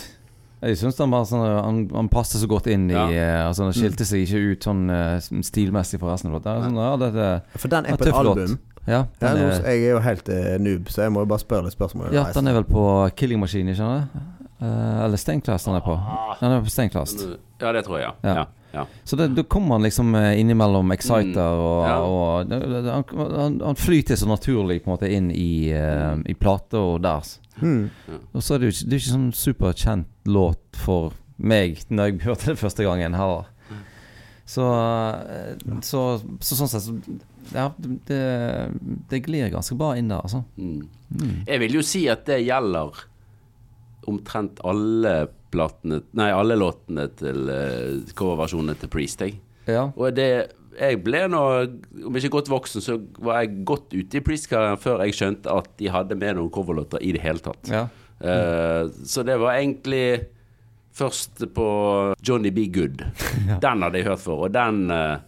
Jeg 0.64 0.78
syns 0.80 0.96
han 1.02 1.10
bare 1.12 1.26
sånn 1.28 1.42
Han, 1.44 1.80
han 1.92 2.08
passer 2.08 2.40
så 2.40 2.48
godt 2.48 2.66
inn 2.72 2.86
i 2.90 2.94
Ja. 2.94 3.04
eh, 3.10 3.40
Altså, 3.48 3.66
han 3.68 3.74
skilte 3.76 4.06
seg 4.08 4.24
ikke 4.24 4.40
ut 4.54 4.64
sånn 4.68 4.84
uh, 4.88 5.18
stilmessig 5.44 6.00
fra 6.00 6.14
resten. 6.14 6.32
Sånn, 6.32 6.78
ja, 6.80 6.94
dette 7.04 7.58
For 7.60 7.68
den 7.68 7.86
er 7.90 7.98
på 8.00 8.06
et 8.08 8.14
album. 8.14 8.58
Ja, 8.86 9.02
nå- 9.20 9.28
er, 9.28 9.62
jeg 9.64 9.84
er 9.88 9.92
jo 9.94 10.00
helt 10.04 10.28
uh, 10.28 10.56
noob, 10.60 10.88
så 10.92 11.02
jeg 11.06 11.12
må 11.12 11.22
jo 11.24 11.28
bare 11.30 11.40
spørre 11.44 11.64
litt 11.68 11.76
spørsmål. 11.76 12.12
ja, 12.12 12.24
den 12.32 12.48
er 12.48 12.56
vel 12.58 12.64
på 12.68 12.82
Killing 13.16 13.40
Machine, 13.40 13.72
ikke 13.72 13.80
sant? 13.80 14.18
Uh, 14.60 15.04
eller 15.04 15.16
Steinclass 15.20 15.64
den 15.64 15.74
er 15.78 15.84
på. 15.84 15.94
Den 16.40 16.52
er 16.52 16.60
på 16.64 16.72
Steinclass. 16.72 17.14
Ja, 17.60 17.72
det 17.72 17.84
tror 17.86 17.98
jeg, 18.00 18.12
ja. 18.24 18.34
Ja. 18.34 18.44
Ja. 18.74 18.84
Så 19.04 19.16
det, 19.16 19.28
da 19.36 19.44
kommer 19.48 19.78
han 19.78 19.86
liksom 19.86 20.14
eh, 20.18 20.40
innimellom 20.40 20.92
Exciter 20.94 21.22
Mm, 21.34 21.64
og, 21.64 21.80
ja. 21.86 21.96
og 22.02 22.52
han, 22.90 23.04
han, 23.38 23.58
han 23.64 23.78
flyter 23.78 24.18
så 24.18 24.28
naturlig 24.28 24.82
på 24.82 24.90
en 24.90 24.94
måte 24.96 25.10
inn 25.10 25.30
i, 25.30 25.72
uh, 25.72 26.18
i 26.26 26.34
plata 26.34 26.80
og 26.80 27.02
deres. 27.04 27.38
Hmm. 27.60 27.88
Og 28.32 28.42
så 28.42 28.56
er 28.56 28.62
det 28.62 28.70
jo 28.70 28.74
ikke, 28.74 28.86
det 28.88 28.96
er 28.96 29.02
ikke 29.02 29.14
sånn 29.14 29.32
superkjent 29.38 30.30
låt 30.30 30.78
for 30.84 31.14
meg 31.36 31.82
når 31.88 32.10
jeg 32.10 32.22
hørte 32.28 32.52
det 32.52 32.60
første 32.60 32.86
gangen 32.86 33.16
heller. 33.18 33.50
Så, 34.44 34.64
eh, 35.24 35.54
så, 35.80 36.02
så 36.44 36.58
sånn 36.58 36.68
sett 36.68 36.84
så 36.84 36.92
Ja, 37.54 37.70
det, 37.78 38.20
det 39.08 39.22
glir 39.24 39.48
ganske 39.52 39.76
bra 39.80 39.94
inn 39.96 40.10
der, 40.12 40.20
altså. 40.24 40.42
Mm. 40.56 40.84
Mm. 41.14 41.34
Jeg 41.46 41.60
vil 41.62 41.78
jo 41.78 41.84
si 41.84 42.04
at 42.12 42.24
det 42.28 42.42
gjelder 42.44 43.04
omtrent 44.10 44.60
alle 44.64 45.14
platene 45.54 46.02
Nei, 46.18 46.28
alle 46.34 46.58
låtene 46.58 47.06
til 47.18 47.48
uh, 47.48 48.12
coverversjonene 48.18 48.76
til 48.80 48.92
Priest, 48.92 49.24
jeg. 49.24 49.38
Ja. 49.70 49.88
Og 49.96 50.12
det 50.16 50.28
Jeg 50.74 50.98
ble 51.06 51.20
nå, 51.30 51.40
om 52.08 52.16
ikke 52.18 52.32
godt 52.34 52.50
voksen, 52.50 52.82
så 52.82 52.98
var 53.22 53.42
jeg 53.42 53.62
godt 53.64 53.94
ute 53.94 54.18
i 54.18 54.22
Priest-karrieren 54.26 54.80
før 54.82 55.04
jeg 55.06 55.14
skjønte 55.14 55.52
at 55.52 55.68
de 55.78 55.92
hadde 55.94 56.18
med 56.18 56.34
noen 56.34 56.50
coverlåter 56.52 57.02
i 57.02 57.12
det 57.14 57.22
hele 57.22 57.42
tatt. 57.42 57.70
ja. 57.70 57.86
Eh, 58.24 58.86
så 59.04 59.24
det 59.26 59.34
var 59.42 59.58
egentlig 59.58 60.26
først 60.94 61.42
på 61.54 61.68
Johnny 62.22 62.50
B. 62.54 62.66
Good. 62.72 63.02
Den 63.64 63.82
hadde 63.82 63.98
jeg 63.98 64.06
hørt 64.06 64.22
for, 64.22 64.46
og 64.46 64.54
den 64.54 64.86
uh, 64.90 65.18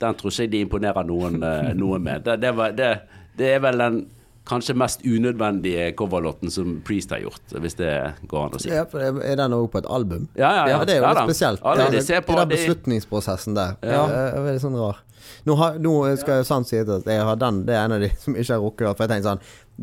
Den 0.00 0.16
tror 0.16 0.32
ikke 0.32 0.46
jeg 0.46 0.52
de 0.52 0.62
imponerer 0.64 1.08
noen, 1.08 1.40
noen 1.76 2.02
med. 2.04 2.24
Det, 2.24 2.36
det, 2.42 2.52
var, 2.56 2.72
det, 2.76 2.90
det 3.38 3.52
er 3.54 3.62
vel 3.64 3.80
den 3.80 4.00
kanskje 4.46 4.76
mest 4.78 5.02
unødvendige 5.06 5.90
coverlåten 5.98 6.52
som 6.54 6.78
Priest 6.86 7.10
har 7.10 7.24
gjort, 7.24 7.56
hvis 7.62 7.78
det 7.80 7.92
går 8.30 8.44
an 8.44 8.56
å 8.58 8.62
si. 8.62 8.70
Ja, 8.70 8.84
for 8.90 9.02
er 9.02 9.40
den 9.40 9.56
òg 9.56 9.68
på 9.72 9.82
et 9.82 9.88
album? 9.90 10.28
Ja, 10.38 10.52
ja, 10.60 10.68
Ja, 10.70 10.84
det 10.84 10.96
er 10.96 11.02
jo 11.02 11.10
litt 11.10 11.24
spesielt. 11.32 11.64
Ja, 11.64 11.74
det, 11.74 11.90
det- 11.96 12.04
ser 12.06 12.22
på 12.22 12.36
I 12.36 12.40
den 12.44 12.54
beslutningsprosessen 12.54 13.58
der. 13.58 13.76
Ja. 13.82 14.06
Det 14.06 14.22
er 14.38 14.46
veldig 14.46 14.62
sånn 14.62 14.78
rar. 14.78 15.02
Nå, 15.46 15.54
har, 15.58 15.78
nå 15.82 15.92
skal 16.20 16.40
jeg 16.40 16.46
sant 16.46 16.68
si 16.68 16.78
at 16.78 17.06
jeg 17.06 17.22
har 17.26 17.38
den 17.38 17.64
Det 17.66 17.74
er 17.74 17.84
en 17.84 17.94
av 17.96 18.02
de 18.02 18.08
som 18.22 18.34
ikke 18.36 18.52
har 18.52 18.62
rukket 18.62 18.98
For 18.98 19.04
jeg 19.04 19.10
tenkte 19.10 19.30
sånn 19.32 19.40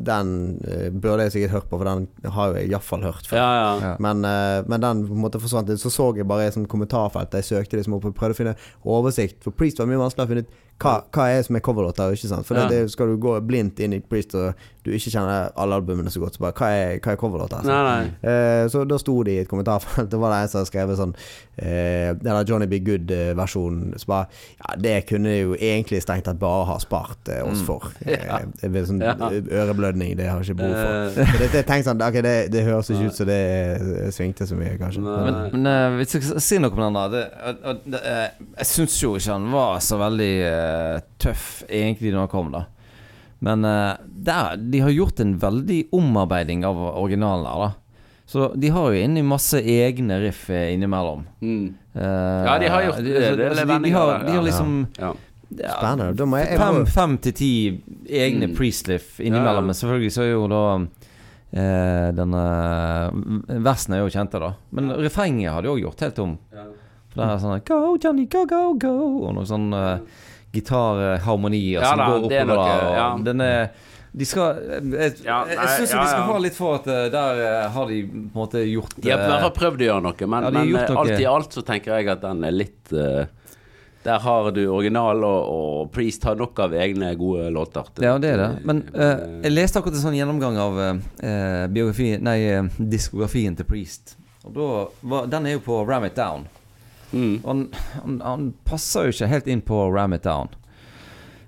Den 0.07 0.31
uh, 0.63 0.87
burde 0.91 1.25
jeg 1.27 1.33
sikkert 1.35 1.53
hørt 1.57 1.67
på, 1.69 1.79
for 1.81 1.89
den 1.89 2.31
har 2.35 2.55
jeg 2.57 2.71
iallfall 2.71 3.03
hørt 3.05 3.27
før. 3.29 3.37
Ja, 3.37 3.49
ja. 3.59 3.73
Ja. 3.83 3.91
Men, 4.01 4.23
uh, 4.25 4.63
men 4.65 4.81
den 4.81 5.03
på 5.05 5.13
en 5.13 5.21
måte 5.21 5.41
forsvant 5.43 5.69
litt. 5.69 5.81
Så 5.83 5.91
så 5.93 6.07
jeg 6.17 6.25
bare 6.25 6.47
i 6.47 6.49
kommentarfeltet, 6.49 6.71
kommentarfelt. 6.71 7.35
Jeg 7.37 7.49
søkte 7.51 7.77
liksom 7.77 7.99
opp 7.99 8.07
og 8.09 8.15
prøvde 8.17 8.33
å 8.33 8.39
finne 8.39 8.55
oversikt. 8.89 9.43
For 9.45 9.53
Priest 9.53 9.77
var 9.77 9.91
mye 9.91 10.01
vanskeligere 10.01 10.25
å 10.25 10.33
finne 10.33 10.47
ut 10.47 10.62
hva, 10.81 11.03
hva 11.13 11.27
er 11.31 11.41
som 11.45 11.55
er 11.55 11.61
coverlåter. 11.63 12.11
Ikke 12.15 12.27
sant? 12.27 12.45
For 12.45 12.55
Ja. 12.57 12.67
det, 12.67 12.91
skal 12.91 13.07
du 13.13 13.17
gå 13.17 13.37
blindt 13.45 13.79
inn 13.79 13.93
i 13.93 13.99
Priest 13.99 14.33
og 14.35 14.53
du 14.83 14.89
ikke 14.91 15.13
kjenner 15.13 15.51
alle 15.55 15.77
albumene 15.79 16.11
så 16.11 16.19
godt, 16.19 16.35
så 16.35 16.41
bare 16.43 16.53
Hva 16.59 16.67
er, 16.75 16.97
hva 16.99 17.13
er 17.13 17.15
coverlåter? 17.21 17.61
Altså? 17.61 17.71
Nei, 17.71 17.83
nei. 18.03 18.31
Eh, 18.31 18.65
så 18.67 18.81
da 18.83 18.97
sto 18.99 19.13
det 19.23 19.31
i 19.31 19.37
et 19.45 19.47
kommentarfelt 19.47 20.09
Det 20.11 20.19
var 20.19 20.33
det 20.33 20.39
en 20.43 20.49
som 20.51 20.59
hadde 20.59 20.67
skrevet 20.73 20.97
sånn 20.99 21.13
eh, 21.55 22.09
Eller 22.11 22.43
Johnny 22.49 22.67
Be 22.67 22.81
Good-versjonen. 22.83 23.93
Så 24.01 24.09
bare 24.11 24.27
Ja, 24.59 24.75
det 24.83 24.97
kunne 25.07 25.31
jo 25.37 25.53
egentlig 25.55 26.01
strengt 26.03 26.25
tatt 26.27 26.39
bare 26.41 26.65
ha 26.67 26.75
spart 26.83 27.31
eh, 27.31 27.39
oss 27.47 27.61
Mm. 27.63 27.65
for. 27.69 27.87
Eh, 28.03 28.43
det 28.59 28.69
blir 28.73 28.83
sånn 28.89 28.99
Ja. 29.03 29.15
øreblødning, 29.63 30.17
det 30.17 30.27
har 30.27 30.41
jeg 30.41 30.51
ikke 30.51 30.59
behov 30.59 30.75
for. 30.75 31.21
Eh, 31.21 31.31
det, 31.39 31.49
det 31.69 31.79
sånn 31.87 32.01
okay, 32.03 32.21
det, 32.25 32.35
det 32.51 32.63
høres 32.67 32.89
ikke 32.91 33.07
ut 33.07 33.15
som 33.21 33.27
det 33.29 33.39
eh, 33.79 34.11
svingte 34.11 34.47
så 34.49 34.55
mye, 34.59 34.75
kanskje. 34.81 35.01
Nei. 35.05 35.17
Men, 35.29 35.39
men 35.55 35.71
eh, 35.71 35.97
hvis 36.01 36.15
jeg 36.17 36.27
skal 36.27 36.43
si 36.43 36.59
noe 36.59 36.75
om 36.75 36.83
den 36.83 36.99
da. 36.99 37.23
eh, 38.03 38.29
Jeg 38.59 38.67
syns 38.73 38.99
jo 39.03 39.15
ikke 39.15 39.31
han 39.37 39.47
var 39.53 39.79
så 39.85 39.99
veldig 40.01 40.31
eh, 40.43 40.62
tøff 41.21 41.63
egentlig 41.69 42.11
når 42.13 42.25
han 42.25 42.31
kom, 42.33 42.51
da. 42.53 42.65
Men 43.43 43.65
eh, 43.67 43.93
der, 44.29 44.55
de 44.57 44.79
har 44.85 44.93
gjort 44.95 45.19
en 45.19 45.33
veldig 45.41 45.81
omarbeiding 45.91 46.63
av 46.65 46.77
originalen 46.93 47.45
her, 47.49 47.63
da. 47.67 47.71
Så 48.25 48.47
de 48.55 48.69
har 48.71 48.93
jo 48.93 49.01
inni 49.03 49.21
masse 49.27 49.59
egne 49.59 50.15
riff 50.23 50.45
eh, 50.49 50.69
innimellom. 50.73 51.25
mm. 51.43 51.63
Uh, 51.93 52.01
Ja, 52.47 52.53
de 52.57 52.69
har 52.71 52.81
gjort 52.87 53.03
det. 53.03 53.11
Det 53.13 53.35
det 53.37 53.47
altså, 53.51 53.65
de, 53.69 53.75
de, 53.83 53.89
har, 53.93 54.23
de 54.25 54.31
har 54.33 54.41
liksom 54.47 54.69
ja. 54.97 55.11
ja, 55.59 55.73
Spennende. 55.75 56.15
Da 56.17 56.25
må 56.25 56.39
jeg, 56.39 56.47
jeg 56.55 56.57
Fem, 56.63 56.79
fem 56.89 57.17
til 57.21 57.35
ti 57.37 57.49
egne 58.09 58.47
Mm. 58.49 58.55
priestliff 58.57 59.19
innimellom. 59.21 59.59
ja. 59.61 59.67
Men 59.67 59.77
selvfølgelig 59.77 60.13
så 60.15 60.23
er 60.23 60.31
jo 60.31 60.47
da 60.49 60.63
eh, 61.53 62.07
denne 62.17 62.41
Versen 63.67 63.93
er 63.93 64.01
jo 64.01 64.09
kjente, 64.09 64.39
da. 64.41 64.53
Men 64.73 64.89
refrenget 65.03 65.53
har 65.53 65.61
de 65.61 65.69
òg 65.75 65.83
gjort 65.83 66.01
helt 66.07 66.23
om. 66.23 66.33
Ja. 66.55 66.65
For 67.13 67.21
det 67.21 67.29
er 67.29 67.41
sånn 67.43 67.61
Go, 67.69 67.79
Johnny, 68.01 68.25
go, 68.25 68.45
go, 68.49 68.63
go. 68.81 68.95
Og 69.27 69.35
noe 69.37 69.45
sånn 69.45 69.69
uh, 69.77 69.99
gitarharmonier 70.53 71.81
Ja 71.81 71.89
som 71.89 71.99
da, 72.03 72.07
går 72.13 72.31
er 72.31 72.45
oppover 72.45 72.55
noe, 72.55 72.93
ja. 72.97 73.09
den 73.31 73.41
er 73.41 73.67
de 74.13 74.25
skal 74.29 74.59
Jeg, 74.61 75.13
Ja, 75.25 75.39
jeg, 75.49 75.57
nei, 75.57 75.63
jeg 75.65 75.69
syns 75.79 75.93
ja, 75.95 76.01
de 76.03 76.09
skal 76.11 76.19
ja. 76.19 76.25
ha 76.29 76.41
litt 76.43 76.57
for 76.57 76.75
at 76.77 76.89
eh, 76.93 77.05
der 77.13 77.39
eh, 77.41 77.63
har 77.73 77.87
de 77.89 78.01
på 78.05 78.17
en 78.19 78.27
måte 78.37 78.61
gjort 78.69 78.93
De 78.99 79.09
har 79.09 79.17
i 79.17 79.23
eh, 79.23 79.31
hvert 79.31 79.45
fall 79.47 79.55
prøvd 79.57 79.81
å 79.81 79.87
gjøre 79.87 80.03
noe, 80.05 80.27
men, 80.35 80.45
Ja, 80.45 80.51
men 80.53 80.67
eh, 80.67 80.83
noe. 80.91 80.97
alt 81.01 81.23
i 81.23 81.29
alt 81.31 81.57
så 81.57 81.63
tenker 81.65 81.95
jeg 81.97 82.11
at 82.13 82.21
den 82.21 82.45
er 82.45 82.53
litt 82.53 82.93
uh, 82.93 83.23
Der 84.05 84.19
har 84.21 84.51
du 84.53 84.61
original, 84.69 85.23
og, 85.25 85.49
og 85.55 85.91
Priest 85.95 86.27
har 86.29 86.37
nok 86.37 86.59
av 86.61 86.73
egne 86.77 87.13
gode 87.17 87.49
låter. 87.55 87.89
til- 87.95 88.05
Ja, 88.05 88.17
det 88.21 88.33
er 88.35 88.41
det. 88.43 88.49
Men 88.69 88.83
eh, 88.93 89.01
eh, 89.07 89.37
jeg 89.47 89.55
leste 89.55 89.79
akkurat 89.81 89.95
en 89.97 90.03
sånn 90.05 90.17
gjennomgang 90.19 90.59
av 90.61 90.77
uh, 90.77 91.67
biografien 91.73 92.21
Nei, 92.27 92.37
eh, 92.51 92.67
diskografien 92.77 93.55
til 93.57 93.65
Priest. 93.65 94.17
Og 94.43 94.53
da 94.59 94.67
var, 95.07 95.25
Den 95.31 95.47
er 95.47 95.55
jo 95.57 95.63
på 95.65 95.79
Ram 95.87 96.05
It 96.05 96.19
Down. 96.19 96.45
Mm. 97.13 97.35
Han, 97.45 97.63
han, 98.01 98.19
han 98.25 98.51
passer 98.67 99.07
jo 99.07 99.15
ikke 99.15 99.31
helt 99.31 99.47
inn 99.53 99.63
på 99.65 99.79
Ram 99.93 100.17
It 100.17 100.25
Down. 100.27 100.51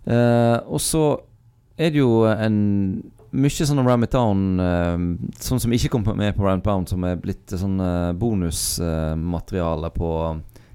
Uh, 0.06 0.62
og 0.70 0.82
så 0.84 1.04
er 1.76 1.92
det 1.92 2.00
jo 2.00 2.24
en 2.30 2.58
mye 3.36 3.68
sånn 3.68 3.82
Ram 3.84 4.06
It 4.06 4.14
Down 4.14 4.62
uh, 4.62 5.00
Sånn 5.42 5.60
som 5.64 5.74
ikke 5.76 5.90
kom 5.96 6.06
med 6.16 6.36
på 6.38 6.46
Ram 6.46 6.62
It 6.62 6.68
Down, 6.70 6.86
som 6.88 7.04
er 7.08 7.18
blitt 7.20 7.52
sånn 7.52 7.80
uh, 7.82 8.14
bonusmateriale 8.16 9.92
på 9.96 10.12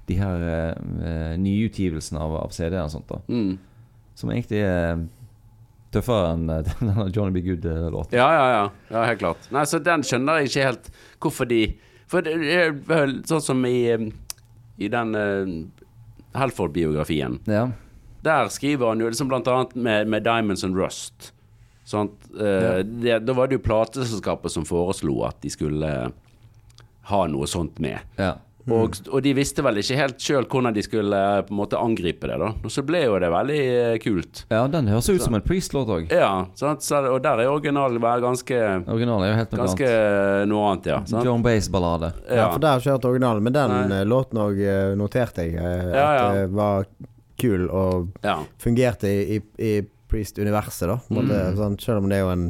de 0.09 0.17
her 0.19 0.45
uh, 0.45 1.33
nyutgivelsene 1.39 2.21
av, 2.21 2.37
av 2.43 2.53
CD-er 2.55 2.83
og 2.85 2.93
sånt. 2.93 3.11
da 3.11 3.21
Mm. 3.31 3.57
Som 4.17 4.29
egentlig 4.33 4.59
er 4.67 4.99
tøffere 5.91 6.33
enn 6.35 6.49
denne 6.67 7.07
Johnny 7.15 7.33
B. 7.35 7.43
Good-låten. 7.45 8.17
Ja, 8.17 8.27
ja, 8.35 8.43
ja, 8.51 8.65
ja. 8.91 9.05
Helt 9.07 9.23
klart. 9.23 9.47
Nei, 9.53 9.63
så 9.67 9.79
den 9.83 10.03
skjønner 10.07 10.41
jeg 10.41 10.51
ikke 10.51 10.67
helt 10.69 10.91
hvorfor 11.21 11.49
de 11.49 11.61
For 12.11 12.25
det 12.25 12.35
er 12.51 12.73
vel 12.89 13.21
sånn 13.27 13.43
som 13.43 13.65
i, 13.65 13.95
i 14.81 14.89
den 14.91 15.15
uh, 15.15 15.53
Helford-biografien. 16.37 17.39
Ja. 17.49 17.69
Der 18.25 18.49
skriver 18.53 18.91
han 18.91 19.01
jo 19.01 19.09
liksom 19.09 19.29
blant 19.31 19.49
annet 19.49 19.75
med, 19.75 20.09
med 20.11 20.25
Diamonds 20.27 20.63
and 20.67 20.77
Rust. 20.77 21.31
Sånn 21.87 22.11
uh, 22.37 22.45
ja. 22.45 22.75
det, 22.83 23.19
da 23.25 23.35
var 23.37 23.49
det 23.49 23.59
jo 23.59 23.65
plateselskapet 23.65 24.53
som 24.53 24.67
foreslo 24.67 25.21
at 25.27 25.41
de 25.43 25.51
skulle 25.51 25.91
ha 27.11 27.21
noe 27.27 27.49
sånt 27.49 27.81
med. 27.83 27.99
ja. 28.21 28.37
Og, 28.71 28.95
og 29.11 29.21
de 29.25 29.33
visste 29.37 29.63
vel 29.65 29.77
ikke 29.81 29.97
helt 29.99 30.19
sjøl 30.23 30.45
hvordan 30.49 30.73
de 30.75 30.83
skulle 30.85 31.17
eh, 31.17 31.41
på 31.47 31.53
en 31.53 31.59
måte 31.59 31.79
angripe 31.79 32.27
det, 32.29 32.37
da. 32.41 32.49
Og 32.63 32.71
så 32.73 32.83
ble 32.87 33.03
jo 33.05 33.17
det 33.21 33.29
veldig 33.33 33.59
eh, 33.75 33.97
kult. 34.03 34.43
ja 34.51 34.63
den 34.71 34.87
høres 34.91 35.09
ut 35.11 35.21
som 35.25 35.35
en 35.37 35.43
Priest-låt 35.45 35.91
òg. 35.91 36.11
Ja, 36.15 36.31
sant? 36.59 36.83
Så, 36.85 36.99
og 37.11 37.19
der 37.25 37.43
er 37.45 37.51
originalen 37.51 38.01
bare 38.03 38.21
ganske, 38.23 38.59
Originalen 38.87 39.27
er 39.27 39.33
jo 39.33 39.37
helt 39.41 39.55
noe 39.55 39.63
ganske 39.65 39.87
annet. 39.91 40.49
noe 40.51 40.65
annet, 40.71 40.89
ja. 40.93 40.99
Sant? 41.11 41.25
John 41.27 41.43
Bass-ballade. 41.45 42.11
ja, 42.29 42.49
for 42.51 42.59
der 42.63 42.75
har 42.77 42.85
jeg 42.85 42.95
hørt 42.97 43.09
originalen, 43.11 43.43
men 43.43 43.53
den 43.57 43.75
Nei. 43.77 44.01
eh, 44.01 44.05
låten 44.07 44.41
òg 44.41 44.61
noterte 44.99 45.45
jeg 45.47 45.57
at 45.61 45.95
Ja, 45.95 46.09
ja. 46.19 46.47
var 46.55 46.85
kul 47.41 47.67
og 47.73 48.11
ja. 48.23 48.37
fungerte 48.61 49.09
i, 49.09 49.37
i, 49.37 49.41
i 49.57 49.71
Priest-universet, 50.11 50.89
da. 50.91 50.97
Mm. 51.09 51.29
sånn, 51.57 51.77
selv 51.81 52.03
om 52.03 52.09
det 52.11 52.17
er 52.19 52.25
jo 52.25 52.31
en 52.33 52.47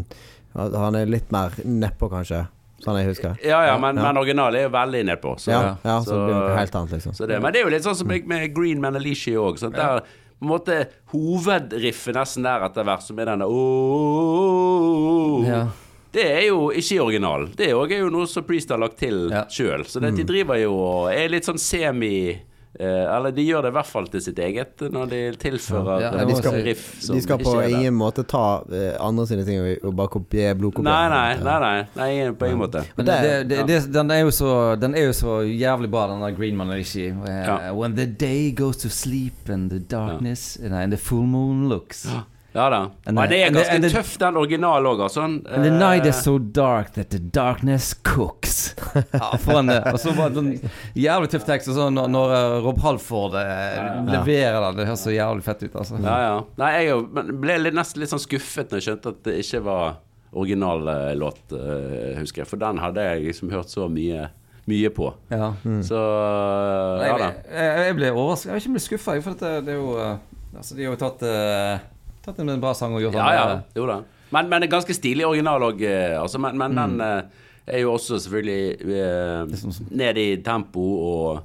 Han 0.58 0.96
er 1.00 1.06
litt 1.08 1.30
mer 1.32 1.54
nedpå, 1.64 2.10
kanskje, 2.12 2.42
sånn 2.84 2.98
jeg 3.02 3.08
husker. 3.12 3.38
Ja, 3.44 3.62
ja, 3.66 3.78
men, 3.78 3.96
Ja. 3.96 4.04
men 4.12 4.18
originalen 4.24 4.56
er 4.60 4.64
jo 4.64 4.70
veldig 4.70 5.04
nedpå. 5.10 5.36
Så, 5.40 5.52
Ja, 5.52 5.62
ja, 5.84 6.00
så, 6.00 6.06
så- 6.06 6.18
det 6.18 6.34
blir 6.34 6.40
noe 6.50 6.58
helt 6.58 6.76
annet, 6.76 6.92
liksom. 6.92 7.14
så 7.16 7.28
det, 7.28 7.42
men 7.42 7.54
det 7.54 7.62
er 7.62 7.66
jo 7.66 7.70
litt 7.76 7.84
sånn 7.84 7.96
som 7.96 8.08
med, 8.08 8.54
Green 8.56 8.82
Man 8.82 8.96
Alicia 8.96 9.38
òg. 9.38 9.60
Der 9.72 10.02
på 10.02 10.42
en 10.42 10.50
måte 10.50 10.88
hovedriffet 11.14 12.16
nesten 12.16 12.44
der 12.44 12.64
etter 12.66 12.84
hvert, 12.84 13.04
som 13.04 13.20
er 13.20 13.26
denne 13.26 13.46
Ja. 15.48 15.68
Det 16.12 16.26
er 16.28 16.42
jo 16.50 16.72
ikke 16.76 17.00
original. 17.06 17.46
Det 17.56 17.70
er 17.70 18.00
jo 18.02 18.10
noe 18.12 18.28
som 18.28 18.44
Priest 18.44 18.70
har 18.74 18.78
lagt 18.82 18.98
til 19.00 19.30
Ja. 19.32 19.46
sjøl. 19.46 19.86
Så 19.88 20.02
det, 20.02 20.16
de 20.18 20.24
driver 20.28 20.58
jo 20.60 20.74
og 20.76 21.14
er 21.14 21.30
litt 21.30 21.44
sånn 21.46 21.58
semi 21.60 22.38
Eller 22.80 23.32
de 23.36 23.44
gjør 23.44 23.66
det 23.66 23.72
i 23.74 23.76
hvert 23.76 23.86
fall 23.90 24.06
til 24.08 24.22
sitt 24.24 24.38
eget 24.40 24.80
når 24.94 25.10
de 25.12 25.18
tilfører 25.42 26.02
Ja, 26.02 26.12
eh, 26.16 26.26
de 26.30 26.36
skal- 26.38 26.62
riff 26.64 27.02
som 27.04 27.16
De 27.16 27.22
skal 27.22 27.38
på 27.38 27.52
ikke 27.52 27.64
er 27.66 27.70
der. 27.70 27.78
ingen 27.82 27.94
måte 28.00 28.24
ta 28.26 28.64
eh, 28.72 28.96
andre 29.00 29.26
sine 29.28 29.44
ting 29.46 29.60
og, 29.84 29.94
bare 29.96 30.08
kopiere 30.08 30.56
blodkopiere. 30.56 30.88
Nei, 30.88 31.10
nei, 31.10 31.44
nei, 31.44 31.60
nei, 31.96 32.24
nei, 32.24 32.32
på 32.32 32.46
ingen 32.48 32.60
måte. 32.64 32.86
Men 32.96 33.06
det- 33.06 33.22
det, 33.22 33.50
det, 33.50 33.68
det, 33.68 33.94
den, 33.94 34.12
er 34.12 34.20
jo 34.24 34.32
så, 34.32 34.76
den 34.80 34.96
er 34.96 35.06
jo 35.10 35.12
så 35.14 35.42
jævlig 35.44 35.92
bra, 35.92 36.08
den 36.08 36.22
der 36.22 36.32
Green 36.32 36.56
Man 36.58 36.72
Alicia. 36.72 37.14
Ja. 37.28 37.74
When 37.74 37.96
the 37.96 38.06
day 38.06 38.52
goes 38.56 38.78
to 38.78 38.90
sleep 38.90 39.50
and 39.50 39.70
the 39.70 39.80
darkness 39.80 40.58
and 40.64 40.92
the 40.92 40.98
full 40.98 41.26
moon 41.28 41.68
looks. 41.70 42.06
Ja 42.06 42.22
da. 42.54 42.90
And 43.08 43.18
Ja, 43.18 43.24
the- 43.26 43.30
det 43.30 43.38
er 43.42 43.46
and 43.48 43.56
the- 43.56 43.62
ganske 43.64 43.76
and 43.76 43.84
tøff, 43.94 44.18
den 44.20 44.38
originalen 44.38 44.86
òg, 44.92 45.00
altså. 45.06 45.22
And 45.24 45.46
the 45.48 45.70
Eh, 45.72 45.80
night 45.80 46.06
is 46.06 46.16
so 46.24 46.38
dark 46.38 46.92
that 46.94 47.10
the 47.10 47.20
darkness 47.20 47.94
cooks. 48.04 48.76
ja, 49.14 49.30
for 49.38 49.60
en, 49.62 49.70
og 49.70 50.00
så 50.00 50.12
var 50.18 50.30
det 50.30 50.38
en 50.44 50.70
jævlig 50.96 51.30
tøff 51.32 51.46
tekst. 51.48 51.70
Og 51.72 51.76
så 51.76 51.90
når, 51.90 52.10
når 52.12 52.34
eh, 52.36 52.58
Rob 52.66 52.82
Halford 52.84 53.34
ja. 53.40 54.02
leverer 54.04 54.60
det, 54.68 54.78
det 54.82 54.88
høres 54.90 55.04
så 55.08 55.14
jævlig 55.16 55.44
fett 55.48 55.64
ut, 55.64 55.76
altså. 55.80 55.96
Ja, 56.04 56.18
ja. 56.26 56.36
Nei, 56.60 56.72
jeg 56.90 57.32
ble 57.40 57.58
litt, 57.64 57.74
nesten 57.78 58.04
litt 58.04 58.12
sånn 58.12 58.20
skuffet 58.26 58.68
når 58.72 58.82
jeg 58.82 58.90
skjønte 58.90 59.16
at 59.16 59.24
det 59.24 59.38
ikke 59.46 59.64
var 59.70 59.96
original 60.34 60.88
eh, 60.88 61.16
låt, 61.16 61.42
eh, 61.56 62.20
husker 62.20 62.44
jeg. 62.44 62.48
For 62.52 62.60
den 62.60 62.78
hadde 62.84 63.04
jeg 63.08 63.24
liksom 63.30 63.50
hørt 63.56 63.72
så 63.72 63.88
mye, 63.92 64.28
mye 64.68 64.90
på. 64.96 65.08
Ja. 65.32 65.54
Så 65.88 65.96
ja 67.08 67.16
da. 67.18 67.32
jeg, 67.48 67.88
jeg 67.88 67.96
ble 67.98 68.12
overrasket. 68.12 68.52
Jeg 68.52 68.54
vet 68.56 68.62
ikke 68.64 68.72
om 68.72 68.76
jeg 68.76 68.82
ble 68.82 68.86
skuffa, 68.90 69.16
for 69.24 69.40
det, 69.42 69.54
det 69.68 69.74
er 69.76 69.80
jo 69.82 69.96
eh, 70.04 70.18
Altså, 70.52 70.76
de 70.76 70.84
har 70.84 70.92
jo 70.92 71.00
tatt 71.00 71.22
uh, 71.24 71.78
Tatt 72.26 72.40
en 72.40 72.52
bra 72.62 72.74
sang 72.78 72.94
og 72.94 73.02
gjort 73.02 73.16
Ja, 73.18 73.28
den 73.30 73.38
ja. 73.56 73.62
Jo 73.76 73.86
da. 73.90 74.00
Men, 74.32 74.48
men 74.50 74.62
det 74.64 74.70
ganske 74.72 74.94
stilig 74.96 75.26
original 75.28 75.62
òg, 75.72 75.82
altså. 76.22 76.40
Men, 76.40 76.58
men 76.58 76.72
Mm. 76.72 76.82
den 76.82 77.02
eh, 77.02 77.22
er 77.76 77.80
jo 77.84 77.94
også 77.98 78.20
selvfølgelig 78.22 78.96
eh, 78.96 79.56
sånn 79.60 79.90
ned 79.92 80.18
i 80.18 80.28
tempo 80.46 80.82
og, 80.82 81.42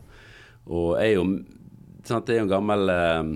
og 0.70 0.96
er 1.00 1.14
jo 1.16 1.24
sant, 2.06 2.26
Det 2.26 2.36
er 2.36 2.38
jo 2.40 2.46
en 2.46 2.52
gammel 2.52 2.88
eh, 2.88 3.32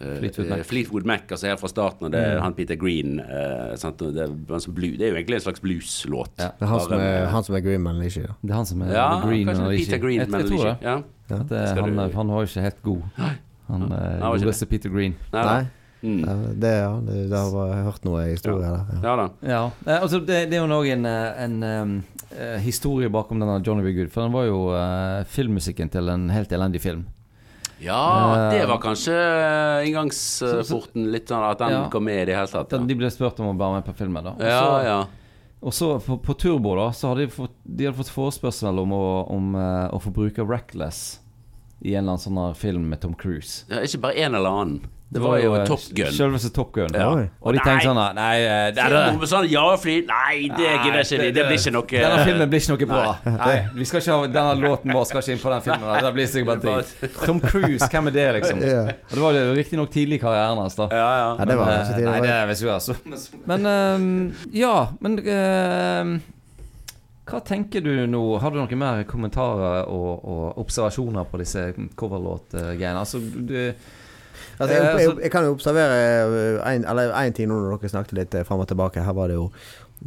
eh, 0.00 0.18
Fleetwood 0.20 0.48
Mac. 0.48 0.58
eh, 0.60 0.64
Fleetwood 0.70 1.06
Mac, 1.10 1.24
altså 1.30 1.48
helt 1.50 1.60
fra 1.64 1.68
starten. 1.72 2.06
Og 2.06 2.12
det 2.14 2.20
er 2.22 2.38
han 2.44 2.54
Peter 2.54 2.76
Green. 2.78 3.18
eh, 3.20 3.74
sant, 3.80 3.98
det, 3.98 4.28
er 4.28 4.58
sånn 4.62 4.74
blues, 4.76 4.96
det 5.00 5.08
er 5.08 5.14
jo 5.14 5.18
egentlig 5.18 5.40
en 5.40 5.46
slags 5.48 5.60
blueslåt. 5.64 6.30
Ja. 6.38 6.52
Det 6.58 6.68
er 6.68 6.70
han 6.70 6.80
som 6.86 6.92
er, 7.00 7.26
han 7.34 7.44
som 7.48 7.56
er 7.58 7.64
Green 7.66 7.82
Man 7.82 7.98
Leashy. 7.98 8.22
Det 8.42 8.50
er 8.52 8.54
han 8.60 8.66
som 8.70 8.82
er 8.86 8.92
ja, 8.94 9.08
green. 9.24 9.46
det 9.50 9.78
Peter 9.80 9.98
Green, 10.04 10.20
jeg, 10.22 10.30
jeg 10.30 10.50
tror 10.52 10.68
det. 10.70 10.76
Ja. 10.86 10.96
At, 11.34 11.50
eh, 11.50 11.74
han, 11.80 11.96
du- 11.96 12.16
han 12.20 12.28
var 12.36 12.44
jo 12.44 12.50
ikke 12.52 12.62
helt 12.68 12.82
god. 12.82 13.02
Han 13.16 13.34
Han 13.68 13.82
eh, 13.92 14.20
var 14.20 14.36
ikke 14.36 14.44
godeste 14.46 14.66
Peter 14.70 14.90
Green. 14.92 15.14
Nei. 15.32 15.44
Nei, 15.48 15.64
Mm. 16.04 16.20
det, 16.60 16.70
ja, 16.82 16.90
det, 17.00 17.14
det 17.30 17.38
har 17.40 17.70
jeg 17.70 17.84
hørt 17.86 18.04
noe 18.04 18.24
historie 18.28 18.68
der. 18.68 18.90
Ja. 18.92 19.00
Ja 19.08 19.14
da. 19.16 19.26
Ja, 19.48 19.60
eh, 19.86 20.02
altså 20.02 20.20
det, 20.20 20.42
det 20.50 20.58
er 20.58 20.66
jo 20.66 20.76
òg 20.76 20.88
en, 20.92 21.06
eh, 21.08 21.44
en 21.46 21.56
eh, 22.36 22.58
historie 22.60 23.08
bakom 23.08 23.40
denne 23.40 23.56
Johnny 23.64 23.82
B. 23.86 23.94
Good. 23.96 24.10
For 24.12 24.26
den 24.26 24.34
var 24.34 24.44
jo 24.44 24.58
uh, 24.74 25.22
filmmusikken 25.32 25.88
til 25.94 26.10
en 26.12 26.28
helt 26.34 26.52
elendig 26.52 26.82
film. 26.84 27.06
Ja, 27.80 28.50
det 28.52 28.62
var 28.70 28.78
kanskje 28.80 29.14
inngangsporten 29.88 31.08
litt 31.12 31.28
sånn 31.28 31.42
at 31.50 31.58
den 31.58 31.72
Ja. 31.74 31.88
kom 31.90 32.04
med 32.04 32.22
i 32.22 32.24
det 32.30 32.36
hele 32.36 32.46
tatt. 32.48 32.70
Den, 32.70 32.82
Ja, 32.82 32.86
de 32.86 32.94
ble 32.94 33.10
spurt 33.10 33.40
om 33.40 33.50
å 33.50 33.58
være 33.58 33.74
med 33.80 33.84
på 33.84 33.94
filmen. 33.98 34.24
da 34.24 34.34
ja. 34.38 34.60
så- 34.60 34.84
ja. 34.84 35.06
Og 35.64 35.72
så 35.72 35.98
på, 35.98 36.18
på 36.20 36.34
Turbo 36.36 36.74
da 36.76 36.90
Så 36.92 37.08
hadde 37.08 37.24
de 37.24 37.32
fått, 37.32 37.52
de 37.64 37.86
hadde 37.86 37.96
fått 37.96 38.10
forespørsel 38.12 38.78
om, 38.78 38.90
å, 38.92 39.30
om 39.30 39.54
uh, 39.56 39.88
å 39.96 40.00
få 40.00 40.12
bruke 40.12 40.44
Reckless 40.44 41.20
i 41.82 41.94
en 41.94 42.04
eller 42.04 42.16
annen 42.18 42.18
sånn 42.18 42.54
film 42.54 42.88
med 42.88 43.00
Tom 43.00 43.14
Cruise. 43.14 43.64
ja 43.68 43.80
ikke 43.80 44.00
bare 44.00 44.14
en 44.16 44.34
eller 44.34 44.50
annen. 44.50 44.80
Det 45.14 45.20
var 45.22 45.38
jo 45.38 45.52
Top 45.66 45.82
Gun. 45.94 46.12
Selveste 46.12 46.50
Top 46.50 46.72
Gun. 46.74 46.90
Ja. 46.94 47.06
Og 47.38 47.54
de 47.54 47.60
tenkte 47.62 47.86
sånn 47.86 48.00
Nei, 48.16 48.32
eh, 48.42 48.70
Det 48.74 48.82
er 48.82 49.14
noe 49.14 49.28
sånn 49.30 49.46
ja-fly 49.46 49.94
Nei, 50.08 50.48
det 50.50 50.72
gidder 50.82 50.98
ikke 51.04 51.20
vi. 51.20 51.28
Det 51.36 51.44
blir 51.46 51.60
ikke 51.60 51.72
noe 51.76 51.86
Denne 51.92 52.24
filmen 52.26 52.50
blir 52.50 52.64
ikke 52.64 52.74
noe 52.74 52.88
bra. 52.90 53.14
Nei, 53.36 53.54
vi 53.76 53.86
skal 53.86 54.02
ikke 54.02 54.18
ha 54.18 54.32
Denne 54.34 54.56
låten 54.64 54.94
vår 54.96 55.06
skal 55.10 55.22
ikke 55.22 55.36
inn 55.36 55.42
på 55.44 55.54
den 55.54 55.64
filmen. 55.68 55.94
Det 56.08 56.12
blir 56.18 56.30
sikkert 56.32 56.66
bare 56.66 56.82
drit. 56.82 57.16
Tom 57.22 57.40
Cruise, 57.44 57.90
hvem 57.94 58.10
er 58.10 58.16
det, 58.18 58.26
liksom? 58.40 58.62
Ja. 58.66 58.82
Og 58.90 59.14
det 59.14 59.24
var 59.24 59.38
jo 59.38 59.56
riktignok 59.60 59.94
tidlig 59.94 60.18
i 60.18 60.22
karrieren 60.24 60.62
hans, 60.64 60.78
da. 60.80 60.90
Ja, 60.90 61.08
ja. 61.20 61.32
Ja, 61.38 61.48
det 61.50 61.58
var 61.62 61.72
ikke 61.72 61.80
eh, 61.80 61.94
tidlig. 61.94 62.10
Nei, 62.10 62.20
det 62.26 62.34
er 62.34 62.50
visst 62.50 62.70
altså. 62.74 62.98
Men 63.50 63.68
um, 63.70 64.12
ja, 64.50 64.76
men 65.04 65.18
um, 65.22 66.14
hva 67.30 67.40
tenker 67.46 67.84
du 67.84 67.92
nå? 68.10 68.22
Har 68.42 68.52
du 68.52 68.58
noen 68.58 68.80
mer 68.80 69.04
kommentarer 69.08 69.86
og, 69.88 70.24
og 70.26 70.64
observasjoner 70.64 71.28
på 71.30 71.40
disse 71.40 71.68
coverlåt-greiene? 71.96 72.98
Altså, 73.00 73.22
du 73.22 73.70
Altså, 74.58 74.72
jeg, 74.74 74.82
Eh, 74.82 74.98
jeg, 75.00 75.08
altså- 75.08 75.22
jeg 75.22 75.30
kan 75.32 75.44
jo 75.44 75.54
observere 75.54 76.74
en, 76.74 76.84
eller 76.84 77.30
ting 77.32 77.48
nå 77.48 77.54
når 77.60 77.78
dere 77.80 77.90
snakket 77.90 78.12
litt 78.12 78.34
eh, 78.34 78.44
fram 78.44 78.60
og 78.60 78.68
tilbake. 78.68 79.02
Her 79.04 79.12
var 79.14 79.28
det 79.28 79.34
jo 79.36 79.50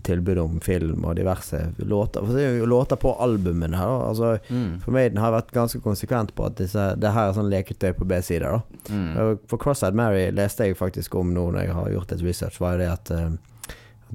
tilbud 0.03 0.37
om 0.37 0.59
film 0.61 1.05
og 1.05 1.15
diverse 1.17 1.73
låter. 1.79 2.21
For 2.25 2.33
det 2.35 2.43
er 2.45 2.57
jo 2.59 2.65
låter 2.69 2.95
på 3.01 3.15
albumene 3.23 3.77
her. 3.79 3.93
Altså, 4.09 4.37
mm, 4.49 4.81
for 4.83 4.91
Maiden 4.91 5.17
har 5.17 5.31
vært 5.33 5.51
ganske 5.55 5.79
konsekvent 5.81 6.35
på 6.35 6.45
at 6.45 6.55
disse, 6.59 6.95
det 6.99 7.11
her 7.15 7.29
er 7.31 7.33
sånn 7.33 7.49
leketøy 7.49 7.93
på 7.97 8.05
B-sider. 8.05 8.61
mm, 8.91 9.39
For 9.49 9.57
Cross-Eyed 9.57 9.95
Mary 9.97 10.29
leste 10.31 10.67
jeg 10.67 10.77
faktisk 10.77 11.15
om 11.15 11.33
nå 11.33 11.47
når 11.51 11.63
jeg 11.65 11.73
har 11.73 11.89
gjort 11.95 12.11
et 12.11 12.21
research, 12.21 12.59
var 12.61 12.73
jo 12.77 12.83
det 12.83 12.91
at 12.91 13.11
eh, 13.11 13.29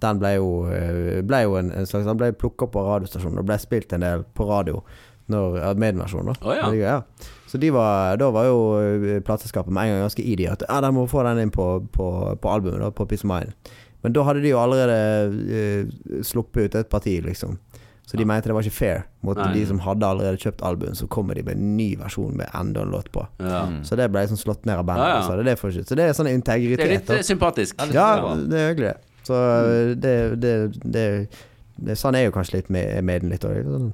den 0.02 0.18
ble 0.22 0.34
jo, 0.36 0.50
eh, 0.70 1.20
ble 1.22 1.42
jo 1.42 1.56
en, 1.58 1.72
en 1.72 1.84
slags 1.86 2.06
Den 2.06 2.16
ble 2.16 2.30
plukka 2.32 2.64
opp 2.64 2.72
på 2.72 2.84
radiostasjonen 2.86 3.38
og 3.42 3.44
ble 3.50 3.58
spilt 3.58 3.92
en 3.92 4.00
del 4.06 4.22
på 4.34 4.46
radio 4.48 4.82
når 5.32 5.74
Maiden-versjonen. 5.80 6.34
da 6.38 6.48
Å, 6.68 6.72
ja. 6.78 7.02
Ja. 7.52 7.58
Så 7.58 7.58
de 7.60 7.68
var, 7.70 8.16
da 8.16 8.30
var 8.32 8.46
jo 8.48 8.60
plateselskapet 9.26 9.72
med 9.72 9.84
en 9.84 9.90
gang 9.98 10.06
ganske 10.06 10.24
i 10.24 10.36
de 10.40 10.46
at 10.48 10.62
ja, 10.64 10.80
de 10.80 10.88
må 10.96 11.04
få 11.10 11.20
den 11.26 11.42
inn 11.42 11.50
på, 11.52 11.66
på, 11.92 12.06
på 12.40 12.48
albumet, 12.48 12.80
da, 12.80 12.88
på 12.96 13.04
Peace 13.10 13.26
of 13.26 13.28
Mind. 13.28 13.52
Men 14.02 14.14
da 14.16 14.24
hadde 14.24 14.40
de 14.42 14.48
jo 14.54 14.58
allerede 14.58 14.96
uh, 15.52 16.22
sluppet 16.24 16.64
ut 16.72 16.78
et 16.80 16.88
parti, 16.90 17.18
liksom. 17.22 17.58
Så 18.08 18.16
de 18.18 18.24
mente 18.26 18.48
det 18.50 18.54
var 18.56 18.64
ikke 18.66 18.74
fair 18.74 19.04
mot 19.22 19.38
Nei. 19.38 19.52
de 19.54 19.66
som 19.68 19.78
hadde 19.84 20.08
allerede 20.08 20.40
kjøpt 20.42 20.64
album. 20.66 20.96
Så 20.98 21.06
kommer 21.06 21.38
de 21.38 21.44
med 21.46 21.54
en 21.60 21.76
ny 21.76 21.92
versjon 22.00 22.34
med 22.36 22.48
enda 22.58 22.82
en 22.82 22.90
låt 22.90 23.12
på. 23.14 23.22
ja. 23.38 23.62
mm. 23.70 23.84
Så 23.86 23.96
det 23.96 24.08
ble 24.10 24.24
liksom 24.24 24.40
slått 24.40 24.66
ned 24.66 24.80
av 24.80 24.88
bandet. 24.88 25.04
Ja, 25.06 25.12
ja. 25.12 25.20
Altså. 25.20 25.36
Det, 25.36 25.52
er 25.52 25.78
det, 25.78 25.86
så 25.86 25.96
det 26.00 26.08
er 26.08 26.16
sånn 26.18 26.32
Det 26.42 26.56
er 26.56 26.90
litt 26.90 27.06
da. 27.06 27.20
eh, 27.20 27.22
sympatisk. 27.22 27.76
Ja, 27.78 27.86
det- 27.86 27.94
Ja, 27.94 28.58
er 28.64 28.72
hyggelig. 28.72 28.94
Så 29.22 29.38
det, 30.02 30.16
det, 30.42 30.54
det, 30.82 31.06
det 31.78 31.96
Sånn 31.96 32.16
er 32.18 32.26
jo 32.26 32.32
kanskje 32.34 32.56
litt 32.58 32.70
med 32.74 33.04
Maiden 33.06 33.30
litt 33.30 33.44
òg. 33.46 33.92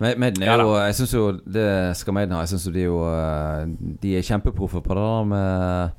Maiden 0.00 0.42
er 0.42 0.46
Ja 0.46 0.56
jo 0.60 0.74
Jeg 0.76 0.94
syns 0.98 1.12
jo 1.14 1.32
det 1.46 1.96
skal 1.96 2.12
Maiden 2.14 2.34
ha. 2.36 2.40
Jeg 2.44 2.48
syns 2.54 2.66
jo 2.66 2.72
de 2.72 2.80
er 2.80 2.90
jo 2.90 2.98
eh, 3.08 3.66
De 4.02 4.16
er 4.18 4.22
kjempeproffe 4.26 4.82
på 4.84 4.94
det 4.94 5.04
der 5.06 5.24
med 5.24 5.90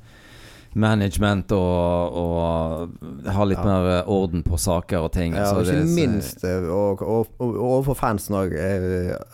management 0.78 1.50
og, 1.56 2.12
og 2.20 3.32
ha 3.32 3.44
litt 3.48 3.58
Ja. 3.58 3.64
mer 3.64 3.86
eh, 3.96 4.10
orden 4.12 4.42
på 4.46 4.58
saker 4.60 4.98
og 5.08 5.12
ting. 5.16 5.34
Ja, 5.34 5.46
Så 5.50 5.56
og 5.56 5.62
ikke 5.64 5.80
det- 5.80 5.94
minst 5.96 6.44
eh, 6.44 6.68
og, 6.70 7.02
overfor 7.40 7.94
fansen 7.98 8.34
òg, 8.36 8.52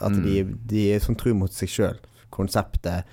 at 0.01 0.12
Mm. 0.12 0.23
de, 0.23 0.45
de 0.67 0.93
er 0.95 1.01
sånn 1.01 1.17
tru 1.19 1.35
mot 1.35 1.51
seg 1.53 1.69
sjøl. 1.69 1.99
Konseptet. 2.31 3.05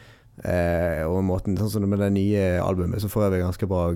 Eh, 0.46 1.04
og 1.06 1.24
måten 1.24 1.58
Sånn 1.58 1.70
som 1.70 1.90
med 1.90 2.00
det 2.00 2.12
nye 2.14 2.62
albumet, 2.64 3.02
så 3.02 3.10
får 3.10 3.30
jeg 3.32 3.42
er 3.42 3.46
ganske 3.46 3.68
bra 3.68 3.90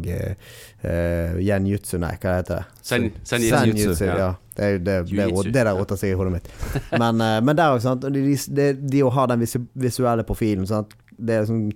eh, 0.83 1.37
Genjutsu, 1.41 1.97
nei, 1.97 2.17
hva 2.21 2.35
heter 2.41 2.55
det? 2.55 2.65
Sen- 2.83 3.11
jutsu, 3.13 3.49
Senjutsu, 3.55 4.05
ja. 4.05 4.17
ja. 4.17 4.33
Det, 4.55 4.63
er- 4.63 4.79
det, 4.79 4.95
det, 5.09 5.25
det, 5.43 5.53
der 5.53 5.73
roter 5.75 5.97
seg 5.99 6.13
i 6.13 6.15
hodet 6.15 6.31
mitt. 6.37 6.47
Men, 6.97 7.19
eh, 7.21 7.41
men 7.43 7.55
er 7.65 7.79
sant 7.83 8.03
og 8.07 8.13
De, 8.15 8.21
de, 8.55 8.67
de 8.73 9.03
å 9.03 9.09
ha 9.11 9.25
den 9.27 9.41
visu- 9.43 9.67
visuelle 9.73 10.23
profilen 10.23 10.65
sant? 10.69 10.93
Det 11.17 11.35
er 11.41 11.45
sånn 11.49 11.69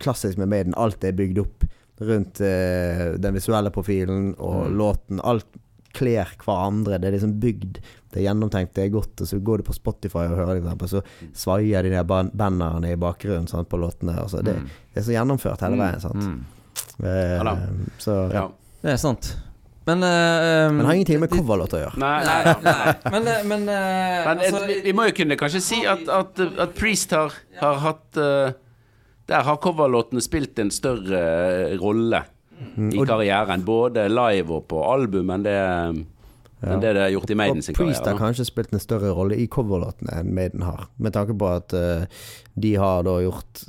klassisk 0.00 0.38
med 0.40 0.48
Maiden. 0.48 0.74
Alt 0.80 1.04
er 1.04 1.12
bygd 1.16 1.38
opp 1.44 1.66
rundt 2.00 2.40
eh, 2.40 3.10
den 3.20 3.34
visuelle 3.36 3.70
profilen 3.70 4.34
og 4.38 4.66
Mm. 4.70 4.76
låten. 4.80 5.20
Alt 5.24 5.46
kler 5.92 6.28
hverandre. 6.44 6.98
Det 7.00 7.08
er 7.10 7.12
liksom 7.18 7.34
bygd. 7.42 7.80
Det 8.10 8.20
er 8.20 8.24
gjennomtenkt, 8.28 8.72
det 8.74 8.84
er 8.86 8.92
godt. 8.94 9.20
Og 9.20 9.26
så 9.28 9.38
går 9.42 9.58
du 9.58 9.62
på 9.68 9.74
Spotify 9.76 10.24
og 10.30 10.36
hører 10.38 10.54
det, 10.56 10.62
eksempel, 10.64 10.88
så 10.88 11.02
svaier 11.34 11.82
de 11.82 11.90
der 11.90 12.04
ban- 12.04 12.30
bannerne 12.34 12.92
i 12.92 12.96
bakgrunnen 12.96 13.48
sant, 13.50 13.68
på 13.68 13.76
låtene. 13.78 14.16
Altså, 14.22 14.40
det, 14.42 14.56
Mm. 14.56 14.66
det 14.94 15.02
er 15.02 15.06
så 15.06 15.12
gjennomført 15.18 15.60
hele 15.60 15.76
veien. 15.76 16.00
Sant? 16.00 16.14
Mm. 16.24 16.40
Eh, 17.04 17.36
Ja 17.44 17.56
så, 17.98 18.16
ja. 18.32 18.40
Ja. 18.40 18.48
Det 18.82 18.92
er 18.92 18.96
sant. 18.96 19.36
Men 19.90 20.06
uh, 20.06 20.70
Men 20.78 20.86
har 20.86 20.94
ingenting 20.98 21.20
med 21.26 21.32
coverlåt 21.34 21.74
å 21.76 21.82
gjøre. 21.82 21.98
Nei, 22.00 22.16
nei, 22.24 22.56
nei. 22.64 22.96
Men, 23.14 23.28
uh, 23.28 23.38
men, 23.50 23.68
uh, 23.68 24.24
Men 24.30 24.42
altså, 24.46 24.62
eh, 24.62 24.66
vi- 24.70 24.80
vi 24.88 24.96
må 24.96 25.08
jo 25.10 25.16
kunne 25.20 25.36
kanskje 25.40 25.62
si 25.66 25.82
at, 25.88 26.06
at, 26.08 26.40
at 26.66 26.74
Priest 26.78 27.14
har, 27.16 27.34
har 27.60 27.80
hatt 27.84 28.20
eh, 28.20 28.52
Der 29.30 29.44
har 29.46 29.58
coverlåtene 29.62 30.22
spilt 30.24 30.58
en 30.62 30.70
større 30.74 31.24
eh, 31.70 31.78
rolle 31.82 32.24
Mm. 32.76 32.90
i 32.92 33.04
karrieren. 33.08 33.62
Både 33.64 34.02
live 34.12 34.52
og 34.52 34.66
på 34.68 34.82
album 34.84 35.30
enn 35.32 35.44
det, 35.46 35.54
Ja. 36.60 36.74
enn 36.74 36.82
det 36.82 36.92
det 36.92 37.00
har 37.06 37.12
gjort 37.14 37.30
i 37.32 37.36
Maiden 37.40 37.62
Og 37.62 37.76
Priest 37.78 38.04
har 38.04 38.18
kanskje 38.20 38.44
spilt 38.44 38.74
en 38.76 38.82
større 38.82 39.14
rolle 39.16 39.38
i 39.40 39.46
coverlåtene 39.48 40.18
enn 40.20 40.34
Maiden 40.36 40.64
har. 40.66 40.88
Med 41.00 41.14
tanke 41.16 41.32
på 41.40 41.48
at 41.48 41.72
uh, 41.72 42.04
de 42.60 42.74
har 42.76 43.06
da 43.06 43.16
gjort 43.24 43.62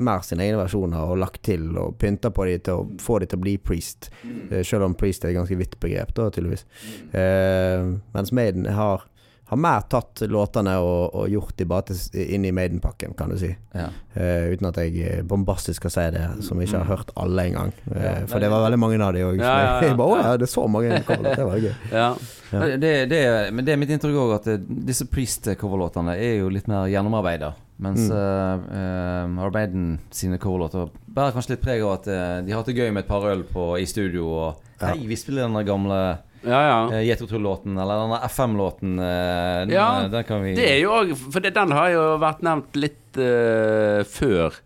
mer 0.00 0.24
sine 0.24 0.46
egne 0.46 0.62
versjoner 0.62 1.12
og 1.12 1.20
lagt 1.20 1.42
til 1.44 1.66
og 1.76 1.98
pynta 2.00 2.32
på 2.32 2.48
de 2.48 2.56
til 2.64 2.80
å 2.80 2.86
få 3.02 3.18
de 3.20 3.28
til 3.28 3.40
å 3.40 3.44
bli 3.44 3.56
Priest. 3.60 4.08
Uh, 4.24 4.62
selv 4.64 4.88
om 4.88 4.96
Priest 4.96 5.26
er 5.26 5.34
et 5.34 5.40
ganske 5.40 5.58
vidt 5.60 5.76
begrep, 5.82 6.14
da, 6.16 6.30
tydeligvis. 6.32 6.64
Uh, 7.12 7.98
mens 8.16 8.32
Maiden 8.32 8.70
har, 8.72 9.04
har 9.52 9.60
mer 9.60 9.82
tatt 9.92 10.22
låtene 10.32 10.74
og, 10.80 11.14
og 11.14 11.28
gjort 11.30 11.54
de 11.60 11.66
bare 11.68 11.84
til, 11.90 11.98
inn 12.34 12.44
i 12.48 12.52
Maiden-pakken, 12.56 13.12
kan 13.18 13.30
du 13.32 13.36
si. 13.40 13.50
ja. 13.76 13.90
Uh, 14.12 14.50
uten 14.52 14.66
at 14.68 14.76
jeg 14.76 14.98
eh, 15.08 15.20
bombastisk 15.24 15.80
skal 15.80 15.92
si 15.94 16.02
det, 16.12 16.22
som 16.44 16.58
ikke 16.60 16.82
har 16.82 16.88
hørt 16.90 17.12
alle 17.16 17.46
engang. 17.48 17.70
Uh, 17.88 17.96
Ja, 18.02 18.12
for 18.28 18.42
det 18.44 18.50
var 18.52 18.64
veldig 18.66 18.78
mange 18.82 18.98
av 19.00 19.14
de 19.16 19.22
òg. 19.24 19.38
Ja, 19.40 19.52
ja, 19.62 19.70
ja. 19.86 19.94
Bare, 19.96 20.18
«Å 20.18 20.18
ja, 20.20 20.32
det 20.40 20.48
er 20.48 20.52
så 20.52 20.66
mange 20.68 20.98
coverlåter. 21.06 21.36
Det 21.40 21.46
var 21.48 21.62
gøy. 21.64 21.74
Ja. 22.02 22.08
Ja. 22.52 22.66
Det, 22.76 22.90
det, 23.08 23.20
men 23.56 23.64
det 23.64 23.72
er 23.72 23.78
mitt 23.80 23.92
inntrykk 23.94 24.18
òg, 24.26 24.34
at 24.36 24.48
eh, 24.52 24.58
disse 24.88 25.06
Priest-coverlåtene 25.08 26.18
er 26.20 26.34
jo 26.42 26.50
litt 26.52 26.68
mer 26.68 26.88
gjennomarbeida. 26.92 27.54
Mens 27.82 28.04
Mm. 28.12 28.12
uh, 28.14 29.38
uh, 29.40 29.50
Maiden 29.50 29.86
sine 30.14 30.36
coverlåter 30.38 30.90
bærer 31.08 31.32
kanskje 31.34 31.54
litt 31.56 31.62
preg 31.64 31.80
av 31.82 31.94
at 31.96 32.06
eh, 32.12 32.36
de 32.46 32.52
har 32.52 32.60
hatt 32.60 32.68
det 32.70 32.76
gøy 32.78 32.92
med 32.92 33.02
et 33.02 33.08
par 33.08 33.24
øl 33.32 33.42
på, 33.48 33.72
i 33.80 33.86
studio. 33.88 34.28
Og 34.28 34.68
Ja. 34.82 34.92
Hei, 34.92 35.06
vi 35.08 35.16
spiller 35.16 35.48
den 35.48 35.66
gamle 35.66 35.98
ja, 36.44 36.60
ja. 36.66 36.78
uh, 36.90 36.98
Jetro 37.06 37.26
Tull-låten, 37.30 37.78
eller 37.78 38.02
denne 38.04 38.18
FM-låten. 38.28 38.98
eh, 38.98 39.60
den, 39.66 39.70
Ja, 39.76 39.86
eh, 40.04 40.10
den 40.10 40.24
kan 40.24 40.42
vi 40.42 40.54
Det 40.58 40.66
er 40.70 40.78
jo 40.82 40.90
òg 40.96 41.14
For 41.16 41.40
det, 41.40 41.54
den 41.54 41.72
har 41.76 41.88
jo 41.94 42.04
vært 42.22 42.42
nevnt 42.42 42.76
litt 42.76 43.18
uh, 43.20 44.02
før. 44.08 44.58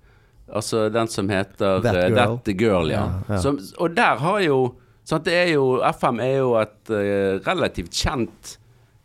Altså 0.46 0.88
den 0.94 1.08
som 1.10 1.28
heter 1.28 1.80
That 1.82 1.94
Girl. 1.94 2.14
Girl. 2.16 2.38
That 2.44 2.60
Girl, 2.60 2.90
ja. 2.90 3.04
Ja, 3.04 3.34
ja. 3.34 3.38
Som, 3.42 3.58
og 3.82 3.96
der 3.96 4.20
har 4.22 4.40
jo 4.44 4.58
sant, 5.06 5.24
det 5.26 5.34
er 5.34 5.52
jo 5.56 5.80
FM 5.90 6.20
er 6.22 6.36
jo 6.38 6.54
et 6.60 6.90
uh, 6.90 7.38
relativt 7.46 7.94
kjent 7.94 8.56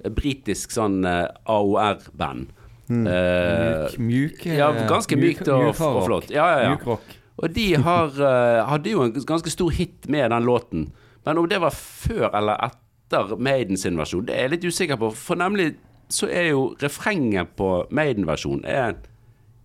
eh, 0.03 0.09
britisk 0.13 0.71
sånn 0.73 1.01
uh, 1.05 1.27
AOR-band. 1.45 2.49
Mm. 2.91 3.05
Eh, 3.07 3.93
Mjuk, 3.95 3.99
mjuk 4.03 4.45
eh, 4.49 4.57
ja, 4.59 4.67
ganske 4.89 5.15
mykt 5.15 5.47
og, 5.47 5.61
mjuk 5.69 5.81
og 5.85 6.01
flott. 6.09 6.31
Ja, 6.33 6.47
ja, 6.51 6.57
ja. 6.65 6.71
Mjuk 6.73 6.87
rock. 6.89 7.13
Og 7.41 7.53
de 7.55 7.67
har, 7.79 8.09
eh, 8.27 8.57
hadde 8.67 8.91
jo 8.91 9.05
en 9.05 9.13
ganske 9.15 9.49
stor 9.53 9.71
hit 9.71 10.09
med 10.11 10.29
den 10.33 10.43
låten. 10.45 10.89
Men 11.23 11.37
om 11.37 11.47
det 11.49 11.59
var 11.61 11.75
før 11.75 12.29
eller 12.33 12.57
etter 12.65 13.35
Maiden 13.37 13.77
sin 13.77 13.99
versjon, 13.99 14.25
det 14.25 14.35
er 14.35 14.47
jeg 14.47 14.53
litt 14.55 14.67
usikker 14.71 14.99
på. 15.01 15.11
For 15.13 15.39
nemlig 15.39 15.73
så 16.11 16.27
er 16.27 16.51
jo 16.51 16.63
refrenget 16.81 17.53
på 17.59 17.69
Maiden-versjonen 17.93 18.65
er 18.67 18.97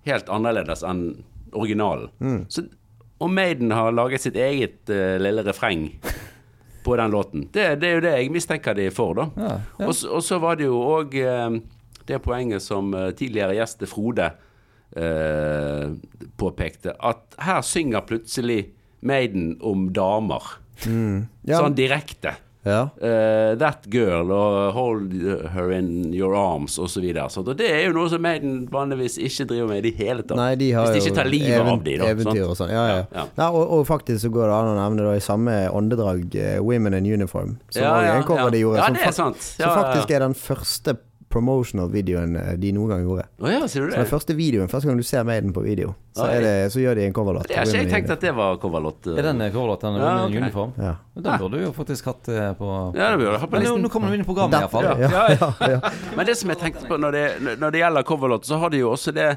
helt 0.06 0.28
annerledes 0.30 0.84
enn 0.86 1.06
originalen. 1.56 2.10
Mm. 2.20 2.42
Så, 2.52 2.66
og 3.18 3.32
Maiden 3.32 3.72
har 3.74 3.94
laget 3.96 4.26
sitt 4.26 4.36
eget 4.36 4.82
uh, 4.92 5.16
lille 5.22 5.42
refreng 5.46 5.88
på 6.84 6.96
den 7.00 7.14
låten. 7.14 7.48
Det, 7.54 7.64
det 7.80 7.88
er 7.88 7.96
jo 7.96 8.04
det 8.04 8.12
jeg 8.14 8.34
mistenker 8.34 8.76
de 8.78 8.90
for, 8.94 9.16
da. 9.18 9.30
Ja, 9.34 9.54
ja. 9.80 9.88
Og, 9.88 9.96
og 10.18 10.22
så 10.22 10.38
var 10.42 10.60
det 10.60 10.68
jo 10.68 10.76
òg 10.78 11.16
det 12.06 12.20
poenget 12.22 12.62
som 12.62 12.92
uh, 12.94 13.10
tidligere 13.16 13.56
gjest 13.58 13.86
Frode 13.90 14.34
påpekte, 16.40 16.92
at 17.04 17.34
her 17.42 17.58
synger 17.66 18.04
plutselig 18.06 18.70
Maiden 19.04 19.58
om 19.60 19.90
damer. 19.92 20.46
Mm. 20.84 21.22
Ja, 21.48 21.62
Sånn 21.62 21.74
direkte. 21.78 22.34
ja. 22.66 22.88
Uh, 22.98 23.54
that 23.60 23.84
girl 23.88 24.32
og 24.34 24.72
hold 24.74 25.12
her 25.54 25.70
in 25.70 26.12
your 26.12 26.34
arms 26.34 26.74
osv. 26.82 27.04
Og, 27.14 27.52
det 27.56 27.68
er 27.70 27.84
jo 27.86 27.92
noe 27.94 28.10
som 28.10 28.20
Maiden 28.26 28.64
vanligvis 28.72 29.16
ikke 29.22 29.46
driver 29.52 29.70
med 29.70 29.84
i 29.84 29.84
det 29.86 29.92
hele 30.00 30.24
tatt. 30.26 30.36
Nei, 30.36 30.50
de 30.58 30.72
har 30.74 30.90
Hvis 30.90 31.06
de 31.06 31.12
ikke 31.12 31.20
tar 31.20 31.30
livet 31.30 31.62
av 31.62 31.84
de, 31.86 31.96
da. 32.02 32.10
Eventyr 32.10 32.42
og 32.48 32.56
sånn. 32.58 32.74
Ja, 32.74 32.84
ja. 32.90 32.98
Ja, 33.14 33.26
ja. 33.38 33.48
Og, 33.54 33.62
og 33.78 33.86
faktisk 33.86 34.24
så 34.26 34.32
går 34.34 34.50
det 34.50 34.56
an 34.58 34.72
å 34.72 34.76
nevne 34.82 35.06
da 35.06 35.14
i 35.14 35.22
samme 35.22 35.56
åndedrag 35.70 36.34
eh, 36.42 36.56
Women 36.58 36.98
in 36.98 37.06
Uniform, 37.14 37.56
som 37.70 37.86
Ja, 37.86 37.94
ja, 38.02 38.16
en 38.18 38.26
cover 38.26 38.50
de 38.50 38.64
gjorde. 38.64 38.82
Ja, 38.82 38.90
det 38.98 39.06
er 39.12 39.14
sant. 39.14 39.38
som 39.54 39.70
faktisk 39.70 40.10
er 40.18 40.26
den 40.26 40.34
første 40.34 40.98
promotional-videoen 41.36 42.36
eh, 42.40 42.52
de 42.60 42.72
noen 42.74 42.90
gang 42.94 43.04
gjorde. 43.06 43.26
Oh 43.44 43.50
ja, 43.52 43.60
ser 43.68 43.84
du 43.86 43.92
Så 43.92 44.00
den 44.00 44.08
første 44.10 44.36
videoen, 44.38 44.70
første 44.72 44.88
gang 44.90 45.00
du 45.00 45.04
ser 45.06 45.24
Maiden 45.28 45.52
på 45.56 45.62
video, 45.64 45.92
så, 46.16 46.26
er 46.32 46.40
det, 46.44 46.52
så 46.72 46.80
gjør 46.82 46.96
de 46.98 47.04
en 47.06 47.16
coverlåt. 47.16 47.46
Det 47.50 47.58
har 47.60 47.68
ikke 47.68 47.76
jeg 47.76 47.90
tenkte 47.90 47.96
tenkt 47.96 48.14
at 48.16 48.24
det 48.26 48.32
var 48.38 48.56
coverlåt. 48.62 49.06
eh. 49.12 49.18
Er 49.20 49.28
den 49.30 49.44
coverlåten 49.54 49.98
Ja, 50.00 50.06
ja, 50.06 50.24
okay. 50.26 50.40
uniform? 50.42 50.72
Ja. 50.80 50.94
Den 51.16 51.38
burde 51.42 51.60
du 51.60 51.66
jo 51.66 51.72
faktisk 51.76 52.08
hatt 52.12 52.28
eh, 52.32 52.48
på 52.58 52.70
Ja, 52.96 53.10
det 53.12 53.20
burde 53.20 53.36
du 53.36 53.38
ha 53.42 53.46
på 53.46 53.52
Men 53.58 53.62
nå, 53.62 53.68
listen. 53.68 53.82
nå 53.86 53.92
kommer 53.92 54.08
du 54.08 54.16
inn 54.18 54.24
i 54.24 54.28
programmet, 54.30 54.58
iallfall. 54.64 54.88
ja, 54.88 55.12
Ja, 55.12 55.28
ja, 55.36 55.52
ja. 55.76 55.92
Men 56.16 56.26
det 56.26 56.36
som 56.40 56.50
jeg 56.54 56.60
tenkte 56.64 56.88
på 56.90 56.98
når 57.02 57.12
det, 57.18 57.26
når 57.60 57.76
det 57.76 57.84
gjelder 57.84 58.08
coverlåt, 58.08 58.48
så 58.48 58.58
har 58.64 58.72
de 58.74 58.82
jo 58.84 58.90
også 58.96 59.12
det 59.16 59.30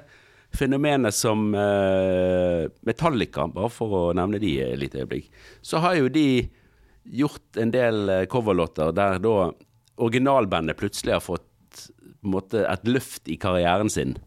fenomenet 0.50 1.14
som 1.14 1.52
uh, 1.54 2.66
Metallica, 2.88 3.44
bare 3.54 3.70
for 3.70 3.92
å 3.94 4.14
nevne 4.18 4.40
de 4.42 4.56
et 4.66 4.80
lite 4.82 5.04
øyeblikk, 5.04 5.28
så 5.62 5.78
har 5.84 6.00
jo 6.00 6.08
de 6.10 6.24
gjort 7.10 7.58
en 7.62 7.70
del 7.74 8.10
eh, 8.10 8.24
coverlåter 8.30 8.92
der 8.94 9.20
da 9.24 9.36
originalbandet 10.00 10.78
plutselig 10.78 11.16
har 11.16 11.24
fått 11.24 11.46
på 12.20 12.28
en 12.30 12.36
måte 12.36 12.66
et 12.68 12.86
løft 12.88 13.30
i 13.32 13.38
karrieren 13.40 13.90
sin. 13.92 14.18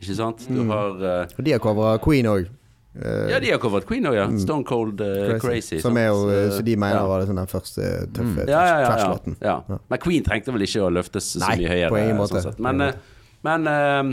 Ikke 0.00 0.16
sant? 0.16 0.44
Du 0.48 0.64
har 0.70 0.98
uh, 0.98 1.38
Og 1.38 1.44
de 1.44 1.54
har 1.54 1.62
covra 1.62 1.96
Queen 2.02 2.28
òg. 2.30 2.50
Ja, 2.92 3.38
de 3.40 3.48
har 3.48 3.60
covret 3.60 3.86
Queen 3.88 4.04
òg, 4.04 4.16
ja. 4.18 4.26
Stone 4.40 4.66
Cold 4.68 5.00
uh, 5.00 5.38
Crazy. 5.40 5.78
Som 5.80 5.96
er 5.96 6.10
jo, 6.10 6.26
eh, 6.28 6.50
så 6.52 6.60
de 6.64 6.74
mener 6.76 6.98
ja. 6.98 7.06
var 7.08 7.22
liksom 7.22 7.38
den 7.40 7.48
første 7.48 7.86
tøffe 8.12 8.44
ja, 8.50 8.60
ja, 8.68 8.74
ja, 8.82 8.90
trash-låten. 8.90 9.36
ja. 9.40 9.78
Men 9.88 10.02
Queen 10.02 10.26
trengte 10.26 10.52
vel 10.52 10.66
ikke 10.66 10.84
å 10.84 10.90
løftes 10.92 11.30
så 11.38 11.40
Nei, 11.46 11.54
mye 11.62 11.70
høyere. 11.72 11.88
på 11.94 12.00
ingen 12.02 12.20
måte. 12.20 12.42
Sånn. 12.44 12.58
Men, 12.60 12.84
eh, 12.84 13.22
men 13.48 13.70
eh, 13.72 14.12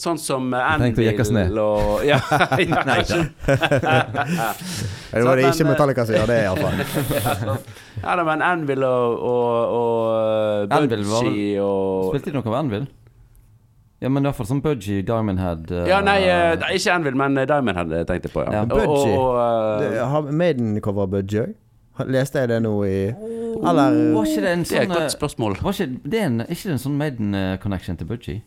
sånn 0.00 0.18
som 0.20 0.48
ned. 0.50 0.60
Anvil 0.60 1.58
og 1.62 2.04
ja, 2.10 2.18
ja, 2.60 2.84
Nei 2.88 3.00
da. 3.08 3.18
Det 5.10 5.24
var 5.26 5.36
det 5.40 5.48
ikke 5.50 5.64
men, 5.66 5.72
Metallica 5.72 6.06
som 6.06 6.14
gjør 6.14 6.30
det, 6.30 6.38
iallfall. 6.46 7.58
ja 8.00 8.16
da, 8.16 8.24
men 8.28 8.44
Anvil 8.46 8.86
og, 8.86 9.26
og, 9.32 9.76
og 9.80 10.74
Anvil 10.78 11.04
var 11.10 11.26
Budgie 11.26 11.60
og 11.64 12.10
Spilte 12.14 12.30
de 12.30 12.38
noe 12.38 12.46
av 12.52 12.58
Anvil? 12.62 12.86
Ja, 14.00 14.08
men 14.08 14.24
i 14.24 14.30
hvert 14.30 14.38
fall 14.38 14.48
som 14.48 14.60
Budgie, 14.64 15.02
Diamond 15.04 15.40
Head 15.42 15.72
uh, 15.74 15.82
Ja, 15.90 15.98
nei, 16.00 16.22
uh, 16.24 16.70
ikke 16.72 16.94
Anvil, 16.94 17.18
men 17.20 17.36
Diamond 17.36 17.76
Diamond 17.76 17.92
tenkte 18.08 18.30
jeg 18.30 18.32
på. 18.32 18.44
Ja. 18.46 18.62
Ja. 18.62 18.62
Og, 18.64 18.78
og, 18.78 18.94
Budgie. 18.94 19.18
og, 19.18 19.34
eh, 19.40 19.90
Det- 19.90 20.06
Har 20.14 20.30
Maiden 20.32 20.80
cover 20.80 21.06
Budgie 21.06 21.42
òg? 21.42 21.58
Leste 22.08 22.38
jeg 22.40 22.48
det 22.48 22.62
nå 22.64 22.72
i 22.88 23.10
Eller 23.10 24.14
Var 24.14 24.24
ikke 24.24 24.40
det 24.40 24.52
en 24.54 24.62
det 24.64 24.72
er 24.72 24.80
et 24.80 24.88
sånn 24.88 24.94
godt 24.94 25.02
eh, 25.02 25.08
spørsmål. 25.12 25.56
var 25.60 25.76
ikke, 25.76 26.00
det 26.10 26.22
en, 26.24 26.40
ikke 26.46 26.62
det 26.62 26.72
en 26.72 26.82
sånn 26.86 26.96
Maiden-connection 26.96 27.98
til 28.00 28.08
Budgie? 28.08 28.42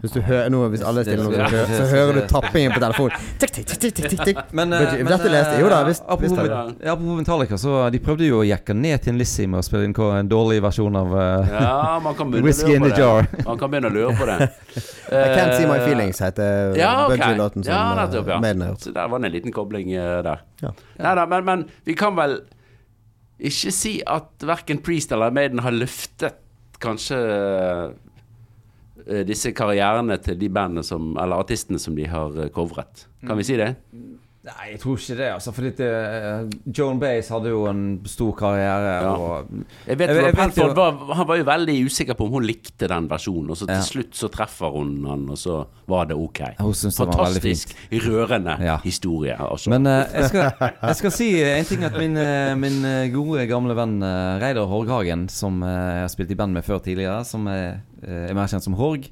Hvis 0.00 0.14
du 0.14 0.20
hører 0.24 0.48
noe 0.52 0.68
hvis 0.72 0.80
alle 0.86 1.02
stiller 1.04 1.26
noe, 1.26 1.34
så, 1.36 1.48
hører- 1.52 1.72
så 1.76 1.86
hører 1.90 2.16
du 2.16 2.20
tappingen 2.34 2.72
på 2.72 2.80
telefonen. 2.80 3.26
Tikk, 3.42 3.52
tikk, 3.58 3.66
tikk, 3.74 3.98
tikk, 3.98 4.22
tikk. 4.30 4.38
Men, 4.56 4.72
eh, 4.72 4.94
Dette 5.04 5.28
leste 5.32 5.56
jeg. 5.58 5.64
Jo 5.64 5.68
da, 5.72 5.80
eh, 5.82 5.88
visst- 5.90 6.04
apropos, 6.06 6.24
visst 6.24 6.40
har 6.40 6.92
Apropos 6.94 7.18
Metallica, 7.20 7.58
så 7.60 7.74
de 7.92 8.00
prøvde 8.04 8.28
jo 8.30 8.40
å 8.40 8.46
jekke 8.48 8.76
ned 8.76 9.02
til 9.04 9.18
Lizzie 9.20 9.50
med 9.50 9.60
å 9.60 9.66
spille 9.66 9.88
inn 9.88 9.96
en 10.00 10.30
dårlig 10.30 10.60
versjon 10.64 10.96
av 10.96 11.12
uh, 11.12 11.50
Ja, 11.52 12.14
Whisky 12.40 12.74
in 12.78 12.86
the 12.88 12.94
jar. 12.96 13.28
Man 13.44 13.58
kan 13.60 13.70
begynne 13.72 13.90
å 13.90 13.94
lure 13.98 14.16
på 14.16 14.28
det. 14.30 14.38
I 15.10 15.26
Can't 15.36 15.56
See 15.58 15.66
My 15.68 15.76
Eh, 15.80 15.86
Feelings 15.88 16.20
heter 16.22 16.76
Ja, 16.78 16.92
okay. 17.06 17.16
Budgie-låten 17.18 17.64
som 17.64 17.72
Ja, 17.74 17.82
eh, 17.92 18.00
nettopp, 18.00 18.28
ja. 18.32 18.40
Maiden 18.40 18.62
har 18.64 18.72
gjort. 18.74 18.86
Så 18.88 18.92
der 18.96 19.08
var 19.12 19.18
det 19.22 19.28
en 19.30 19.36
liten 19.36 19.52
kobling 19.56 19.92
uh, 19.96 20.20
der. 20.24 20.42
Ja. 20.64 20.72
Nei 21.00 21.14
da, 21.20 21.26
men, 21.28 21.44
men 21.48 21.64
vi 21.88 21.96
kan 21.98 22.16
vel 22.18 22.40
ikke 23.40 23.72
si 23.72 23.94
at 24.04 24.44
verken 24.44 24.80
Priest 24.84 25.12
eller 25.16 25.32
Maiden 25.32 25.62
har 25.64 25.72
løftet 25.72 26.36
kanskje 26.80 27.16
eh, 27.20 27.84
disse 29.26 29.52
karrierene 29.56 30.16
til 30.22 30.38
de 30.40 30.48
bandene 30.52 30.84
som 30.86 31.14
Eller 31.20 31.40
artistene 31.40 31.80
som 31.80 31.96
de 31.96 32.06
har 32.10 32.36
eh, 32.38 32.50
covret. 32.54 33.06
Kan 33.26 33.38
vi 33.40 33.46
si 33.46 33.56
det? 33.60 33.74
Nei, 34.50 34.70
jeg 34.72 34.80
tror 34.82 34.96
ikke 34.98 35.16
det. 35.16 35.26
altså 35.32 35.52
Fordi 35.54 35.70
det, 35.78 35.86
eh, 35.88 36.72
Joan 36.78 36.98
Baez 37.00 37.28
hadde 37.32 37.48
jo 37.52 37.60
en 37.70 37.82
stor 38.04 38.32
karriere. 38.36 38.92
Ja. 39.02 39.10
Og, 39.14 39.46
Jeg 39.86 39.98
vet, 39.98 40.08
Jeg- 40.10 40.24
jeg 40.24 40.34
Penfold 40.34 40.74
var, 40.74 41.14
Han 41.14 41.26
var 41.28 41.36
jo 41.36 41.44
veldig 41.44 41.76
usikker 41.86 42.14
på 42.14 42.24
om 42.26 42.30
hun 42.32 42.42
likte 42.44 42.88
den 42.88 43.08
versjonen, 43.08 43.50
og 43.50 43.56
så 43.56 43.66
til 43.66 43.74
Ja. 43.76 43.80
slutt 43.80 44.12
så 44.14 44.28
treffer 44.30 44.70
hun 44.72 45.04
han, 45.06 45.28
og 45.30 45.36
så 45.38 45.66
var 45.88 46.04
det 46.06 46.16
ok. 46.16 46.40
Hun 46.60 46.72
syntes 46.74 46.96
det 46.98 47.06
var 47.06 47.12
Fantastisk 47.12 47.74
rørende 47.92 48.56
Ja. 48.60 48.76
historie. 48.84 49.36
Altså. 49.38 49.70
Men 49.70 49.86
uh, 49.86 50.04
jeg, 50.14 50.24
skal, 50.28 50.52
jeg 50.82 50.96
skal 50.96 51.10
si 51.10 51.42
en 51.42 51.64
ting 51.64 51.84
at 51.84 51.96
min, 51.98 52.16
eh, 52.16 52.54
min 52.56 53.12
gode, 53.12 53.46
gamle 53.46 53.74
venn 53.74 54.00
Reidar 54.02 54.66
Horghagen, 54.66 55.28
som 55.28 55.62
jeg 55.62 56.00
har 56.00 56.08
spilt 56.08 56.30
i 56.30 56.34
band 56.34 56.52
med 56.52 56.62
før 56.64 56.78
tidligere, 56.82 57.24
som 57.24 57.46
er, 57.46 57.80
er 58.02 58.34
mer 58.34 58.46
kjent 58.46 58.62
som 58.62 58.74
Horg, 58.74 59.08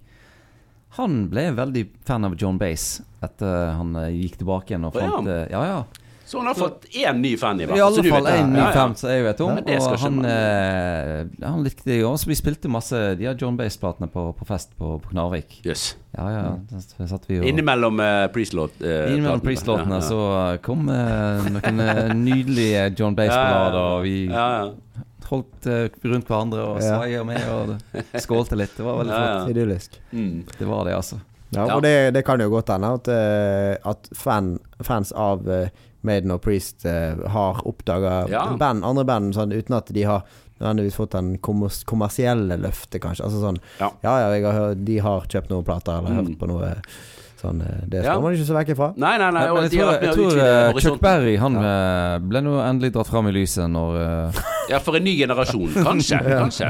han 0.97 1.29
ble 1.29 1.51
veldig 1.53 1.83
fan 2.09 2.25
av 2.25 2.35
John 2.41 2.59
Bass 2.59 3.01
etter 3.23 3.73
han 3.77 3.95
eh, 3.97 4.09
gikk 4.15 4.39
tilbake 4.41 4.73
igjen 4.73 4.87
og 4.89 4.97
Å, 4.97 5.03
ja. 5.05 5.19
eh, 5.35 5.47
Ja, 5.53 5.63
ja. 5.67 6.08
Så 6.29 6.39
hun 6.39 6.47
har 6.47 6.55
fått 6.55 6.85
én 6.93 7.23
ny 7.25 7.31
fan, 7.41 7.57
i 7.61 7.65
hvert 7.65 7.73
fall. 7.73 7.79
I 7.79 7.83
alle 7.87 8.11
fall 8.13 8.27
én 8.29 8.51
ny 8.53 8.65
fan 8.77 8.95
som 9.01 9.09
jeg 9.09 9.23
vet 9.25 9.39
om. 9.41 9.61
Ja, 9.65 9.79
og 9.81 9.95
han, 10.03 10.19
eh, 10.29 11.23
han 11.41 11.63
likte 11.65 11.87
det 11.89 11.97
jo. 12.03 12.11
Så 12.21 12.29
vi 12.29 12.37
spilte 12.37 12.69
masse 12.69 12.99
de 13.17 13.25
har 13.25 13.39
John-Base-platene 13.41 14.11
på, 14.13 14.27
på 14.37 14.49
fest 14.51 14.75
på, 14.77 14.91
på 15.01 15.13
Knarvik. 15.15 15.57
Yes. 15.65 15.95
Ja, 16.13 16.27
ja. 16.35 16.43
Der 16.69 17.09
satt 17.09 17.25
vi 17.31 17.39
og 17.41 17.49
Innimellom 17.49 17.97
uh. 18.05 18.27
Priest-låtene 18.35 18.93
Ja, 18.93 19.89
ja. 19.89 20.03
så 20.05 20.21
kom 20.69 20.93
uh, 20.93 21.49
noen 21.57 21.81
nydelige 22.27 22.85
John 22.99 23.17
Base-blader, 23.17 23.81
og 23.97 24.05
vi 24.05 24.19
ja, 24.29 24.47
ja. 24.67 25.03
holdt 25.33 25.71
uh, 25.73 25.89
rundt 26.13 26.29
hverandre 26.29 26.69
og 26.75 26.85
svaia 26.85 27.25
med 27.25 27.51
og 27.57 27.75
skålte 28.27 28.61
litt. 28.61 28.77
Det 28.77 28.85
var 28.85 29.01
veldig 29.01 29.17
Ja, 29.17 29.25
flott. 29.33 29.57
Idyllisk. 29.57 29.99
Mm. 30.13 30.45
Det 30.53 30.69
var 30.69 30.85
det, 30.93 30.97
altså. 31.01 31.23
Ja, 31.57 31.65
Ja. 31.65 31.75
og 31.79 31.81
det, 31.89 31.97
det 32.13 32.27
kan 32.29 32.37
jo 32.45 32.53
godt 32.53 32.69
hende 32.69 32.93
at, 33.01 33.09
at 33.89 34.09
fan, 34.13 34.59
fans 34.85 35.15
av 35.17 35.49
eh, 35.49 35.71
Maiden 36.09 36.33
og 36.35 36.41
Priest 36.45 36.87
eh, 36.89 37.15
har 37.35 37.61
oppdaga 37.69 38.23
Ja. 38.33 38.47
band, 38.61 38.85
andre 38.89 39.05
band 39.09 39.37
sånn, 39.37 39.53
uten 39.55 39.77
at 39.79 39.93
de 39.95 40.03
har 40.09 40.25
nødvendigvis 40.59 40.97
fått 40.99 41.13
den 41.15 41.37
kommersielle 41.39 42.57
løftet, 42.59 42.99
kanskje. 43.05 43.29
Altså 43.29 43.45
sånn 43.45 43.61
Ja. 43.79 43.93
Ja, 44.03 44.17
ja, 44.25 44.33
jeg 44.35 44.45
har 44.49 44.59
hørt, 44.59 44.85
de 44.89 44.99
har 45.05 45.29
kjøpt 45.31 45.53
noen 45.55 45.65
plater 45.69 46.01
eller 46.01 46.11
Mm. 46.11 46.19
hørt 46.19 46.39
på 46.41 46.49
noe 46.51 46.73
sånn 47.39 47.61
det 47.63 47.91
Det 47.91 48.01
Ja. 48.03 48.15
skal 48.15 48.23
man 48.23 48.35
ikke 48.35 48.47
se 48.49 48.57
vekk 48.57 48.73
ifra. 48.75 48.89
Nei, 48.99 49.13
nei, 49.19 49.31
nei. 49.31 49.45
Men 49.47 49.51
og 49.57 49.63
jeg 49.63 49.71
tror, 49.79 49.93
jeg 49.93 50.03
jeg 50.03 50.15
tror 50.17 50.39
eh, 50.43 50.81
Chuck. 50.83 51.01
Berry 51.01 51.37
han 51.39 51.55
ja. 51.55 52.19
ble 52.19 52.41
nå 52.43 52.57
endelig 52.67 52.93
dratt 52.97 53.07
fram 53.07 53.29
i 53.29 53.33
lyset 53.37 53.71
når 53.71 54.01
uh... 54.03 54.43
Ja, 54.73 54.81
for 54.81 54.97
en 54.99 55.05
ny 55.05 55.15
generasjon. 55.17 55.71
Kanskje. 55.87 56.19
kanskje. 56.43 56.67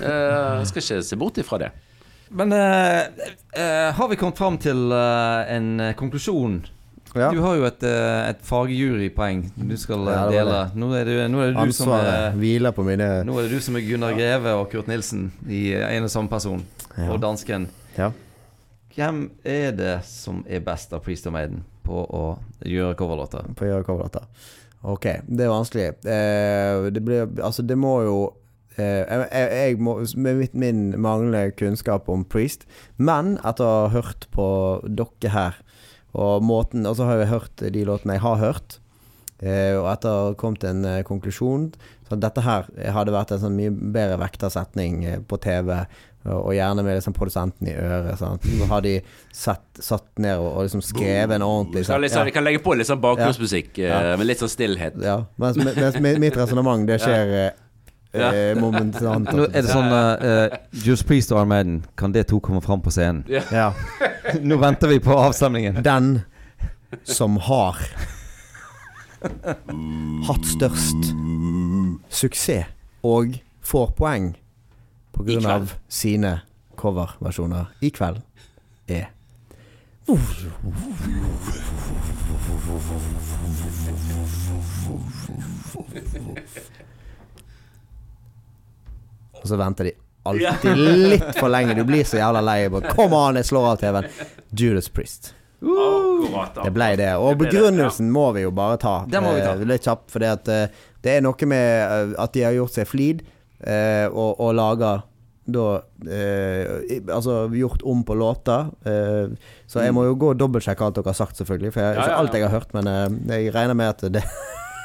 Eh, 0.00 0.64
skal 0.64 0.82
ikke 0.82 1.02
se 1.04 1.16
bort 1.20 1.36
ifra 1.36 1.58
det. 1.58 1.70
Men 2.30 2.52
uh, 2.52 3.04
eh, 3.52 3.92
har 3.92 4.08
vi 4.08 4.16
kommet 4.16 4.36
fram 4.36 4.58
til 4.60 4.90
eh, 4.92 5.54
en 5.56 5.80
eh, 5.80 5.94
konklusjon? 5.96 6.58
Ja. 7.16 7.30
Du 7.32 7.40
har 7.40 7.56
jo 7.56 7.64
et, 7.68 7.82
eh, 7.88 8.28
et 8.28 8.40
fagjurypoeng 8.44 9.46
du 9.56 9.74
skal 9.80 10.08
eh, 10.08 10.14
Ja, 10.14 10.24
det 10.28 10.36
dele. 10.36 10.58
Nå 10.76 10.90
er, 10.92 11.08
det, 11.08 11.16
nå, 11.32 11.40
er 11.40 11.54
det 11.54 11.66
du 11.70 11.76
som 11.76 11.92
er, 11.96 12.36
hviler 12.36 12.74
på 12.76 12.84
mine 12.86 13.08
nå 13.24 13.38
er 13.38 13.48
det 13.48 13.58
du 13.58 13.64
som 13.64 13.78
er 13.78 13.86
Gunnar 13.86 14.16
Greve 14.18 14.54
og 14.60 14.68
Kurt 14.72 14.90
Nilsen 14.90 15.30
i 15.48 15.68
eh, 15.72 15.86
en 15.96 16.08
og 16.08 16.12
samme 16.12 16.28
person. 16.32 16.64
Ja. 16.98 17.08
Og 17.14 17.20
dansken. 17.22 17.68
Ja. 17.96 18.12
Hvem 18.94 19.28
er 19.46 19.72
det 19.78 19.96
som 20.08 20.42
er 20.50 20.62
best 20.66 20.92
av 20.92 21.04
Priest 21.06 21.28
og 21.30 21.36
Maiden 21.36 21.62
på 21.86 22.02
å 22.02 22.24
gjøre 22.66 22.96
coverlåter? 22.98 23.46
på 23.56 23.64
å 23.64 23.70
gjøre 23.72 23.86
coverlåter. 23.86 24.26
Ok, 24.82 25.06
det 25.26 25.46
er 25.46 25.52
vanskelig. 25.52 25.88
Eh, 26.06 26.88
det 26.94 27.02
blir 27.02 27.30
Altså, 27.42 27.62
det 27.62 27.78
må 27.78 27.94
jo 28.06 28.18
eh, 28.76 29.02
jeg, 29.02 29.24
jeg, 29.32 29.48
jeg 29.54 29.78
må, 29.82 29.98
Med 30.16 30.42
mitt, 30.42 30.54
min 30.54 30.82
manglende 31.00 31.50
kunnskap 31.58 32.08
om 32.08 32.24
Priest, 32.24 32.66
men 32.96 33.36
etter 33.42 33.66
å 33.66 33.72
ha 33.86 33.88
hørt 33.96 34.28
på 34.34 34.48
dere 34.86 35.34
her, 35.34 35.58
og 36.14 36.42
måten 36.42 36.86
Og 36.88 36.96
så 36.96 37.04
har 37.08 37.18
jeg 37.20 37.28
hørt 37.32 37.64
de 37.74 37.84
låtene 37.84 38.14
jeg 38.16 38.22
har 38.24 38.36
hørt, 38.40 38.78
eh, 39.42 39.74
og 39.76 39.90
etter 39.92 40.08
å 40.08 40.26
ha 40.30 40.34
kommet 40.40 40.60
til 40.64 40.70
en 40.70 40.84
eh, 40.88 41.02
konklusjon 41.06 41.72
Så 42.08 42.16
dette 42.18 42.40
her 42.46 42.68
hadde 42.94 43.12
vært 43.12 43.32
en 43.36 43.42
sånn 43.42 43.56
mye 43.58 43.70
bedre 43.70 44.16
vekta 44.22 44.48
setning 44.50 45.02
eh, 45.04 45.18
på 45.20 45.36
TV. 45.44 45.74
Og 46.28 46.50
gjerne 46.52 46.82
med 46.84 46.96
liksom 46.98 47.14
produsenten 47.16 47.68
i 47.70 47.74
øret. 47.78 48.18
Sant? 48.20 48.42
Så 48.44 48.66
har 48.68 48.82
de 48.84 48.94
sett, 49.32 49.62
satt 49.80 50.08
ned 50.20 50.36
og, 50.42 50.48
og 50.58 50.66
liksom 50.66 50.82
skrevet 50.84 51.36
en 51.38 51.44
ordentlig 51.46 51.84
sånn, 51.86 52.02
liksom, 52.02 52.20
ja. 52.20 52.28
Vi 52.28 52.34
kan 52.34 52.44
legge 52.44 52.60
på 52.64 52.74
litt 52.76 52.88
sånn 52.90 53.00
bakgrunnsmusikk 53.00 53.78
eh, 53.78 53.88
Ja. 53.88 54.16
med 54.18 54.26
litt 54.28 54.42
sånn 54.42 54.50
stillhet. 54.52 54.98
Ja, 55.00 55.22
mens, 55.40 55.56
mens 55.62 55.96
mitt 56.20 56.36
resonnement, 56.36 56.84
det 56.90 56.98
skjer 57.04 57.32
eh, 57.38 57.48
Ja. 58.12 58.32
eh, 58.32 58.54
momentant. 58.56 59.28
Nå 59.36 59.48
er 59.50 59.62
det 59.62 59.68
sånn 59.68 59.92
uh, 59.92 60.54
Juice 60.72 61.04
Priest 61.06 61.32
og 61.34 61.42
Iron 61.42 61.50
Maiden, 61.52 61.78
kan 61.98 62.14
det 62.14 62.26
to 62.30 62.40
komme 62.44 62.62
fram 62.64 62.80
på 62.84 62.92
scenen? 62.94 63.24
Ja. 63.28 63.70
Nå 64.48 64.58
venter 64.62 64.90
vi 64.92 65.00
på 65.04 65.16
avstemningen. 65.16 65.82
Den 65.84 66.20
som 67.04 67.36
har 67.48 67.80
hatt 70.28 70.44
størst 70.46 71.10
suksess 72.14 72.70
og 73.04 73.34
får 73.66 73.90
poeng 73.98 74.30
på 75.12 75.26
grunn 75.26 75.46
av 75.50 75.74
sine 75.90 76.38
coverversjoner 76.78 77.74
i 77.82 77.90
kveld, 77.94 78.22
er 78.88 79.10
Og 89.42 89.48
så 89.50 89.58
venter 89.60 89.90
de 89.90 89.94
alltid 90.28 90.76
litt 91.14 91.28
for 91.38 91.48
lenge. 91.52 91.76
Du 91.78 91.84
blir 91.88 92.04
så 92.04 92.20
jævla 92.20 92.42
lei. 92.44 92.60
Kom 92.92 93.14
an, 93.16 93.38
jeg 93.40 93.48
slår 93.48 93.72
av 93.72 93.82
TV-en. 93.82 94.08
Judas 94.50 94.88
Priest. 94.92 95.34
Akkurat. 95.58 96.58
Det 96.64 96.70
ble 96.74 96.92
det. 97.00 97.10
Og 97.18 97.38
begrunnelsen 97.40 98.10
må 98.14 98.28
vi 98.36 98.44
jo 98.44 98.52
bare 98.54 98.78
ta. 98.80 98.94
Det 99.10 99.22
må 99.24 99.34
vi 99.34 99.42
ta. 99.42 99.54
Eh, 99.56 99.66
litt 99.68 99.86
kjapt, 99.86 100.10
for 100.12 100.22
det 100.22 101.14
er 101.14 101.24
noe 101.24 101.50
med 101.50 101.68
eh, 101.82 102.16
at 102.22 102.34
de 102.36 102.44
har 102.46 102.56
gjort 102.58 102.76
seg 102.78 102.88
flid, 102.90 103.24
eh, 103.64 104.06
og, 104.08 104.38
og 104.38 104.54
laga 104.58 104.98
da 105.48 105.78
eh, 106.04 106.98
Altså 107.08 107.46
gjort 107.56 107.80
om 107.88 108.02
på 108.04 108.14
låter. 108.20 108.68
Eh, 108.84 109.32
så 109.66 109.80
jeg 109.86 109.94
må 109.96 110.04
jo 110.04 110.18
gå 110.20 110.34
og 110.34 110.40
dobbeltsjekke 110.40 110.84
alt 110.84 111.00
dere 111.00 111.08
har 111.10 111.16
sagt, 111.16 111.40
selvfølgelig. 111.40 111.72
For 111.74 111.86
jeg, 111.86 111.96
ikke 112.04 112.18
alt 112.20 112.36
jeg 112.36 112.44
har 112.46 112.54
hørt, 112.54 112.74
men 112.76 112.90
eh, 112.92 113.06
jeg 113.32 113.54
regner 113.56 113.78
med 113.78 113.94
at 113.96 114.04
det 114.18 114.24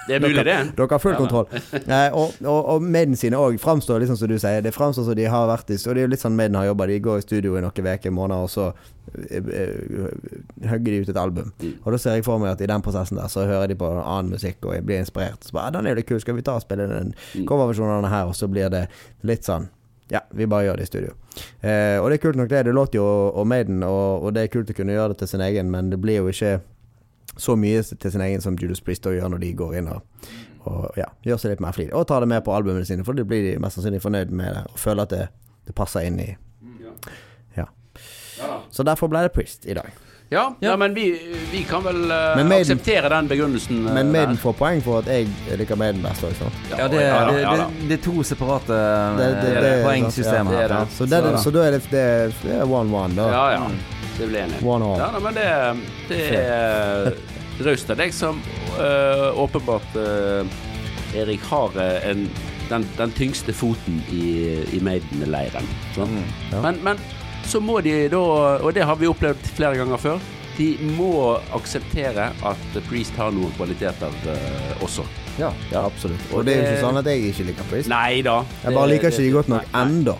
Det 0.08 0.16
er 0.18 0.24
mulig, 0.24 0.44
det. 0.46 0.56
Dere 0.78 0.88
har 0.92 1.00
full 1.00 1.16
kontroll. 1.16 1.48
Eh, 1.94 2.16
og, 2.16 2.34
og, 2.44 2.60
og 2.74 2.82
Maiden 2.84 3.16
sine 3.20 3.38
òg 3.40 3.58
framstår 3.62 4.02
liksom 4.04 4.18
som 4.20 4.28
du 4.32 4.36
sier. 4.40 4.62
Det 4.64 4.74
framstår 4.76 5.06
som 5.08 5.16
de 5.18 5.26
har 5.30 5.48
vært 5.50 5.70
i 5.72 5.78
Og 5.78 5.96
det 5.96 6.02
er 6.02 6.08
jo 6.08 6.12
litt 6.14 6.24
sånn 6.24 6.36
Maiden 6.38 6.58
har 6.60 6.66
jobba. 6.70 6.88
De 6.90 7.00
går 7.04 7.22
i 7.22 7.26
studio 7.26 7.58
i 7.58 7.62
noen 7.64 7.72
uker, 7.94 8.12
måneder, 8.16 8.48
og 8.48 8.52
så 8.52 8.66
eh, 9.30 9.38
eh, 9.40 10.70
hugger 10.72 10.90
de 10.92 11.02
ut 11.04 11.12
et 11.14 11.20
album. 11.22 11.52
Mm. 11.62 11.76
Og 11.84 11.92
da 11.96 12.02
ser 12.02 12.18
jeg 12.18 12.26
for 12.28 12.42
meg 12.42 12.54
at 12.56 12.64
i 12.64 12.70
den 12.72 12.84
prosessen 12.86 13.20
der 13.22 13.30
så 13.32 13.46
hører 13.48 13.70
de 13.72 13.78
på 13.80 13.90
annen 14.02 14.34
musikk 14.34 14.66
og 14.68 14.76
jeg 14.78 14.86
blir 14.88 15.00
inspirert. 15.04 15.44
Så 15.46 15.56
bare, 15.56 15.70
ja, 15.70 15.76
den 15.78 15.88
er 15.88 15.96
jo 15.96 16.02
litt 16.02 16.10
kul, 16.10 16.20
skal 16.24 16.38
vi 16.40 16.46
ta 16.48 16.58
og 16.60 16.66
spille 16.66 16.90
den 16.92 17.14
Mm. 17.34 17.46
coverversjonen 17.50 18.10
her? 18.10 18.28
Og 18.30 18.36
så 18.36 18.48
blir 18.52 18.70
det 18.74 18.88
litt 19.24 19.46
sånn 19.48 19.70
ja, 20.12 20.20
vi 20.36 20.46
bare 20.46 20.68
gjør 20.68 20.78
det 20.78 20.84
i 20.84 20.90
studio. 20.90 21.14
Eh, 21.64 21.98
og 21.98 22.10
det 22.12 22.18
er 22.20 22.22
kult 22.22 22.36
nok, 22.38 22.50
det. 22.52 22.66
Det 22.68 22.74
låter 22.76 23.00
jo 23.00 23.06
og 23.34 23.48
Maiden, 23.48 23.82
og, 23.88 24.24
og 24.28 24.34
det 24.36 24.44
er 24.44 24.52
kult 24.54 24.70
å 24.70 24.76
kunne 24.78 24.94
gjøre 24.94 25.14
det 25.14 25.22
til 25.24 25.32
sin 25.32 25.42
egen, 25.42 25.72
men 25.74 25.90
det 25.90 25.98
blir 26.04 26.20
jo 26.20 26.28
ikke 26.30 26.60
så 27.38 27.56
mye 27.58 27.82
til 27.84 28.12
sin 28.12 28.22
egen 28.22 28.42
som 28.42 28.56
Judas 28.60 28.82
Priest 28.82 29.04
gjør 29.10 29.30
når 29.34 29.40
de 29.42 29.54
går 29.58 29.76
inn 29.80 29.88
og, 29.88 30.02
og 30.70 30.92
ja, 30.98 31.06
gjør 31.26 31.38
seg 31.42 31.52
litt 31.56 31.64
mer 31.66 31.72
flid. 31.76 31.92
Og 31.94 32.08
tar 32.08 32.20
det 32.24 32.30
med 32.30 32.44
på 32.46 32.54
albumene 32.56 32.86
sine, 32.86 33.04
for 33.06 33.14
da 33.18 33.24
blir 33.28 33.44
de 33.52 33.60
mest 33.60 33.80
sannsynlig 33.80 34.02
fornøyd 34.04 34.32
med 34.32 34.54
det 34.54 34.64
og 34.72 34.80
føler 34.80 35.04
at 35.08 35.10
det, 35.16 35.28
det 35.68 35.76
passer 35.76 36.06
inn 36.08 36.20
i 36.20 36.32
Ja. 37.58 37.66
Så 38.74 38.84
derfor 38.84 39.08
ble 39.08 39.22
det 39.28 39.32
Priest 39.36 39.66
i 39.70 39.76
dag. 39.78 39.92
Ja, 40.34 40.56
ja. 40.60 40.78
men 40.78 40.94
vi, 40.98 41.12
vi 41.52 41.60
kan 41.70 41.84
vel 41.86 42.00
uh, 42.10 42.36
Men 42.36 42.48
Maiden- 42.48 42.62
akseptere 42.74 43.10
den 43.10 43.28
begrunnelsen. 43.30 43.84
Uh, 43.88 43.94
Men 43.94 44.12
Maiden 44.12 44.38
får 44.38 44.54
poeng 44.58 44.82
for 44.82 45.04
at 45.04 45.08
jeg 45.12 45.28
liker 45.60 45.78
Maiden 45.78 46.02
best 46.02 46.24
Også. 46.26 46.48
Ja, 46.72 46.88
det, 46.90 47.02
ja, 47.04 47.20
det, 47.30 47.44
det, 47.44 47.68
det 47.90 48.00
er 48.00 48.04
to 48.04 48.24
separate 48.24 48.74
Det- 49.20 49.36
det- 49.44 49.74
eh, 49.74 49.84
poengsystemer 49.86 50.54
er. 50.64 50.76
Så, 50.90 51.06
da 51.52 51.68
er 51.68 51.78
det 51.78 52.62
one-one, 52.66 53.16
da. 53.16 53.28
Ja, 53.30 53.44
ja. 53.52 53.70
Det 54.18 54.28
ble 54.30 54.44
enig. 54.46 54.60
One 54.66 54.86
all. 54.86 55.00
Ja, 55.02 55.10
nei, 55.16 55.22
men 55.26 55.38
det, 55.38 55.48
det 56.10 56.22
er 56.38 57.14
raust 57.66 57.90
av 57.94 58.00
deg 58.02 58.14
som 58.16 58.40
øh, 58.82 59.28
åpenbart 59.44 59.98
øh, 60.00 60.46
Erik 61.18 61.44
har 61.50 61.76
øh, 61.78 62.10
en, 62.12 62.28
den, 62.70 62.88
den 62.98 63.14
tyngste 63.18 63.54
foten 63.54 64.00
i, 64.14 64.24
i 64.74 64.80
Maiden-leiren. 64.82 65.68
sant? 65.96 66.24
Ja. 66.52 66.62
Men, 66.66 66.80
men 66.86 67.02
så 67.46 67.60
må 67.60 67.82
de 67.84 68.08
da, 68.10 68.22
og 68.64 68.72
det 68.74 68.86
har 68.88 68.96
vi 69.02 69.10
opplevd 69.10 69.50
flere 69.58 69.78
ganger 69.78 69.98
før, 70.02 70.24
de 70.58 70.70
må 70.98 71.36
akseptere 71.56 72.30
at 72.46 72.82
Priest 72.90 73.18
har 73.18 73.34
noen 73.34 73.54
kvaliteter 73.58 74.14
øh, 74.30 74.84
også. 74.86 75.06
Ja, 75.40 75.52
Ja. 75.72 75.86
absolutt. 75.86 76.22
Og 76.32 76.40
Og 76.40 76.46
det 76.46 76.54
er 76.56 76.62
jo 76.62 76.72
ikke 76.76 76.86
sånn 76.86 76.98
at 77.00 77.06
jeg 77.06 77.24
ikke 77.34 77.44
liker 77.50 77.64
Priest. 77.72 77.90
Nei 77.90 78.22
da. 78.22 78.44
Jeg 78.64 78.74
bare 78.74 78.88
liker 78.90 79.10
ikke 79.10 79.18
de 79.24 79.32
godt 79.32 79.48
nok 79.50 79.64
ennå. 79.74 80.18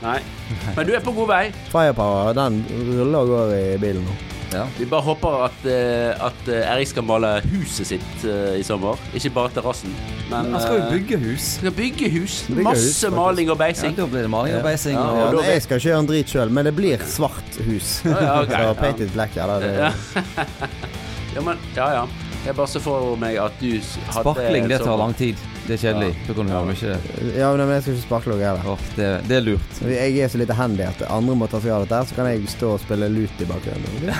Men 0.76 0.88
du 0.88 0.94
er 0.94 1.00
på 1.06 1.14
god 1.16 1.28
vei. 1.28 1.52
Firepower, 1.72 2.34
den 2.34 2.66
ruller 2.72 3.20
og 3.20 3.28
går 3.28 3.54
i 3.58 3.78
bilen 3.78 4.04
nå. 4.06 4.16
Ja. 4.54 4.68
Vi 4.78 4.86
bare 4.86 5.02
håper 5.02 5.46
at, 5.48 5.64
eh, 5.66 6.26
at 6.28 6.48
eh, 6.48 6.68
Erik 6.76 6.88
skal 6.88 7.02
male 7.04 7.42
huset 7.42 7.88
sitt 7.88 8.26
eh, 8.26 8.60
i 8.60 8.62
sommer. 8.64 9.00
Ikke 9.18 9.32
bare 9.34 9.50
terrassen. 9.50 9.90
Men 10.30 10.52
Han 10.54 10.62
skal 10.62 10.78
jo 10.78 10.90
bygge 10.92 11.18
hus. 11.24 11.42
skal 11.58 11.72
bygge 11.72 12.10
hus. 12.12 12.44
Bygge 12.48 12.64
Masse 12.68 13.08
hus, 13.08 13.16
maling 13.16 13.50
og 13.50 13.58
beising. 13.58 13.96
Ja, 13.98 14.04
da 14.04 14.08
blir 14.12 14.22
det 14.22 14.30
maling 14.30 14.56
og 14.56 14.64
beising. 14.64 14.94
Ja, 14.94 15.02
og- 15.10 15.34
Ja, 15.34 15.42
da 15.42 15.48
jeg 15.54 15.62
skal 15.64 15.78
ikke 15.80 15.90
gjøre 15.90 16.00
en 16.00 16.06
drit 16.08 16.28
sjøl, 16.30 16.50
men 16.52 16.66
det 16.66 16.76
blir 16.76 16.98
svart 17.02 17.58
hus. 17.66 18.02
Ja, 18.06 18.20
ja, 18.22 18.42
ok. 18.42 18.50
Så 18.62 18.74
painted 18.80 19.10
black, 19.14 19.36
ja. 19.36 19.48
Det, 19.60 19.74
Ja. 19.74 19.92
ja, 21.36 21.42
men 21.42 21.58
Ja, 21.76 21.90
ja. 21.94 22.06
Jeg 22.44 22.56
bare 22.58 22.68
så 22.68 22.80
for 22.84 23.16
meg 23.22 23.38
at 23.40 23.54
du 23.62 23.70
hadde 23.72 24.12
Sparkling, 24.18 24.66
det 24.68 24.80
tar 24.84 24.98
lang 25.00 25.14
tid. 25.16 25.40
Det 25.64 25.78
er 25.78 25.80
kjedelig. 25.80 26.10
Da 26.28 26.34
kan 26.36 26.50
du 26.50 26.52
ja. 26.52 26.62
ikke 26.74 27.38
ja, 27.40 27.52
men 27.56 27.70
jeg 27.72 27.84
skal 27.86 27.94
ikke 27.94 28.04
sparkle 28.04 28.34
noe 28.36 28.44
heller. 28.44 28.66
Åh, 28.74 28.82
det, 28.98 29.12
det 29.30 29.38
er 29.38 29.46
lurt. 29.46 29.80
Jeg 29.88 30.18
er 30.26 30.32
så 30.34 30.42
lite 30.42 30.58
handy 30.58 30.84
at 30.84 31.06
andre 31.08 31.38
må 31.40 31.48
ta 31.48 31.62
seg 31.64 31.72
av 31.72 31.86
dette, 31.86 32.02
så 32.10 32.18
kan 32.18 32.28
jeg 32.28 32.44
stå 32.52 32.74
og 32.76 32.82
spille 32.84 33.08
lut 33.14 33.40
i 33.40 33.48
bakgrunnen. 33.48 34.12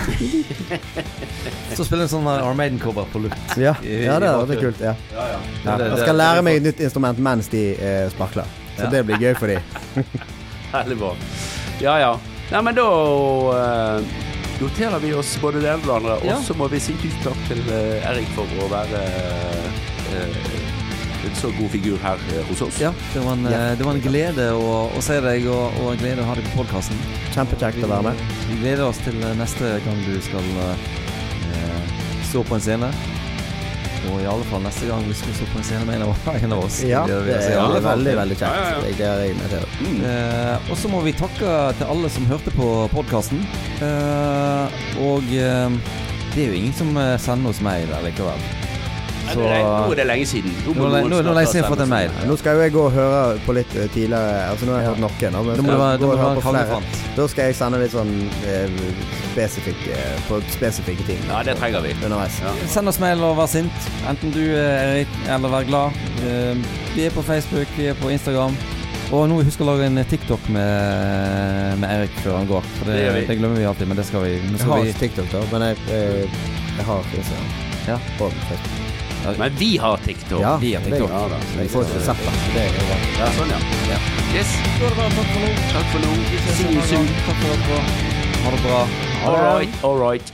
Så 1.76 1.84
spille 1.84 2.08
en 2.08 2.14
sånn 2.16 2.32
Armaden-cover 2.32 3.12
på 3.12 3.26
lute. 3.26 3.40
Ja, 3.60 3.76
ja 3.84 4.16
det 4.24 4.32
hadde 4.32 4.56
er 4.56 4.64
kult. 4.70 4.84
Ja. 4.88 4.96
Ja, 5.12 5.28
ja. 5.34 5.40
Ja. 5.66 5.78
det- 5.82 5.90
Jeg 5.92 6.04
skal 6.06 6.22
lære 6.24 6.48
meg 6.48 6.62
et 6.62 6.68
nytt 6.70 6.84
instrument 6.88 7.20
mens 7.20 7.52
de 7.52 7.66
eh, 7.76 8.10
sparkler. 8.16 8.48
Så 8.78 8.88
Ja. 8.88 8.90
det 8.90 9.06
blir 9.06 9.20
gøy 9.20 9.34
for 9.36 9.48
de. 9.48 9.60
Herlig 10.74 10.98
bra. 10.98 11.16
Ja, 11.84 11.98
ja. 12.00 12.14
Nei, 12.52 12.62
men 12.62 12.76
da 12.76 12.88
eh, 13.60 14.23
noterer 14.62 15.00
vi 15.00 15.14
oss 15.14 15.38
både 15.42 15.62
det 15.64 15.72
ene 15.72 15.82
og 15.84 15.88
det 15.88 15.96
andre. 15.96 16.18
Og 16.28 16.44
så 16.46 16.56
må 16.58 16.68
vi 16.72 16.82
si 16.84 16.96
tusen 17.02 17.24
takk 17.26 17.40
til 17.50 17.62
eh, 17.74 18.10
Erik 18.10 18.30
for 18.36 18.50
å 18.64 18.70
være 18.72 19.02
uh, 20.14 20.64
en 21.24 21.36
så 21.40 21.50
god 21.56 21.70
figur 21.72 21.98
her 22.04 22.20
eh, 22.34 22.44
hos 22.50 22.62
oss. 22.66 22.80
Ja, 22.82 22.92
det 23.14 23.24
var 23.24 23.38
en, 23.38 23.48
Ja. 23.52 23.64
det 23.80 23.88
var 23.88 23.96
en 23.96 24.04
glede 24.04 24.50
å, 24.58 24.74
å 24.92 25.04
se 25.04 25.20
deg, 25.24 25.48
og, 25.48 25.80
og 25.82 25.94
en 25.94 26.02
glede 26.04 26.24
å 26.24 26.28
ha 26.30 26.36
deg 26.38 26.48
på 26.52 26.62
podkasten. 26.62 27.00
Kjempekjekt 27.36 27.84
å 27.88 27.92
være 27.96 28.12
med. 28.12 28.24
Vi 28.50 28.60
gleder 28.62 28.86
oss 28.90 29.02
til 29.06 29.18
neste 29.40 29.78
gang 29.86 30.06
du 30.08 30.16
skal 30.26 30.54
uh, 30.62 30.76
stå 32.30 32.44
på 32.48 32.60
en 32.60 32.66
scene. 32.68 32.92
Og 34.12 34.20
i 34.20 34.28
alle 34.28 34.46
fall 34.50 34.64
neste 34.66 34.90
gang 34.90 35.06
vi 35.08 35.16
skal 35.18 35.36
stå 35.38 35.48
på 35.54 35.60
en 35.62 35.68
scene 35.68 35.88
med 35.88 36.00
en 36.00 36.06
av, 36.10 36.28
en 36.44 36.56
av 36.58 36.66
oss. 36.66 36.82
Ja, 36.88 37.04
det, 37.08 37.22
det 37.30 37.38
i 37.40 37.54
er 37.56 37.80
veldig, 37.88 38.10
til. 38.10 38.20
veldig 38.22 38.38
kjekt. 38.40 38.50
Ja, 38.50 38.64
ja, 38.64 38.74
ja. 38.76 38.84
Jeg 38.90 39.00
gleder 39.00 39.24
jeg 39.28 39.52
til. 39.54 39.68
Mm. 39.84 40.04
Eh, 40.12 40.72
og 40.72 40.80
så 40.82 40.92
må 40.92 41.04
vi 41.08 41.16
takke 41.18 41.56
til 41.80 41.94
alle 41.96 42.12
som 42.14 42.28
hørte 42.32 42.56
på 42.58 42.70
podkasten. 42.94 43.46
og 45.04 45.34
eh, 45.38 45.80
det 46.34 46.48
er 46.48 46.48
jo 46.50 46.60
ingen 46.64 46.74
som 46.74 46.96
eh, 46.98 47.16
sender 47.22 47.54
oss 47.54 47.62
mail 47.62 47.92
likevel. 48.06 48.73
Er- 49.32 49.64
Nå 49.64 49.92
er 49.92 49.96
det 49.96 50.06
lenge 50.08 50.26
siden. 50.28 50.52
Nå 50.66 50.74
må 50.74 50.86
er 50.86 51.04
det- 51.04 51.26
lenge 51.26 51.48
siden 51.48 51.56
jeg 51.56 51.64
har 51.64 51.72
fått 51.76 51.82
en 51.84 51.90
mail. 51.90 52.10
Nå 52.28 52.38
skal 52.38 52.56
jo 52.56 52.62
jeg 52.62 52.74
gå 52.74 52.82
og 52.86 52.92
høre 52.92 53.40
på 53.46 53.54
litt 53.56 53.76
eh, 53.76 53.88
tidligere 53.94 54.50
Altså 54.52 54.66
Nå 54.66 54.72
har 54.74 54.80
jeg 54.82 54.90
hørt 54.90 55.00
noen. 55.00 55.32
da, 55.34 55.42
men 55.44 55.56
skal 55.56 55.80
jeg 55.92 56.00
gå 56.00 56.12
og 56.12 56.18
høre 56.20 56.36
på 56.36 56.42
flere. 56.52 56.82
Da 57.16 57.28
skal 57.28 57.44
jeg 57.46 57.56
sende 57.56 57.80
litt 57.80 57.92
sånn 57.92 58.14
eh, 58.46 58.70
spesifikke 59.34 59.98
på 60.28 60.42
spesifikke 60.54 61.06
ting. 61.08 61.20
Ja, 61.30 61.42
det 61.44 61.56
trenger 61.58 61.82
vi. 61.82 61.94
Underveis. 62.04 62.40
Ja. 62.44 62.52
Send 62.68 62.88
oss 62.92 63.00
mail 63.00 63.24
og 63.24 63.38
vær 63.38 63.48
sint. 63.50 63.90
Enten 64.10 64.32
du 64.36 64.42
er 64.56 65.06
eller 65.30 65.50
vær 65.50 65.66
glad. 65.68 65.92
Eh, 66.24 66.56
vi 66.96 67.06
er 67.08 67.12
på 67.16 67.24
Facebook, 67.24 67.68
vi 67.78 67.88
er 67.88 67.94
på 68.00 68.12
Instagram. 68.14 68.56
Og 69.14 69.28
nå 69.30 69.44
husk 69.46 69.62
å 69.62 69.66
lage 69.68 69.86
en 69.86 70.00
TikTok 70.10 70.48
med, 70.50 71.80
med 71.80 71.90
Erik 71.90 72.16
før 72.24 72.38
han 72.40 72.48
går. 72.50 72.64
For 72.80 72.86
det, 72.90 72.96
Det 73.14 73.28
det 73.28 73.38
glemmer 73.40 73.58
vi 73.62 73.66
alltid, 73.70 73.88
men 73.88 73.98
det 73.98 74.06
skal 74.06 74.24
vi. 74.26 74.38
Skal 74.40 74.58
Jeg 74.58 74.68
har 74.70 74.84
vi 74.84 74.94
TikTok, 74.94 75.30
da, 75.32 75.44
men 75.52 75.68
jeg, 75.70 75.78
jeg, 75.90 76.30
jeg 76.78 76.86
har 76.86 77.04
Instagram. 77.14 77.52
Ja. 77.88 78.00
På 78.18 78.32
Facebook. 78.50 78.83
Men 79.40 79.56
vi 79.56 79.78
har 79.78 79.98
TikTok. 79.98 80.42
Ja, 80.42 80.58
vi 80.62 80.74
har 80.76 80.84
TikTok. 80.84 81.10
Ja, 81.12 81.28
da. 81.32 81.40
Vi 81.62 81.68
får 81.70 81.88
ikke 81.88 82.04
sett 82.10 82.24
det. 82.26 82.36
Det 82.54 82.66
er 82.68 82.78
bra. 82.80 83.00
Ja, 83.20 83.32
sånn, 83.40 83.56
ja. 83.56 83.98
Yes. 84.36 84.54
Er 84.82 84.90
det 84.90 84.96
bare 85.00 85.10
takk 85.18 85.34
for 85.34 85.40
nå. 85.46 85.52
Takk 85.72 85.92
for 85.96 86.06
nå. 86.06 86.14
Vi 86.30 86.38
ses 86.44 86.62
See 86.62 86.74
you 86.76 86.88
soon. 86.92 87.08
Ha 88.44 88.56
det 88.56 88.64
bra. 88.68 88.88
All 89.26 89.38
right. 89.42 89.84
All 89.84 90.00
right. 90.10 90.34